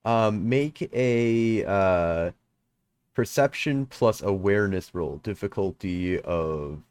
Um, 0.05 0.47
make 0.49 0.89
a 0.93 1.65
uh, 1.65 2.31
perception 3.13 3.85
plus 3.85 4.21
awareness 4.21 4.93
roll, 4.93 5.17
difficulty 5.17 6.19
of 6.21 6.81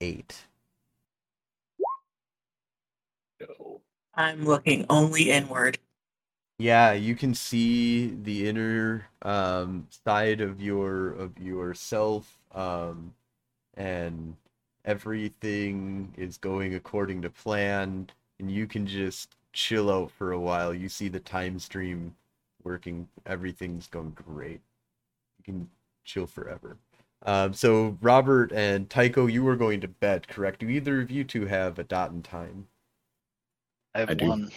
eight. 0.00 0.46
I'm 4.14 4.44
looking 4.44 4.84
only 4.90 5.30
inward. 5.30 5.78
Yeah, 6.60 6.92
you 6.92 7.16
can 7.16 7.32
see 7.34 8.08
the 8.22 8.46
inner 8.46 9.08
um, 9.22 9.86
side 10.04 10.42
of 10.42 10.60
your 10.60 11.12
of 11.12 11.38
yourself, 11.38 12.38
um, 12.54 13.14
and 13.78 14.36
everything 14.84 16.12
is 16.18 16.36
going 16.36 16.74
according 16.74 17.22
to 17.22 17.30
plan, 17.30 18.10
and 18.38 18.50
you 18.50 18.66
can 18.66 18.86
just 18.86 19.36
chill 19.54 19.90
out 19.90 20.10
for 20.10 20.32
a 20.32 20.38
while. 20.38 20.74
You 20.74 20.90
see 20.90 21.08
the 21.08 21.20
time 21.20 21.58
stream 21.58 22.14
working, 22.62 23.08
everything's 23.24 23.86
going 23.86 24.10
great. 24.10 24.60
You 25.38 25.44
can 25.44 25.70
chill 26.04 26.26
forever. 26.26 26.76
Um, 27.24 27.54
so 27.54 27.96
Robert 28.02 28.52
and 28.52 28.90
Tycho, 28.90 29.28
you 29.28 29.44
were 29.44 29.56
going 29.56 29.80
to 29.80 29.88
bed, 29.88 30.28
correct? 30.28 30.60
Do 30.60 30.68
either 30.68 31.00
of 31.00 31.10
you 31.10 31.24
two 31.24 31.46
have 31.46 31.78
a 31.78 31.84
dot 31.84 32.10
in 32.10 32.22
time? 32.22 32.66
I 33.94 34.00
have 34.00 34.10
I 34.10 34.14
do. 34.14 34.48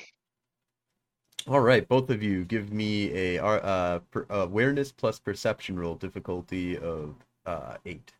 One. 1.45 1.55
All 1.55 1.61
right, 1.61 1.87
both 1.87 2.09
of 2.09 2.23
you 2.23 2.45
give 2.45 2.71
me 2.71 3.11
a 3.13 3.43
uh, 3.43 3.99
per, 4.11 4.25
awareness 4.29 4.91
plus 4.91 5.19
perception 5.19 5.79
roll, 5.79 5.95
difficulty 5.95 6.77
of 6.77 7.15
uh, 7.45 7.75
eight. 7.85 8.13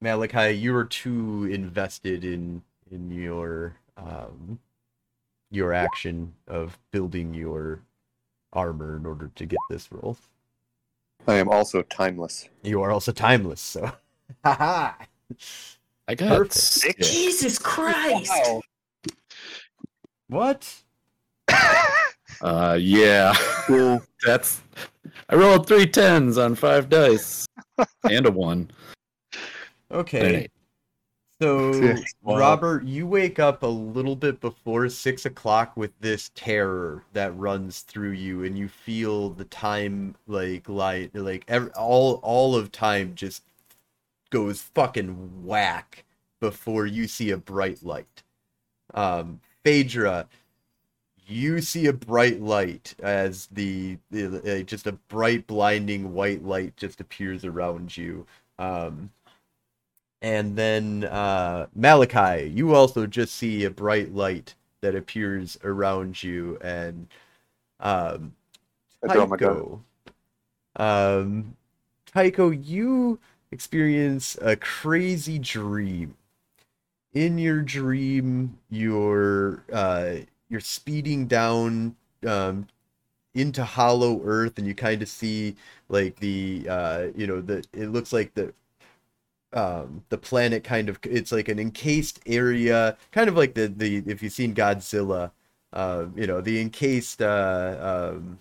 Malachi, 0.00 0.50
you 0.56 0.74
are 0.74 0.84
too 0.84 1.44
invested 1.50 2.24
in 2.24 2.62
in 2.90 3.10
your 3.10 3.76
um, 3.96 4.58
your 5.50 5.72
action 5.72 6.34
of 6.48 6.78
building 6.90 7.34
your 7.34 7.80
armor 8.52 8.96
in 8.96 9.06
order 9.06 9.30
to 9.34 9.46
get 9.46 9.60
this 9.70 9.90
roll. 9.92 10.16
I 11.26 11.34
am 11.34 11.48
also 11.48 11.82
timeless. 11.82 12.48
You 12.62 12.82
are 12.82 12.90
also 12.90 13.12
timeless, 13.12 13.60
so 13.60 13.92
haha. 14.44 14.92
I 16.08 16.14
got 16.16 16.28
Perfect. 16.28 16.54
six. 16.54 17.10
Jesus 17.10 17.58
Christ! 17.58 18.32
What? 20.28 20.81
Uh, 22.40 22.78
yeah. 22.80 23.34
That's. 24.26 24.62
I 25.28 25.34
rolled 25.34 25.66
three 25.66 25.86
tens 25.86 26.38
on 26.38 26.54
five 26.54 26.88
dice 26.88 27.46
and 28.10 28.26
a 28.26 28.30
one. 28.30 28.70
Okay. 29.90 30.48
So, 31.40 31.96
Wow. 32.22 32.38
Robert, 32.38 32.84
you 32.84 33.04
wake 33.04 33.40
up 33.40 33.64
a 33.64 33.66
little 33.66 34.14
bit 34.14 34.40
before 34.40 34.88
six 34.88 35.26
o'clock 35.26 35.76
with 35.76 35.90
this 35.98 36.30
terror 36.36 37.02
that 37.14 37.36
runs 37.36 37.80
through 37.80 38.12
you, 38.12 38.44
and 38.44 38.56
you 38.56 38.68
feel 38.68 39.30
the 39.30 39.46
time 39.46 40.14
like 40.28 40.68
light, 40.68 41.12
like 41.16 41.44
ev 41.48 41.72
all 41.76 42.20
all 42.22 42.54
of 42.54 42.70
time 42.70 43.16
just 43.16 43.42
goes 44.30 44.62
fucking 44.62 45.44
whack 45.44 46.04
before 46.38 46.86
you 46.86 47.08
see 47.08 47.30
a 47.30 47.36
bright 47.36 47.82
light. 47.82 48.22
Um, 48.94 49.40
Phaedra, 49.64 50.28
you 51.32 51.60
see 51.60 51.86
a 51.86 51.92
bright 51.92 52.40
light 52.40 52.94
as 53.02 53.46
the, 53.52 53.98
the 54.10 54.60
uh, 54.60 54.62
just 54.62 54.86
a 54.86 54.92
bright, 54.92 55.46
blinding 55.46 56.12
white 56.14 56.44
light 56.44 56.76
just 56.76 57.00
appears 57.00 57.44
around 57.44 57.96
you. 57.96 58.26
Um, 58.58 59.10
and 60.20 60.56
then 60.56 61.04
uh, 61.04 61.66
Malachi, 61.74 62.48
you 62.48 62.74
also 62.74 63.06
just 63.06 63.34
see 63.36 63.64
a 63.64 63.70
bright 63.70 64.14
light 64.14 64.54
that 64.80 64.94
appears 64.94 65.58
around 65.64 66.22
you, 66.22 66.58
and 66.60 67.08
um. 67.80 68.34
Tycho, 69.04 69.82
um, 70.76 71.56
Tycho, 72.06 72.50
you 72.50 73.18
experience 73.50 74.38
a 74.40 74.56
crazy 74.56 75.38
dream. 75.38 76.14
In 77.14 77.38
your 77.38 77.62
dream, 77.62 78.58
you're 78.70 79.64
uh, 79.72 80.16
you're 80.52 80.60
speeding 80.60 81.26
down 81.28 81.96
um, 82.28 82.68
into 83.34 83.64
Hollow 83.64 84.22
Earth, 84.24 84.58
and 84.58 84.66
you 84.66 84.74
kind 84.74 85.02
of 85.02 85.08
see 85.08 85.56
like 85.88 86.16
the 86.20 86.66
uh, 86.70 87.06
you 87.16 87.26
know 87.26 87.40
the 87.42 87.64
it 87.74 87.88
looks 87.90 88.12
like 88.12 88.34
the 88.34 88.54
um 89.52 90.02
the 90.08 90.16
planet 90.16 90.64
kind 90.64 90.88
of 90.88 90.98
it's 91.02 91.30
like 91.30 91.48
an 91.48 91.58
encased 91.58 92.20
area 92.26 92.96
kind 93.10 93.28
of 93.28 93.36
like 93.36 93.54
the 93.54 93.66
the 93.68 94.02
if 94.06 94.22
you've 94.22 94.32
seen 94.32 94.54
Godzilla 94.54 95.30
uh 95.74 96.06
you 96.16 96.26
know 96.26 96.40
the 96.40 96.60
encased 96.60 97.20
uh 97.20 98.14
um 98.14 98.38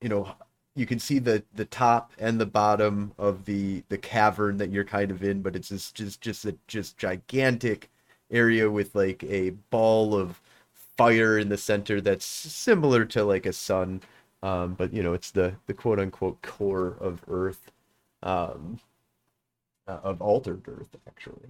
you 0.00 0.08
know 0.08 0.34
you 0.76 0.86
can 0.86 0.98
see 0.98 1.18
the 1.18 1.44
the 1.54 1.64
top 1.66 2.12
and 2.18 2.40
the 2.40 2.46
bottom 2.46 3.12
of 3.18 3.44
the 3.46 3.84
the 3.90 3.98
cavern 3.98 4.58
that 4.58 4.70
you're 4.70 4.84
kind 4.84 5.10
of 5.10 5.22
in 5.24 5.42
but 5.42 5.56
it's 5.56 5.68
just 5.70 5.94
just 5.94 6.20
just 6.20 6.44
a 6.46 6.56
just 6.68 6.98
gigantic 6.98 7.90
area 8.30 8.70
with 8.70 8.94
like 8.94 9.22
a 9.24 9.50
ball 9.70 10.14
of 10.16 10.40
fire 10.96 11.38
in 11.38 11.48
the 11.48 11.58
center 11.58 12.00
that's 12.00 12.24
similar 12.24 13.04
to 13.04 13.24
like 13.24 13.46
a 13.46 13.52
sun 13.52 14.00
um 14.42 14.74
but 14.74 14.92
you 14.92 15.02
know 15.02 15.12
it's 15.14 15.30
the 15.32 15.54
the 15.66 15.74
quote 15.74 15.98
unquote 15.98 16.40
core 16.42 16.96
of 17.00 17.20
earth 17.28 17.70
um 18.22 18.78
uh, 19.86 20.00
of 20.02 20.20
altered 20.22 20.62
earth 20.68 20.96
actually. 21.06 21.48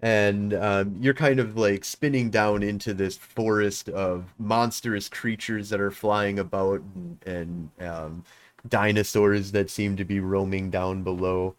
And 0.00 0.52
um, 0.54 0.96
you're 1.00 1.14
kind 1.14 1.40
of 1.40 1.56
like 1.56 1.84
spinning 1.84 2.28
down 2.28 2.62
into 2.62 2.92
this 2.92 3.16
forest 3.16 3.88
of 3.88 4.34
monstrous 4.38 5.08
creatures 5.08 5.70
that 5.70 5.80
are 5.80 5.90
flying 5.90 6.38
about 6.38 6.82
and, 6.94 7.18
and 7.24 7.70
um, 7.80 8.24
dinosaurs 8.68 9.52
that 9.52 9.70
seem 9.70 9.96
to 9.96 10.04
be 10.04 10.20
roaming 10.20 10.70
down 10.70 11.02
below 11.02 11.54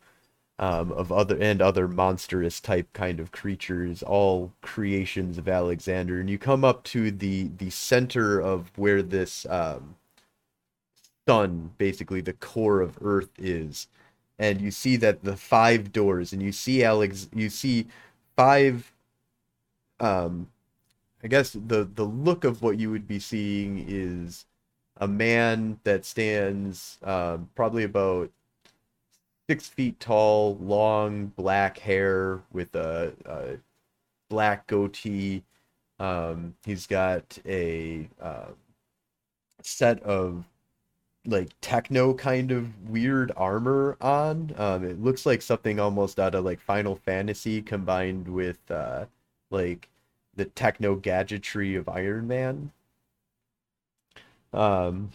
um, 0.59 0.91
of 0.91 1.11
other 1.11 1.37
and 1.39 1.61
other 1.61 1.87
monstrous 1.87 2.59
type 2.59 2.91
kind 2.93 3.19
of 3.19 3.31
creatures, 3.31 4.01
all 4.01 4.53
creations 4.61 5.37
of 5.37 5.47
Alexander. 5.47 6.19
And 6.19 6.29
you 6.29 6.37
come 6.37 6.63
up 6.65 6.83
to 6.85 7.11
the 7.11 7.51
the 7.57 7.69
center 7.69 8.39
of 8.39 8.71
where 8.75 9.01
this 9.03 9.45
um, 9.49 9.95
sun, 11.27 11.71
basically 11.77 12.21
the 12.21 12.33
core 12.33 12.81
of 12.81 12.97
Earth, 13.01 13.29
is, 13.37 13.87
and 14.39 14.61
you 14.61 14.71
see 14.71 14.95
that 14.97 15.23
the 15.23 15.37
five 15.37 15.91
doors, 15.91 16.33
and 16.33 16.41
you 16.41 16.51
see 16.51 16.83
Alex, 16.83 17.29
you 17.33 17.49
see 17.49 17.87
five. 18.35 18.91
Um, 19.99 20.49
I 21.23 21.27
guess 21.27 21.51
the 21.51 21.83
the 21.83 22.05
look 22.05 22.43
of 22.43 22.61
what 22.61 22.79
you 22.79 22.91
would 22.91 23.07
be 23.07 23.19
seeing 23.19 23.85
is 23.87 24.45
a 24.97 25.07
man 25.07 25.79
that 25.83 26.05
stands 26.05 26.97
uh, 27.03 27.37
probably 27.55 27.83
about 27.83 28.31
six 29.49 29.67
feet 29.67 29.99
tall, 29.99 30.57
long 30.57 31.27
black 31.27 31.79
hair 31.79 32.41
with 32.51 32.75
a, 32.75 33.13
a 33.25 33.57
black 34.29 34.67
goatee. 34.67 35.43
Um, 35.99 36.55
he's 36.65 36.85
got 36.85 37.37
a 37.45 38.07
uh, 38.21 38.49
set 39.61 40.01
of 40.03 40.45
like 41.25 41.49
techno 41.61 42.13
kind 42.13 42.51
of 42.51 42.89
weird 42.89 43.31
armor 43.35 43.97
on. 44.01 44.53
Um, 44.57 44.83
it 44.83 45.01
looks 45.01 45.25
like 45.25 45.41
something 45.41 45.79
almost 45.79 46.19
out 46.19 46.35
of 46.35 46.45
like 46.45 46.59
Final 46.61 46.95
Fantasy 46.95 47.61
combined 47.61 48.27
with 48.27 48.59
uh, 48.71 49.05
like 49.49 49.89
the 50.35 50.45
techno 50.45 50.95
gadgetry 50.95 51.75
of 51.75 51.89
Iron 51.89 52.27
Man. 52.27 52.71
Um, 54.53 55.11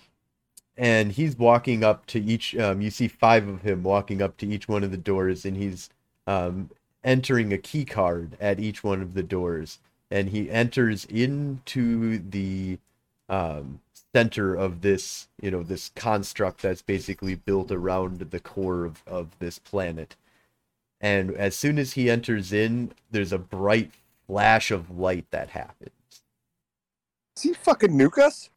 and 0.77 1.13
he's 1.13 1.37
walking 1.39 1.85
up 1.85 2.07
to 2.07 2.21
each 2.21 2.57
um, 2.57 2.81
you 2.81 2.91
see 2.91 3.09
five 3.09 3.47
of 3.47 3.63
him 3.63 3.83
walking 3.83 4.23
up 4.23 4.37
to 4.39 4.47
each 4.47 4.69
one 4.69 4.83
of 4.83 4.91
the 4.91 4.97
doors 4.97 5.45
and 5.45 5.57
he's 5.57 5.91
um, 6.27 6.71
entering 7.05 7.53
a 7.53 7.59
key 7.59 7.85
card 7.85 8.37
at 8.41 8.61
each 8.61 8.83
one 8.83 9.03
of 9.03 9.15
the 9.15 9.23
doors 9.23 9.79
and 10.11 10.31
he 10.31 10.51
enters 10.51 11.05
into 11.07 12.19
the 12.19 12.79
um, 13.29 13.81
center 14.15 14.55
of 14.55 14.83
this 14.83 15.29
you 15.41 15.51
know 15.51 15.63
this 15.63 15.91
construct 15.95 16.63
that's 16.63 16.83
basically 16.83 17.35
built 17.35 17.71
around 17.71 18.21
the 18.21 18.41
core 18.41 18.85
of, 18.85 19.03
of 19.07 19.39
this 19.39 19.59
planet 19.59 20.17
and 21.01 21.31
as 21.33 21.57
soon 21.57 21.79
as 21.79 21.93
he 21.95 22.11
enters 22.11 22.53
in 22.53 22.93
there's 23.11 23.33
a 23.33 23.39
bright 23.39 23.91
flash 24.27 24.71
of 24.71 24.99
light 24.99 25.27
that 25.31 25.51
happens 25.51 25.91
Is 27.37 27.43
he 27.43 27.53
fucking 27.55 27.93
nuke 27.93 28.19
us? 28.19 28.51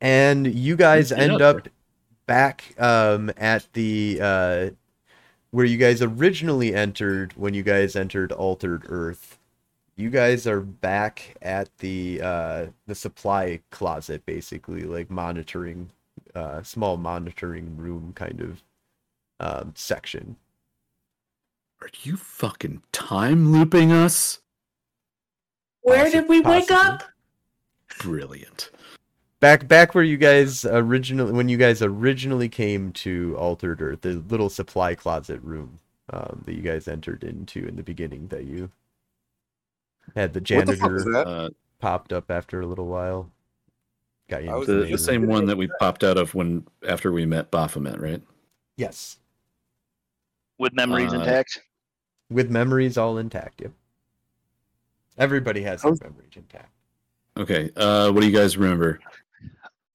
And 0.00 0.52
you 0.54 0.76
guys 0.76 1.12
end 1.12 1.40
up 1.42 1.56
up 1.56 1.68
back 2.26 2.74
um, 2.78 3.30
at 3.36 3.66
the 3.72 4.18
uh, 4.22 4.70
where 5.50 5.66
you 5.66 5.76
guys 5.76 6.00
originally 6.00 6.74
entered 6.74 7.32
when 7.34 7.54
you 7.54 7.62
guys 7.62 7.96
entered 7.96 8.32
altered 8.32 8.84
earth 8.88 9.38
you 9.96 10.08
guys 10.10 10.46
are 10.46 10.60
back 10.60 11.36
at 11.42 11.68
the 11.78 12.20
uh, 12.22 12.66
the 12.86 12.94
supply 12.94 13.60
closet 13.70 14.24
basically 14.26 14.82
like 14.82 15.10
monitoring 15.10 15.90
uh, 16.34 16.62
small 16.62 16.96
monitoring 16.96 17.76
room 17.76 18.12
kind 18.14 18.40
of 18.40 18.62
um, 19.40 19.72
section 19.74 20.36
Are 21.82 21.90
you 22.02 22.16
fucking 22.16 22.82
time 22.92 23.52
looping 23.52 23.90
us? 23.90 24.40
Where 25.82 26.06
Possi- 26.06 26.12
did 26.12 26.28
we 26.28 26.40
wake 26.40 26.70
up? 26.70 27.02
Brilliant. 27.98 28.70
Back 29.40 29.66
back 29.66 29.94
where 29.94 30.04
you 30.04 30.16
guys 30.16 30.64
originally 30.66 31.32
when 31.32 31.48
you 31.48 31.56
guys 31.56 31.82
originally 31.82 32.48
came 32.48 32.92
to 32.92 33.34
altered 33.38 33.80
earth 33.82 34.02
the 34.02 34.14
little 34.28 34.48
supply 34.50 34.94
closet 34.94 35.40
room 35.42 35.78
um, 36.12 36.42
that 36.44 36.54
you 36.54 36.62
guys 36.62 36.86
entered 36.88 37.24
into 37.24 37.66
in 37.66 37.76
the 37.76 37.82
beginning 37.82 38.28
that 38.28 38.44
you 38.44 38.70
had 40.14 40.32
the 40.32 40.40
What 40.40 40.66
the 40.66 40.72
janitor 40.76 41.04
that? 41.12 41.26
Uh, 41.26 41.50
popped 41.78 42.12
up 42.12 42.30
after 42.30 42.60
a 42.60 42.66
little 42.66 42.86
while 42.86 43.30
got 44.28 44.44
you 44.44 44.50
I 44.50 44.56
was 44.56 44.66
the, 44.66 44.74
the 44.74 44.90
the 44.92 44.98
same 44.98 45.26
one 45.26 45.46
that 45.46 45.56
we 45.56 45.68
popped 45.78 46.04
out 46.04 46.18
of 46.18 46.34
when 46.34 46.66
after 46.86 47.10
we 47.10 47.24
met 47.26 47.50
Baphomet, 47.50 47.98
right? 48.00 48.22
yes 48.76 49.18
With 50.58 50.72
memories 50.74 51.12
Uh, 51.12 51.18
intact. 51.20 51.60
with 52.30 52.50
memories 52.50 52.98
all 52.98 53.18
intact 53.18 53.60
yep 53.62 53.72
everybody 55.18 55.62
has 55.62 55.82
their 55.82 55.92
memories 56.02 56.32
intact 56.36 56.70
Okay. 57.36 57.70
Uh, 57.76 58.10
what 58.10 58.20
do 58.22 58.26
you 58.26 58.36
guys 58.36 58.56
remember? 58.58 58.98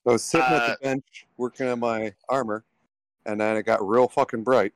I 0.05 0.11
was 0.11 0.23
sitting 0.23 0.45
at 0.45 0.61
Uh, 0.61 0.67
the 0.69 0.77
bench 0.81 1.25
working 1.37 1.67
on 1.67 1.79
my 1.79 2.13
armor, 2.29 2.63
and 3.25 3.41
then 3.41 3.57
it 3.57 3.63
got 3.63 3.87
real 3.87 4.07
fucking 4.07 4.43
bright. 4.43 4.73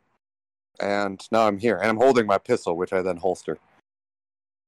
And 0.80 1.22
now 1.32 1.46
I'm 1.48 1.58
here, 1.58 1.78
and 1.78 1.88
I'm 1.88 1.98
holding 1.98 2.26
my 2.26 2.38
pistol, 2.38 2.76
which 2.78 2.94
I 2.94 3.02
then 3.02 3.18
holster. 3.18 3.60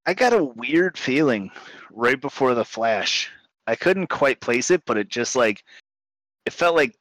I 0.06 0.14
got 0.14 0.34
a 0.34 0.44
weird 0.44 0.98
feeling 0.98 1.52
right 1.92 2.20
before 2.20 2.54
the 2.54 2.66
flash. 2.66 3.32
I 3.68 3.76
couldn't 3.76 4.08
quite 4.08 4.42
place 4.42 4.72
it, 4.72 4.84
but 4.86 4.98
it 4.98 5.10
just 5.10 5.36
like 5.36 5.64
it 6.46 6.54
felt 6.54 6.76
like 6.76 6.96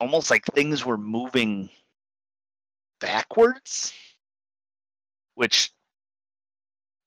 almost 0.00 0.30
like 0.30 0.44
things 0.46 0.84
were 0.84 0.98
moving 0.98 1.70
backwards. 3.00 3.92
Which 5.34 5.70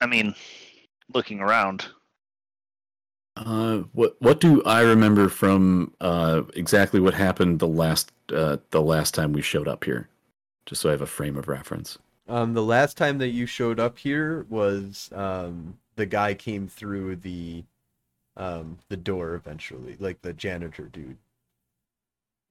I 0.02 0.06
mean, 0.06 0.36
looking 1.14 1.40
around, 1.40 1.88
Uh, 3.40 3.84
what 3.94 4.16
what 4.20 4.42
do 4.42 4.62
I 4.64 4.82
remember 4.82 5.30
from 5.30 5.94
uh, 6.02 6.42
exactly 6.56 7.00
what 7.00 7.14
happened 7.14 7.60
the 7.60 7.68
last 7.68 8.12
uh, 8.34 8.58
the 8.72 8.82
last 8.82 9.14
time 9.14 9.32
we 9.32 9.42
showed 9.42 9.68
up 9.68 9.86
here? 9.86 10.10
Just 10.66 10.82
so 10.82 10.90
I 10.90 10.92
have 10.92 11.02
a 11.02 11.06
frame 11.08 11.38
of 11.38 11.48
reference. 11.48 11.98
um 12.28 12.54
the 12.54 12.62
last 12.64 12.98
time 12.98 13.18
that 13.20 13.30
you 13.30 13.46
showed 13.46 13.80
up 13.80 13.98
here 13.98 14.46
was 14.50 15.10
um 15.16 15.78
the 15.96 16.06
guy 16.06 16.34
came 16.34 16.68
through 16.68 17.16
the 17.16 17.64
um 18.38 18.78
the 18.90 18.98
door 18.98 19.34
eventually 19.36 19.96
like 20.00 20.22
the 20.22 20.34
janitor 20.34 20.86
dude 20.92 21.18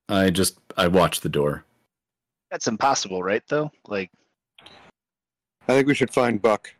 I 0.08 0.30
just 0.30 0.58
I 0.76 0.88
watched 0.88 1.22
the 1.22 1.28
door. 1.28 1.64
that's 2.50 2.66
impossible, 2.66 3.22
right? 3.22 3.42
Though, 3.46 3.70
like, 3.86 4.10
I 4.62 5.74
think 5.74 5.86
we 5.86 5.94
should 5.94 6.10
find 6.10 6.40
Buck. 6.40 6.72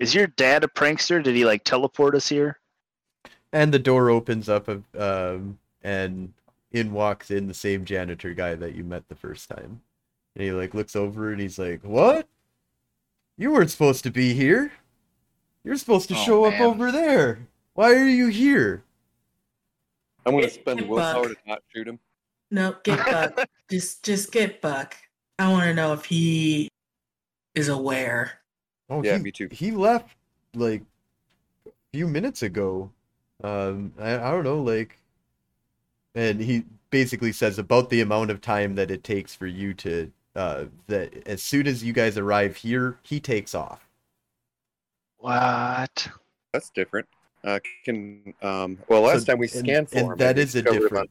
is 0.00 0.14
your 0.16 0.26
dad 0.26 0.64
a 0.64 0.68
prankster? 0.68 1.22
Did 1.22 1.36
he 1.36 1.44
like 1.44 1.62
teleport 1.64 2.14
us 2.16 2.28
here? 2.28 2.58
And 3.52 3.74
the 3.74 3.78
door 3.78 4.10
opens 4.10 4.48
up, 4.48 4.68
um, 4.96 5.58
and 5.82 6.32
in 6.72 6.92
walks 6.92 7.30
in 7.32 7.48
the 7.48 7.54
same 7.54 7.84
janitor 7.84 8.32
guy 8.32 8.54
that 8.54 8.74
you 8.76 8.84
met 8.84 9.08
the 9.08 9.14
first 9.16 9.48
time. 9.48 9.80
And 10.34 10.44
he 10.44 10.52
like 10.52 10.72
looks 10.74 10.94
over 10.94 11.32
and 11.32 11.40
he's 11.40 11.58
like, 11.58 11.82
"What? 11.82 12.28
You 13.36 13.50
weren't 13.50 13.70
supposed 13.70 14.04
to 14.04 14.10
be 14.10 14.34
here. 14.34 14.70
You're 15.64 15.76
supposed 15.76 16.08
to 16.10 16.14
Oh, 16.14 16.24
show 16.24 16.44
up 16.44 16.60
over 16.60 16.92
there. 16.92 17.48
Why 17.74 17.92
are 17.94 18.06
you 18.08 18.28
here?" 18.28 18.84
I'm 20.24 20.32
going 20.32 20.44
to 20.44 20.50
Get- 20.50 20.60
spend 20.60 20.80
get 20.80 20.88
willpower 20.88 21.28
Buck. 21.28 21.42
to 21.42 21.48
not 21.48 21.62
shoot 21.74 21.88
him. 21.88 21.98
No, 22.52 22.76
get 22.84 22.98
Buck. 23.36 23.48
just 23.70 24.04
just 24.04 24.30
get 24.30 24.60
Buck. 24.60 24.96
I 25.40 25.50
want 25.50 25.64
to 25.64 25.74
know 25.74 25.92
if 25.94 26.04
he 26.04 26.68
is 27.56 27.68
aware. 27.68 28.32
Oh, 28.88 29.02
Yeah, 29.02 29.16
he, 29.16 29.22
me 29.24 29.32
too. 29.32 29.48
He 29.50 29.70
left 29.72 30.14
like 30.54 30.82
a 31.66 31.70
few 31.92 32.06
minutes 32.06 32.42
ago. 32.42 32.92
Um, 33.42 33.92
I, 33.98 34.14
I 34.14 34.30
don't 34.30 34.44
know, 34.44 34.60
like, 34.60 34.98
and 36.14 36.40
he 36.40 36.64
basically 36.90 37.32
says 37.32 37.58
about 37.58 37.88
the 37.90 38.00
amount 38.00 38.30
of 38.30 38.40
time 38.40 38.74
that 38.74 38.90
it 38.90 39.04
takes 39.04 39.34
for 39.34 39.46
you 39.46 39.72
to, 39.74 40.10
uh, 40.36 40.64
that 40.88 41.26
as 41.26 41.42
soon 41.42 41.66
as 41.66 41.82
you 41.84 41.92
guys 41.92 42.18
arrive 42.18 42.56
here, 42.56 42.98
he 43.02 43.20
takes 43.20 43.54
off. 43.54 43.88
What? 45.18 46.08
That's 46.52 46.70
different. 46.70 47.06
Uh, 47.42 47.58
can 47.84 48.34
um, 48.42 48.78
well, 48.88 49.02
last 49.02 49.20
So- 49.20 49.32
time 49.32 49.38
we 49.38 49.46
and- 49.46 49.66
scanned 49.66 49.88
for 49.90 49.98
and 49.98 50.06
him, 50.12 50.16
that 50.18 50.36
we 50.36 50.42
is 50.42 50.54
a 50.54 50.62
discovered 50.62 50.80
different. 50.82 51.10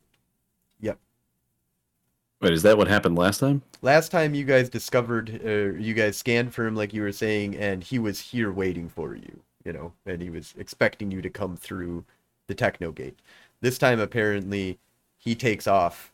Wait, 2.41 2.53
is 2.53 2.63
that 2.63 2.77
what 2.77 2.87
happened 2.87 3.17
last 3.17 3.39
time? 3.39 3.61
Last 3.81 4.13
time 4.13 4.33
you 4.33 4.45
guys 4.45 4.69
discovered, 4.69 5.41
uh, 5.45 5.77
you 5.77 5.93
guys 5.93 6.15
scanned 6.15 6.53
for 6.53 6.65
him, 6.65 6.73
like 6.73 6.93
you 6.93 7.01
were 7.01 7.11
saying, 7.11 7.57
and 7.57 7.83
he 7.83 7.99
was 7.99 8.17
here 8.21 8.49
waiting 8.49 8.87
for 8.87 9.13
you, 9.13 9.41
you 9.65 9.73
know, 9.73 9.91
and 10.05 10.21
he 10.21 10.29
was 10.29 10.53
expecting 10.57 11.11
you 11.11 11.21
to 11.21 11.29
come 11.29 11.57
through 11.57 12.05
the 12.49 12.55
techno 12.55 12.91
gate. 12.91 13.17
This 13.61 13.77
time, 13.77 14.01
apparently, 14.01 14.77
he 15.17 15.35
takes 15.35 15.67
off, 15.67 16.11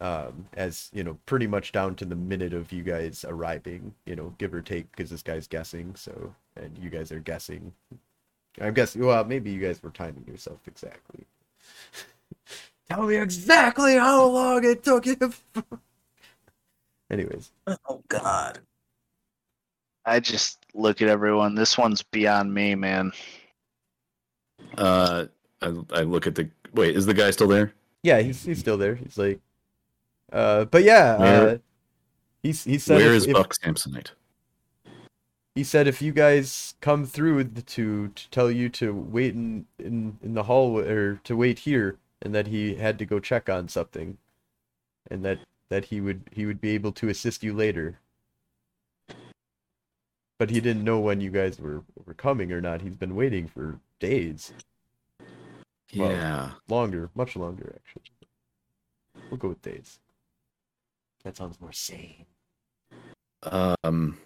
um, 0.00 0.46
as 0.54 0.90
you 0.92 1.02
know, 1.04 1.16
pretty 1.24 1.46
much 1.46 1.72
down 1.72 1.94
to 1.96 2.04
the 2.04 2.16
minute 2.16 2.52
of 2.52 2.72
you 2.72 2.82
guys 2.82 3.24
arriving, 3.26 3.94
you 4.04 4.16
know, 4.16 4.34
give 4.36 4.52
or 4.52 4.60
take, 4.60 4.90
because 4.90 5.08
this 5.08 5.22
guy's 5.22 5.46
guessing. 5.46 5.94
So, 5.94 6.34
and 6.56 6.76
you 6.76 6.90
guys 6.90 7.12
are 7.12 7.20
guessing. 7.20 7.72
I'm 8.60 8.74
guessing. 8.74 9.04
Well, 9.04 9.24
maybe 9.24 9.50
you 9.50 9.60
guys 9.60 9.82
were 9.82 9.90
timing 9.90 10.24
yourself 10.26 10.58
exactly. 10.66 11.24
Tell 12.90 13.04
me 13.04 13.16
exactly 13.16 13.96
how 13.96 14.26
long 14.26 14.64
it 14.64 14.82
took 14.82 15.06
you. 15.06 15.16
Anyways. 17.10 17.52
Oh 17.86 18.02
God. 18.08 18.58
I 20.04 20.18
just 20.18 20.64
look 20.74 21.00
at 21.02 21.08
everyone. 21.08 21.54
This 21.54 21.78
one's 21.78 22.02
beyond 22.02 22.52
me, 22.52 22.74
man. 22.74 23.12
Uh, 24.76 25.26
I, 25.62 25.72
I 25.92 26.00
look 26.02 26.26
at 26.26 26.34
the. 26.34 26.48
Wait, 26.74 26.96
is 26.96 27.06
the 27.06 27.14
guy 27.14 27.30
still 27.30 27.48
there? 27.48 27.72
Yeah, 28.02 28.20
he's 28.20 28.44
he's 28.44 28.58
still 28.58 28.78
there. 28.78 28.94
He's 28.94 29.18
like, 29.18 29.40
uh, 30.32 30.64
but 30.66 30.82
yeah, 30.84 31.16
uh, 31.18 31.58
he's 32.42 32.64
he 32.64 32.78
said 32.78 32.98
Where 32.98 33.10
if, 33.10 33.16
is 33.16 33.26
if- 33.26 33.34
Buck 33.34 33.54
Samsonite? 33.54 34.12
he 35.54 35.64
said 35.64 35.86
if 35.88 36.00
you 36.00 36.12
guys 36.12 36.74
come 36.80 37.04
through 37.04 37.44
the- 37.44 37.62
to 37.62 38.08
to 38.08 38.30
tell 38.30 38.50
you 38.50 38.68
to 38.70 38.94
wait 38.94 39.34
in 39.34 39.66
in 39.78 40.18
in 40.22 40.34
the 40.34 40.44
hallway 40.44 40.88
or 40.88 41.16
to 41.24 41.36
wait 41.36 41.60
here, 41.60 41.98
and 42.22 42.34
that 42.34 42.46
he 42.46 42.76
had 42.76 42.98
to 43.00 43.04
go 43.04 43.18
check 43.20 43.48
on 43.50 43.68
something, 43.68 44.16
and 45.10 45.24
that 45.24 45.40
that 45.68 45.86
he 45.86 46.00
would 46.00 46.22
he 46.32 46.46
would 46.46 46.60
be 46.60 46.70
able 46.70 46.92
to 46.92 47.08
assist 47.08 47.42
you 47.42 47.52
later. 47.52 47.98
But 50.38 50.48
he 50.50 50.60
didn't 50.60 50.84
know 50.84 51.00
when 51.00 51.20
you 51.20 51.30
guys 51.30 51.58
were 51.60 51.82
were 52.06 52.14
coming 52.14 52.50
or 52.50 52.60
not. 52.62 52.80
He's 52.80 52.96
been 52.96 53.14
waiting 53.14 53.46
for 53.46 53.78
days, 53.98 54.52
Well, 55.96 56.12
Yeah. 56.12 56.52
longer, 56.68 57.10
much 57.14 57.36
longer 57.36 57.74
actually. 57.76 58.02
We'll 59.30 59.38
go 59.38 59.48
with 59.48 59.62
days. 59.62 59.98
That 61.24 61.36
sounds 61.36 61.60
more 61.60 61.72
sane. 61.72 62.26
Um, 63.42 64.18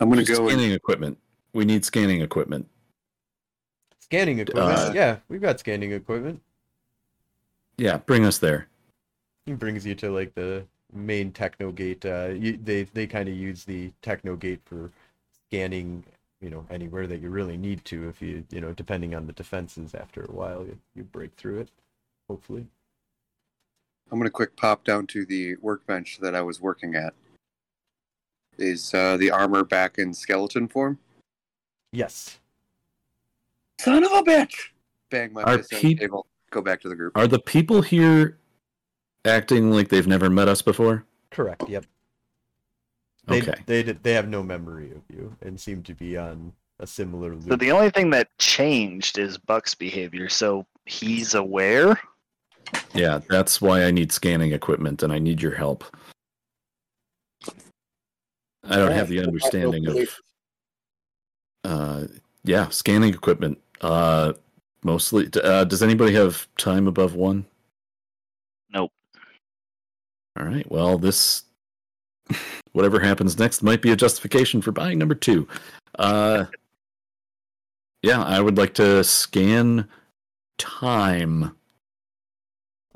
I'm 0.00 0.08
gonna 0.08 0.22
just 0.24 0.38
go. 0.40 0.48
And, 0.48 0.58
scanning 0.58 0.72
equipment. 0.72 1.18
We 1.52 1.64
need 1.64 1.84
scanning 1.84 2.20
equipment. 2.20 2.68
Scanning 4.00 4.38
equipment. 4.40 4.78
Uh, 4.78 4.92
yeah, 4.94 5.18
we've 5.28 5.40
got 5.40 5.60
scanning 5.60 5.92
equipment. 5.92 6.42
Yeah, 7.78 7.98
bring 7.98 8.24
us 8.24 8.38
there. 8.38 8.68
He 9.46 9.52
brings 9.54 9.86
you 9.86 9.94
to 9.96 10.10
like 10.10 10.34
the 10.34 10.66
main 10.92 11.32
techno 11.32 11.72
gate. 11.72 12.04
Uh, 12.04 12.28
you, 12.28 12.58
they 12.62 12.84
they 12.84 13.06
kind 13.06 13.28
of 13.28 13.34
use 13.34 13.64
the 13.64 13.92
techno 14.02 14.36
gate 14.36 14.60
for 14.64 14.90
scanning, 15.48 16.04
you 16.42 16.50
know, 16.50 16.66
anywhere 16.70 17.06
that 17.06 17.20
you 17.20 17.30
really 17.30 17.56
need 17.56 17.84
to. 17.86 18.08
If 18.08 18.20
you 18.20 18.44
you 18.50 18.60
know, 18.60 18.72
depending 18.72 19.14
on 19.14 19.26
the 19.26 19.32
defenses, 19.32 19.94
after 19.94 20.22
a 20.22 20.32
while 20.32 20.64
you, 20.64 20.76
you 20.94 21.04
break 21.04 21.34
through 21.36 21.60
it. 21.60 21.68
Hopefully. 22.28 22.66
I'm 24.10 24.18
gonna 24.18 24.30
quick 24.30 24.56
pop 24.56 24.84
down 24.84 25.06
to 25.08 25.24
the 25.24 25.56
workbench 25.56 26.18
that 26.18 26.34
I 26.34 26.42
was 26.42 26.60
working 26.60 26.94
at. 26.96 27.14
Is 28.58 28.92
uh, 28.92 29.16
the 29.16 29.30
armor 29.30 29.64
back 29.64 29.98
in 29.98 30.12
skeleton 30.12 30.68
form? 30.68 30.98
Yes. 31.92 32.38
Son 33.80 34.04
of 34.04 34.12
a 34.12 34.22
bitch! 34.22 34.54
Bang 35.10 35.32
my 35.32 35.42
Are 35.42 35.58
fist 35.58 35.74
on 35.74 35.80
peop- 35.80 36.00
table. 36.00 36.26
Go 36.50 36.60
back 36.60 36.80
to 36.82 36.88
the 36.88 36.96
group. 36.96 37.16
Are 37.16 37.26
the 37.26 37.38
people 37.38 37.80
here 37.80 38.36
acting 39.24 39.70
like 39.70 39.88
they've 39.88 40.06
never 40.06 40.28
met 40.28 40.48
us 40.48 40.60
before? 40.60 41.06
Correct. 41.30 41.66
Yep. 41.68 41.86
They, 43.26 43.40
Okay. 43.40 43.54
They 43.66 43.82
they 43.82 44.12
have 44.14 44.28
no 44.28 44.42
memory 44.42 44.90
of 44.90 45.02
you 45.08 45.36
and 45.42 45.58
seem 45.60 45.82
to 45.84 45.94
be 45.94 46.16
on 46.16 46.52
a 46.80 46.86
similar 46.86 47.34
loop. 47.34 47.48
So 47.48 47.56
the 47.56 47.70
only 47.70 47.90
thing 47.90 48.10
that 48.10 48.36
changed 48.38 49.18
is 49.18 49.38
Buck's 49.38 49.74
behavior. 49.74 50.28
So 50.28 50.66
he's 50.86 51.34
aware. 51.34 51.98
Yeah, 52.94 53.20
that's 53.28 53.60
why 53.60 53.84
I 53.84 53.90
need 53.90 54.12
scanning 54.12 54.52
equipment 54.52 55.02
and 55.02 55.12
I 55.12 55.18
need 55.18 55.40
your 55.40 55.54
help. 55.54 55.84
I 58.64 58.76
don't 58.76 58.92
have 58.92 59.08
the 59.08 59.20
understanding 59.20 59.86
of 59.88 60.20
uh 61.64 62.06
yeah, 62.44 62.68
scanning 62.70 63.14
equipment. 63.14 63.58
Uh 63.80 64.32
mostly 64.82 65.28
uh 65.42 65.64
does 65.64 65.82
anybody 65.82 66.12
have 66.14 66.48
time 66.56 66.88
above 66.88 67.14
1? 67.14 67.44
Nope. 68.70 68.92
All 70.38 70.46
right. 70.46 70.68
Well, 70.70 70.98
this 70.98 71.44
whatever 72.72 73.00
happens 73.00 73.38
next 73.38 73.62
might 73.62 73.82
be 73.82 73.90
a 73.90 73.96
justification 73.96 74.62
for 74.62 74.72
buying 74.72 74.98
number 74.98 75.14
2. 75.14 75.46
Uh 75.98 76.46
yeah, 78.02 78.22
I 78.22 78.40
would 78.40 78.58
like 78.58 78.74
to 78.74 79.04
scan 79.04 79.88
time. 80.58 81.56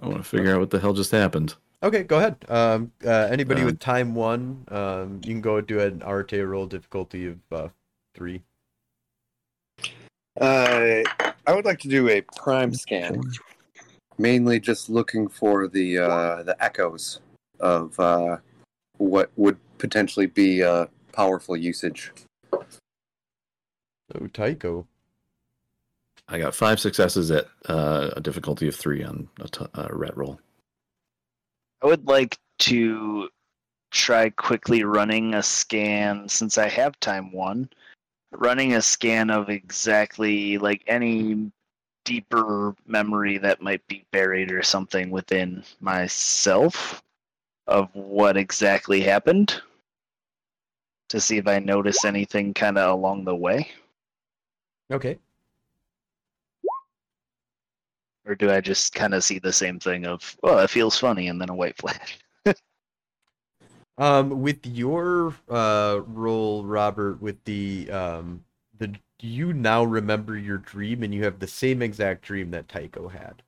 I 0.00 0.08
want 0.08 0.18
to 0.18 0.24
figure 0.24 0.52
out 0.52 0.60
what 0.60 0.70
the 0.70 0.80
hell 0.80 0.92
just 0.92 1.12
happened. 1.12 1.54
Okay, 1.82 2.02
go 2.02 2.18
ahead. 2.18 2.36
Um, 2.48 2.90
uh, 3.04 3.28
anybody 3.30 3.62
Uh, 3.62 3.66
with 3.66 3.78
time 3.78 4.14
one, 4.14 4.64
um, 4.68 5.20
you 5.24 5.32
can 5.34 5.40
go 5.40 5.60
do 5.60 5.78
an 5.78 6.02
Arete 6.02 6.46
roll 6.46 6.66
difficulty 6.66 7.26
of 7.26 7.38
uh, 7.52 7.68
three. 8.14 8.42
Uh, 10.40 11.02
I 11.46 11.54
would 11.54 11.64
like 11.64 11.78
to 11.80 11.88
do 11.88 12.08
a 12.08 12.20
prime 12.20 12.74
scan, 12.74 13.22
mainly 14.18 14.58
just 14.58 14.90
looking 14.90 15.28
for 15.28 15.68
the 15.68 15.98
uh, 15.98 16.42
the 16.42 16.56
echoes 16.62 17.20
of 17.60 17.98
uh, 18.00 18.38
what 18.98 19.30
would 19.36 19.58
potentially 19.78 20.26
be 20.26 20.60
a 20.60 20.88
powerful 21.12 21.56
usage. 21.56 22.12
Oh, 22.52 24.26
Tycho. 24.32 24.86
I 26.28 26.38
got 26.38 26.54
five 26.54 26.80
successes 26.80 27.30
at 27.30 27.46
uh, 27.68 28.10
a 28.16 28.20
difficulty 28.20 28.68
of 28.68 28.74
three 28.74 29.02
on 29.04 29.28
a 29.40 29.48
t- 29.48 29.66
uh, 29.74 29.88
ret 29.90 30.16
roll. 30.16 30.40
I 31.82 31.86
would 31.86 32.06
like 32.06 32.38
to 32.60 33.28
try 33.90 34.30
quickly 34.30 34.82
running 34.82 35.34
a 35.34 35.42
scan 35.42 36.28
since 36.28 36.58
I 36.58 36.68
have 36.68 36.98
time 37.00 37.32
one. 37.32 37.68
Running 38.32 38.74
a 38.74 38.82
scan 38.82 39.30
of 39.30 39.48
exactly 39.48 40.58
like 40.58 40.82
any 40.86 41.50
deeper 42.04 42.74
memory 42.86 43.38
that 43.38 43.62
might 43.62 43.86
be 43.86 44.04
buried 44.10 44.50
or 44.50 44.62
something 44.62 45.10
within 45.10 45.62
myself 45.80 47.02
of 47.66 47.88
what 47.94 48.36
exactly 48.36 49.00
happened 49.00 49.60
to 51.08 51.20
see 51.20 51.36
if 51.38 51.46
I 51.46 51.58
notice 51.58 52.04
anything 52.04 52.54
kind 52.54 52.78
of 52.78 52.98
along 52.98 53.24
the 53.24 53.34
way. 53.34 53.70
Okay. 54.90 55.18
Or 58.26 58.34
do 58.34 58.50
I 58.50 58.60
just 58.60 58.92
kind 58.94 59.14
of 59.14 59.22
see 59.22 59.38
the 59.38 59.52
same 59.52 59.78
thing 59.78 60.04
of, 60.04 60.36
well, 60.42 60.58
it 60.58 60.70
feels 60.70 60.98
funny, 60.98 61.28
and 61.28 61.40
then 61.40 61.48
a 61.48 61.54
white 61.54 61.76
flash? 61.76 62.18
Um, 63.98 64.42
with 64.42 64.66
your 64.66 65.34
uh 65.48 66.00
roll, 66.06 66.66
Robert, 66.66 67.18
with 67.22 67.42
the 67.44 67.90
um 67.90 68.44
the 68.78 68.94
you 69.22 69.54
now 69.54 69.84
remember 69.84 70.36
your 70.36 70.58
dream 70.58 71.02
and 71.02 71.14
you 71.14 71.24
have 71.24 71.38
the 71.38 71.46
same 71.46 71.80
exact 71.80 72.20
dream 72.20 72.50
that 72.50 72.68
Tycho 72.68 73.08
had. 73.08 73.42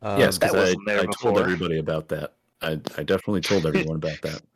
Um, 0.00 0.18
yes, 0.18 0.38
because 0.38 0.74
I, 0.74 0.98
I 0.98 1.06
told 1.20 1.38
everybody 1.38 1.78
about 1.78 2.08
that. 2.08 2.32
I, 2.62 2.72
I 2.96 3.02
definitely 3.02 3.40
told 3.40 3.66
everyone 3.66 3.96
about 3.96 4.20
that. 4.22 4.42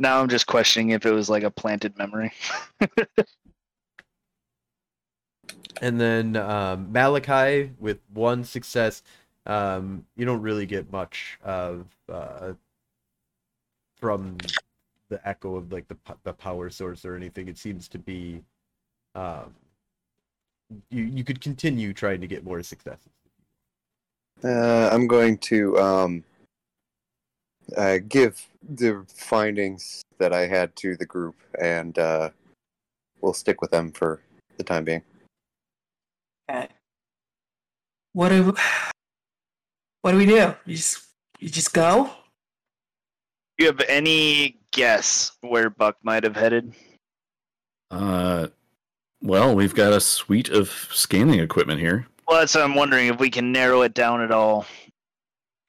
Now 0.00 0.20
I'm 0.20 0.28
just 0.28 0.46
questioning 0.46 0.90
if 0.90 1.04
it 1.06 1.10
was 1.10 1.28
like 1.28 1.42
a 1.42 1.50
planted 1.50 1.98
memory. 1.98 2.30
And 5.80 6.00
then 6.00 6.36
um, 6.36 6.90
Malachi 6.92 7.72
with 7.78 7.98
one 8.12 8.44
success. 8.44 9.02
Um, 9.46 10.04
you 10.16 10.26
don't 10.26 10.42
really 10.42 10.66
get 10.66 10.92
much 10.92 11.38
of 11.42 11.86
uh, 12.12 12.52
from 13.96 14.36
the 15.08 15.26
echo 15.26 15.56
of 15.56 15.72
like 15.72 15.88
the 15.88 15.96
the 16.24 16.32
power 16.32 16.68
source 16.70 17.04
or 17.04 17.14
anything. 17.16 17.48
It 17.48 17.58
seems 17.58 17.88
to 17.88 17.98
be 17.98 18.42
um, 19.14 19.54
you 20.90 21.04
you 21.04 21.24
could 21.24 21.40
continue 21.40 21.92
trying 21.92 22.20
to 22.20 22.26
get 22.26 22.44
more 22.44 22.62
successes. 22.62 23.08
Uh, 24.44 24.88
I'm 24.92 25.06
going 25.06 25.38
to 25.38 25.78
um, 25.78 26.24
uh, 27.76 27.98
give 28.08 28.44
the 28.68 29.04
findings 29.08 30.02
that 30.18 30.32
I 30.32 30.46
had 30.46 30.74
to 30.76 30.96
the 30.96 31.06
group, 31.06 31.36
and 31.60 31.98
uh, 31.98 32.30
we'll 33.20 33.32
stick 33.32 33.60
with 33.60 33.70
them 33.70 33.92
for 33.92 34.22
the 34.56 34.64
time 34.64 34.84
being. 34.84 35.02
Okay. 36.50 36.68
What 38.12 38.30
do 38.30 38.54
what 40.02 40.12
do 40.12 40.18
we 40.18 40.26
do? 40.26 40.54
You 40.66 40.76
just 40.76 41.04
you 41.38 41.48
just 41.48 41.72
go? 41.72 42.10
you 43.58 43.66
have 43.66 43.80
any 43.88 44.56
guess 44.70 45.32
where 45.40 45.68
Buck 45.68 45.96
might 46.02 46.22
have 46.22 46.36
headed? 46.36 46.72
Uh, 47.90 48.48
well, 49.20 49.54
we've 49.54 49.74
got 49.74 49.92
a 49.92 50.00
suite 50.00 50.48
of 50.48 50.70
scanning 50.92 51.40
equipment 51.40 51.80
here. 51.80 52.06
Well, 52.28 52.40
that's 52.40 52.54
what 52.54 52.62
I'm 52.62 52.74
wondering 52.74 53.06
if 53.06 53.18
we 53.18 53.30
can 53.30 53.52
narrow 53.52 53.82
it 53.82 53.94
down 53.94 54.20
at 54.20 54.30
all. 54.30 54.66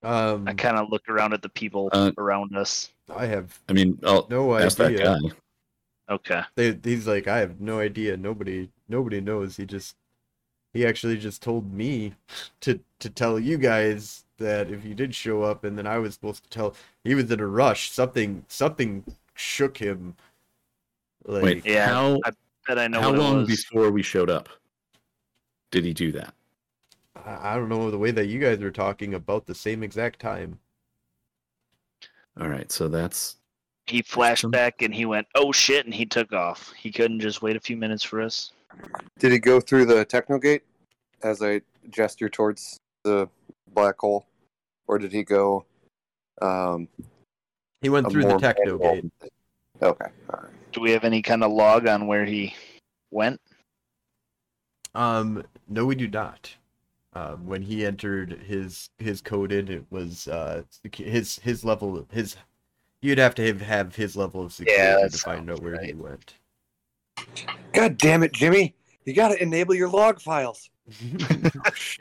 Um, 0.03 0.47
I 0.47 0.53
kind 0.53 0.77
of 0.77 0.89
look 0.89 1.07
around 1.09 1.33
at 1.33 1.41
the 1.41 1.49
people 1.49 1.89
Uh, 1.93 2.11
around 2.17 2.55
us. 2.55 2.91
I 3.13 3.25
have 3.27 3.57
I 3.69 3.73
mean, 3.73 3.97
I'll 4.03 4.27
no 4.29 4.55
ask 4.57 4.77
that 4.77 4.87
idea. 4.91 5.03
guy. 5.21 5.31
Okay. 6.09 6.41
They, 6.55 6.77
he's 6.83 7.07
like, 7.07 7.27
I 7.27 7.39
have 7.39 7.61
no 7.61 7.79
idea. 7.79 8.17
Nobody, 8.17 8.69
nobody 8.87 9.21
knows. 9.21 9.55
He 9.57 9.65
just, 9.65 9.95
he 10.73 10.85
actually 10.85 11.17
just 11.17 11.41
told 11.41 11.73
me 11.73 12.13
to 12.61 12.79
to 12.99 13.09
tell 13.09 13.39
you 13.39 13.57
guys 13.57 14.25
that 14.37 14.69
if 14.69 14.83
you 14.83 14.95
did 14.95 15.15
show 15.15 15.43
up, 15.43 15.63
and 15.63 15.77
then 15.77 15.87
I 15.87 15.97
was 15.97 16.13
supposed 16.13 16.43
to 16.43 16.49
tell. 16.49 16.75
He 17.03 17.15
was 17.15 17.31
in 17.31 17.39
a 17.39 17.47
rush. 17.47 17.91
Something, 17.91 18.43
something 18.47 19.03
shook 19.35 19.77
him. 19.77 20.15
Like, 21.25 21.43
Wait, 21.43 21.65
Yeah, 21.65 21.87
how 21.87 22.19
Bet 22.67 22.79
I 22.79 22.87
know 22.87 23.01
how 23.01 23.09
what 23.11 23.19
long 23.19 23.35
it 23.37 23.39
was. 23.41 23.47
before 23.47 23.91
we 23.91 24.01
showed 24.03 24.29
up 24.29 24.49
did 25.71 25.85
he 25.85 25.93
do 25.93 26.11
that? 26.13 26.33
I, 27.15 27.53
I 27.53 27.55
don't 27.55 27.69
know 27.69 27.89
the 27.91 27.97
way 27.97 28.11
that 28.11 28.27
you 28.27 28.39
guys 28.39 28.61
are 28.61 28.71
talking 28.71 29.13
about 29.13 29.45
the 29.45 29.55
same 29.55 29.83
exact 29.83 30.19
time. 30.19 30.59
All 32.39 32.47
right, 32.47 32.71
so 32.71 32.87
that's 32.87 33.37
He 33.87 34.01
flashed 34.01 34.41
Awesome. 34.45 34.51
back 34.51 34.81
and 34.81 34.93
he 34.93 35.05
went, 35.05 35.27
"Oh 35.35 35.51
shit!" 35.51 35.85
and 35.85 35.93
he 35.93 36.05
took 36.05 36.31
off. 36.33 36.71
He 36.77 36.91
couldn't 36.91 37.19
just 37.19 37.41
wait 37.41 37.55
a 37.55 37.59
few 37.59 37.75
minutes 37.75 38.03
for 38.03 38.21
us. 38.21 38.51
Did 39.17 39.31
he 39.31 39.39
go 39.39 39.59
through 39.59 39.85
the 39.85 40.05
techno 40.05 40.37
gate 40.37 40.63
as 41.23 41.41
I 41.41 41.61
gesture 41.89 42.29
towards 42.29 42.77
the 43.03 43.27
black 43.73 43.99
hole, 43.99 44.25
or 44.87 44.97
did 44.99 45.11
he 45.11 45.23
go? 45.23 45.65
Um, 46.41 46.87
He 47.81 47.89
went 47.89 48.09
through 48.11 48.23
the 48.23 48.29
more 48.29 48.39
techno 48.39 48.77
manual- 48.77 49.01
gate. 49.01 49.31
Okay, 49.81 50.05
all 50.33 50.39
right. 50.43 50.53
Do 50.71 50.81
we 50.81 50.91
have 50.91 51.03
any 51.03 51.21
kind 51.21 51.43
of 51.43 51.51
log 51.51 51.87
on 51.87 52.05
where 52.07 52.25
he 52.25 52.53
went? 53.11 53.41
Um, 54.93 55.43
no, 55.67 55.85
we 55.85 55.95
do 55.95 56.07
not. 56.07 56.53
Um, 57.13 57.47
when 57.47 57.63
he 57.63 57.85
entered 57.85 58.31
his 58.45 58.89
his 58.99 59.19
coded, 59.21 59.69
it 59.69 59.85
was 59.89 60.27
uh 60.27 60.63
his 60.93 61.39
his 61.39 61.65
level 61.65 62.05
his. 62.11 62.35
You'd 63.01 63.17
have 63.17 63.33
to 63.35 63.47
have, 63.47 63.61
have 63.61 63.95
his 63.95 64.15
level 64.17 64.43
of 64.43 64.51
security 64.51 65.01
that 65.03 65.11
to 65.13 65.17
find 65.17 65.49
out 65.49 65.57
sounds 65.57 65.61
where 65.61 65.81
he 65.81 65.93
went. 65.93 66.33
God 67.73 67.97
damn 67.97 68.23
it, 68.23 68.33
Jimmy! 68.33 68.75
You 69.05 69.13
got 69.13 69.29
to 69.29 69.41
enable 69.41 69.73
your 69.73 69.89
log 69.89 70.19
files. 70.21 70.69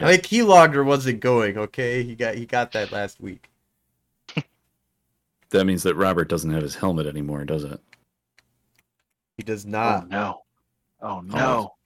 My 0.01 0.16
keylogger 0.16 0.85
wasn't 0.85 1.20
going. 1.20 1.56
Okay, 1.56 2.02
he 2.02 2.14
got 2.14 2.35
he 2.35 2.47
got 2.47 2.72
that 2.72 2.90
last 2.93 3.20
week. 3.20 3.48
That 5.51 5.64
means 5.64 5.82
that 5.85 5.94
Robert 5.94 6.28
doesn't 6.28 6.51
have 6.51 6.62
his 6.62 6.74
helmet 6.74 7.06
anymore, 7.06 7.44
does 7.44 7.64
it? 7.64 7.80
He 9.39 9.43
does 9.43 9.64
Oh 9.64 9.70
not. 9.70 10.09
no! 10.09 10.43
Oh 11.01 11.20
no! 11.20 11.76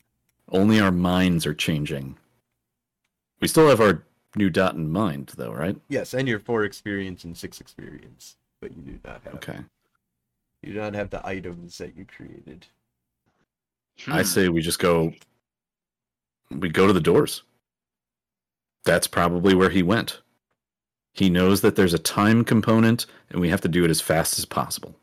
Only 0.49 0.81
our 0.81 0.91
minds 0.91 1.47
are 1.47 1.55
changing. 1.55 2.17
We 3.43 3.49
still 3.49 3.69
have 3.69 3.81
our 3.81 4.05
new 4.37 4.49
dot 4.51 4.77
in 4.77 4.89
mind, 4.91 5.33
though, 5.37 5.51
right? 5.53 5.77
Yes, 5.89 6.15
and 6.15 6.29
your 6.29 6.39
four 6.39 6.63
experience 6.63 7.25
and 7.25 7.37
six 7.37 7.61
experience, 7.61 8.37
but 8.61 8.71
you 8.75 8.83
do 8.83 8.99
not 9.05 9.21
have. 9.25 9.35
Okay. 9.35 9.59
You 10.63 10.73
do 10.75 10.79
not 10.79 10.95
have 10.95 11.11
the 11.11 11.27
items 11.27 11.77
that 11.79 11.97
you 11.97 12.05
created. 12.07 12.67
I 14.07 14.19
Hmm. 14.21 14.25
say 14.27 14.49
we 14.49 14.63
just 14.63 14.79
go. 14.79 15.13
We 16.51 16.69
go 16.69 16.87
to 16.87 16.93
the 16.93 17.01
doors. 17.01 17.43
That's 18.85 19.09
probably 19.09 19.55
where 19.57 19.71
he 19.71 19.83
went. 19.83 20.21
He 21.13 21.29
knows 21.29 21.63
that 21.63 21.75
there's 21.75 21.95
a 21.95 21.99
time 21.99 22.45
component, 22.45 23.07
and 23.31 23.41
we 23.41 23.49
have 23.49 23.61
to 23.63 23.69
do 23.69 23.85
it 23.85 23.91
as 23.91 24.01
fast 24.01 24.39
as 24.39 24.45
possible. 24.45 24.95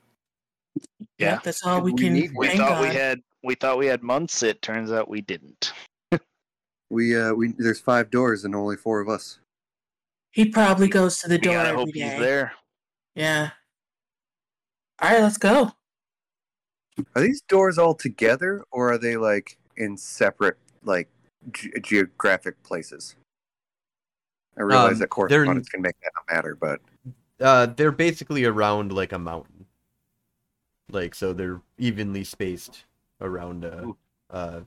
Yeah. 1.17 1.39
That's 1.43 1.63
all 1.65 1.81
we 1.81 1.91
We 1.91 2.01
can 2.03 2.13
need- 2.13 2.31
we 2.35 2.47
bank 2.47 2.59
thought 2.59 2.81
we 2.81 2.87
had 2.87 3.21
we 3.43 3.55
thought 3.55 3.77
we 3.77 3.87
had 3.87 4.01
months. 4.01 4.43
It 4.43 4.61
turns 4.61 4.91
out 4.93 5.09
we 5.09 5.19
didn't. 5.19 5.73
We 6.89 7.15
uh, 7.19 7.33
we 7.33 7.53
there's 7.57 7.79
five 7.79 8.09
doors 8.09 8.45
and 8.45 8.55
only 8.55 8.75
four 8.77 8.99
of 8.99 9.09
us. 9.09 9.39
He 10.31 10.45
probably 10.45 10.87
goes 10.87 11.19
to 11.19 11.27
the 11.27 11.35
We 11.35 11.41
door 11.41 11.53
gotta 11.53 11.69
every 11.69 11.79
hope 11.79 11.93
day. 11.93 11.99
he's 12.01 12.19
there. 12.19 12.53
Yeah. 13.15 13.49
All 15.01 15.09
right, 15.11 15.21
let's 15.21 15.37
go. 15.37 15.71
Are 17.15 17.21
these 17.21 17.41
doors 17.41 17.77
all 17.77 17.93
together, 17.95 18.63
or 18.71 18.91
are 18.91 18.97
they 18.97 19.15
like 19.17 19.57
in 19.77 19.95
separate, 19.97 20.57
like 20.83 21.07
ge- 21.53 21.69
geographic 21.81 22.61
places? 22.63 23.15
I 24.57 24.63
realize 24.63 24.85
Um, 24.85 24.93
that 24.95 24.99
they're- 24.99 25.07
correspondence 25.07 25.69
can 25.69 25.81
make 25.81 25.95
that 26.01 26.11
not 26.15 26.35
matter, 26.35 26.55
but 26.55 26.81
Uh, 27.39 27.67
they're 27.67 27.91
basically 27.93 28.43
around 28.43 28.91
like 28.91 29.13
a 29.13 29.19
mountain. 29.19 29.65
Like 30.91 31.15
so, 31.15 31.31
they're 31.33 31.61
evenly 31.77 32.23
spaced 32.25 32.83
around 33.21 33.63
a, 33.63 33.93
uh, 34.29 34.61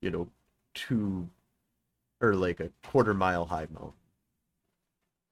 you 0.00 0.10
know, 0.10 0.30
two 0.74 1.28
or 2.20 2.34
like 2.34 2.60
a 2.60 2.70
quarter 2.86 3.14
mile 3.14 3.44
high 3.44 3.66
mountain. 3.72 3.92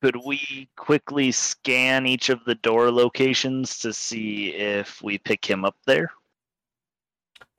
Could 0.02 0.16
we 0.24 0.68
quickly 0.76 1.32
scan 1.32 2.06
each 2.06 2.28
of 2.28 2.44
the 2.44 2.54
door 2.54 2.90
locations 2.90 3.78
to 3.78 3.92
see 3.92 4.50
if 4.54 5.02
we 5.02 5.18
pick 5.18 5.44
him 5.44 5.64
up 5.64 5.76
there? 5.86 6.10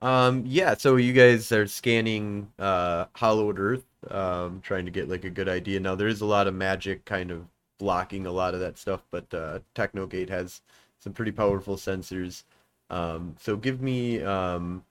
Um, 0.00 0.44
yeah, 0.46 0.74
so 0.74 0.96
you 0.96 1.12
guys 1.12 1.50
are 1.52 1.66
scanning 1.66 2.52
uh 2.58 3.06
Hollowed 3.16 3.58
Earth, 3.58 3.84
um, 4.10 4.60
trying 4.60 4.84
to 4.84 4.90
get 4.92 5.08
like 5.08 5.24
a 5.24 5.30
good 5.30 5.48
idea. 5.48 5.80
Now 5.80 5.94
there 5.96 6.08
is 6.08 6.20
a 6.20 6.26
lot 6.26 6.46
of 6.46 6.54
magic 6.54 7.04
kind 7.04 7.30
of 7.30 7.46
blocking 7.78 8.26
a 8.26 8.32
lot 8.32 8.54
of 8.54 8.60
that 8.60 8.78
stuff, 8.78 9.02
but 9.10 9.32
uh 9.34 9.60
Technogate 9.74 10.30
has 10.30 10.62
some 11.00 11.12
pretty 11.12 11.32
powerful 11.32 11.76
sensors. 11.76 12.44
Um, 12.90 13.36
so 13.40 13.56
give 13.56 13.80
me 13.82 14.22
um 14.22 14.84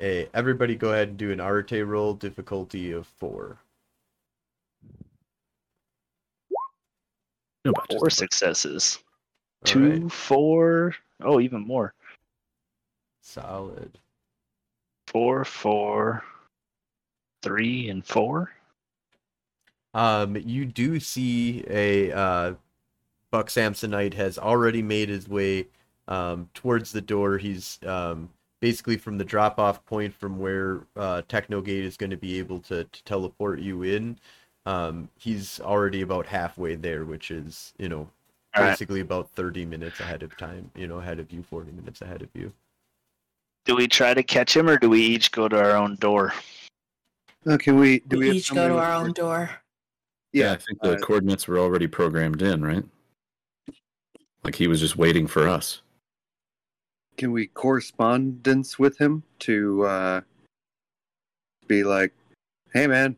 a 0.00 0.28
everybody 0.34 0.76
go 0.76 0.92
ahead 0.92 1.08
and 1.08 1.16
do 1.18 1.30
an 1.32 1.40
Arete 1.40 1.86
roll, 1.86 2.14
difficulty 2.14 2.92
of 2.92 3.06
four. 3.06 3.58
No 7.64 7.72
botches, 7.72 7.98
Four 7.98 8.10
successes. 8.10 8.98
All 9.62 9.72
Two, 9.72 9.90
right, 10.02 10.12
four, 10.12 10.94
oh, 11.22 11.40
even 11.40 11.60
more. 11.66 11.94
solid. 13.20 13.98
Four, 15.06 15.44
four, 15.44 16.24
three, 17.42 17.88
and 17.88 18.04
four. 18.04 18.50
Um, 19.94 20.36
you 20.36 20.64
do 20.64 20.98
see 20.98 21.64
a 21.68 22.10
uh, 22.12 22.54
Buck 23.30 23.48
Samsonite 23.48 24.14
has 24.14 24.38
already 24.38 24.82
made 24.82 25.08
his 25.10 25.28
way 25.28 25.66
um, 26.08 26.48
towards 26.54 26.92
the 26.92 27.00
door. 27.00 27.38
He's 27.38 27.78
um, 27.86 28.30
basically 28.60 28.96
from 28.96 29.18
the 29.18 29.24
drop 29.24 29.58
off 29.58 29.84
point 29.84 30.14
from 30.14 30.38
where 30.38 30.86
uh, 30.96 31.22
Technogate 31.28 31.84
is 31.84 31.96
going 31.96 32.10
to 32.10 32.16
be 32.16 32.38
able 32.38 32.58
to, 32.60 32.84
to 32.84 33.04
teleport 33.04 33.60
you 33.60 33.82
in. 33.82 34.18
Um, 34.64 35.08
he's 35.18 35.60
already 35.60 36.02
about 36.02 36.26
halfway 36.26 36.76
there, 36.76 37.04
which 37.04 37.30
is, 37.30 37.74
you 37.78 37.88
know, 37.88 38.08
All 38.54 38.62
right. 38.62 38.70
basically 38.70 39.00
about 39.00 39.30
30 39.30 39.66
minutes 39.66 40.00
ahead 40.00 40.22
of 40.22 40.36
time, 40.36 40.70
you 40.76 40.86
know, 40.86 40.98
ahead 40.98 41.18
of 41.18 41.32
you, 41.32 41.42
40 41.42 41.72
minutes 41.72 42.00
ahead 42.00 42.22
of 42.22 42.28
you. 42.34 42.52
Do 43.64 43.76
we 43.76 43.88
try 43.88 44.14
to 44.14 44.22
catch 44.22 44.56
him, 44.56 44.68
or 44.68 44.76
do 44.76 44.88
we 44.88 45.00
each 45.00 45.32
go 45.32 45.48
to 45.48 45.58
our 45.58 45.76
own 45.76 45.96
door? 45.96 46.32
uh, 47.46 47.56
can 47.58 47.76
we? 47.78 48.00
Do 48.00 48.18
we 48.18 48.28
we 48.28 48.36
each 48.36 48.52
go 48.52 48.68
to 48.68 48.78
our 48.78 48.92
own 48.92 49.12
door. 49.12 49.50
Yeah, 50.32 50.52
I 50.52 50.56
think 50.56 50.80
the 50.80 50.92
uh, 50.92 50.98
coordinates 50.98 51.46
were 51.46 51.58
already 51.58 51.86
programmed 51.86 52.42
in, 52.42 52.64
right? 52.64 52.84
Like 54.44 54.54
he 54.54 54.66
was 54.66 54.80
just 54.80 54.96
waiting 54.96 55.26
for 55.26 55.46
us. 55.46 55.82
Can 57.16 57.32
we 57.32 57.46
correspondence 57.48 58.78
with 58.78 58.98
him 58.98 59.22
to 59.40 59.84
uh, 59.84 60.20
be 61.68 61.84
like, 61.84 62.12
"Hey, 62.72 62.86
man, 62.86 63.16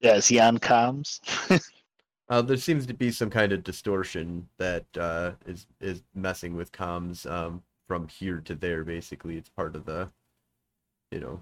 Yeah, 0.00 0.14
is 0.14 0.28
he 0.28 0.38
on 0.38 0.58
comms? 0.58 1.20
Uh, 2.30 2.42
there 2.42 2.58
seems 2.58 2.84
to 2.86 2.92
be 2.92 3.10
some 3.10 3.30
kind 3.30 3.52
of 3.52 3.64
distortion 3.64 4.46
that 4.58 4.84
uh, 4.98 5.32
is 5.46 5.66
is 5.80 6.02
messing 6.14 6.54
with 6.54 6.70
comms 6.72 7.30
um, 7.30 7.62
from 7.86 8.06
here 8.06 8.40
to 8.44 8.54
there. 8.54 8.84
Basically, 8.84 9.38
it's 9.38 9.48
part 9.48 9.74
of 9.74 9.86
the, 9.86 10.10
you 11.10 11.20
know, 11.20 11.40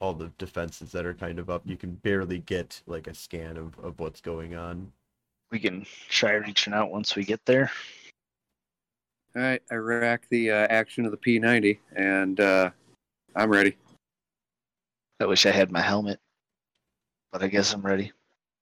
all 0.00 0.14
the 0.14 0.32
defenses 0.38 0.92
that 0.92 1.04
are 1.04 1.12
kind 1.12 1.38
of 1.38 1.50
up. 1.50 1.62
You 1.66 1.76
can 1.76 1.92
barely 1.96 2.38
get 2.38 2.80
like 2.86 3.06
a 3.06 3.14
scan 3.14 3.58
of, 3.58 3.78
of 3.80 4.00
what's 4.00 4.22
going 4.22 4.54
on. 4.54 4.90
we 5.50 5.58
can 5.58 5.84
try 6.08 6.32
reaching 6.32 6.72
out 6.72 6.90
once 6.90 7.14
we 7.14 7.24
get 7.24 7.44
there. 7.44 7.70
all 9.36 9.42
right, 9.42 9.62
I 9.70 9.74
rack 9.74 10.26
the 10.30 10.52
uh, 10.52 10.66
action 10.70 11.04
of 11.04 11.10
the 11.10 11.18
P90, 11.18 11.78
and 11.94 12.40
uh, 12.40 12.70
I'm 13.36 13.50
ready." 13.50 13.76
I 15.20 15.26
wish 15.26 15.44
I 15.44 15.50
had 15.50 15.70
my 15.70 15.82
helmet, 15.82 16.18
but 17.32 17.42
I 17.42 17.48
guess 17.48 17.72
I'm 17.72 17.82
ready. 17.82 18.12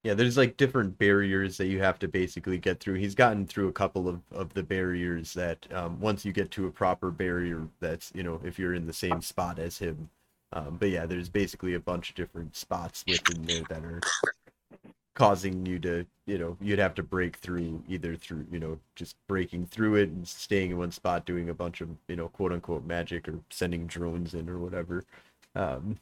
Yeah, 0.03 0.15
there's 0.15 0.39
like 0.39 0.57
different 0.57 0.99
barriers 0.99 1.59
that 1.59 1.67
you 1.67 1.81
have 1.81 1.99
to 1.99 2.09
basically 2.09 2.57
get 2.57 2.81
through. 2.81 2.95
He's 2.95 3.15
gotten 3.15 3.47
through 3.47 3.69
a 3.69 3.73
couple 3.73 4.09
of, 4.09 4.21
of 4.33 4.55
the 4.55 4.63
barriers 4.63 5.35
that 5.35 5.67
um, 5.75 6.01
once 6.01 6.25
you 6.25 6.33
get 6.33 6.51
to 6.53 6.67
a 6.67 6.71
proper 6.71 7.11
barrier, 7.11 7.69
that's 7.81 8.11
you 8.15 8.23
know 8.23 8.41
if 8.43 8.59
you're 8.59 8.75
in 8.75 8.87
the 8.87 8.95
same 8.95 9.21
spot 9.21 9.59
as 9.59 9.77
him. 9.77 10.09
Um, 10.53 10.79
but 10.81 10.89
yeah, 10.89 11.05
there's 11.05 11.29
basically 11.29 11.75
a 11.75 11.81
bunch 11.81 12.09
of 12.09 12.15
different 12.17 12.57
spots 12.57 13.05
within 13.07 13.43
there 13.43 13.63
that 13.69 13.85
are 13.85 14.01
causing 15.15 15.67
you 15.67 15.79
to 15.81 16.07
you 16.27 16.39
know 16.39 16.57
you'd 16.63 16.79
have 16.79 16.95
to 16.95 17.03
break 17.03 17.37
through 17.37 17.83
either 17.89 18.17
through 18.17 18.47
you 18.51 18.59
know 18.59 18.79
just 18.95 19.17
breaking 19.29 19.67
through 19.67 19.97
it 19.97 20.09
and 20.09 20.27
staying 20.27 20.71
in 20.71 20.79
one 20.79 20.91
spot 20.91 21.27
doing 21.27 21.51
a 21.51 21.55
bunch 21.55 21.83
of 21.83 21.91
you 22.09 22.17
know 22.17 22.29
quote 22.29 22.53
unquote 22.53 22.87
magic 22.87 23.29
or 23.29 23.39
sending 23.51 23.87
drones 23.87 24.33
in 24.33 24.49
or 24.49 24.59
whatever. 24.59 25.05
Um, 25.55 25.99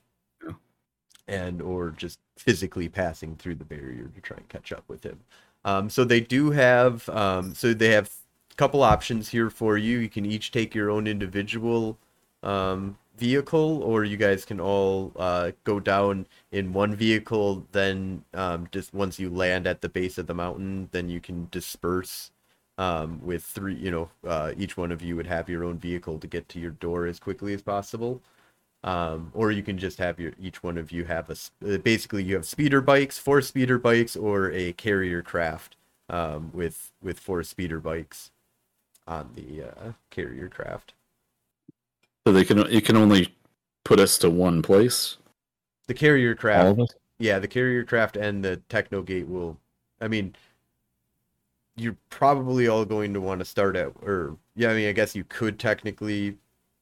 and 1.27 1.61
or 1.61 1.91
just 1.91 2.19
physically 2.39 2.89
passing 2.89 3.37
through 3.37 3.57
the 3.57 3.65
barrier 3.65 4.11
to 4.15 4.21
try 4.21 4.37
and 4.37 4.49
catch 4.49 4.73
up 4.73 4.85
with 4.89 5.05
him. 5.05 5.21
Um, 5.65 5.91
so 5.91 6.05
they 6.05 6.21
do 6.21 6.51
have 6.53 7.09
um, 7.09 7.55
so 7.55 7.75
they 7.75 7.91
have 7.91 8.11
a 8.51 8.55
couple 8.55 8.83
options 8.83 9.29
here 9.29 9.51
for 9.51 9.77
you. 9.77 9.99
You 9.99 10.09
can 10.09 10.25
each 10.25 10.51
take 10.53 10.75
your 10.75 10.91
own 10.91 11.07
individual 11.07 11.99
um, 12.43 12.97
vehicle, 13.17 13.83
or 13.83 14.05
you 14.05 14.17
guys 14.17 14.45
can 14.45 14.61
all 14.61 15.13
uh, 15.17 15.51
go 15.65 15.81
down 15.81 16.27
in 16.53 16.73
one 16.73 16.95
vehicle. 16.95 17.67
Then 17.73 18.25
um, 18.35 18.69
just 18.71 18.95
once 18.95 19.19
you 19.19 19.31
land 19.31 19.67
at 19.67 19.81
the 19.81 19.89
base 19.89 20.17
of 20.19 20.27
the 20.27 20.35
mountain, 20.35 20.89
then 20.93 21.09
you 21.09 21.21
can 21.21 21.49
disperse. 21.51 22.31
Um, 22.79 23.21
with 23.25 23.43
three, 23.43 23.75
you 23.75 23.91
know, 23.91 24.09
uh, 24.25 24.53
each 24.57 24.77
one 24.77 24.93
of 24.93 25.03
you 25.03 25.17
would 25.17 25.27
have 25.27 25.49
your 25.49 25.65
own 25.65 25.79
vehicle 25.79 26.17
to 26.21 26.29
get 26.29 26.49
to 26.51 26.61
your 26.61 26.71
door 26.71 27.07
as 27.07 27.19
quickly 27.19 27.53
as 27.53 27.61
possible 27.61 28.23
um, 28.85 29.31
or 29.35 29.51
you 29.51 29.63
can 29.63 29.79
just 29.79 29.99
have 29.99 30.21
your 30.21 30.33
each 30.41 30.63
one 30.63 30.79
of 30.79 30.93
you 30.93 31.05
have 31.05 31.31
a 31.31 31.75
uh, 31.75 31.79
basically 31.79 32.23
you 32.23 32.35
have 32.35 32.47
speeder 32.47 32.81
bikes, 32.81 33.19
four 33.19 33.41
speeder 33.43 33.79
bikes, 33.79 34.17
or 34.17 34.53
a 34.53 34.73
carrier 34.75 35.23
craft 35.23 35.77
um, 36.09 36.51
with 36.53 36.93
with 37.03 37.19
four 37.19 37.43
speeder 37.43 37.81
bikes. 37.81 38.31
on 39.07 39.31
the 39.35 39.65
uh, 39.65 39.93
carrier 40.11 40.49
craft. 40.49 40.95
So 42.27 42.33
they 42.33 42.45
can 42.45 42.59
it 42.59 42.85
can 42.85 42.97
only 42.97 43.35
put 43.85 43.99
us 43.99 44.19
to 44.19 44.31
one 44.31 44.63
place. 44.63 45.17
The 45.87 45.95
carrier 45.95 46.35
craft, 46.35 46.95
yeah, 47.19 47.39
the 47.39 47.49
carrier 47.49 47.85
craft 47.85 48.17
and 48.17 48.45
the 48.45 48.57
techno 48.69 49.03
gate 49.03 49.27
will. 49.29 49.57
I 50.01 50.09
mean, 50.09 50.37
you're 51.77 51.97
probably 52.11 52.69
all 52.69 52.85
going 52.85 53.15
to 53.15 53.21
want 53.21 53.41
to 53.41 53.45
start 53.45 53.77
at, 53.77 53.93
or 54.03 54.37
yeah, 54.55 54.71
I 54.71 54.75
mean, 54.75 54.89
I 54.89 54.93
guess 54.93 55.17
you 55.17 55.25
could 55.25 55.59
technically 55.59 56.37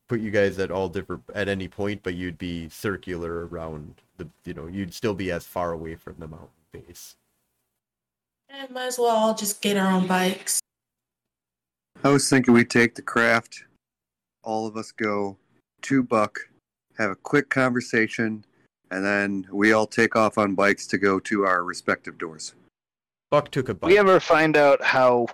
put 0.08 0.20
you 0.20 0.30
guys 0.30 0.58
at 0.58 0.70
all 0.70 0.88
different 0.88 1.22
at 1.34 1.48
any 1.48 1.68
point, 1.68 2.02
but 2.02 2.14
you'd 2.14 2.38
be 2.38 2.68
circular 2.68 3.46
around 3.46 3.94
the, 4.16 4.28
you 4.44 4.54
know, 4.54 4.66
you'd 4.66 4.94
still 4.94 5.14
be 5.14 5.30
as 5.30 5.44
far 5.44 5.72
away 5.72 5.94
from 5.94 6.14
the 6.18 6.28
mountain 6.28 6.48
base. 6.72 7.16
And 8.48 8.70
might 8.70 8.86
as 8.86 8.98
well 8.98 9.16
all 9.16 9.34
just 9.34 9.60
get 9.60 9.76
our 9.76 9.90
own 9.90 10.06
bikes. 10.06 10.60
I 12.04 12.10
was 12.10 12.28
thinking 12.28 12.54
we 12.54 12.64
take 12.64 12.94
the 12.94 13.02
craft, 13.02 13.64
all 14.44 14.66
of 14.66 14.76
us 14.76 14.92
go 14.92 15.36
to 15.82 16.02
Buck, 16.02 16.38
have 16.98 17.10
a 17.10 17.16
quick 17.16 17.50
conversation, 17.50 18.44
and 18.90 19.04
then 19.04 19.46
we 19.50 19.72
all 19.72 19.86
take 19.86 20.14
off 20.14 20.38
on 20.38 20.54
bikes 20.54 20.86
to 20.88 20.98
go 20.98 21.18
to 21.20 21.44
our 21.44 21.64
respective 21.64 22.18
doors. 22.18 22.54
Buck 23.30 23.50
took 23.50 23.68
a 23.68 23.74
bite. 23.74 23.88
We 23.88 23.98
ever 23.98 24.20
find 24.20 24.56
out 24.56 24.82
how 24.84 25.26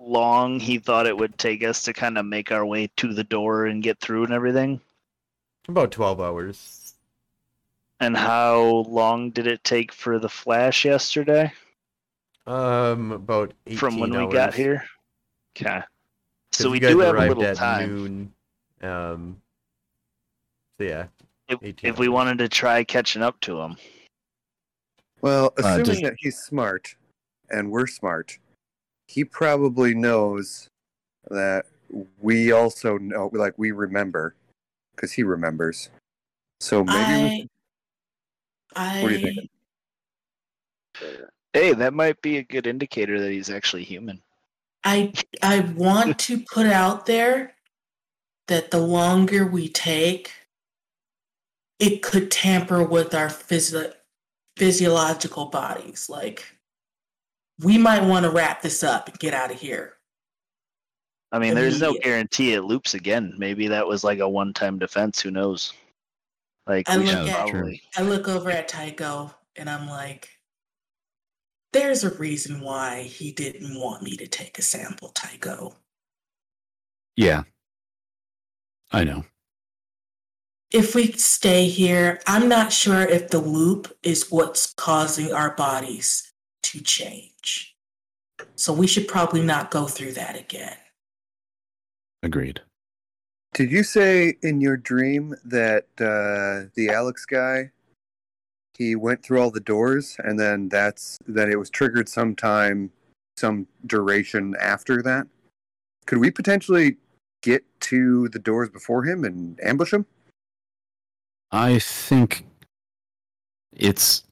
long 0.00 0.60
he 0.60 0.78
thought 0.78 1.06
it 1.06 1.16
would 1.16 1.38
take 1.38 1.64
us 1.64 1.82
to 1.84 1.92
kind 1.92 2.18
of 2.18 2.26
make 2.26 2.52
our 2.52 2.64
way 2.66 2.88
to 2.96 3.12
the 3.14 3.24
door 3.24 3.66
and 3.66 3.82
get 3.82 3.98
through 4.00 4.24
and 4.24 4.32
everything? 4.32 4.80
About 5.68 5.90
12 5.92 6.20
hours. 6.20 6.94
And 8.00 8.16
how 8.16 8.84
long 8.88 9.30
did 9.30 9.46
it 9.46 9.64
take 9.64 9.92
for 9.92 10.18
the 10.18 10.28
flash 10.28 10.84
yesterday 10.84 11.52
Um, 12.46 13.12
about 13.12 13.52
18 13.66 13.78
from 13.78 13.98
when 13.98 14.10
we 14.26 14.32
got 14.32 14.54
here? 14.54 14.84
Okay. 15.56 15.80
'Cause 15.80 15.84
So 16.52 16.70
we 16.70 16.78
do 16.80 16.98
have 17.00 17.16
a 17.16 17.26
little 17.26 17.44
at 17.44 17.56
time. 17.56 17.88
Noon. 17.88 18.34
Um, 18.82 19.42
so 20.78 20.84
yeah, 20.84 21.06
If, 21.48 21.58
if 21.82 21.98
we 21.98 22.08
wanted 22.08 22.38
to 22.38 22.48
try 22.48 22.84
catching 22.84 23.22
up 23.22 23.38
to 23.40 23.60
him. 23.60 23.76
Well, 25.20 25.46
Uh, 25.58 25.62
assuming 25.64 25.84
does- 25.84 26.00
that 26.02 26.14
he's 26.18 26.38
smart 26.38 26.94
and 27.50 27.70
we're 27.72 27.88
smart, 27.88 28.38
he 29.08 29.24
probably 29.24 29.94
knows 29.94 30.68
that 31.28 31.66
we 32.20 32.52
also 32.52 32.98
know, 32.98 33.30
like, 33.32 33.54
we 33.56 33.72
remember, 33.72 34.34
because 34.94 35.12
he 35.12 35.22
remembers. 35.22 35.88
So 36.60 36.84
maybe 36.84 37.22
we, 37.22 37.48
I, 38.76 38.98
I, 38.98 39.02
What 39.02 39.08
do 39.08 39.14
you 39.14 39.20
think? 39.20 39.50
Hey, 41.54 41.72
that 41.72 41.94
might 41.94 42.20
be 42.20 42.36
a 42.36 42.42
good 42.42 42.66
indicator 42.66 43.18
that 43.20 43.32
he's 43.32 43.48
actually 43.48 43.84
human. 43.84 44.20
I, 44.84 45.12
I 45.42 45.60
want 45.60 46.18
to 46.20 46.40
put 46.40 46.66
out 46.66 47.06
there 47.06 47.54
that 48.48 48.70
the 48.70 48.80
longer 48.80 49.46
we 49.46 49.68
take, 49.68 50.32
it 51.78 52.02
could 52.02 52.30
tamper 52.30 52.82
with 52.84 53.14
our 53.14 53.30
physio- 53.30 53.94
physiological 54.56 55.46
bodies. 55.46 56.08
Like, 56.08 56.57
we 57.62 57.78
might 57.78 58.04
want 58.04 58.24
to 58.24 58.30
wrap 58.30 58.62
this 58.62 58.82
up 58.82 59.08
and 59.08 59.18
get 59.18 59.34
out 59.34 59.50
of 59.50 59.60
here. 59.60 59.94
I 61.30 61.38
mean, 61.38 61.54
there's 61.54 61.80
no 61.80 61.92
guarantee 62.02 62.54
it 62.54 62.62
loops 62.62 62.94
again. 62.94 63.34
Maybe 63.36 63.68
that 63.68 63.86
was 63.86 64.02
like 64.02 64.20
a 64.20 64.28
one-time 64.28 64.78
defense. 64.78 65.20
Who 65.20 65.30
knows? 65.30 65.72
Like 66.66 66.88
I 66.88 66.96
look 66.96 67.06
should 67.06 67.28
at- 67.28 67.48
probably. 67.48 67.82
I 67.96 68.02
look 68.02 68.28
over 68.28 68.50
at 68.50 68.68
Tycho 68.68 69.34
and 69.56 69.68
I'm 69.68 69.88
like, 69.88 70.28
there's 71.72 72.02
a 72.04 72.16
reason 72.16 72.60
why 72.60 73.02
he 73.02 73.30
didn't 73.32 73.78
want 73.78 74.02
me 74.02 74.16
to 74.16 74.26
take 74.26 74.58
a 74.58 74.62
sample, 74.62 75.08
Tycho. 75.10 75.76
Yeah. 77.16 77.42
I 78.90 79.04
know. 79.04 79.24
If 80.70 80.94
we 80.94 81.12
stay 81.12 81.68
here, 81.68 82.20
I'm 82.26 82.48
not 82.48 82.72
sure 82.72 83.02
if 83.02 83.28
the 83.28 83.38
loop 83.40 83.94
is 84.02 84.30
what's 84.30 84.72
causing 84.74 85.32
our 85.32 85.54
bodies 85.54 86.32
to 86.64 86.80
change. 86.80 87.32
So 88.56 88.72
we 88.72 88.86
should 88.86 89.08
probably 89.08 89.42
not 89.42 89.70
go 89.70 89.86
through 89.86 90.12
that 90.12 90.38
again. 90.38 90.76
Agreed. 92.22 92.60
Did 93.54 93.70
you 93.70 93.82
say 93.82 94.36
in 94.42 94.60
your 94.60 94.76
dream 94.76 95.34
that 95.44 95.86
uh, 95.98 96.70
the 96.74 96.90
Alex 96.90 97.24
guy 97.24 97.70
he 98.76 98.94
went 98.94 99.24
through 99.24 99.40
all 99.40 99.50
the 99.50 99.60
doors 99.60 100.16
and 100.22 100.38
then 100.38 100.68
that's 100.68 101.18
that 101.26 101.48
it 101.48 101.56
was 101.56 101.68
triggered 101.68 102.08
sometime 102.08 102.90
some 103.36 103.66
duration 103.86 104.54
after 104.60 105.02
that? 105.02 105.26
Could 106.06 106.18
we 106.18 106.30
potentially 106.30 106.96
get 107.42 107.64
to 107.80 108.28
the 108.28 108.38
doors 108.38 108.68
before 108.68 109.04
him 109.04 109.24
and 109.24 109.58
ambush 109.62 109.92
him? 109.92 110.06
I 111.50 111.78
think 111.78 112.46
it's 113.72 114.24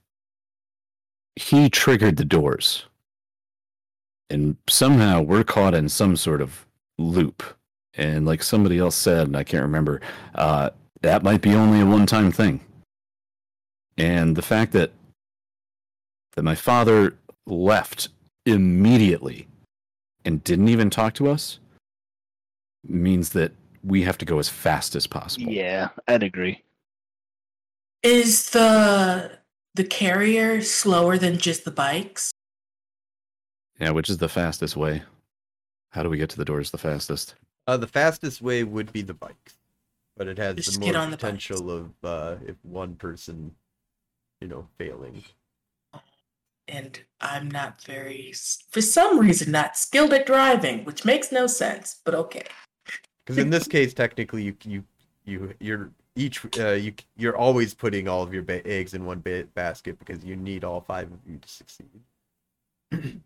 he 1.36 1.68
triggered 1.68 2.16
the 2.16 2.24
doors. 2.24 2.86
And 4.30 4.56
somehow 4.68 5.22
we're 5.22 5.44
caught 5.44 5.74
in 5.74 5.88
some 5.88 6.16
sort 6.16 6.40
of 6.40 6.66
loop. 6.98 7.42
And 7.94 8.26
like 8.26 8.42
somebody 8.42 8.78
else 8.78 8.96
said, 8.96 9.28
and 9.28 9.36
I 9.36 9.44
can't 9.44 9.62
remember, 9.62 10.00
uh, 10.34 10.70
that 11.02 11.22
might 11.22 11.40
be 11.40 11.54
only 11.54 11.80
a 11.80 11.86
one 11.86 12.06
time 12.06 12.32
thing. 12.32 12.60
And 13.96 14.36
the 14.36 14.42
fact 14.42 14.72
that 14.72 14.92
that 16.34 16.42
my 16.42 16.54
father 16.54 17.16
left 17.46 18.10
immediately 18.44 19.48
and 20.24 20.44
didn't 20.44 20.68
even 20.68 20.90
talk 20.90 21.14
to 21.14 21.28
us 21.28 21.58
means 22.84 23.30
that 23.30 23.52
we 23.82 24.02
have 24.02 24.18
to 24.18 24.24
go 24.24 24.38
as 24.38 24.48
fast 24.48 24.94
as 24.94 25.06
possible. 25.06 25.50
Yeah, 25.50 25.88
I'd 26.08 26.22
agree. 26.22 26.62
Is 28.02 28.50
the 28.50 29.38
the 29.74 29.84
carrier 29.84 30.60
slower 30.62 31.18
than 31.18 31.38
just 31.38 31.64
the 31.64 31.70
bikes? 31.70 32.30
Yeah, 33.80 33.90
which 33.90 34.08
is 34.08 34.18
the 34.18 34.28
fastest 34.28 34.76
way? 34.76 35.02
How 35.90 36.02
do 36.02 36.10
we 36.10 36.16
get 36.18 36.30
to 36.30 36.36
the 36.36 36.44
doors 36.44 36.70
the 36.70 36.78
fastest? 36.78 37.34
Uh, 37.66 37.76
the 37.76 37.86
fastest 37.86 38.40
way 38.42 38.64
would 38.64 38.92
be 38.92 39.02
the 39.02 39.14
bikes, 39.14 39.54
but 40.16 40.28
it 40.28 40.38
has 40.38 40.56
Just 40.56 40.80
the 40.80 40.86
more 40.86 40.96
on 40.96 41.10
the 41.10 41.16
bikes. 41.16 41.22
potential 41.22 41.70
of 41.70 41.90
uh, 42.04 42.36
if 42.46 42.56
one 42.62 42.94
person, 42.94 43.54
you 44.40 44.48
know, 44.48 44.66
failing. 44.78 45.24
and 46.68 47.00
I'm 47.20 47.50
not 47.50 47.82
very, 47.82 48.32
for 48.70 48.80
some 48.80 49.18
reason, 49.18 49.52
not 49.52 49.76
skilled 49.76 50.12
at 50.12 50.26
driving, 50.26 50.84
which 50.84 51.04
makes 51.04 51.32
no 51.32 51.46
sense, 51.46 52.00
but 52.04 52.14
okay. 52.14 52.44
Because 53.24 53.38
in 53.38 53.50
this 53.50 53.66
case, 53.66 53.92
technically, 53.92 54.42
you 54.44 54.56
you 54.64 54.84
you 55.24 55.54
you're 55.58 55.90
each 56.14 56.46
uh, 56.58 56.70
you 56.72 56.94
you're 57.16 57.36
always 57.36 57.74
putting 57.74 58.06
all 58.06 58.22
of 58.22 58.32
your 58.32 58.42
ba- 58.44 58.64
eggs 58.66 58.94
in 58.94 59.04
one 59.04 59.18
ba- 59.20 59.48
basket 59.54 59.98
because 59.98 60.24
you 60.24 60.36
need 60.36 60.62
all 60.62 60.80
five 60.80 61.10
of 61.10 61.18
you 61.28 61.36
to 61.38 61.48
succeed. 61.48 61.90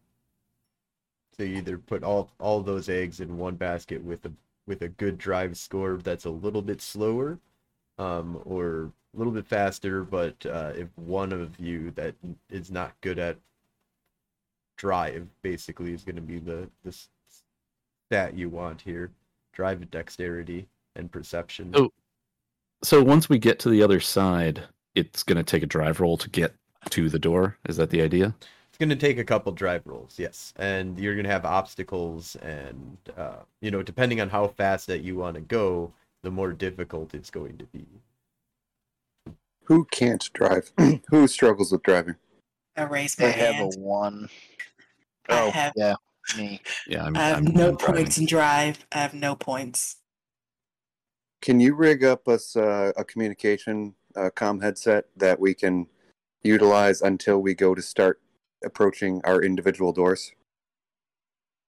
so 1.41 1.45
you 1.45 1.57
either 1.57 1.79
put 1.79 2.05
all 2.05 2.31
all 2.39 2.61
those 2.61 2.91
eggs 2.91 3.21
in 3.21 3.39
one 3.39 3.55
basket 3.55 4.05
with 4.05 4.27
a 4.27 4.33
with 4.67 4.83
a 4.83 4.89
good 4.89 5.17
drive 5.17 5.57
score 5.57 5.97
that's 5.97 6.27
a 6.27 6.31
little 6.31 6.61
bit 6.61 6.83
slower, 6.83 7.39
um, 7.97 8.39
or 8.45 8.93
a 9.15 9.19
little 9.19 9.33
bit 9.33 9.47
faster. 9.47 10.03
But 10.03 10.35
uh, 10.45 10.73
if 10.77 10.89
one 10.97 11.33
of 11.33 11.59
you 11.59 11.93
that 11.93 12.15
is 12.51 12.71
not 12.71 12.93
good 13.01 13.19
at 13.19 13.39
drive, 14.77 15.29
basically, 15.41 15.95
is 15.95 16.05
going 16.05 16.17
to 16.17 16.21
be 16.21 16.39
the 16.39 16.69
the 16.85 16.95
stat 18.07 18.37
you 18.37 18.51
want 18.51 18.83
here 18.83 19.11
drive 19.55 19.91
dexterity 19.91 20.67
and 20.95 21.11
perception. 21.11 21.73
Oh. 21.75 21.91
So 22.83 23.03
once 23.03 23.31
we 23.31 23.39
get 23.39 23.59
to 23.61 23.71
the 23.71 23.83
other 23.83 24.01
side, 24.01 24.65
it's 24.95 25.23
going 25.23 25.39
to 25.39 25.43
take 25.43 25.62
a 25.62 25.67
drive 25.67 26.01
roll 26.01 26.19
to 26.19 26.29
get 26.29 26.55
to 26.91 27.09
the 27.09 27.19
door. 27.19 27.57
Is 27.67 27.79
that 27.79 27.89
the 27.89 28.03
idea? 28.03 28.35
It's 28.81 28.86
going 28.89 28.98
to 28.98 29.07
take 29.07 29.19
a 29.19 29.24
couple 29.24 29.52
drive 29.52 29.82
rolls, 29.85 30.15
yes, 30.19 30.55
and 30.57 30.98
you're 30.98 31.12
going 31.15 31.27
to 31.27 31.31
have 31.31 31.44
obstacles, 31.44 32.35
and 32.36 32.97
uh, 33.15 33.40
you 33.61 33.70
know, 33.70 33.82
depending 33.82 34.23
on 34.23 34.31
how 34.31 34.48
fast 34.48 34.86
that 34.86 35.02
you 35.02 35.16
want 35.16 35.35
to 35.35 35.43
go, 35.43 35.93
the 36.23 36.31
more 36.31 36.55
difficult 36.55 37.12
it's 37.12 37.28
going 37.28 37.59
to 37.59 37.66
be. 37.66 37.85
Who 39.65 39.85
can't 39.90 40.27
drive? 40.32 40.73
Who 41.11 41.28
struggles 41.28 41.73
with 41.73 41.82
driving? 41.82 42.15
I 42.74 42.85
raise 42.85 43.20
my 43.20 43.27
I 43.27 43.28
have 43.32 43.61
a 43.61 43.66
one. 43.78 44.31
I 45.28 45.39
Oh, 45.43 45.51
have- 45.51 45.74
yeah, 45.77 45.97
me. 46.39 46.62
Yeah, 46.86 47.05
I'm, 47.05 47.15
I 47.19 47.20
have 47.20 47.36
I'm 47.36 47.44
no 47.52 47.73
driving. 47.73 47.97
points 47.97 48.16
in 48.16 48.24
drive. 48.24 48.86
I 48.93 48.97
have 49.01 49.12
no 49.12 49.36
points. 49.36 49.97
Can 51.43 51.61
you 51.61 51.74
rig 51.74 52.02
up 52.02 52.27
us 52.27 52.57
uh, 52.57 52.93
a 52.97 53.05
communication 53.05 53.94
uh, 54.16 54.31
com 54.35 54.61
headset 54.61 55.05
that 55.19 55.39
we 55.39 55.52
can 55.52 55.86
utilize 56.43 57.02
until 57.02 57.40
we 57.43 57.52
go 57.55 57.74
to 57.74 57.82
start 57.82 58.19
approaching 58.65 59.20
our 59.24 59.43
individual 59.43 59.93
doors? 59.93 60.32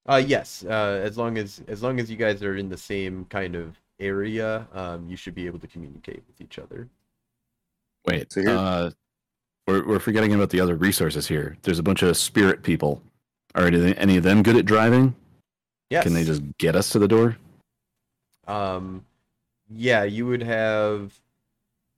Uh, 0.09 0.23
yes, 0.25 0.65
uh, 0.69 1.01
as 1.03 1.17
long 1.17 1.39
as 1.39 1.63
as 1.69 1.83
long 1.83 2.01
as 2.01 2.11
you 2.11 2.17
guys 2.17 2.43
are 2.43 2.57
in 2.57 2.69
the 2.69 2.77
same 2.77 3.25
kind 3.27 3.55
of 3.55 3.79
area, 4.01 4.67
um, 4.73 5.09
you 5.09 5.17
should 5.17 5.35
be 5.35 5.47
able 5.47 5.61
to 5.61 5.69
communicate 5.69 6.23
with 6.27 6.41
each 6.41 6.59
other. 6.59 6.89
Wait, 8.07 8.33
So 8.33 8.41
here- 8.41 8.51
uh, 8.51 8.91
we're 9.69 9.87
we're 9.87 10.01
forgetting 10.01 10.35
about 10.35 10.51
the 10.51 10.61
other 10.61 10.75
resources 10.75 11.29
here. 11.29 11.57
There's 11.63 11.79
a 11.79 11.85
bunch 11.85 12.03
of 12.03 12.17
spirit 12.17 12.65
people. 12.65 13.01
Are 13.55 13.67
any, 13.67 13.97
any 13.97 14.17
of 14.17 14.25
them 14.25 14.43
good 14.43 14.57
at 14.57 14.65
driving? 14.65 15.15
Yes. 15.89 16.03
Can 16.03 16.15
they 16.15 16.25
just 16.25 16.43
get 16.59 16.75
us 16.75 16.91
to 16.91 16.99
the 16.99 17.07
door? 17.07 17.37
Um, 18.49 19.05
yeah, 19.71 20.03
you 20.03 20.27
would 20.27 20.43
have. 20.43 21.13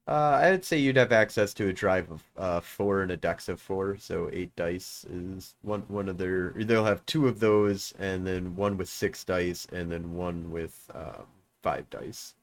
Uh, 0.06 0.38
I'd 0.42 0.64
say 0.64 0.76
you'd 0.76 0.96
have 0.96 1.12
access 1.12 1.54
to 1.54 1.68
a 1.68 1.72
drive 1.72 2.10
of 2.10 2.22
uh, 2.36 2.60
four 2.60 3.00
and 3.00 3.10
a 3.10 3.16
dex 3.16 3.48
of 3.48 3.58
four, 3.58 3.96
so 3.96 4.28
eight 4.32 4.54
dice 4.54 5.06
is 5.08 5.54
one 5.62 5.80
one 5.88 6.10
of 6.10 6.18
their. 6.18 6.52
They'll 6.56 6.84
have 6.84 7.04
two 7.06 7.26
of 7.26 7.40
those, 7.40 7.94
and 7.98 8.26
then 8.26 8.54
one 8.54 8.76
with 8.76 8.90
six 8.90 9.24
dice, 9.24 9.66
and 9.72 9.90
then 9.90 10.14
one 10.14 10.50
with 10.50 10.90
um, 10.94 11.24
five 11.62 11.88
dice, 11.88 12.34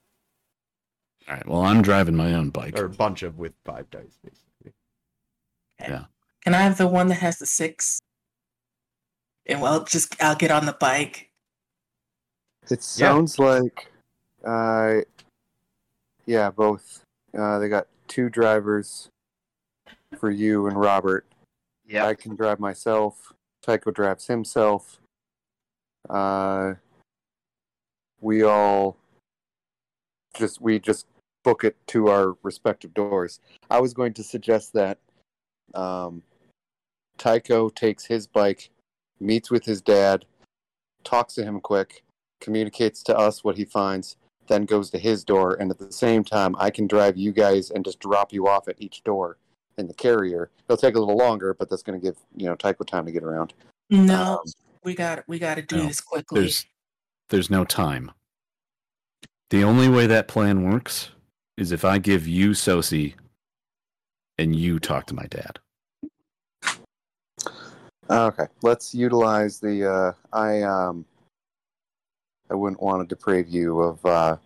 All 1.30 1.36
right. 1.36 1.48
Well, 1.48 1.62
I'm 1.62 1.84
driving 1.84 2.16
my 2.16 2.34
own 2.34 2.50
bike. 2.50 2.78
or 2.80 2.86
a 2.86 2.90
bunch 2.90 3.22
of 3.22 3.38
with 3.38 3.54
five 3.64 3.88
dice, 3.92 4.18
basically. 4.24 4.74
Yeah. 5.80 6.06
Can 6.44 6.56
I 6.56 6.62
have 6.62 6.80
the 6.80 6.88
one 6.88 7.08
that 7.10 7.16
has 7.20 7.38
the 7.38 7.46
six? 7.46 8.00
And 9.46 9.62
well, 9.62 9.84
just 9.84 10.22
I'll 10.22 10.36
get 10.36 10.50
on 10.50 10.66
the 10.66 10.74
bike. 10.74 11.30
It 12.70 12.82
sounds 12.82 13.38
like, 13.38 13.92
uh, 14.44 15.02
yeah, 16.26 16.50
both. 16.50 17.04
Uh, 17.38 17.60
they 17.60 17.70
got 17.70 17.88
two 18.08 18.30
drivers 18.30 19.10
for 20.18 20.30
you 20.30 20.68
and 20.68 20.80
Robert. 20.80 21.26
Yeah. 21.88 22.06
I 22.06 22.14
can 22.14 22.36
drive 22.36 22.60
myself. 22.60 23.34
Tycho 23.62 23.92
drives 23.92 24.28
himself. 24.28 25.00
Uh, 26.10 26.74
we 28.20 28.44
all 28.44 28.98
just 30.36 30.62
we 30.62 30.80
just 30.80 31.06
book 31.44 31.64
it 31.64 31.76
to 31.88 32.08
our 32.08 32.36
respective 32.44 32.94
doors. 32.94 33.40
I 33.70 33.80
was 33.80 33.94
going 33.94 34.14
to 34.14 34.24
suggest 34.24 34.74
that 34.74 35.00
um, 35.74 36.24
Tycho 37.18 37.70
takes 37.70 38.06
his 38.06 38.28
bike, 38.28 38.70
meets 39.20 39.52
with 39.52 39.66
his 39.66 39.82
dad, 39.82 40.26
talks 41.04 41.36
to 41.36 41.44
him 41.44 41.60
quick, 41.60 42.04
communicates 42.40 43.04
to 43.04 43.18
us 43.18 43.44
what 43.44 43.58
he 43.58 43.66
finds, 43.66 44.18
then 44.48 44.66
goes 44.66 44.90
to 44.92 44.98
his 44.98 45.24
door, 45.24 45.56
and 45.56 45.72
at 45.72 45.78
the 45.78 45.92
same 45.92 46.24
time, 46.24 46.56
I 46.60 46.70
can 46.70 46.88
drive 46.88 47.18
you 47.18 47.32
guys 47.32 47.72
and 47.72 47.86
just 47.86 48.00
drop 48.00 48.34
you 48.34 48.48
off 48.48 48.68
at 48.68 48.76
each 48.80 49.04
door 49.04 49.38
in 49.78 49.88
the 49.88 49.94
carrier. 49.94 50.50
It'll 50.68 50.78
take 50.78 50.96
a 50.96 51.00
little 51.00 51.18
longer, 51.18 51.54
but 51.54 51.70
that's 51.70 51.84
going 51.84 52.00
to 52.00 52.04
give 52.04 52.18
you 52.36 52.48
know 52.48 52.56
Tycho 52.56 52.84
time 52.84 53.06
to 53.06 53.12
get 53.12 53.24
around. 53.24 53.54
No, 53.90 54.40
Um, 54.40 54.54
we 54.84 54.96
got 54.96 55.24
we 55.28 55.40
got 55.40 55.56
to 55.56 55.62
do 55.62 55.78
no, 55.78 55.86
this 55.86 56.02
quickly. 56.02 56.42
There's 56.42 56.66
there's 57.30 57.50
no 57.50 57.66
time. 57.66 58.12
The 59.50 59.64
only 59.64 59.90
way 59.90 60.08
that 60.08 60.28
plan 60.28 60.70
works 60.70 61.10
is 61.58 61.72
if 61.72 61.84
I 61.84 61.98
give 61.98 62.28
you 62.28 62.52
Sosi 62.52 63.16
and 64.38 64.56
you 64.56 64.80
talk 64.80 65.06
to 65.08 65.14
my 65.14 65.26
dad. 65.28 65.60
Okay, 68.10 68.48
let's 68.62 68.94
utilize 68.94 69.60
the. 69.60 69.90
Uh, 69.90 70.14
I 70.34 70.64
um, 70.64 71.06
I 72.52 72.56
wouldn't 72.56 72.82
want 72.82 73.08
to 73.08 73.16
deprave 73.16 73.50
you 73.50 73.80
of 73.80 74.06
uh, 74.06 74.38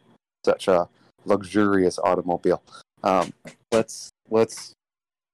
such 0.46 0.68
a 0.68 0.88
luxurious 1.26 1.98
automobile. 1.98 2.62
Um, 3.04 3.34
let's 3.72 4.12
let's 4.30 4.74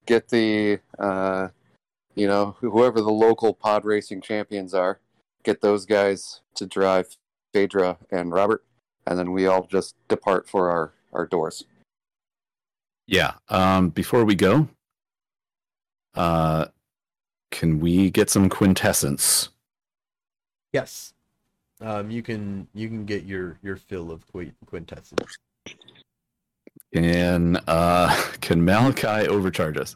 get 0.06 0.30
the 0.30 0.80
uh, 0.98 1.50
you 2.16 2.28
know 2.28 2.56
whoever 2.62 3.02
the 3.02 3.12
local 3.12 3.54
pod 3.54 3.84
racing 3.84 4.22
champions 4.22 4.74
are, 4.74 5.00
get 5.44 5.60
those 5.60 5.86
guys 5.86 6.40
to 6.56 6.66
drive 6.66 7.18
Phaedra 7.54 7.98
and 8.10 8.32
Robert, 8.32 8.64
and 9.06 9.20
then 9.20 9.34
we 9.34 9.48
all 9.48 9.68
just 9.70 9.96
depart 10.08 10.48
for 10.48 10.70
our 10.70 10.94
our 11.12 11.26
doors. 11.26 11.66
Yeah. 13.06 13.34
Um 13.50 13.90
before 13.90 14.24
we 14.24 14.36
go, 14.36 14.70
uh 16.16 16.68
can 17.52 17.82
we 17.82 18.10
get 18.10 18.30
some 18.30 18.48
quintessence? 18.48 19.50
Yes. 20.72 21.14
Um, 21.82 22.12
you 22.12 22.22
can 22.22 22.68
you 22.74 22.88
can 22.88 23.06
get 23.06 23.24
your 23.24 23.58
your 23.64 23.76
fill 23.76 24.12
of 24.12 24.24
quintessence. 24.66 25.36
Can 26.94 27.58
uh 27.68 28.16
can 28.42 28.64
Malachi 28.64 29.28
overcharge 29.28 29.78
us? 29.78 29.96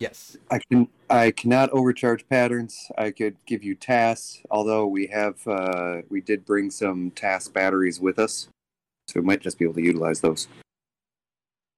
Yes. 0.00 0.36
I 0.50 0.58
can 0.58 0.88
I 1.08 1.30
cannot 1.30 1.70
overcharge 1.70 2.26
patterns. 2.28 2.90
I 2.98 3.10
could 3.10 3.36
give 3.46 3.62
you 3.62 3.74
tasks, 3.74 4.42
although 4.50 4.86
we 4.86 5.06
have 5.08 5.46
uh, 5.46 6.02
we 6.08 6.20
did 6.20 6.44
bring 6.44 6.70
some 6.70 7.10
task 7.12 7.52
batteries 7.52 8.00
with 8.00 8.18
us, 8.18 8.48
so 9.08 9.20
we 9.20 9.26
might 9.26 9.40
just 9.40 9.58
be 9.58 9.64
able 9.64 9.74
to 9.74 9.82
utilize 9.82 10.20
those. 10.20 10.48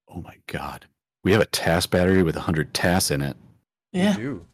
Oh 0.09 0.23
my 0.23 0.37
god. 0.47 0.87
We 1.25 1.33
have 1.33 1.41
a 1.41 1.47
task 1.47 1.91
battery 1.91 2.23
with 2.23 2.37
100 2.37 2.73
tasks 2.73 3.11
in 3.11 3.21
it. 3.21 3.37
yeah, 3.93 4.17
You. 4.17 4.47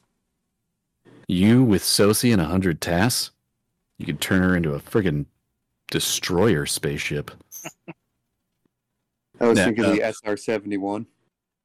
You 1.28 1.62
with 1.62 1.82
Sosi 1.82 2.32
and 2.32 2.40
100 2.40 2.80
tasks? 2.80 3.30
You 3.98 4.06
could 4.06 4.20
turn 4.20 4.42
her 4.42 4.56
into 4.56 4.74
a 4.74 4.80
friggin' 4.80 5.26
destroyer 5.90 6.66
spaceship. 6.66 7.30
I 9.40 9.46
was 9.46 9.58
Yeah, 9.58 9.66
thinking 9.66 9.84
uh, 9.84 9.92
the 9.92 10.02
SR 10.02 10.36
seventy 10.36 10.76
one. 10.76 11.06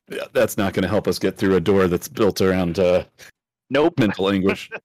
Yeah, 0.09 0.25
that's 0.33 0.57
not 0.57 0.73
going 0.73 0.83
to 0.83 0.89
help 0.89 1.07
us 1.07 1.19
get 1.19 1.37
through 1.37 1.55
a 1.55 1.59
door 1.59 1.87
that's 1.87 2.07
built 2.07 2.41
around 2.41 2.79
uh, 2.79 3.03
Nope. 3.69 3.99
mental 3.99 4.29
anguish. 4.29 4.69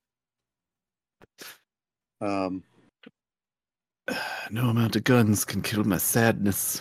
Um, 2.20 2.62
no 4.52 4.68
amount 4.68 4.94
of 4.94 5.02
guns 5.02 5.44
can 5.44 5.60
kill 5.60 5.82
my 5.82 5.96
sadness. 5.98 6.80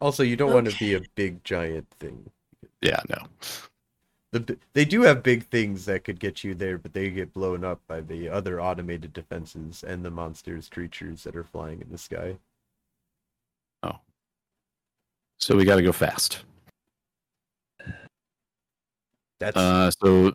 Also, 0.00 0.22
you 0.22 0.36
don't 0.36 0.52
want 0.52 0.70
to 0.70 0.78
be 0.78 0.94
a 0.94 1.00
big 1.16 1.42
giant 1.42 1.88
thing. 1.98 2.30
Yeah, 2.80 3.00
no. 3.08 3.26
The, 4.34 4.58
they 4.72 4.84
do 4.84 5.02
have 5.02 5.22
big 5.22 5.46
things 5.46 5.84
that 5.84 6.02
could 6.02 6.18
get 6.18 6.42
you 6.42 6.56
there, 6.56 6.76
but 6.76 6.92
they 6.92 7.08
get 7.08 7.32
blown 7.32 7.62
up 7.62 7.80
by 7.86 8.00
the 8.00 8.28
other 8.28 8.60
automated 8.60 9.12
defenses 9.12 9.84
and 9.86 10.04
the 10.04 10.10
monsters, 10.10 10.68
creatures 10.68 11.22
that 11.22 11.36
are 11.36 11.44
flying 11.44 11.80
in 11.80 11.88
the 11.88 11.98
sky. 11.98 12.36
Oh. 13.84 14.00
So 15.38 15.54
we 15.54 15.64
got 15.64 15.76
to 15.76 15.82
go 15.82 15.92
fast. 15.92 16.42
That's 19.38 19.56
Uh, 19.56 19.92
so 20.02 20.34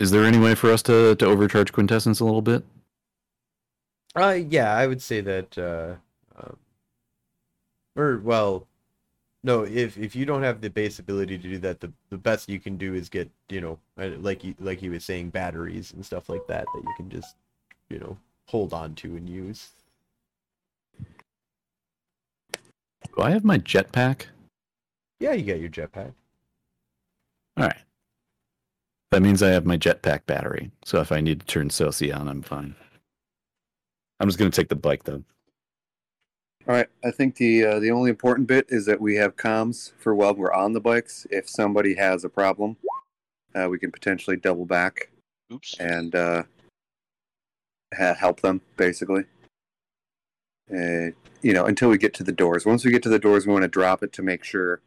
is 0.00 0.10
there 0.10 0.24
any 0.24 0.40
way 0.40 0.56
for 0.56 0.72
us 0.72 0.82
to, 0.82 1.14
to 1.14 1.24
overcharge 1.24 1.72
quintessence 1.72 2.18
a 2.18 2.24
little 2.24 2.42
bit? 2.42 2.64
Uh, 4.16 4.40
yeah, 4.48 4.74
I 4.74 4.88
would 4.88 5.00
say 5.00 5.20
that. 5.20 5.56
Uh, 5.56 5.94
um, 6.36 6.56
or 7.94 8.18
well, 8.18 8.66
no. 9.42 9.62
If 9.64 9.98
if 9.98 10.14
you 10.14 10.24
don't 10.24 10.42
have 10.42 10.60
the 10.60 10.70
base 10.70 10.98
ability 10.98 11.38
to 11.38 11.48
do 11.48 11.58
that, 11.58 11.80
the 11.80 11.92
the 12.10 12.18
best 12.18 12.48
you 12.48 12.60
can 12.60 12.76
do 12.76 12.94
is 12.94 13.08
get 13.08 13.30
you 13.48 13.60
know 13.60 13.78
uh, 13.98 14.10
like 14.18 14.44
you 14.44 14.54
like 14.58 14.78
he 14.78 14.88
was 14.88 15.04
saying 15.04 15.30
batteries 15.30 15.92
and 15.92 16.04
stuff 16.04 16.28
like 16.28 16.46
that 16.48 16.66
that 16.74 16.82
you 16.82 16.94
can 16.96 17.10
just 17.10 17.36
you 17.88 17.98
know 17.98 18.16
hold 18.46 18.72
on 18.72 18.94
to 18.96 19.16
and 19.16 19.28
use. 19.28 19.70
Do 23.16 23.22
I 23.22 23.30
have 23.30 23.44
my 23.44 23.58
jetpack? 23.58 24.26
Yeah, 25.20 25.32
you 25.32 25.44
got 25.44 25.60
your 25.60 25.68
jetpack. 25.68 26.12
All 27.56 27.66
right. 27.66 27.76
That 29.10 29.20
means 29.20 29.42
I 29.42 29.50
have 29.50 29.66
my 29.66 29.76
jetpack 29.76 30.24
battery. 30.26 30.70
So 30.84 31.00
if 31.00 31.12
I 31.12 31.20
need 31.20 31.40
to 31.40 31.46
turn 31.46 31.68
Sosi 31.68 32.18
on, 32.18 32.28
I'm 32.28 32.40
fine. 32.40 32.74
I'm 34.18 34.28
just 34.28 34.38
going 34.38 34.50
to 34.50 34.56
take 34.56 34.68
the 34.68 34.76
bike 34.76 35.04
though. 35.04 35.22
All 36.68 36.74
right, 36.76 36.86
I 37.04 37.10
think 37.10 37.36
the 37.36 37.64
uh, 37.64 37.80
the 37.80 37.90
only 37.90 38.10
important 38.10 38.46
bit 38.46 38.66
is 38.68 38.86
that 38.86 39.00
we 39.00 39.16
have 39.16 39.36
comms 39.36 39.92
for 39.98 40.14
while 40.14 40.34
we're 40.34 40.52
on 40.52 40.72
the 40.72 40.80
bikes. 40.80 41.26
If 41.30 41.48
somebody 41.48 41.94
has 41.94 42.22
a 42.24 42.28
problem, 42.28 42.76
uh, 43.54 43.68
we 43.68 43.78
can 43.78 43.90
potentially 43.90 44.36
double 44.36 44.64
back 44.64 45.10
Oops. 45.52 45.74
and 45.80 46.14
uh, 46.14 46.42
ha- 47.96 48.14
help 48.14 48.40
them 48.40 48.60
basically. 48.76 49.24
Uh, 50.72 51.10
you 51.42 51.52
know, 51.52 51.66
until 51.66 51.88
we 51.88 51.98
get 51.98 52.14
to 52.14 52.22
the 52.22 52.32
doors. 52.32 52.64
Once 52.64 52.84
we 52.84 52.92
get 52.92 53.02
to 53.02 53.08
the 53.08 53.18
doors, 53.18 53.46
we 53.46 53.52
want 53.52 53.62
to 53.64 53.68
drop 53.68 54.02
it 54.02 54.12
to 54.12 54.22
make 54.22 54.44
sure 54.44 54.80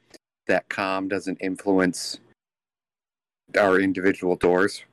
that 0.47 0.69
com 0.69 1.10
doesn't 1.10 1.38
influence 1.41 2.19
our 3.60 3.80
individual 3.80 4.35
doors. 4.38 4.84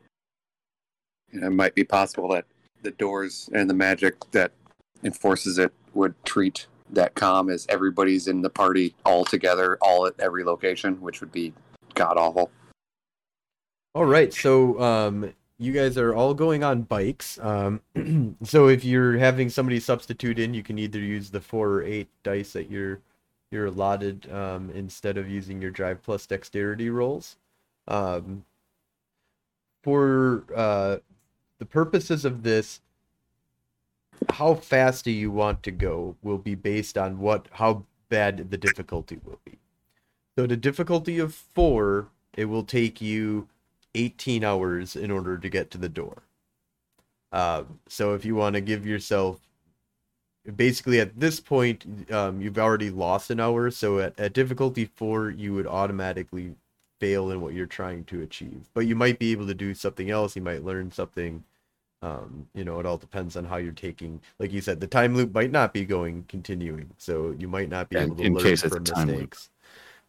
And 1.32 1.44
it 1.44 1.50
might 1.50 1.74
be 1.74 1.84
possible 1.84 2.28
that 2.30 2.44
the 2.82 2.90
doors 2.90 3.48
and 3.54 3.70
the 3.70 3.74
magic 3.74 4.16
that 4.32 4.50
enforces 5.04 5.58
it 5.58 5.72
would 5.94 6.14
treat 6.24 6.66
com 7.14 7.50
is 7.50 7.66
everybody's 7.68 8.28
in 8.28 8.42
the 8.42 8.50
party 8.50 8.94
all 9.04 9.24
together, 9.24 9.78
all 9.80 10.06
at 10.06 10.14
every 10.18 10.44
location, 10.44 11.00
which 11.00 11.20
would 11.20 11.32
be 11.32 11.52
god 11.94 12.16
awful. 12.16 12.50
All 13.94 14.06
right, 14.06 14.32
so 14.32 14.80
um, 14.80 15.32
you 15.58 15.72
guys 15.72 15.98
are 15.98 16.14
all 16.14 16.34
going 16.34 16.64
on 16.64 16.82
bikes. 16.82 17.38
Um, 17.40 17.80
so 18.42 18.68
if 18.68 18.84
you're 18.84 19.18
having 19.18 19.50
somebody 19.50 19.80
substitute 19.80 20.38
in, 20.38 20.54
you 20.54 20.62
can 20.62 20.78
either 20.78 20.98
use 20.98 21.30
the 21.30 21.40
four 21.40 21.68
or 21.68 21.82
eight 21.82 22.08
dice 22.22 22.52
that 22.54 22.70
you're 22.70 23.00
you're 23.50 23.66
allotted 23.66 24.32
um, 24.32 24.70
instead 24.74 25.18
of 25.18 25.28
using 25.28 25.60
your 25.60 25.70
drive 25.70 26.02
plus 26.02 26.26
dexterity 26.26 26.88
rolls. 26.88 27.36
Um, 27.86 28.44
for 29.82 30.44
uh, 30.54 30.98
the 31.58 31.66
purposes 31.66 32.24
of 32.24 32.42
this, 32.42 32.80
how 34.30 34.54
fast 34.54 35.04
do 35.04 35.10
you 35.10 35.30
want 35.30 35.62
to 35.62 35.70
go 35.70 36.16
will 36.22 36.38
be 36.38 36.54
based 36.54 36.96
on 36.98 37.18
what 37.18 37.48
how 37.52 37.84
bad 38.08 38.50
the 38.50 38.58
difficulty 38.58 39.18
will 39.24 39.40
be. 39.44 39.58
So 40.36 40.46
the 40.46 40.56
difficulty 40.56 41.18
of 41.18 41.34
four, 41.34 42.08
it 42.34 42.44
will 42.46 42.64
take 42.64 43.00
you 43.00 43.48
18 43.94 44.44
hours 44.44 44.96
in 44.96 45.10
order 45.10 45.38
to 45.38 45.48
get 45.48 45.70
to 45.70 45.78
the 45.78 45.88
door. 45.88 46.22
Uh, 47.32 47.64
so 47.88 48.14
if 48.14 48.24
you 48.24 48.34
want 48.34 48.54
to 48.54 48.60
give 48.60 48.86
yourself, 48.86 49.40
basically 50.56 51.00
at 51.00 51.18
this 51.18 51.40
point, 51.40 52.10
um, 52.12 52.40
you've 52.40 52.58
already 52.58 52.90
lost 52.90 53.30
an 53.30 53.40
hour. 53.40 53.70
So 53.70 53.98
at, 53.98 54.18
at 54.18 54.32
difficulty 54.32 54.84
four, 54.84 55.30
you 55.30 55.54
would 55.54 55.66
automatically 55.66 56.54
fail 57.00 57.30
in 57.30 57.40
what 57.40 57.54
you're 57.54 57.66
trying 57.66 58.04
to 58.04 58.22
achieve. 58.22 58.68
But 58.74 58.86
you 58.86 58.94
might 58.94 59.18
be 59.18 59.32
able 59.32 59.46
to 59.46 59.54
do 59.54 59.74
something 59.74 60.10
else. 60.10 60.36
You 60.36 60.42
might 60.42 60.64
learn 60.64 60.92
something. 60.92 61.44
Um, 62.02 62.48
you 62.54 62.64
know, 62.64 62.80
it 62.80 62.86
all 62.86 62.98
depends 62.98 63.36
on 63.36 63.44
how 63.44 63.56
you're 63.56 63.72
taking. 63.72 64.20
Like 64.38 64.52
you 64.52 64.60
said, 64.60 64.80
the 64.80 64.86
time 64.88 65.14
loop 65.14 65.32
might 65.34 65.52
not 65.52 65.72
be 65.72 65.84
going 65.84 66.24
continuing, 66.28 66.90
so 66.98 67.32
you 67.38 67.48
might 67.48 67.68
not 67.68 67.88
be 67.88 67.98
Yeah, 67.98 68.02
able 68.02 68.16
to 68.16 68.22
in 68.22 68.34
learn 68.34 68.54
case 68.54 68.64
it's 68.64 68.76
a 68.76 68.80
from 68.80 68.86
time 68.94 69.14
loop. 69.14 69.34
mistakes. 69.34 69.50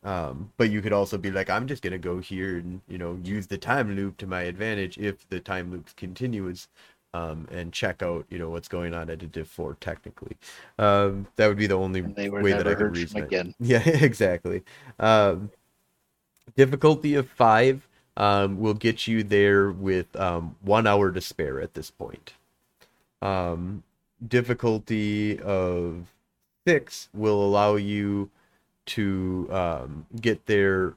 Um, 0.03 0.52
but 0.57 0.70
you 0.72 0.82
could 0.82 0.94
also 0.94 1.18
be 1.18 1.32
like, 1.32 1.49
I'm 1.49 1.68
just 1.68 1.82
gonna 1.84 1.98
go 1.99 2.20
here 2.20 2.57
and 2.60 2.82
you 2.90 2.98
know 2.98 3.20
use 3.24 3.48
the 3.48 3.57
time 3.57 3.95
loop 3.95 4.18
to 4.18 4.28
my 4.28 4.44
advantage 4.44 4.98
if 4.98 5.28
the 5.30 5.40
time 5.40 5.72
loop 5.72 5.95
continues, 5.98 6.68
um, 7.14 7.48
and 7.52 7.74
check 7.74 8.03
out 8.03 8.26
you 8.30 8.40
know 8.40 8.49
what's 8.49 8.68
going 8.68 8.94
on 8.94 9.10
at 9.10 9.24
a 9.24 9.28
diff 9.28 9.48
four 9.49 9.76
technically. 9.82 10.38
Um, 10.80 11.28
that 11.38 11.48
would 11.48 11.57
be 11.57 11.68
the 11.68 11.76
only 11.78 12.03
And 12.03 12.15
they 12.15 12.30
were 12.30 12.44
way 12.44 12.53
that 12.53 12.68
I 12.68 12.76
never 12.76 12.76
could 12.76 12.91
reason 12.91 13.24
from 13.24 13.30
it. 13.32 13.56
Yeah, 13.60 13.84
exactly. 13.88 14.64
Um, 14.99 15.52
difficulty 16.56 17.15
of 17.15 17.30
five 17.30 17.88
um, 18.18 18.60
will 18.60 18.73
get 18.73 19.07
you 19.07 19.23
there 19.23 19.72
with 19.72 20.15
um, 20.15 20.56
one 20.61 20.88
hour 20.88 21.11
to 21.11 21.22
spare 21.22 21.60
at 21.61 21.73
this 21.73 21.90
point. 21.90 22.34
Um, 23.22 23.84
difficulty 24.26 25.40
of 25.40 26.14
six 26.68 27.10
will 27.14 27.44
allow 27.44 27.76
you 27.76 28.30
to 28.85 29.48
um, 29.52 30.06
get 30.19 30.45
there. 30.45 30.95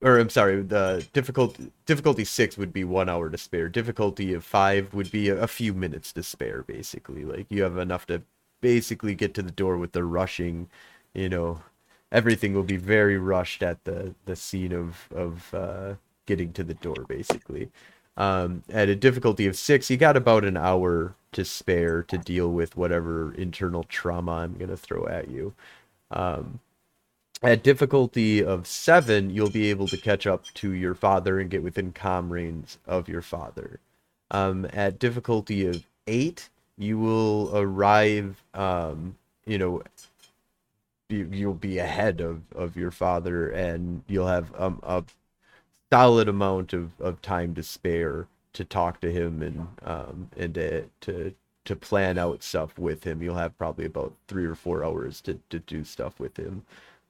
Or 0.00 0.18
I'm 0.18 0.30
sorry, 0.30 0.62
the 0.62 1.06
difficulty 1.12 1.70
difficulty 1.86 2.24
six 2.24 2.58
would 2.58 2.72
be 2.72 2.82
one 2.84 3.08
hour 3.08 3.30
to 3.30 3.38
spare. 3.38 3.68
Difficulty 3.68 4.34
of 4.34 4.44
five 4.44 4.92
would 4.94 5.12
be 5.12 5.28
a, 5.28 5.42
a 5.42 5.46
few 5.46 5.72
minutes 5.72 6.12
to 6.14 6.22
spare, 6.24 6.62
basically. 6.62 7.24
Like 7.24 7.46
you 7.50 7.62
have 7.62 7.78
enough 7.78 8.06
to 8.06 8.22
basically 8.60 9.14
get 9.14 9.34
to 9.34 9.42
the 9.42 9.52
door 9.52 9.76
with 9.76 9.92
the 9.92 10.04
rushing, 10.04 10.68
you 11.14 11.28
know, 11.28 11.60
everything 12.10 12.52
will 12.54 12.62
be 12.64 12.76
very 12.76 13.16
rushed 13.16 13.62
at 13.62 13.84
the 13.84 14.14
the 14.24 14.34
scene 14.34 14.72
of 14.72 15.08
of 15.14 15.54
uh, 15.54 15.94
getting 16.26 16.52
to 16.52 16.64
the 16.64 16.74
door 16.74 17.04
basically. 17.08 17.70
Um, 18.16 18.62
at 18.68 18.88
a 18.88 18.96
difficulty 18.96 19.46
of 19.46 19.56
six 19.56 19.90
you 19.90 19.96
got 19.96 20.16
about 20.16 20.44
an 20.44 20.56
hour 20.56 21.14
to 21.32 21.44
spare 21.44 22.02
to 22.04 22.18
deal 22.18 22.50
with 22.50 22.76
whatever 22.76 23.32
internal 23.34 23.84
trauma 23.84 24.32
i'm 24.32 24.54
going 24.54 24.70
to 24.70 24.76
throw 24.76 25.06
at 25.06 25.28
you. 25.28 25.54
Um, 26.10 26.60
at 27.42 27.62
difficulty 27.62 28.44
of 28.44 28.66
seven 28.66 29.30
you'll 29.30 29.50
be 29.50 29.70
able 29.70 29.88
to 29.88 29.96
catch 29.96 30.26
up 30.26 30.44
to 30.54 30.72
your 30.72 30.94
father 30.94 31.40
and 31.40 31.50
get 31.50 31.62
within 31.62 31.92
comm 31.92 32.30
range 32.30 32.76
of 32.86 33.08
your 33.08 33.22
father. 33.22 33.80
Um, 34.30 34.66
at 34.72 34.98
difficulty 34.98 35.66
of 35.66 35.86
eight 36.06 36.50
you 36.78 36.98
will 36.98 37.50
arrive 37.56 38.42
um, 38.54 39.16
you 39.46 39.58
know 39.58 39.82
you, 41.08 41.28
you'll 41.30 41.54
be 41.54 41.78
ahead 41.78 42.20
of, 42.20 42.40
of 42.54 42.76
your 42.76 42.90
father 42.90 43.50
and 43.50 44.02
you'll 44.08 44.26
have 44.26 44.52
um, 44.58 44.80
a 44.82 45.04
solid 45.92 46.28
amount 46.28 46.72
of, 46.72 46.90
of 47.00 47.20
time 47.20 47.54
to 47.54 47.62
spare 47.62 48.26
to 48.54 48.64
talk 48.64 49.00
to 49.00 49.12
him 49.12 49.42
and 49.42 49.66
um 49.84 50.30
and 50.36 50.54
to, 50.54 50.84
to 51.02 51.34
to 51.64 51.76
plan 51.76 52.16
out 52.18 52.42
stuff 52.42 52.78
with 52.78 53.04
him 53.04 53.22
you'll 53.22 53.36
have 53.36 53.56
probably 53.58 53.84
about 53.84 54.12
three 54.26 54.44
or 54.46 54.54
four 54.54 54.84
hours 54.84 55.20
to, 55.20 55.38
to 55.50 55.58
do 55.60 55.84
stuff 55.84 56.18
with 56.18 56.36
him 56.38 56.62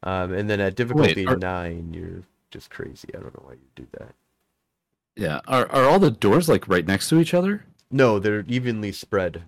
um 0.02 0.32
and 0.32 0.50
then 0.50 0.60
at 0.60 0.74
difficulty 0.74 1.26
are- 1.26 1.36
nine 1.36 1.92
you're 1.94 2.22
just 2.50 2.70
crazy 2.70 3.08
i 3.14 3.18
don't 3.18 3.34
know 3.38 3.44
why 3.46 3.52
you 3.54 3.68
do 3.76 3.86
that 3.98 4.14
Yeah. 5.16 5.40
Are 5.46 5.70
are 5.70 5.84
all 5.84 5.98
the 5.98 6.10
doors 6.10 6.48
like 6.48 6.66
right 6.68 6.86
next 6.86 7.08
to 7.10 7.18
each 7.20 7.34
other? 7.34 7.64
no 7.90 8.18
they're 8.18 8.44
evenly 8.48 8.90
spread 8.92 9.42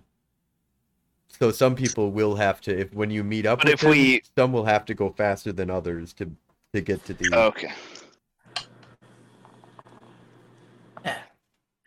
so 1.27 1.51
some 1.51 1.75
people 1.75 2.11
will 2.11 2.35
have 2.35 2.61
to 2.61 2.77
if 2.79 2.93
when 2.93 3.09
you 3.11 3.23
meet 3.23 3.45
up 3.45 3.59
But 3.59 3.65
with 3.67 3.73
if 3.75 3.81
him, 3.83 3.89
we- 3.91 4.21
some 4.37 4.53
will 4.53 4.65
have 4.65 4.85
to 4.85 4.93
go 4.93 5.09
faster 5.09 5.51
than 5.51 5.69
others 5.69 6.13
to 6.13 6.31
to 6.73 6.81
get 6.81 7.03
to 7.05 7.13
the 7.13 7.29
Okay. 7.35 7.71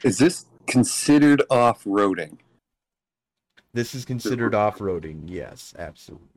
Is 0.05 0.19
this 0.19 0.47
considered 0.67 1.43
off-roading? 1.51 2.39
This 3.73 3.95
is 3.95 4.05
considered 4.05 4.55
off-roading. 4.55 5.23
Yes, 5.27 5.75
absolutely. 5.79 6.29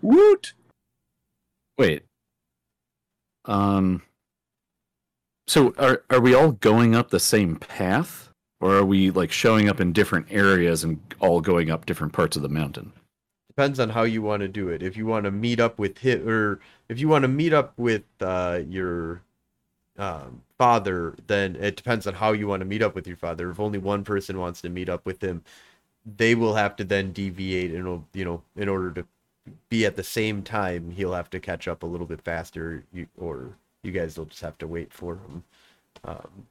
Woot! 0.00 0.54
Wait. 1.78 2.04
Um. 3.44 4.02
So 5.46 5.74
are 5.78 6.02
are 6.10 6.20
we 6.20 6.34
all 6.34 6.52
going 6.52 6.94
up 6.94 7.10
the 7.10 7.20
same 7.20 7.56
path, 7.56 8.30
or 8.60 8.76
are 8.76 8.84
we 8.84 9.10
like 9.10 9.32
showing 9.32 9.68
up 9.68 9.80
in 9.80 9.92
different 9.92 10.26
areas 10.30 10.84
and 10.84 11.00
all 11.20 11.40
going 11.40 11.70
up 11.70 11.86
different 11.86 12.12
parts 12.12 12.36
of 12.36 12.42
the 12.42 12.48
mountain? 12.48 12.92
Depends 13.48 13.78
on 13.78 13.90
how 13.90 14.04
you 14.04 14.22
want 14.22 14.40
to 14.40 14.48
do 14.48 14.68
it. 14.68 14.82
If 14.82 14.96
you 14.96 15.04
want 15.04 15.24
to 15.24 15.30
meet 15.30 15.60
up 15.60 15.78
with 15.78 15.98
hit 15.98 16.22
or 16.22 16.60
if 16.88 16.98
you 16.98 17.08
want 17.08 17.22
to 17.22 17.28
meet 17.28 17.52
up 17.52 17.74
with 17.76 18.04
uh, 18.20 18.60
your 18.66 19.22
um, 20.02 20.42
father, 20.58 21.14
then 21.28 21.54
it 21.54 21.76
depends 21.76 22.08
on 22.08 22.14
how 22.14 22.32
you 22.32 22.48
want 22.48 22.58
to 22.58 22.66
meet 22.66 22.82
up 22.82 22.96
with 22.96 23.06
your 23.06 23.16
father. 23.16 23.48
If 23.50 23.60
only 23.60 23.78
one 23.78 24.02
person 24.02 24.36
wants 24.36 24.60
to 24.62 24.68
meet 24.68 24.88
up 24.88 25.06
with 25.06 25.22
him, 25.22 25.44
they 26.16 26.34
will 26.34 26.56
have 26.56 26.74
to 26.76 26.84
then 26.84 27.12
deviate 27.12 27.70
and 27.72 28.04
you 28.12 28.24
know 28.24 28.42
in 28.56 28.68
order 28.68 28.90
to 28.90 29.06
be 29.68 29.86
at 29.86 29.94
the 29.94 30.02
same 30.02 30.42
time. 30.42 30.90
He'll 30.90 31.12
have 31.14 31.30
to 31.30 31.38
catch 31.38 31.68
up 31.68 31.84
a 31.84 31.86
little 31.86 32.06
bit 32.06 32.20
faster, 32.20 32.82
you, 32.92 33.06
or 33.16 33.50
you 33.84 33.92
guys 33.92 34.18
will 34.18 34.24
just 34.24 34.40
have 34.40 34.58
to 34.58 34.66
wait 34.66 34.92
for 34.92 35.14
him. 35.14 35.44
Um, 36.02 36.46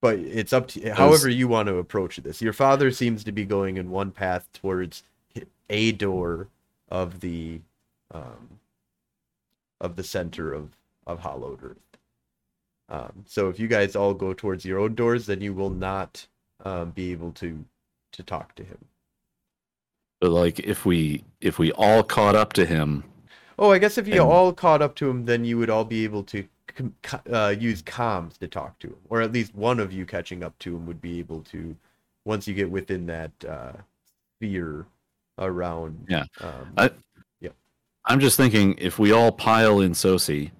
but 0.00 0.18
it's 0.18 0.54
up 0.54 0.68
to 0.68 0.94
however 0.94 1.28
you 1.28 1.48
want 1.48 1.68
to 1.68 1.76
approach 1.76 2.16
this. 2.16 2.40
Your 2.40 2.54
father 2.54 2.90
seems 2.90 3.24
to 3.24 3.32
be 3.32 3.44
going 3.44 3.76
in 3.76 3.90
one 3.90 4.10
path 4.10 4.48
towards 4.54 5.02
a 5.68 5.92
door 5.92 6.48
of 6.88 7.20
the 7.20 7.60
um, 8.10 8.58
of 9.82 9.96
the 9.96 10.02
center 10.02 10.54
of 10.54 10.70
of 11.06 11.20
hollowed 11.20 11.62
earth. 11.62 11.91
Um, 12.92 13.24
so 13.26 13.48
if 13.48 13.58
you 13.58 13.66
guys 13.68 13.96
all 13.96 14.12
go 14.14 14.32
towards 14.34 14.64
your 14.64 14.78
own 14.78 14.94
doors, 14.94 15.24
then 15.26 15.40
you 15.40 15.54
will 15.54 15.70
not 15.70 16.26
um, 16.64 16.90
be 16.90 17.10
able 17.12 17.32
to 17.32 17.64
to 18.12 18.22
talk 18.22 18.54
to 18.56 18.62
him. 18.62 18.78
But 20.20 20.30
like 20.30 20.60
if 20.60 20.84
we 20.84 21.24
if 21.40 21.58
we 21.58 21.72
all 21.72 22.02
caught 22.02 22.36
up 22.36 22.52
to 22.54 22.66
him, 22.66 23.04
Oh, 23.58 23.70
I 23.70 23.78
guess 23.78 23.96
if 23.98 24.06
you 24.06 24.14
And- 24.22 24.30
all 24.30 24.52
caught 24.52 24.82
up 24.82 24.94
to 24.96 25.08
him, 25.08 25.24
then 25.24 25.44
you 25.44 25.58
would 25.58 25.70
all 25.70 25.84
be 25.84 26.04
able 26.04 26.22
to 26.24 26.44
com- 26.68 26.94
uh, 27.32 27.54
use 27.58 27.82
comms 27.82 28.36
to 28.38 28.46
talk 28.48 28.78
to 28.80 28.88
him, 28.88 28.96
or 29.08 29.20
at 29.22 29.32
least 29.32 29.54
one 29.54 29.80
of 29.80 29.92
you 29.92 30.04
catching 30.06 30.42
up 30.42 30.58
to 30.60 30.76
him 30.76 30.86
would 30.86 31.00
be 31.00 31.18
able 31.18 31.42
to, 31.44 31.76
once 32.24 32.46
you 32.48 32.54
get 32.54 32.70
within 32.70 33.06
that 33.06 33.30
uh, 33.48 33.72
sphere 34.38 34.86
around. 35.38 36.06
Yeah. 36.08 36.24
Um, 36.40 36.72
I- 36.76 36.90
I'm 38.04 38.18
just 38.18 38.36
thinking 38.36 38.74
if 38.78 38.98
we 38.98 39.12
all 39.12 39.30
pile 39.30 39.78
in 39.78 39.92
Sosi, 39.92 40.50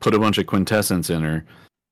put 0.00 0.14
a 0.14 0.18
bunch 0.18 0.38
of 0.38 0.46
quintessence 0.46 1.10
in 1.10 1.22
her, 1.22 1.44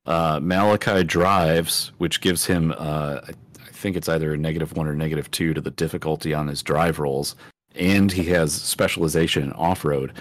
uh, 0.07 0.41
Malachi 0.43 1.05
drives, 1.05 1.93
which 1.99 2.21
gives 2.21 2.45
him, 2.45 2.73
uh, 2.73 3.21
I, 3.27 3.31
I 3.61 3.71
think 3.71 3.97
it's 3.97 4.09
either 4.09 4.35
a 4.35 4.39
negative 4.39 4.77
one 4.77 4.87
or 4.87 4.95
negative 4.95 5.31
two 5.31 5.55
to 5.55 5.61
the 5.61 5.71
difficulty 5.71 6.35
on 6.35 6.49
his 6.49 6.63
drive 6.63 6.99
rolls, 6.99 7.37
and 7.75 8.13
he 8.13 8.25
has 8.25 8.53
specialization 8.53 9.45
in 9.45 9.53
off 9.53 9.85
road. 9.85 10.13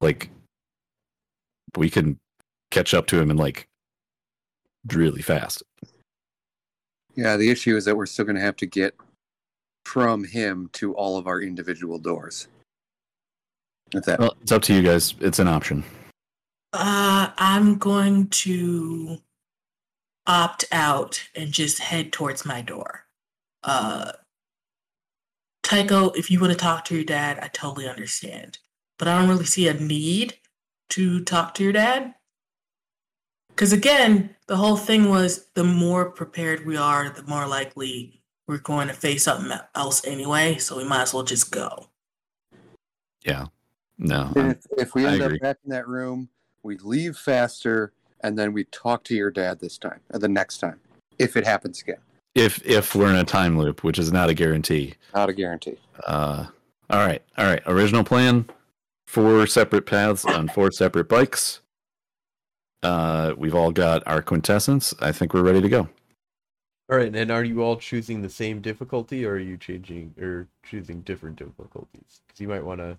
Like, 0.00 0.30
we 1.76 1.90
can 1.90 2.18
catch 2.70 2.94
up 2.94 3.06
to 3.08 3.20
him 3.20 3.30
in 3.30 3.36
like 3.36 3.68
really 4.92 5.22
fast. 5.22 5.62
Yeah, 7.14 7.36
the 7.36 7.50
issue 7.50 7.76
is 7.76 7.84
that 7.86 7.96
we're 7.96 8.06
still 8.06 8.24
going 8.24 8.36
to 8.36 8.42
have 8.42 8.56
to 8.56 8.66
get 8.66 8.94
from 9.84 10.24
him 10.24 10.68
to 10.74 10.94
all 10.94 11.16
of 11.16 11.26
our 11.26 11.40
individual 11.40 11.98
doors. 11.98 12.48
If 13.94 14.04
that 14.04 14.18
Well, 14.18 14.36
it's 14.42 14.52
up 14.52 14.62
to 14.62 14.74
you 14.74 14.82
guys. 14.82 15.14
It's 15.20 15.38
an 15.38 15.48
option. 15.48 15.84
Uh, 16.78 17.30
I'm 17.36 17.78
going 17.78 18.28
to 18.28 19.18
opt 20.26 20.64
out 20.72 21.28
and 21.34 21.52
just 21.52 21.78
head 21.78 22.12
towards 22.12 22.44
my 22.44 22.60
door. 22.60 23.04
Uh, 23.62 24.12
Tycho, 25.62 26.10
if 26.10 26.30
you 26.30 26.40
want 26.40 26.52
to 26.52 26.58
talk 26.58 26.84
to 26.84 26.94
your 26.94 27.04
dad, 27.04 27.38
I 27.42 27.48
totally 27.48 27.88
understand. 27.88 28.58
But 28.98 29.08
I 29.08 29.18
don't 29.18 29.28
really 29.28 29.44
see 29.44 29.68
a 29.68 29.74
need 29.74 30.34
to 30.90 31.22
talk 31.24 31.54
to 31.54 31.64
your 31.64 31.72
dad. 31.72 32.14
Because 33.48 33.72
again, 33.72 34.36
the 34.46 34.56
whole 34.56 34.76
thing 34.76 35.08
was 35.08 35.46
the 35.54 35.64
more 35.64 36.10
prepared 36.10 36.66
we 36.66 36.76
are, 36.76 37.08
the 37.08 37.22
more 37.22 37.46
likely 37.46 38.22
we're 38.46 38.58
going 38.58 38.88
to 38.88 38.94
face 38.94 39.24
something 39.24 39.58
else 39.74 40.06
anyway. 40.06 40.58
So 40.58 40.76
we 40.76 40.84
might 40.84 41.02
as 41.02 41.14
well 41.14 41.24
just 41.24 41.50
go. 41.50 41.88
Yeah. 43.24 43.46
No. 43.98 44.30
And 44.36 44.52
if, 44.52 44.66
if 44.78 44.94
we 44.94 45.06
I 45.06 45.14
end 45.14 45.22
up 45.22 45.40
back 45.40 45.56
in 45.64 45.70
that 45.70 45.88
room, 45.88 46.28
we 46.66 46.76
leave 46.78 47.16
faster, 47.16 47.92
and 48.20 48.38
then 48.38 48.52
we 48.52 48.64
talk 48.64 49.04
to 49.04 49.14
your 49.14 49.30
dad 49.30 49.60
this 49.60 49.78
time, 49.78 50.00
or 50.12 50.18
the 50.18 50.28
next 50.28 50.58
time, 50.58 50.80
if 51.18 51.36
it 51.36 51.46
happens 51.46 51.80
again. 51.80 52.00
if 52.34 52.64
if 52.66 52.94
we're 52.94 53.08
in 53.08 53.16
a 53.16 53.24
time 53.24 53.56
loop, 53.56 53.82
which 53.82 53.98
is 53.98 54.12
not 54.12 54.28
a 54.28 54.34
guarantee. 54.34 54.94
Not 55.14 55.30
a 55.30 55.32
guarantee. 55.32 55.78
Uh, 56.04 56.46
all 56.90 57.06
right, 57.06 57.22
all 57.38 57.46
right. 57.46 57.62
Original 57.66 58.04
plan: 58.04 58.46
four 59.06 59.46
separate 59.46 59.86
paths 59.86 60.24
on 60.24 60.48
four 60.48 60.70
separate 60.70 61.08
bikes. 61.08 61.60
Uh, 62.82 63.34
we've 63.38 63.54
all 63.54 63.72
got 63.72 64.02
our 64.06 64.20
quintessence. 64.20 64.92
I 65.00 65.12
think 65.12 65.32
we're 65.32 65.42
ready 65.42 65.62
to 65.62 65.68
go. 65.68 65.88
All 66.88 66.98
right, 66.98 67.14
and 67.14 67.30
are 67.32 67.42
you 67.42 67.62
all 67.62 67.76
choosing 67.76 68.22
the 68.22 68.30
same 68.30 68.60
difficulty, 68.60 69.24
or 69.24 69.32
are 69.32 69.38
you 69.38 69.56
changing 69.56 70.14
or 70.20 70.46
choosing 70.64 71.00
different 71.00 71.36
difficulties? 71.36 72.20
Because 72.26 72.40
you 72.40 72.48
might 72.48 72.64
want 72.64 72.80
to. 72.80 72.98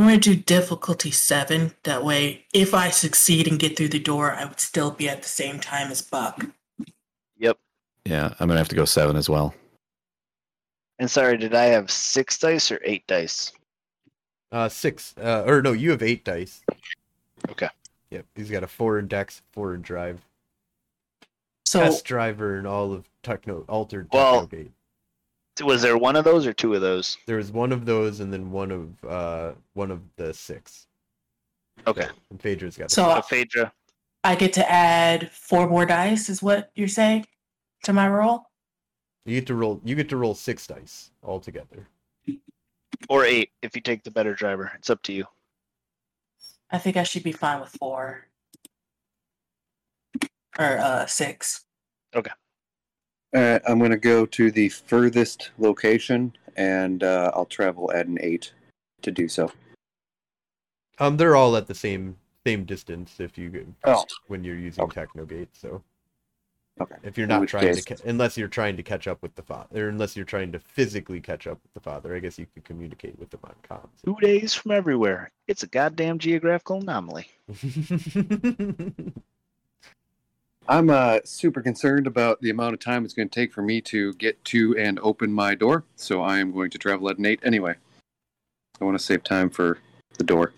I'm 0.00 0.06
gonna 0.06 0.18
do 0.18 0.34
difficulty 0.34 1.10
seven. 1.10 1.74
That 1.82 2.02
way, 2.02 2.46
if 2.54 2.72
I 2.72 2.88
succeed 2.88 3.46
and 3.46 3.58
get 3.58 3.76
through 3.76 3.90
the 3.90 3.98
door, 3.98 4.32
I 4.32 4.46
would 4.46 4.58
still 4.58 4.90
be 4.90 5.10
at 5.10 5.22
the 5.22 5.28
same 5.28 5.60
time 5.60 5.90
as 5.90 6.00
Buck. 6.00 6.46
Yep. 7.36 7.58
Yeah, 8.06 8.32
I'm 8.40 8.48
gonna 8.48 8.56
have 8.56 8.70
to 8.70 8.74
go 8.74 8.86
seven 8.86 9.14
as 9.16 9.28
well. 9.28 9.54
And 10.98 11.10
sorry, 11.10 11.36
did 11.36 11.54
I 11.54 11.64
have 11.66 11.90
six 11.90 12.38
dice 12.38 12.72
or 12.72 12.80
eight 12.82 13.06
dice? 13.08 13.52
Uh, 14.50 14.70
six. 14.70 15.14
Uh, 15.18 15.44
or 15.46 15.60
no, 15.60 15.72
you 15.72 15.90
have 15.90 16.02
eight 16.02 16.24
dice. 16.24 16.62
Okay. 17.50 17.68
Yep, 18.08 18.24
he's 18.34 18.50
got 18.50 18.64
a 18.64 18.66
four 18.68 18.98
in 18.98 19.06
dex, 19.06 19.42
four 19.52 19.74
in 19.74 19.82
drive. 19.82 20.22
So 21.66 21.80
Best 21.80 22.06
driver 22.06 22.58
in 22.58 22.64
all 22.64 22.94
of 22.94 23.06
Techno 23.22 23.66
Altered 23.68 24.08
Well- 24.14 24.46
Technogate. 24.46 24.72
Was 25.62 25.82
there 25.82 25.98
one 25.98 26.16
of 26.16 26.24
those 26.24 26.46
or 26.46 26.52
two 26.52 26.74
of 26.74 26.80
those? 26.80 27.18
There 27.26 27.36
was 27.36 27.52
one 27.52 27.72
of 27.72 27.84
those, 27.84 28.20
and 28.20 28.32
then 28.32 28.50
one 28.50 28.70
of 28.70 29.04
uh 29.04 29.52
one 29.74 29.90
of 29.90 30.00
the 30.16 30.32
six. 30.32 30.86
Okay. 31.86 32.08
And 32.30 32.40
Phaedra's 32.40 32.76
got. 32.76 32.90
So- 32.90 33.14
So 33.14 33.22
Phaedra, 33.22 33.72
I 34.24 34.34
get 34.36 34.52
to 34.54 34.70
add 34.70 35.30
four 35.32 35.68
more 35.68 35.86
dice, 35.86 36.28
is 36.28 36.42
what 36.42 36.70
you're 36.74 36.88
saying 36.88 37.26
to 37.84 37.92
my 37.92 38.08
roll? 38.08 38.44
You 39.24 39.36
get 39.40 39.46
to 39.48 39.54
roll. 39.54 39.80
You 39.84 39.94
get 39.94 40.08
to 40.10 40.16
roll 40.16 40.34
six 40.34 40.66
dice 40.66 41.10
altogether. 41.22 41.88
or 43.08 43.24
eight 43.24 43.50
if 43.62 43.74
you 43.74 43.80
take 43.80 44.02
the 44.04 44.10
better 44.10 44.34
driver. 44.34 44.70
It's 44.76 44.90
up 44.90 45.02
to 45.04 45.12
you. 45.12 45.24
I 46.70 46.78
think 46.78 46.96
I 46.96 47.02
should 47.02 47.22
be 47.24 47.32
fine 47.32 47.60
with 47.60 47.70
four 47.70 48.26
or 50.58 50.78
uh 50.78 51.06
six. 51.06 51.64
Uh, 53.34 53.60
I'm 53.66 53.78
going 53.78 53.92
to 53.92 53.96
go 53.96 54.26
to 54.26 54.50
the 54.50 54.68
furthest 54.70 55.50
location, 55.58 56.32
and 56.56 57.04
uh, 57.04 57.30
I'll 57.34 57.44
travel 57.46 57.92
at 57.92 58.06
an 58.06 58.18
eight 58.20 58.52
to 59.02 59.10
do 59.12 59.28
so. 59.28 59.52
Um, 60.98 61.16
they're 61.16 61.36
all 61.36 61.56
at 61.56 61.66
the 61.66 61.74
same 61.74 62.16
same 62.46 62.64
distance 62.64 63.20
if 63.20 63.36
you 63.38 63.50
go- 63.50 63.64
Oh. 63.84 64.04
when 64.28 64.42
you're 64.42 64.56
using 64.56 64.82
Okay. 64.84 65.02
Technogate. 65.02 65.50
So 65.54 65.82
Okay. 66.80 66.96
if 67.02 67.18
you're 67.18 67.26
not 67.26 67.46
trying 67.46 67.64
case- 67.66 67.84
to, 67.84 67.94
ca- 67.96 68.02
unless 68.08 68.36
you're 68.38 68.48
trying 68.48 68.76
to 68.78 68.82
catch 68.82 69.06
up 69.06 69.20
with 69.22 69.34
the 69.34 69.42
father, 69.42 69.86
or 69.86 69.88
unless 69.90 70.16
you're 70.16 70.24
trying 70.24 70.50
to 70.52 70.58
physically 70.58 71.20
catch 71.20 71.46
up 71.46 71.58
with 71.62 71.72
the 71.74 71.80
father, 71.80 72.16
I 72.16 72.18
guess 72.18 72.38
you 72.38 72.46
could 72.52 72.64
communicate 72.64 73.18
with 73.18 73.28
them 73.30 73.40
on 73.44 73.54
comms. 73.62 73.90
Two 74.04 74.16
days 74.22 74.54
from 74.54 74.72
everywhere. 74.72 75.30
It's 75.46 75.62
a 75.62 75.66
goddamn 75.66 76.18
geographical 76.18 76.80
anomaly. 76.80 77.28
comms. 80.70 80.76
I'm 80.76 80.90
uh, 80.90 81.18
super 81.24 81.60
concerned 81.60 82.06
about 82.06 82.40
the 82.40 82.50
amount 82.50 82.74
of 82.74 82.80
time 82.80 83.04
it's 83.04 83.14
going 83.14 83.28
to 83.28 83.34
take 83.34 83.52
for 83.52 83.62
me 83.62 83.80
to 83.82 84.12
get 84.14 84.42
to 84.46 84.76
and 84.78 84.98
open 85.00 85.32
my 85.32 85.54
door, 85.54 85.84
so 85.96 86.22
I 86.22 86.38
am 86.38 86.52
going 86.52 86.70
to 86.70 86.78
travel 86.78 87.08
at 87.10 87.18
an 87.18 87.26
eight 87.26 87.40
anyway. 87.42 87.74
I 88.80 88.84
want 88.84 88.98
to 88.98 89.04
save 89.04 89.22
time 89.22 89.50
for 89.50 89.78
the 90.16 90.24
door. 90.24 90.52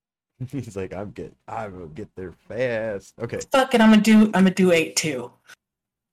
He's 0.50 0.76
like, 0.76 0.92
I'm 0.92 1.10
get, 1.12 1.32
I 1.48 1.68
will 1.68 1.88
get 1.88 2.08
there 2.16 2.32
fast. 2.48 3.14
Okay. 3.20 3.40
Fuck 3.50 3.74
it, 3.74 3.80
I'm 3.80 3.90
gonna 3.90 4.02
do 4.02 4.24
I'm 4.26 4.30
gonna 4.32 4.50
do 4.50 4.72
eight 4.72 4.96
too. 4.96 5.30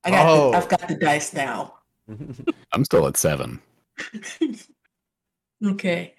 I 0.04 0.12
got 0.12 0.30
Oh. 0.30 0.52
the, 0.52 0.58
I've 0.58 0.70
got 0.70 0.88
the 0.88 0.96
dice 0.96 1.34
now. 1.34 1.76
I'm 2.74 2.86
still 2.86 3.08
at 3.08 3.18
seven. 3.18 3.60
okay. 5.66 6.14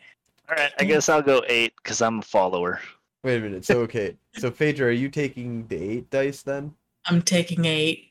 All 0.48 0.56
right, 0.56 0.72
I 0.78 0.84
guess 0.84 1.08
I'll 1.08 1.22
go 1.22 1.42
eight 1.48 1.72
because 1.82 2.02
I'm 2.02 2.18
a 2.18 2.22
follower. 2.22 2.80
Wait 3.22 3.36
a 3.36 3.40
minute. 3.40 3.64
So 3.64 3.80
okay. 3.82 4.16
So 4.36 4.50
Phaedra, 4.50 4.88
are 4.88 4.92
you 4.92 5.08
taking 5.08 5.66
the 5.68 5.76
eight 5.76 6.10
dice 6.10 6.42
then? 6.42 6.74
I'm 7.10 7.22
taking 7.22 7.64
eight 7.64 8.06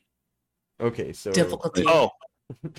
Okay. 0.80 1.12
So 1.12 1.30
difficulty. 1.32 1.84
Oh 1.86 2.10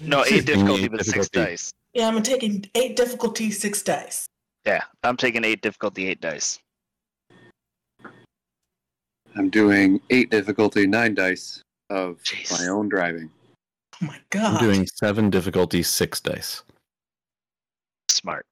no, 0.02 0.24
eight 0.26 0.46
difficulty, 0.52 0.84
Eight 0.86 0.92
but 0.92 1.06
six 1.06 1.30
difficulty. 1.30 1.52
dice. 1.52 1.72
Yeah, 1.94 2.08
I'm 2.08 2.24
taking 2.24 2.66
eight 2.76 2.96
difficulty, 2.96 3.52
six 3.52 3.82
dice. 3.84 4.28
Yeah, 4.66 4.84
I'm 5.04 5.18
taking 5.18 5.44
eight 5.44 5.62
difficulty, 5.62 6.08
eight 6.08 6.22
dice. 6.22 6.60
I'm 9.36 9.50
doing 9.50 10.00
eight 10.10 10.30
difficulty, 10.30 10.88
nine 10.88 11.14
dice 11.16 11.62
of 11.90 12.18
Jeez. 12.24 12.52
my 12.60 12.68
own 12.68 12.90
driving. 12.90 13.30
Oh 14.02 14.06
my 14.06 14.18
god! 14.30 14.62
I'm 14.62 14.64
doing 14.72 14.88
seven 14.88 15.30
difficulty, 15.30 15.84
six 15.84 16.20
dice. 16.20 16.64
Smart. 18.10 18.46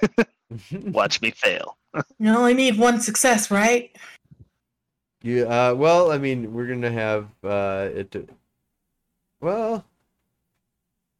Watch 0.72 1.20
me 1.22 1.30
fail. 1.30 1.76
You 2.18 2.34
only 2.34 2.54
need 2.54 2.76
one 2.78 3.00
success, 3.00 3.50
right? 3.50 3.96
Yeah. 5.24 5.44
Uh, 5.44 5.74
well, 5.74 6.12
I 6.12 6.18
mean, 6.18 6.52
we're 6.52 6.66
gonna 6.66 6.92
have 6.92 7.28
uh, 7.42 7.88
it. 7.94 8.10
to- 8.10 8.28
Well, 9.40 9.84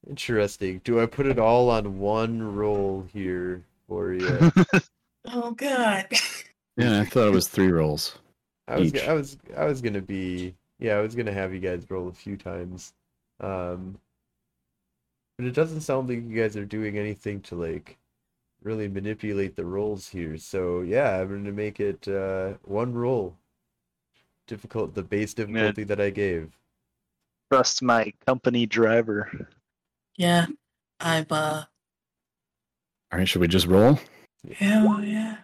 interesting. 0.09 0.82
Do 0.85 1.01
I 1.01 1.06
put 1.06 1.24
it 1.26 1.39
all 1.39 1.70
on 1.70 1.98
one 1.98 2.55
roll 2.55 3.06
here 3.12 3.64
for 3.89 4.12
you? 4.12 4.52
Oh 5.26 5.52
god. 5.52 6.09
Yeah, 6.76 7.01
I 7.01 7.05
thought 7.06 7.28
it 7.28 7.32
was 7.32 7.48
three 7.48 7.70
rolls. 7.70 8.18
I 8.68 8.78
was, 8.78 8.93
Each. 8.93 9.02
I 9.05 9.12
was, 9.14 9.39
I 9.56 9.64
was 9.64 9.81
gonna 9.81 10.02
be, 10.02 10.55
yeah, 10.81 10.97
I 10.97 11.01
was 11.01 11.14
gonna 11.14 11.32
have 11.32 11.55
you 11.55 11.60
guys 11.60 11.86
roll 11.89 12.09
a 12.09 12.12
few 12.12 12.36
times, 12.36 12.93
um, 13.40 13.97
but 15.39 15.47
it 15.47 15.55
doesn't 15.55 15.81
sound 15.82 16.09
like 16.10 16.18
you 16.28 16.43
guys 16.43 16.56
are 16.59 16.64
doing 16.66 16.98
anything 16.98 17.40
to 17.43 17.55
like 17.55 17.97
really 18.62 18.89
manipulate 18.89 19.55
the 19.56 19.64
rolls 19.64 20.09
here. 20.09 20.36
So 20.36 20.82
yeah, 20.82 21.20
I'm 21.20 21.28
gonna 21.28 21.52
make 21.52 21.78
it 21.81 22.06
uh, 22.09 22.55
one 22.64 22.93
roll, 22.93 23.36
difficult, 24.47 24.95
the 24.95 25.03
base 25.03 25.35
difficulty 25.35 25.85
that 25.85 26.01
I 26.01 26.11
gave. 26.11 26.53
Trust 27.53 27.83
my 27.83 28.12
company 28.27 28.66
driver. 28.66 29.49
Yeah. 30.16 30.47
I've 31.01 31.31
uh 31.33 31.65
All 33.12 33.19
right, 33.19 33.29
should 33.29 33.41
we 33.41 33.49
just 33.49 33.66
roll? 33.66 33.99
hell 34.57 35.03
yeah. 35.03 35.37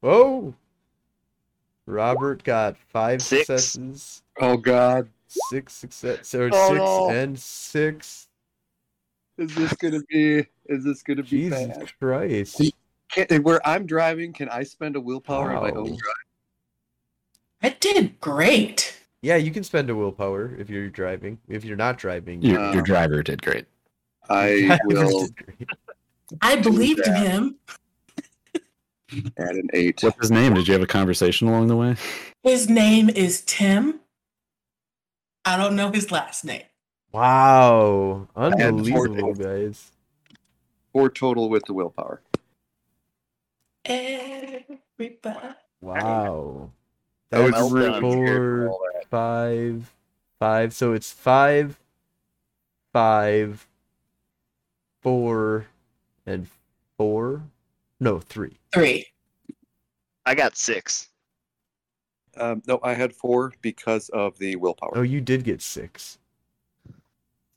Whoa! 0.00 0.54
Robert 1.86 2.42
got 2.44 2.76
five 2.76 3.22
Six. 3.22 3.46
successes, 3.46 4.22
Oh 4.40 4.56
God, 4.56 5.08
six 5.28 5.72
success, 5.74 6.34
or 6.34 6.50
Oh, 6.52 6.68
six 6.68 6.78
no. 6.78 7.08
and 7.10 7.38
six. 7.38 8.28
is 9.38 9.54
this 9.54 9.72
gonna 9.74 10.00
be? 10.08 10.46
Is 10.66 10.84
this 10.84 11.02
gonna 11.02 11.22
be 11.22 11.28
Jesus 11.48 11.68
bad? 11.68 11.92
Christ! 12.00 12.72
Can, 13.12 13.42
where 13.42 13.66
I'm 13.66 13.86
driving, 13.86 14.32
can 14.32 14.48
I 14.48 14.62
spend 14.62 14.96
a 14.96 15.00
willpower 15.00 15.52
on 15.52 15.62
my 15.62 15.70
own 15.70 15.86
drive? 15.86 15.98
I 17.62 17.70
did 17.80 18.20
great. 18.20 18.98
Yeah, 19.22 19.36
you 19.36 19.50
can 19.52 19.62
spend 19.62 19.88
a 19.88 19.94
willpower 19.94 20.54
if 20.58 20.68
you're 20.68 20.88
driving. 20.88 21.38
If 21.48 21.64
you're 21.64 21.76
not 21.76 21.96
driving, 21.98 22.42
Your, 22.42 22.58
Uh, 22.60 22.72
your 22.72 22.82
driver 22.82 23.22
did 23.22 23.40
great. 23.42 23.66
I 24.28 24.78
will. 24.84 25.28
I 26.40 26.56
believed 26.56 27.06
in 27.06 27.12
that. 27.12 27.26
him. 27.26 27.56
At 29.36 29.54
an 29.54 29.68
eight. 29.74 30.02
What's 30.02 30.18
his 30.20 30.30
name? 30.30 30.54
Did 30.54 30.66
you 30.66 30.72
have 30.72 30.82
a 30.82 30.86
conversation 30.86 31.46
along 31.46 31.66
the 31.68 31.76
way? 31.76 31.96
His 32.42 32.68
name 32.70 33.10
is 33.10 33.42
Tim. 33.42 34.00
I 35.44 35.56
don't 35.56 35.76
know 35.76 35.90
his 35.90 36.10
last 36.10 36.44
name. 36.44 36.62
Wow, 37.12 38.26
had 38.36 38.52
four 38.54 38.62
unbelievable, 38.68 39.34
guys. 39.34 39.90
Four 40.94 41.10
total 41.10 41.50
with 41.50 41.64
the 41.66 41.74
willpower. 41.74 42.22
Everybody. 43.84 45.54
Wow, 45.82 46.70
I 47.32 47.40
was 47.40 47.52
that's 47.52 47.70
really 47.70 47.88
scared 47.88 48.00
for 48.00 48.00
four, 48.00 48.68
all 48.68 48.86
that. 48.94 49.06
five, 49.08 49.94
five. 50.38 50.74
So 50.74 50.92
it's 50.92 51.10
five, 51.10 51.78
five, 52.92 53.66
four, 55.00 55.66
and 56.26 56.46
four. 56.96 57.42
No, 58.00 58.18
three. 58.18 58.58
Three. 58.74 59.06
I 60.26 60.34
got 60.34 60.56
six. 60.56 61.08
Um, 62.36 62.62
no, 62.66 62.80
I 62.82 62.94
had 62.94 63.12
four 63.12 63.52
because 63.60 64.08
of 64.10 64.38
the 64.38 64.56
willpower. 64.56 64.92
Oh, 64.94 65.02
you 65.02 65.20
did 65.20 65.44
get 65.44 65.60
six. 65.60 66.18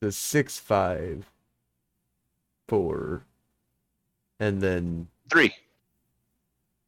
So 0.02 0.10
six, 0.10 0.60
five, 0.60 1.30
four, 2.68 3.24
and 4.40 4.62
then 4.62 5.08
Three. 5.32 5.54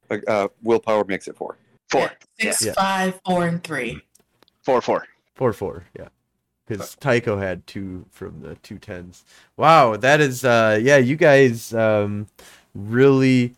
Uh, 0.09 0.17
uh, 0.27 0.47
willpower 0.61 1.03
makes 1.05 1.27
it 1.27 1.35
four. 1.35 1.57
Four. 1.89 2.11
Yeah, 2.39 2.51
Six, 2.51 2.65
Yeah. 2.65 2.73
five, 2.73 3.19
four, 3.25 3.47
and 3.47 3.63
three. 3.63 4.01
Four, 4.63 4.81
four. 4.81 5.05
Four 5.35 5.53
four, 5.53 5.85
yeah. 5.97 6.09
Because 6.65 6.95
Tycho 6.95 7.37
had 7.37 7.65
two 7.65 8.05
from 8.11 8.41
the 8.41 8.55
two 8.55 8.77
tens. 8.77 9.23
Wow, 9.55 9.95
that 9.97 10.19
is 10.19 10.43
uh 10.43 10.79
yeah, 10.81 10.97
you 10.97 11.15
guys 11.15 11.73
um 11.73 12.27
really 12.75 13.53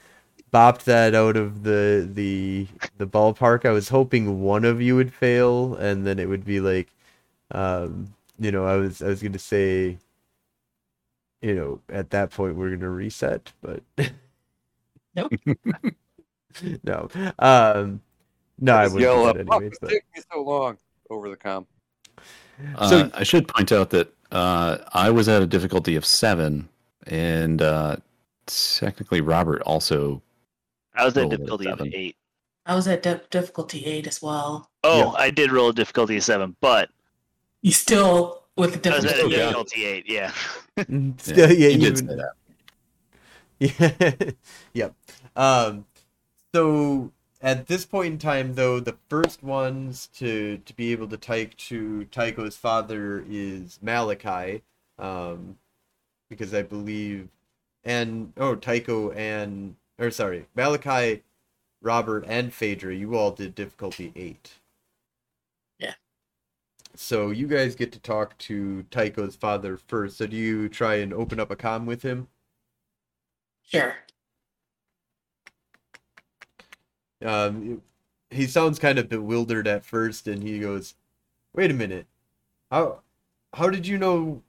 bopped 0.53 0.83
that 0.83 1.15
out 1.15 1.35
of 1.37 1.63
the 1.63 2.07
the 2.13 2.67
the 2.97 3.07
ballpark. 3.07 3.65
I 3.65 3.71
was 3.71 3.89
hoping 3.89 4.41
one 4.41 4.65
of 4.65 4.81
you 4.81 4.95
would 4.95 5.13
fail 5.13 5.73
and 5.75 6.05
then 6.05 6.19
it 6.19 6.29
would 6.29 6.45
be 6.45 6.59
like 6.59 6.89
um 7.51 8.13
you 8.39 8.51
know, 8.51 8.65
I 8.65 8.75
was 8.75 9.01
I 9.01 9.07
was 9.07 9.23
gonna 9.23 9.39
say 9.39 9.97
you 11.41 11.55
know, 11.55 11.79
at 11.89 12.09
that 12.11 12.31
point 12.31 12.55
we're 12.55 12.75
gonna 12.75 12.89
reset, 12.89 13.51
but 13.61 13.81
Nope. 15.15 15.33
no. 16.83 17.07
Um 17.39 18.01
no, 18.59 18.75
I 18.75 18.83
Just 18.85 18.93
wouldn't 18.95 19.11
yell 19.11 19.25
up, 19.27 19.37
that 19.37 19.45
"Fuck, 19.47 19.55
anyways, 19.55 19.71
it's 19.71 19.79
but 19.79 19.89
taking 19.89 20.07
me 20.15 20.21
so 20.31 20.41
long 20.41 20.77
over 21.09 21.29
the 21.29 21.35
com. 21.37 21.65
Uh, 22.75 22.89
So- 22.89 23.11
I 23.13 23.23
should 23.23 23.47
point 23.47 23.71
out 23.71 23.89
that 23.91 24.13
uh, 24.31 24.77
I 24.93 25.09
was 25.09 25.27
at 25.29 25.41
a 25.41 25.47
difficulty 25.47 25.95
of 25.95 26.05
seven, 26.05 26.69
and 27.07 27.61
uh, 27.61 27.95
technically 28.45 29.21
Robert 29.21 29.61
also. 29.63 30.21
I 30.95 31.05
was 31.05 31.15
at 31.17 31.21
Rolled 31.21 31.33
a 31.33 31.37
difficulty 31.37 31.67
of 31.69 31.81
eight. 31.93 32.15
I 32.65 32.75
was 32.75 32.87
at 32.87 33.01
di- 33.03 33.21
difficulty 33.31 33.85
eight 33.85 34.05
as 34.07 34.21
well. 34.21 34.69
Oh, 34.83 35.13
I 35.17 35.31
did 35.31 35.51
roll 35.51 35.69
a 35.69 35.73
difficulty 35.73 36.17
of 36.17 36.23
seven, 36.23 36.55
but 36.61 36.89
You 37.61 37.71
still 37.71 38.43
with 38.57 38.83
the 38.83 38.91
I 38.91 38.95
was 38.97 39.05
at 39.05 39.11
a 39.19 39.29
difficulty 39.29 39.35
eight. 39.35 39.39
difficulty 39.39 39.85
eight. 39.85 40.05
Yeah. 40.07 41.13
Still, 41.17 41.51
yeah, 41.51 41.67
you 41.69 41.77
did 41.79 41.97
even- 41.99 42.07
say 42.07 42.15
that. 42.15 42.33
Yeah. 43.59 44.31
yep. 44.73 44.95
Um, 45.35 45.85
so 46.55 47.11
at 47.41 47.67
this 47.67 47.85
point 47.85 48.13
in 48.13 48.19
time, 48.19 48.55
though, 48.55 48.79
the 48.79 48.97
first 49.09 49.43
ones 49.43 50.07
to 50.15 50.57
to 50.65 50.73
be 50.75 50.91
able 50.91 51.07
to 51.07 51.17
type 51.17 51.55
to 51.57 52.05
Tycho's 52.05 52.57
father 52.57 53.23
is 53.29 53.79
Malachi, 53.81 54.63
um, 54.97 55.57
because 56.29 56.53
I 56.53 56.61
believe, 56.63 57.29
and 57.83 58.33
oh, 58.37 58.55
Tycho 58.55 59.11
and 59.11 59.75
or 59.97 60.11
sorry, 60.11 60.47
Malachi, 60.55 61.23
Robert, 61.81 62.25
and 62.27 62.53
Phaedra, 62.53 62.93
you 62.95 63.15
all 63.15 63.31
did 63.31 63.55
difficulty 63.55 64.11
eight. 64.15 64.51
Yeah. 65.79 65.93
So 66.95 67.31
you 67.31 67.47
guys 67.47 67.75
get 67.75 67.91
to 67.93 67.99
talk 67.99 68.37
to 68.39 68.83
Tycho's 68.91 69.35
father 69.35 69.77
first. 69.77 70.17
So 70.17 70.27
do 70.27 70.35
you 70.35 70.69
try 70.69 70.95
and 70.95 71.13
open 71.13 71.39
up 71.39 71.51
a 71.51 71.55
com 71.55 71.85
with 71.85 72.01
him? 72.03 72.27
Sure. 73.63 73.95
Um, 77.23 77.81
he 78.29 78.47
sounds 78.47 78.79
kind 78.79 78.97
of 78.99 79.09
bewildered 79.09 79.67
at 79.67 79.83
first, 79.83 80.27
and 80.27 80.41
he 80.43 80.59
goes, 80.59 80.95
"Wait 81.53 81.71
a 81.71 81.73
minute, 81.73 82.05
how 82.71 83.01
how 83.53 83.69
did 83.69 83.87
you 83.87 83.97
know 83.97 84.41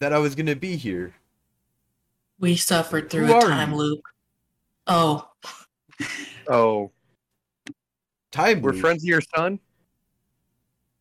that 0.00 0.12
I 0.12 0.18
was 0.18 0.34
gonna 0.34 0.56
be 0.56 0.76
here?" 0.76 1.14
We 2.38 2.56
suffered 2.56 3.08
through 3.10 3.26
Who 3.26 3.38
a 3.38 3.40
time 3.40 3.70
you? 3.72 3.76
loop. 3.76 4.00
Oh, 4.86 5.30
Oh, 6.48 6.90
Time 8.30 8.60
we're 8.60 8.72
loop? 8.72 8.80
friends 8.82 9.02
of 9.02 9.08
your 9.08 9.22
son? 9.34 9.58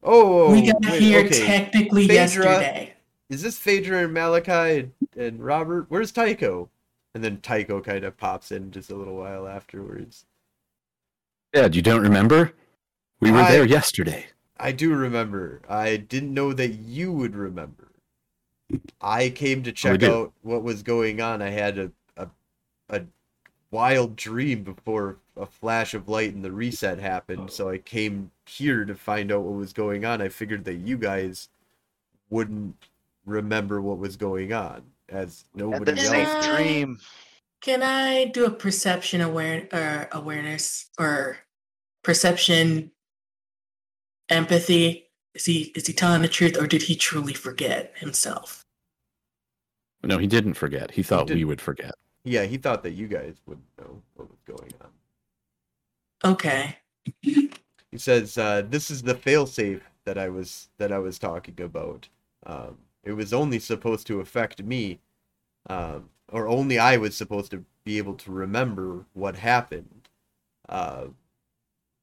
Oh, 0.01 0.51
we 0.51 0.65
got 0.71 0.81
wait, 0.85 1.01
here 1.01 1.25
okay. 1.25 1.45
technically 1.45 2.07
Phaedra. 2.07 2.13
yesterday. 2.45 2.93
Is 3.29 3.41
this 3.41 3.57
Phaedra 3.57 4.03
and 4.05 4.13
Malachi 4.13 4.79
and, 4.79 4.91
and 5.17 5.43
Robert? 5.43 5.85
Where's 5.89 6.11
Tycho? 6.11 6.69
And 7.13 7.23
then 7.23 7.41
Tycho 7.41 7.81
kind 7.81 8.05
of 8.05 8.15
pops 8.17 8.51
in 8.51 8.71
just 8.71 8.89
a 8.91 8.95
little 8.95 9.15
while 9.17 9.47
afterwards. 9.47 10.25
Dad, 11.55 11.73
you 11.73 11.81
don't 11.81 12.01
remember? 12.01 12.51
We 13.21 13.31
were 13.31 13.37
I- 13.39 13.51
there 13.51 13.65
yesterday. 13.65 14.25
I 14.57 14.73
do 14.73 14.93
remember. 14.93 15.61
I 15.69 15.95
didn't 15.95 16.33
know 16.33 16.51
that 16.51 16.73
you 16.73 17.13
would 17.13 17.33
remember. 17.33 17.91
I 18.99 19.29
came 19.29 19.63
to 19.63 19.69
oh, 19.69 19.73
check 19.73 19.99
do. 20.01 20.13
out 20.13 20.33
what 20.41 20.63
was 20.63 20.83
going 20.83 21.21
on. 21.21 21.41
I 21.41 21.49
had 21.51 21.77
a, 21.77 21.91
a 22.17 22.27
a 22.89 23.03
wild 23.71 24.17
dream 24.17 24.63
before 24.63 25.17
a 25.37 25.45
flash 25.45 25.93
of 25.93 26.09
light 26.09 26.33
and 26.33 26.43
the 26.43 26.51
reset 26.51 26.99
happened, 26.99 27.51
so 27.51 27.69
I 27.69 27.77
came 27.77 28.31
here 28.45 28.83
to 28.83 28.95
find 28.95 29.31
out 29.31 29.43
what 29.43 29.53
was 29.55 29.71
going 29.71 30.03
on. 30.03 30.21
I 30.21 30.27
figured 30.29 30.65
that 30.65 30.75
you 30.75 30.97
guys 30.97 31.47
wouldn't 32.29 32.75
remember 33.25 33.81
what 33.81 33.97
was 33.97 34.17
going 34.17 34.51
on, 34.51 34.83
as 35.07 35.45
Had 35.55 35.61
nobody 35.61 35.91
the 35.93 36.01
else. 36.01 36.09
same 36.45 36.55
dream. 36.55 36.99
Can 37.61 37.81
I 37.81 38.25
do 38.25 38.45
a 38.45 38.51
perception 38.51 39.21
aware 39.21 39.67
or 39.73 40.07
awareness 40.11 40.89
or 40.99 41.37
perception 42.05 42.91
empathy? 44.29 45.09
Is 45.33 45.45
he 45.45 45.73
is 45.75 45.87
he 45.87 45.93
telling 45.93 46.21
the 46.21 46.29
truth 46.29 46.55
or 46.57 46.67
did 46.67 46.83
he 46.83 46.95
truly 46.95 47.33
forget 47.33 47.93
himself? 47.97 48.63
No, 50.03 50.19
he 50.19 50.27
didn't 50.27 50.53
forget. 50.53 50.91
He 50.91 51.03
thought 51.03 51.29
we 51.29 51.43
would 51.43 51.59
forget. 51.59 51.95
Yeah, 52.23 52.43
he 52.43 52.57
thought 52.57 52.83
that 52.83 52.91
you 52.91 53.07
guys 53.07 53.41
would 53.47 53.59
know 53.79 54.01
what 54.13 54.29
was 54.29 54.39
going 54.45 54.71
on. 54.81 56.31
Okay. 56.31 56.77
He 57.21 57.97
says, 57.97 58.37
uh, 58.37 58.63
"This 58.69 58.91
is 58.91 59.01
the 59.01 59.15
failsafe 59.15 59.81
that 60.05 60.17
I 60.17 60.29
was 60.29 60.69
that 60.77 60.91
I 60.91 60.99
was 60.99 61.17
talking 61.17 61.59
about. 61.59 62.07
Um, 62.45 62.77
it 63.03 63.13
was 63.13 63.33
only 63.33 63.59
supposed 63.59 64.05
to 64.07 64.19
affect 64.19 64.61
me, 64.63 64.99
um, 65.69 66.09
or 66.31 66.47
only 66.47 66.77
I 66.77 66.97
was 66.97 67.15
supposed 67.15 67.51
to 67.51 67.65
be 67.83 67.97
able 67.97 68.15
to 68.15 68.31
remember 68.31 69.05
what 69.13 69.35
happened. 69.35 70.09
Uh, 70.67 71.07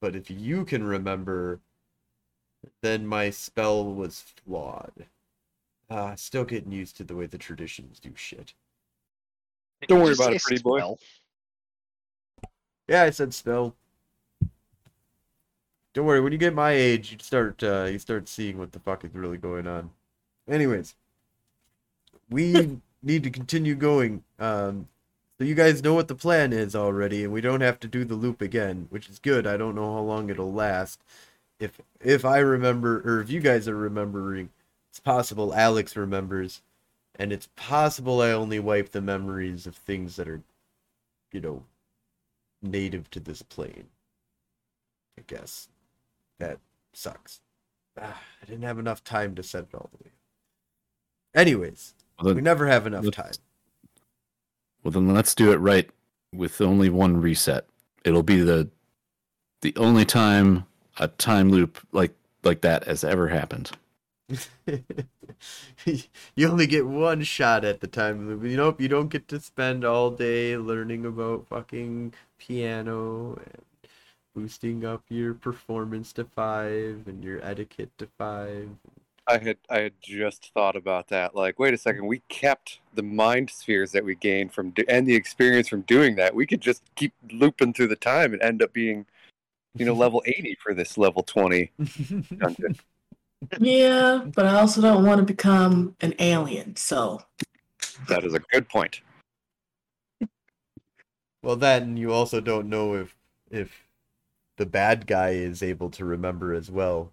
but 0.02 0.16
if 0.16 0.28
you 0.28 0.64
can 0.64 0.82
remember, 0.82 1.60
then 2.80 3.06
my 3.06 3.30
spell 3.30 3.84
was 3.84 4.20
flawed. 4.20 5.06
Uh, 5.88 6.16
still 6.16 6.44
getting 6.44 6.72
used 6.72 6.96
to 6.96 7.04
the 7.04 7.14
way 7.14 7.26
the 7.26 7.38
traditions 7.38 8.00
do 8.00 8.10
shit. 8.16 8.52
Don't 9.86 10.02
worry 10.02 10.14
about 10.14 10.32
it, 10.34 10.42
pretty 10.42 10.60
boy. 10.60 10.78
spell? 10.78 10.98
Yeah, 12.88 13.04
I 13.04 13.10
said 13.10 13.32
spell. 13.32 13.76
Don't 15.94 16.06
worry, 16.06 16.20
when 16.20 16.32
you 16.32 16.38
get 16.38 16.54
my 16.54 16.72
age, 16.72 17.12
you 17.12 17.18
start 17.20 17.62
uh, 17.62 17.84
you 17.84 17.98
start 18.00 18.28
seeing 18.28 18.58
what 18.58 18.72
the 18.72 18.80
fuck 18.80 19.04
is 19.04 19.14
really 19.14 19.38
going 19.38 19.68
on. 19.68 19.90
Anyways, 20.48 20.96
we 22.28 22.80
need 23.04 23.22
to 23.22 23.30
continue 23.30 23.76
going. 23.76 24.24
Um, 24.40 24.88
so 25.42 25.46
you 25.46 25.56
guys 25.56 25.82
know 25.82 25.94
what 25.94 26.06
the 26.06 26.14
plan 26.14 26.52
is 26.52 26.76
already, 26.76 27.24
and 27.24 27.32
we 27.32 27.40
don't 27.40 27.62
have 27.62 27.80
to 27.80 27.88
do 27.88 28.04
the 28.04 28.14
loop 28.14 28.40
again, 28.40 28.86
which 28.90 29.08
is 29.08 29.18
good. 29.18 29.44
I 29.44 29.56
don't 29.56 29.74
know 29.74 29.92
how 29.92 29.98
long 29.98 30.30
it'll 30.30 30.52
last. 30.52 31.02
If 31.58 31.80
if 32.00 32.24
I 32.24 32.38
remember, 32.38 33.02
or 33.04 33.20
if 33.20 33.28
you 33.28 33.40
guys 33.40 33.66
are 33.66 33.74
remembering, 33.74 34.50
it's 34.88 35.00
possible 35.00 35.52
Alex 35.52 35.96
remembers, 35.96 36.62
and 37.16 37.32
it's 37.32 37.48
possible 37.56 38.20
I 38.20 38.30
only 38.30 38.60
wipe 38.60 38.90
the 38.90 39.00
memories 39.00 39.66
of 39.66 39.74
things 39.74 40.14
that 40.14 40.28
are, 40.28 40.42
you 41.32 41.40
know, 41.40 41.64
native 42.62 43.10
to 43.10 43.18
this 43.18 43.42
plane. 43.42 43.88
I 45.18 45.22
guess 45.26 45.66
that 46.38 46.60
sucks. 46.92 47.40
Ah, 48.00 48.22
I 48.40 48.46
didn't 48.46 48.62
have 48.62 48.78
enough 48.78 49.02
time 49.02 49.34
to 49.34 49.42
set 49.42 49.64
it 49.64 49.74
all 49.74 49.90
the 49.90 50.04
way. 50.04 50.12
Anyways, 51.34 51.94
Well, 52.22 52.32
we 52.32 52.42
never 52.42 52.68
have 52.68 52.86
enough 52.86 53.10
time. 53.10 53.32
Well, 54.82 54.92
then 54.92 55.12
let's 55.12 55.34
do 55.34 55.52
it 55.52 55.56
right 55.56 55.88
with 56.34 56.60
only 56.60 56.88
one 56.88 57.20
reset. 57.20 57.66
It'll 58.04 58.22
be 58.22 58.40
the 58.40 58.70
the 59.60 59.74
only 59.76 60.04
time 60.04 60.66
a 60.98 61.08
time 61.08 61.50
loop 61.50 61.78
like 61.92 62.14
like 62.42 62.62
that 62.62 62.84
has 62.84 63.04
ever 63.04 63.28
happened. 63.28 63.70
you 66.34 66.48
only 66.48 66.66
get 66.66 66.86
one 66.86 67.22
shot 67.22 67.64
at 67.64 67.80
the 67.80 67.86
time 67.86 68.28
loop. 68.28 68.44
You 68.44 68.56
know, 68.56 68.74
you 68.78 68.88
don't 68.88 69.08
get 69.08 69.28
to 69.28 69.40
spend 69.40 69.84
all 69.84 70.10
day 70.10 70.56
learning 70.56 71.04
about 71.06 71.46
fucking 71.48 72.14
piano 72.38 73.38
and 73.44 73.62
boosting 74.34 74.84
up 74.84 75.04
your 75.08 75.34
performance 75.34 76.12
to 76.14 76.24
five 76.24 77.02
and 77.06 77.22
your 77.22 77.44
etiquette 77.44 77.90
to 77.98 78.08
five. 78.18 78.68
I 79.26 79.38
had 79.38 79.56
I 79.70 79.78
had 79.78 79.92
just 80.00 80.52
thought 80.52 80.76
about 80.76 81.08
that. 81.08 81.34
Like, 81.34 81.58
wait 81.58 81.74
a 81.74 81.78
second, 81.78 82.06
we 82.06 82.22
kept 82.28 82.80
the 82.94 83.02
mind 83.02 83.50
spheres 83.50 83.92
that 83.92 84.04
we 84.04 84.14
gained 84.16 84.52
from 84.52 84.70
do- 84.70 84.84
and 84.88 85.06
the 85.06 85.14
experience 85.14 85.68
from 85.68 85.82
doing 85.82 86.16
that. 86.16 86.34
We 86.34 86.46
could 86.46 86.60
just 86.60 86.82
keep 86.96 87.12
looping 87.30 87.72
through 87.72 87.88
the 87.88 87.96
time 87.96 88.32
and 88.32 88.42
end 88.42 88.62
up 88.62 88.72
being, 88.72 89.06
you 89.76 89.86
know, 89.86 89.94
level 90.04 90.22
eighty 90.26 90.56
for 90.60 90.74
this 90.74 90.98
level 90.98 91.22
twenty 91.22 91.70
dungeon. 92.38 92.76
Yeah, 93.58 94.24
but 94.36 94.46
I 94.46 94.60
also 94.60 94.80
don't 94.80 95.04
want 95.04 95.18
to 95.18 95.24
become 95.24 95.96
an 96.00 96.14
alien, 96.20 96.76
so 96.76 97.20
that 98.08 98.24
is 98.24 98.34
a 98.34 98.38
good 98.38 98.68
point. 98.68 99.00
Well, 101.42 101.56
then 101.56 101.96
you 101.96 102.12
also 102.12 102.40
don't 102.40 102.68
know 102.68 102.94
if 102.94 103.16
if 103.50 103.84
the 104.58 104.66
bad 104.66 105.08
guy 105.08 105.30
is 105.30 105.60
able 105.60 105.90
to 105.90 106.04
remember 106.04 106.54
as 106.54 106.70
well. 106.70 107.12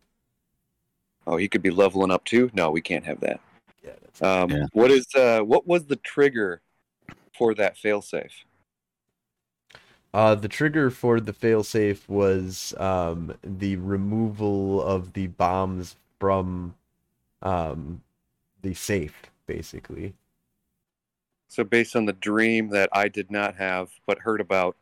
Oh, 1.29 1.37
he 1.37 1.47
could 1.47 1.61
be 1.61 1.69
leveling 1.69 2.09
up 2.09 2.25
too. 2.25 2.49
No, 2.55 2.71
we 2.71 2.81
can't 2.81 3.05
have 3.05 3.19
that. 3.19 3.39
Yeah, 3.83 3.91
that's 4.01 4.21
Um, 4.21 4.49
Yeah. 4.49 4.65
What 4.73 4.89
is 4.89 5.05
uh, 5.15 5.41
what 5.41 5.67
was 5.67 5.85
the 5.85 5.97
trigger 5.97 6.61
for 7.37 7.53
that 7.53 7.77
failsafe? 7.77 8.31
Uh, 10.11 10.33
the 10.33 10.47
trigger 10.47 10.89
for 10.89 11.19
the 11.19 11.31
failsafe 11.31 12.09
was 12.09 12.73
um, 12.79 13.31
the 13.43 13.75
removal 13.75 14.81
of 14.81 15.13
the 15.13 15.27
bombs 15.27 15.97
from 16.19 16.73
um, 17.43 18.01
the 18.63 18.73
safe, 18.73 19.21
basically. 19.45 20.15
So, 21.47 21.63
based 21.63 21.95
on 21.95 22.05
the 22.05 22.13
dream 22.13 22.69
that 22.69 22.89
I 22.91 23.07
did 23.07 23.29
not 23.29 23.55
have 23.55 23.91
but 24.07 24.17
heard 24.17 24.41
about 24.41 24.75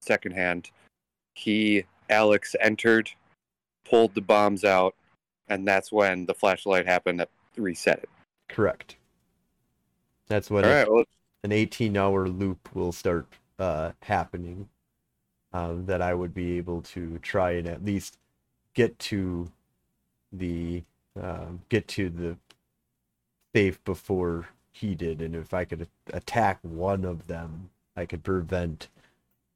secondhand, 0.00 0.70
he, 1.34 1.84
Alex, 2.10 2.54
entered, 2.60 3.10
pulled 3.88 4.14
the 4.14 4.20
bombs 4.20 4.62
out, 4.62 4.94
and 5.48 5.66
that's 5.66 5.92
when 5.92 6.26
the 6.26 6.34
flashlight 6.34 6.86
happened 6.86 7.20
that 7.20 7.30
reset 7.56 7.98
it. 7.98 8.08
Correct. 8.48 8.96
That's 10.28 10.50
when 10.50 10.64
right, 10.64 10.90
well, 10.90 11.04
an 11.44 11.52
18 11.52 11.96
hour 11.96 12.28
loop 12.28 12.68
will 12.74 12.92
start 12.92 13.26
uh, 13.58 13.92
happening 14.02 14.68
um, 15.52 15.86
that 15.86 16.02
I 16.02 16.14
would 16.14 16.34
be 16.34 16.56
able 16.58 16.82
to 16.82 17.18
try 17.18 17.52
and 17.52 17.66
at 17.66 17.84
least 17.84 18.18
get 18.74 18.98
to 18.98 19.50
the 20.32 20.82
um, 21.20 21.60
get 21.68 21.88
to 21.88 22.10
the 22.10 22.36
safe 23.54 23.82
before 23.84 24.48
he 24.72 24.94
did, 24.94 25.22
and 25.22 25.34
if 25.34 25.54
I 25.54 25.64
could 25.64 25.88
attack 26.12 26.58
one 26.62 27.04
of 27.04 27.26
them, 27.26 27.70
I 27.96 28.04
could 28.04 28.22
prevent, 28.22 28.88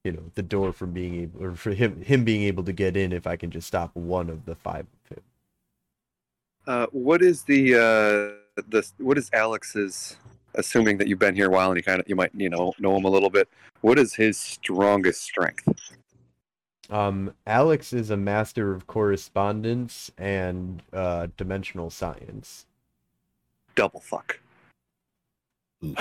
you 0.04 0.12
know, 0.12 0.22
the 0.34 0.42
door 0.42 0.72
from 0.72 0.92
being 0.92 1.16
able, 1.16 1.44
or 1.44 1.54
for 1.54 1.72
him 1.72 2.00
him 2.00 2.24
being 2.24 2.42
able 2.44 2.64
to 2.64 2.72
get 2.72 2.96
in. 2.96 3.12
If 3.12 3.26
I 3.26 3.36
can 3.36 3.50
just 3.50 3.66
stop 3.66 3.90
one 3.94 4.30
of 4.30 4.46
the 4.46 4.54
five 4.54 4.86
of 5.10 5.16
him. 5.16 5.22
Uh, 6.70 6.86
what 6.92 7.20
is 7.20 7.42
the 7.42 7.74
uh, 7.74 8.62
the 8.68 8.88
what 8.98 9.18
is 9.18 9.28
Alex's? 9.32 10.16
Assuming 10.54 10.98
that 10.98 11.08
you've 11.08 11.18
been 11.18 11.34
here 11.34 11.46
a 11.46 11.50
while 11.50 11.70
and 11.70 11.76
you 11.76 11.82
kind 11.82 12.00
of 12.00 12.08
you 12.08 12.14
might 12.14 12.30
you 12.32 12.48
know 12.48 12.72
know 12.78 12.96
him 12.96 13.04
a 13.04 13.08
little 13.08 13.30
bit. 13.30 13.48
What 13.80 13.98
is 13.98 14.14
his 14.14 14.38
strongest 14.38 15.22
strength? 15.22 15.68
Um, 16.90 17.34
Alex 17.44 17.92
is 17.92 18.10
a 18.10 18.16
master 18.16 18.72
of 18.72 18.86
correspondence 18.86 20.12
and 20.16 20.80
uh, 20.92 21.26
dimensional 21.36 21.90
science. 21.90 22.66
Double 23.74 24.00
fuck. 24.00 24.38
All 25.82 25.94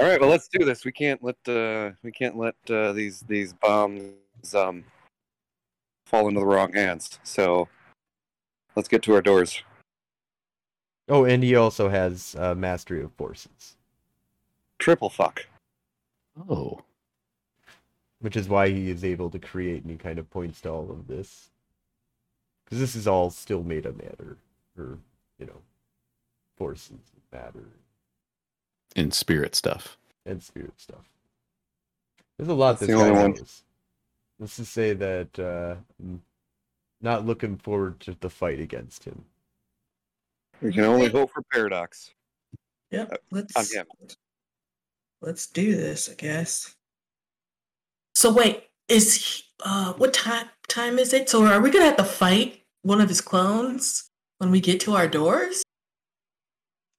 right, 0.00 0.20
well 0.20 0.30
let's 0.30 0.46
do 0.46 0.64
this. 0.64 0.84
We 0.84 0.92
can't 0.92 1.22
let 1.24 1.36
uh, 1.48 1.90
we 2.04 2.12
can't 2.12 2.36
let 2.36 2.54
uh, 2.70 2.92
these 2.92 3.20
these 3.22 3.52
bombs 3.52 4.54
um, 4.54 4.84
fall 6.06 6.28
into 6.28 6.38
the 6.38 6.46
wrong 6.46 6.72
hands. 6.72 7.18
So 7.24 7.68
let's 8.76 8.88
get 8.88 9.02
to 9.02 9.14
our 9.14 9.22
doors. 9.22 9.60
Oh, 11.08 11.24
and 11.24 11.42
he 11.42 11.56
also 11.56 11.88
has 11.88 12.36
uh, 12.38 12.54
mastery 12.54 13.02
of 13.02 13.12
forces, 13.14 13.76
Triple 14.78 15.10
fuck. 15.10 15.46
Oh. 16.48 16.82
which 18.20 18.36
is 18.36 18.48
why 18.48 18.68
he 18.68 18.90
is 18.90 19.04
able 19.04 19.30
to 19.30 19.38
create. 19.38 19.82
And 19.82 19.90
he 19.90 19.96
kind 19.96 20.18
of 20.18 20.30
points 20.30 20.60
to 20.62 20.70
all 20.70 20.90
of 20.90 21.06
this, 21.08 21.50
because 22.64 22.78
this 22.80 22.96
is 22.96 23.06
all 23.08 23.30
still 23.30 23.62
made 23.62 23.86
of 23.86 23.96
matter, 23.96 24.36
or 24.78 24.98
you 25.38 25.46
know, 25.46 25.60
forces, 26.56 26.98
matter, 27.32 27.64
In 28.96 29.10
spirit 29.12 29.54
stuff. 29.54 29.96
and 30.26 30.42
spirit 30.42 30.78
stuff. 30.80 31.08
There's 32.36 32.48
a 32.50 32.54
lot 32.54 32.78
That's 32.78 32.80
this 32.80 32.88
the 32.90 32.94
guy 32.94 33.08
only 33.08 33.12
one. 33.12 33.30
knows. 33.32 33.62
Let's 34.38 34.56
just 34.58 34.72
say 34.72 34.92
that 34.94 35.38
uh, 35.38 35.76
I'm 36.00 36.22
not 37.00 37.26
looking 37.26 37.56
forward 37.56 38.00
to 38.00 38.16
the 38.20 38.30
fight 38.30 38.60
against 38.60 39.04
him. 39.04 39.24
We 40.60 40.72
can 40.72 40.84
only 40.84 41.08
hope 41.08 41.30
for 41.32 41.42
paradox. 41.52 42.10
Yep. 42.90 43.10
I'm 43.12 43.18
Let's 43.30 43.74
him. 43.74 43.86
let's 45.20 45.46
do 45.46 45.76
this, 45.76 46.08
I 46.10 46.14
guess. 46.14 46.74
So 48.14 48.32
wait, 48.32 48.64
is 48.88 49.14
he, 49.14 49.44
uh 49.64 49.92
what 49.94 50.12
time 50.14 50.48
time 50.68 50.98
is 50.98 51.12
it? 51.12 51.28
So 51.28 51.44
are 51.44 51.60
we 51.60 51.70
gonna 51.70 51.84
have 51.84 51.96
to 51.96 52.04
fight 52.04 52.62
one 52.82 53.00
of 53.00 53.08
his 53.08 53.20
clones 53.20 54.10
when 54.38 54.50
we 54.50 54.60
get 54.60 54.80
to 54.80 54.94
our 54.96 55.06
doors? 55.08 55.62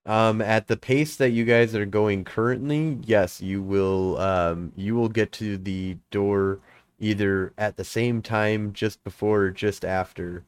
Um, 0.06 0.42
at 0.42 0.68
the 0.68 0.78
pace 0.78 1.16
that 1.18 1.32
you 1.32 1.46
guys 1.46 1.76
are 1.76 1.86
going 1.86 2.24
currently, 2.24 2.98
yes, 3.06 3.42
you 3.42 3.62
will. 3.62 4.18
Um, 4.18 4.72
you 4.76 4.96
will 4.96 5.10
get 5.10 5.32
to 5.34 5.58
the 5.58 5.98
door 6.10 6.60
either 7.00 7.54
at 7.58 7.78
the 7.78 7.84
same 7.84 8.22
time, 8.22 8.74
just 8.74 9.04
before, 9.04 9.42
or 9.42 9.52
just 9.52 9.86
after. 9.86 10.46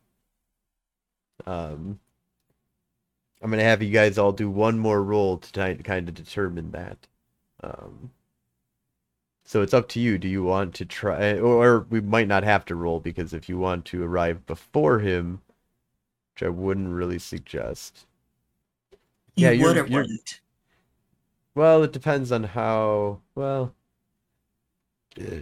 Um, 1.46 2.00
I'm 3.42 3.50
gonna 3.50 3.64
have 3.64 3.82
you 3.82 3.92
guys 3.92 4.18
all 4.18 4.32
do 4.32 4.50
one 4.50 4.78
more 4.80 5.04
roll 5.04 5.38
to 5.38 5.52
ti- 5.52 5.84
kind 5.84 6.08
of 6.08 6.14
determine 6.16 6.72
that. 6.72 7.08
Um, 7.64 8.12
so 9.44 9.62
it's 9.62 9.74
up 9.74 9.88
to 9.90 10.00
you. 10.00 10.18
Do 10.18 10.28
you 10.28 10.44
want 10.44 10.74
to 10.76 10.86
try, 10.86 11.34
or, 11.38 11.46
or 11.66 11.80
we 11.90 12.02
might 12.02 12.28
not 12.28 12.44
have 12.44 12.66
to 12.66 12.76
roll 12.76 13.00
because 13.00 13.34
if 13.34 13.50
you 13.50 13.58
want 13.58 13.86
to 13.86 14.04
arrive 14.04 14.46
before 14.46 15.00
him, 15.00 15.42
which 16.34 16.44
I 16.44 16.50
wouldn't 16.50 16.90
really 16.94 17.20
suggest. 17.20 18.06
You 19.36 19.48
Yeah, 19.48 19.52
you're- 19.52 19.76
you're- 19.76 19.90
wouldn't. 19.90 20.42
Well, 21.56 21.84
it 21.84 21.92
depends 21.92 22.32
on 22.32 22.44
how. 22.46 23.20
Well, 23.36 23.74
eh. 25.18 25.42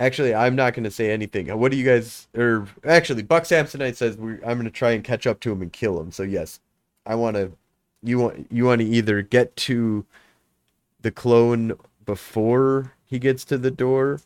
actually, 0.00 0.34
I'm 0.34 0.56
not 0.56 0.72
going 0.74 0.84
to 0.84 0.90
say 0.90 1.10
anything. 1.10 1.48
What 1.58 1.70
do 1.72 1.76
you 1.76 1.84
guys? 1.84 2.26
Or 2.34 2.66
actually, 2.84 3.22
Buck 3.22 3.42
Samsonite 3.44 3.96
says 3.96 4.16
we 4.16 4.34
I'm 4.36 4.56
going 4.56 4.64
to 4.64 4.70
try 4.70 4.92
and 4.92 5.04
catch 5.04 5.26
up 5.26 5.40
to 5.40 5.52
him 5.52 5.60
and 5.60 5.70
kill 5.72 6.00
him. 6.00 6.10
So 6.10 6.22
yes, 6.22 6.60
I 7.08 7.16
want 7.16 7.36
to. 7.36 7.52
You 8.04 8.20
want 8.20 8.48
you 8.52 8.66
want 8.66 8.82
to 8.82 8.86
either 8.86 9.22
get 9.22 9.56
to 9.56 10.06
the 11.00 11.10
clone 11.10 11.74
before 12.06 12.94
he 13.04 13.18
gets 13.18 13.44
to 13.46 13.58
the 13.58 13.70
door, 13.70 14.20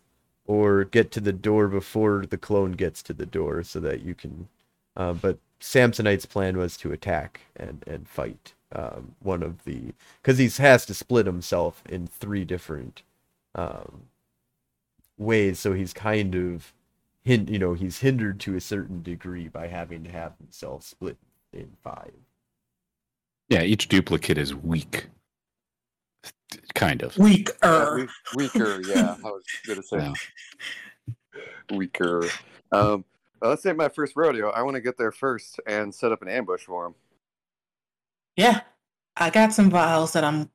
or 0.47 0.85
get 0.85 1.11
to 1.13 1.21
the 1.21 1.33
door 1.33 1.69
before 1.69 2.27
the 2.27 2.39
clone 2.39 2.73
gets 2.73 3.03
to 3.05 3.13
the 3.15 3.27
door, 3.27 3.63
so 3.63 3.81
that 3.81 4.03
you 4.03 4.15
can. 4.15 4.49
Uh, 4.97 5.15
but 5.15 5.39
Samsonite's 5.61 6.27
plan 6.27 6.59
was 6.59 6.77
to 6.79 6.93
attack 6.93 7.43
and 7.57 7.85
and 7.87 8.09
fight 8.09 8.55
um, 8.73 9.15
one 9.21 9.43
of 9.43 9.65
the 9.65 9.95
because 10.23 10.39
he 10.39 10.49
has 10.63 10.87
to 10.87 10.95
split 10.95 11.27
himself 11.27 11.83
in 11.89 12.07
three 12.07 12.45
different 12.45 13.03
um, 13.55 14.05
ways. 15.19 15.59
So 15.59 15.73
he's 15.73 15.93
kind 15.93 16.35
of 16.35 16.73
hin- 17.25 17.49
you 17.49 17.59
know 17.59 17.75
he's 17.75 17.99
hindered 18.01 18.41
to 18.41 18.57
a 18.57 18.61
certain 18.61 19.03
degree 19.03 19.49
by 19.49 19.69
having 19.69 20.05
to 20.05 20.11
have 20.11 20.37
himself 20.39 20.85
split 20.85 21.19
in 21.53 21.73
five. 21.83 22.13
Yeah, 23.53 23.61
each 23.65 23.89
duplicate 23.89 24.39
is 24.39 24.55
weak. 24.55 25.09
Kind 26.75 27.03
of. 27.03 27.19
Weaker. 27.19 27.97
We- 27.97 28.09
weaker, 28.45 28.81
yeah. 28.81 29.15
I 29.23 29.29
was 29.29 29.43
gonna 29.67 29.83
say 29.83 29.99
Yeah. 29.99 30.15
weaker. 31.71 32.25
Um, 32.73 33.05
well, 33.43 33.51
let's 33.51 33.63
say 33.63 33.75
my 33.75 33.91
first 33.91 34.15
rodeo. 34.17 34.49
I 34.49 34.63
want 34.63 34.77
to 34.77 34.81
get 34.81 34.97
there 34.97 35.13
first 35.13 35.61
and 35.67 35.95
set 35.95 36.13
up 36.13 36.23
an 36.23 36.29
ambush 36.29 36.63
for 36.63 36.87
him. 36.87 36.95
Yeah, 38.37 38.63
I 39.19 39.29
got 39.29 39.53
some 39.53 39.69
vials 39.69 40.15
that 40.15 40.25
I'm 40.25 40.51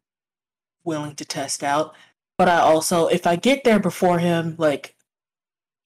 willing 0.84 1.14
to 1.18 1.26
test 1.26 1.64
out. 1.64 1.94
But 2.40 2.50
I 2.50 2.58
also, 2.62 3.06
if 3.10 3.28
I 3.28 3.36
get 3.36 3.64
there 3.64 3.80
before 3.80 4.18
him, 4.18 4.56
like, 4.58 4.96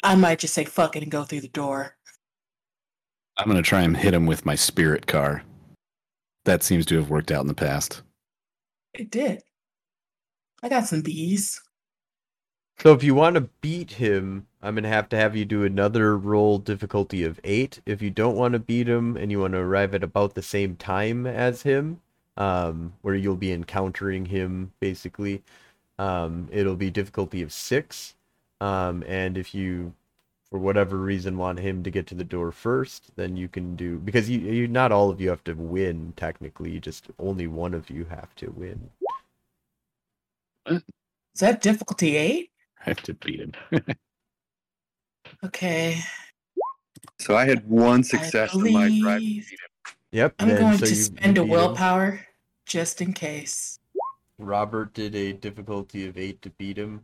I 0.01 0.15
might 0.15 0.39
just 0.39 0.53
say 0.53 0.63
fuck 0.63 0.95
it 0.95 1.03
and 1.03 1.11
go 1.11 1.25
through 1.25 1.41
the 1.41 1.49
door. 1.49 1.97
I'm 3.35 3.45
going 3.49 3.57
to 3.57 3.63
try 3.67 3.81
and 3.81 3.97
hit 3.97 4.13
him 4.13 4.25
with 4.25 4.45
my 4.45 4.55
spirit 4.55 5.07
car. 5.07 5.43
That 6.45 6.63
seems 6.63 6.85
to 6.87 6.95
have 6.95 7.09
worked 7.09 7.31
out 7.31 7.41
in 7.41 7.47
the 7.47 7.53
past. 7.53 8.01
It 8.93 9.09
did. 9.09 9.41
I 10.63 10.69
got 10.69 10.87
some 10.87 11.01
bees. 11.01 11.59
So 12.79 12.93
if 12.93 13.03
you 13.03 13.13
want 13.13 13.35
to 13.35 13.49
beat 13.61 13.91
him, 13.91 14.47
I'm 14.61 14.75
gonna 14.75 14.87
have 14.87 15.09
to 15.09 15.17
have 15.17 15.35
you 15.35 15.45
do 15.45 15.63
another 15.63 16.17
roll 16.17 16.57
difficulty 16.57 17.23
of 17.23 17.39
eight. 17.43 17.79
If 17.85 18.01
you 18.01 18.09
don't 18.09 18.35
want 18.35 18.53
to 18.53 18.59
beat 18.59 18.87
him 18.87 19.15
and 19.17 19.31
you 19.31 19.39
want 19.39 19.53
to 19.53 19.59
arrive 19.59 19.93
at 19.93 20.03
about 20.03 20.33
the 20.33 20.41
same 20.41 20.75
time 20.75 21.27
as 21.27 21.61
him, 21.61 22.01
um, 22.37 22.93
where 23.01 23.15
you'll 23.15 23.35
be 23.35 23.51
encountering 23.51 24.25
him 24.25 24.71
basically, 24.79 25.43
um, 25.99 26.49
it'll 26.51 26.75
be 26.75 26.89
difficulty 26.89 27.43
of 27.43 27.53
six. 27.53 28.15
Um, 28.59 29.03
and 29.07 29.37
if 29.37 29.53
you, 29.53 29.93
for 30.51 30.59
whatever 30.59 30.97
reason, 30.97 31.37
want 31.37 31.59
him 31.59 31.81
to 31.83 31.89
get 31.89 32.05
to 32.07 32.15
the 32.15 32.25
door 32.25 32.51
first, 32.51 33.11
then 33.15 33.37
you 33.37 33.47
can 33.47 33.75
do 33.77 33.97
because 33.99 34.29
you, 34.29 34.39
you 34.39 34.67
not 34.67 34.91
all 34.91 35.09
of 35.09 35.21
you 35.21 35.29
have 35.29 35.43
to 35.45 35.53
win 35.53 36.13
technically. 36.17 36.79
Just 36.79 37.07
only 37.19 37.47
one 37.47 37.73
of 37.73 37.89
you 37.89 38.03
have 38.05 38.35
to 38.35 38.51
win. 38.51 38.89
Is 40.69 40.81
that 41.39 41.61
difficulty 41.61 42.17
eight? 42.17 42.51
I 42.81 42.89
have 42.89 43.01
to 43.03 43.13
beat 43.13 43.39
him. 43.39 43.53
Okay. 45.43 45.97
So 47.19 47.35
I 47.35 47.45
had 47.45 47.67
one 47.67 48.03
success 48.03 48.53
in 48.53 48.73
my 48.73 48.99
drive. 48.99 49.19
believe. 49.19 49.49
Yep. 50.11 50.35
I'm 50.39 50.47
then- 50.49 50.59
going 50.59 50.77
so 50.77 50.85
to 50.85 50.91
you- 50.91 50.97
you 50.97 51.01
spend 51.03 51.37
a 51.37 51.41
beat 51.41 51.45
him. 51.45 51.49
willpower 51.49 52.27
just 52.67 53.01
in 53.01 53.13
case. 53.13 53.79
Robert 54.37 54.93
did 54.93 55.15
a 55.15 55.31
difficulty 55.33 56.05
of 56.07 56.17
eight 56.17 56.41
to 56.43 56.49
beat 56.51 56.77
him. 56.77 57.03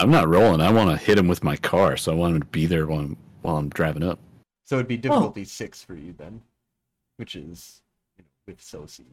I'm 0.00 0.10
not 0.10 0.28
rolling. 0.28 0.60
I 0.60 0.70
want 0.72 0.90
to 0.90 0.96
hit 0.96 1.18
him 1.18 1.28
with 1.28 1.44
my 1.44 1.56
car, 1.56 1.96
so 1.96 2.12
I 2.12 2.14
want 2.14 2.34
him 2.34 2.40
to 2.40 2.46
be 2.48 2.66
there 2.66 2.86
while 2.86 3.00
I'm, 3.00 3.16
while 3.42 3.56
I'm 3.56 3.68
driving 3.68 4.02
up. 4.02 4.18
So 4.66 4.76
it'd 4.76 4.88
be 4.88 4.96
difficulty 4.96 5.44
six 5.44 5.82
for 5.82 5.94
you 5.94 6.14
then, 6.16 6.40
which 7.16 7.34
is 7.34 7.82
you 8.18 8.24
know, 8.24 8.28
with 8.46 8.60
Sosi. 8.60 9.04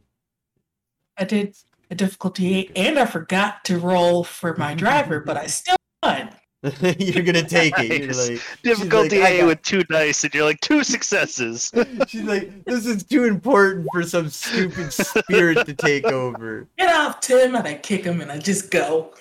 I 1.17 1.23
did 1.25 1.55
a 1.89 1.95
difficulty 1.95 2.53
eight, 2.55 2.71
and 2.75 2.97
I 2.99 3.05
forgot 3.05 3.65
to 3.65 3.79
roll 3.79 4.23
for 4.23 4.55
my 4.55 4.73
driver, 4.83 5.19
but 5.19 5.35
I 5.37 5.47
still 5.47 5.75
won. 6.03 6.29
You're 6.99 7.23
gonna 7.23 7.43
take 7.47 7.77
it. 7.77 7.99
You're 7.99 8.07
Nice. 8.07 8.29
like, 8.29 8.41
Difficulty 8.63 9.19
like, 9.19 9.27
I 9.29 9.31
A 9.33 9.39
got- 9.41 9.47
with 9.47 9.61
two 9.61 9.83
dice, 9.83 10.23
and 10.23 10.33
you're 10.33 10.43
like 10.43 10.59
two 10.59 10.83
successes. 10.83 11.71
she's 12.07 12.23
like, 12.23 12.65
this 12.65 12.85
is 12.87 13.03
too 13.03 13.25
important 13.25 13.87
for 13.93 14.01
some 14.03 14.29
stupid 14.29 14.91
spirit 14.91 15.65
to 15.67 15.73
take 15.75 16.05
over. 16.05 16.67
Get 16.77 16.93
off, 16.93 17.19
Tim, 17.21 17.55
and 17.55 17.67
I 17.67 17.75
kick 17.75 18.03
him, 18.03 18.21
and 18.21 18.31
I 18.31 18.39
just 18.39 18.71
go. 18.71 19.13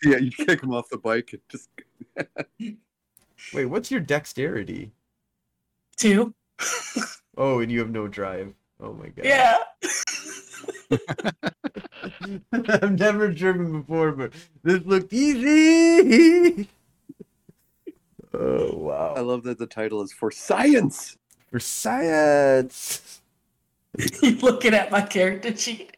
Yeah, 0.04 0.16
you 0.16 0.30
kick 0.30 0.62
him 0.62 0.72
off 0.72 0.88
the 0.88 0.96
bike 0.96 1.34
and 1.34 1.42
just 1.50 1.68
Wait, 3.54 3.66
what's 3.66 3.90
your 3.90 4.00
dexterity? 4.00 4.92
Two. 5.96 6.34
Oh, 7.36 7.60
and 7.60 7.70
you 7.70 7.78
have 7.80 7.90
no 7.90 8.08
drive. 8.08 8.54
Oh 8.80 8.94
my 8.94 9.08
god. 9.08 9.24
Yeah. 9.24 9.58
I've 12.52 12.98
never 12.98 13.30
driven 13.30 13.80
before, 13.80 14.12
but 14.12 14.32
this 14.62 14.82
looked 14.84 15.12
easy. 15.12 16.68
oh 18.34 18.74
wow! 18.74 19.14
I 19.16 19.20
love 19.20 19.42
that 19.44 19.58
the 19.58 19.66
title 19.66 20.02
is 20.02 20.12
for 20.12 20.30
science. 20.30 21.16
for 21.50 21.60
science. 21.60 23.20
You 24.22 24.36
looking 24.36 24.74
at 24.74 24.90
my 24.90 25.02
character 25.02 25.54
sheet? 25.56 25.96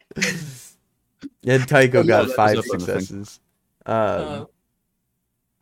And 1.45 1.67
Tycho 1.67 2.03
got 2.03 2.29
five 2.31 2.57
was 2.57 2.65
up 2.65 2.73
on 2.73 2.79
the 2.79 2.85
thing. 2.85 2.99
successes. 3.01 3.39
Um, 3.85 3.95
Uh, 3.95 4.45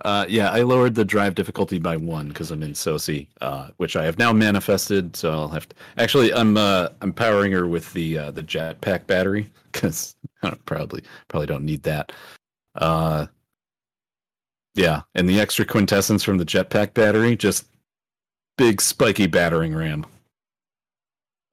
Uh, 0.04 0.26
yeah, 0.28 0.50
I 0.50 0.62
lowered 0.64 0.96
the 0.96 1.06
drive 1.06 1.36
difficulty 1.36 1.78
by 1.78 1.96
one 1.96 2.30
because 2.30 2.50
I'm 2.50 2.64
in 2.64 2.74
Soci, 2.74 3.28
uh, 3.40 3.70
which 3.78 3.96
I 3.96 4.04
have 4.04 4.18
now 4.18 4.34
manifested. 4.34 5.16
So 5.16 5.32
I'll 5.32 5.48
have 5.50 5.70
to. 5.70 5.76
Actually, 5.98 6.34
I'm 6.34 6.58
uh, 6.58 6.90
I'm 7.02 7.14
powering 7.14 7.52
her 7.52 7.68
with 7.68 7.94
the 7.94 8.18
uh, 8.18 8.32
the 8.32 8.42
jetpack 8.42 9.06
battery 9.06 9.52
because 9.72 10.16
I 10.44 10.56
probably 10.66 11.04
probably 11.28 11.46
don't 11.46 11.66
need 11.66 11.84
that. 11.84 12.12
Uh, 12.74 13.28
yeah, 14.74 15.02
and 15.14 15.30
the 15.30 15.40
extra 15.40 15.66
quintessence 15.66 16.24
from 16.24 16.38
the 16.40 16.46
jetpack 16.46 16.94
battery, 16.96 17.36
just 17.36 17.66
big 18.58 18.82
spiky 18.82 19.28
battering 19.28 19.76
ram. 19.76 20.06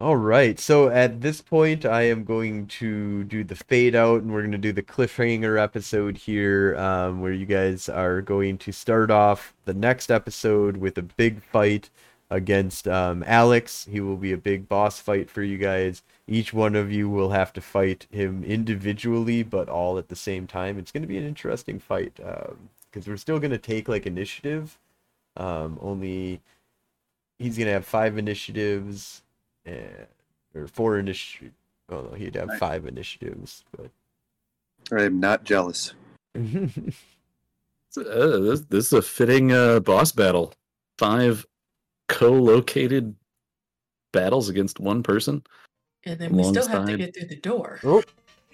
All 0.01 0.17
right. 0.17 0.61
So 0.61 0.89
at 0.89 1.23
this 1.23 1.41
point, 1.41 1.85
I 1.85 2.03
am 2.03 2.23
going 2.23 2.69
to 2.69 3.25
do 3.25 3.43
the 3.43 3.57
fade 3.57 3.97
out, 3.97 4.23
and 4.23 4.33
we're 4.33 4.43
going 4.43 4.53
to 4.53 4.59
do 4.59 4.73
the 4.73 4.83
cliffhanger 4.83 5.61
episode 5.61 6.19
here, 6.19 6.77
um, 6.77 7.21
where 7.21 7.33
you 7.33 7.47
guys 7.47 7.89
are 7.89 8.21
going 8.23 8.59
to 8.59 8.71
start 8.71 9.11
off 9.11 9.55
the 9.65 9.75
next 9.75 10.09
episode 10.09 10.77
with 10.77 10.99
a 10.99 11.03
big 11.03 11.43
fight 11.43 11.91
against 12.31 12.87
um, 12.87 13.25
Alex. 13.27 13.89
He 13.91 13.99
will 14.01 14.17
be 14.17 14.31
a 14.31 14.37
big 14.37 14.69
boss 14.69 15.01
fight 15.01 15.29
for 15.29 15.43
you 15.43 15.59
guys. 15.59 16.05
Each 16.29 16.53
one 16.53 16.77
of 16.77 16.93
you 16.93 17.11
will 17.11 17.31
have 17.31 17.53
to 17.55 17.61
fight 17.61 18.07
him 18.13 18.45
individually, 18.45 19.43
but 19.43 19.69
all 19.69 19.99
at 19.99 20.09
the 20.09 20.17
same 20.17 20.47
time. 20.47 20.79
It's 20.79 20.93
going 20.93 21.03
to 21.03 21.09
be 21.09 21.19
an 21.19 21.27
interesting 21.27 21.81
fight 21.81 22.15
because 22.15 23.09
we're 23.09 23.17
still 23.17 23.41
going 23.41 23.51
to 23.51 23.59
take 23.59 23.89
like 23.89 24.07
initiative. 24.07 24.79
Um, 25.37 25.77
only 25.83 26.41
he's 27.41 27.57
going 27.57 27.67
to 27.67 27.73
have 27.73 27.85
five 27.85 28.17
initiatives 28.17 29.23
and 29.67 30.07
or 30.55 30.67
four 30.69 30.99
initiative. 30.99 31.53
Oh 31.91 32.03
no, 32.03 32.11
he'd 32.17 32.35
have 32.37 32.49
Right. 32.49 32.59
five 32.59 32.87
initiatives, 32.87 33.65
but 33.77 33.91
I 34.97 35.05
am 35.05 35.21
not 35.21 35.45
jealous. 35.45 35.95
Uh, 37.97 38.39
this, 38.39 38.61
this 38.69 38.87
is 38.87 38.93
a 38.93 39.03
fitting 39.03 39.51
uh, 39.51 39.81
boss 39.81 40.13
battle. 40.13 40.53
Five 40.99 41.47
co-located 42.09 43.15
battles 44.13 44.49
against 44.51 44.79
one 44.79 45.03
person 45.03 45.43
and 46.05 46.19
then 46.19 46.33
we 46.37 46.45
still 46.45 46.69
have 46.69 46.87
to 46.87 46.97
get 46.97 47.17
through 47.17 47.29
the 47.29 47.37
door. 47.37 47.81
oh, 47.85 48.03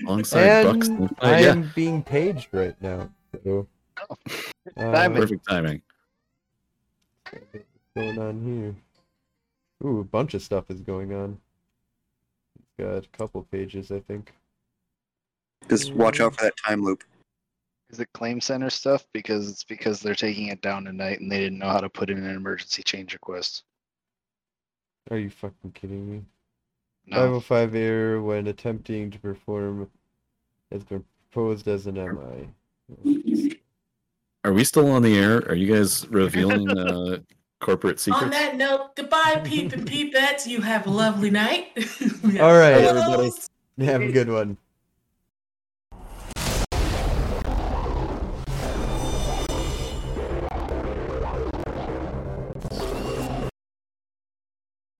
alongside 0.07 0.63
Bucks. 0.63 0.89
and 0.89 0.99
and- 1.01 1.11
uh, 1.11 1.15
I 1.27 1.41
yeah, 1.41 1.51
am 1.51 1.73
being 1.75 2.03
paged 2.03 2.49
right 2.53 2.81
now. 2.81 3.11
So, 3.45 3.67
Oh. 4.09 4.17
uh, 4.77 4.93
Timing. 4.93 5.21
perfect 5.21 5.47
timing. 5.49 5.83
what's 7.31 7.65
going 7.97 8.19
on 8.19 8.43
here? 8.45 8.75
Ooh, 9.85 10.01
a 10.01 10.05
bunch 10.05 10.35
of 10.35 10.43
stuff 10.43 10.71
is 10.71 10.81
going 10.81 11.13
on. 11.13 11.39
It's 12.59 12.73
got 12.79 13.05
a 13.05 13.17
couple 13.17 13.43
pages, 13.51 13.91
I 13.91 14.01
think. 14.01 14.33
Just 15.69 15.93
watch 15.93 16.21
out 16.21 16.37
for 16.37 16.45
that 16.45 16.55
time 16.57 16.83
loop. 16.83 17.05
Is 17.91 18.01
it 18.01 18.09
claim 18.15 18.41
center 18.41 18.71
stuff? 18.71 19.07
Because 19.13 19.49
it's 19.49 19.65
because 19.65 20.01
they're 20.01 20.15
taking 20.15 20.49
it 20.49 20.63
down 20.63 20.85
tonight 20.85 21.21
and 21.21 21.31
they 21.31 21.39
didn't 21.39 21.59
know 21.59 21.69
how 21.69 21.81
to 21.81 21.89
put 21.89 22.11
in 22.11 22.19
an 22.19 22.35
emergency 22.35 22.83
change 22.83 23.13
request. 23.13 23.65
Are 25.11 25.19
you 25.19 25.31
fucking 25.31 25.73
kidding 25.73 26.11
me? 26.11 26.23
No. 27.07 27.41
505 27.41 27.75
error 27.75 28.23
when 28.23 28.47
attempting 28.47 29.11
to 29.11 29.19
perform 29.19 29.91
has 30.73 30.83
been 30.83 31.05
proposed 31.31 31.69
as 31.69 31.87
an 31.87 31.97
MI. 31.97 32.49
Are 34.45 34.53
we 34.53 34.65
still 34.65 34.91
on 34.91 35.03
the 35.03 35.19
air? 35.19 35.39
Are 35.49 35.55
you 35.55 35.73
guys 35.73 36.07
revealing 36.11 36.71
uh, 36.71 37.19
corporate 37.65 38.07
On 38.09 38.31
that 38.31 38.57
note, 38.57 38.95
goodbye, 38.95 39.41
peep 39.43 39.73
and 39.73 39.89
peepettes. 39.89 40.47
You 40.47 40.61
have 40.61 40.87
a 40.87 40.91
lovely 40.91 41.31
night. 41.31 41.69
All 42.41 42.53
right, 42.55 42.81
Hello. 42.81 43.23
everybody. 43.23 43.33
Have 43.81 44.03
a 44.03 44.13
good 44.13 44.29
one. 44.29 44.59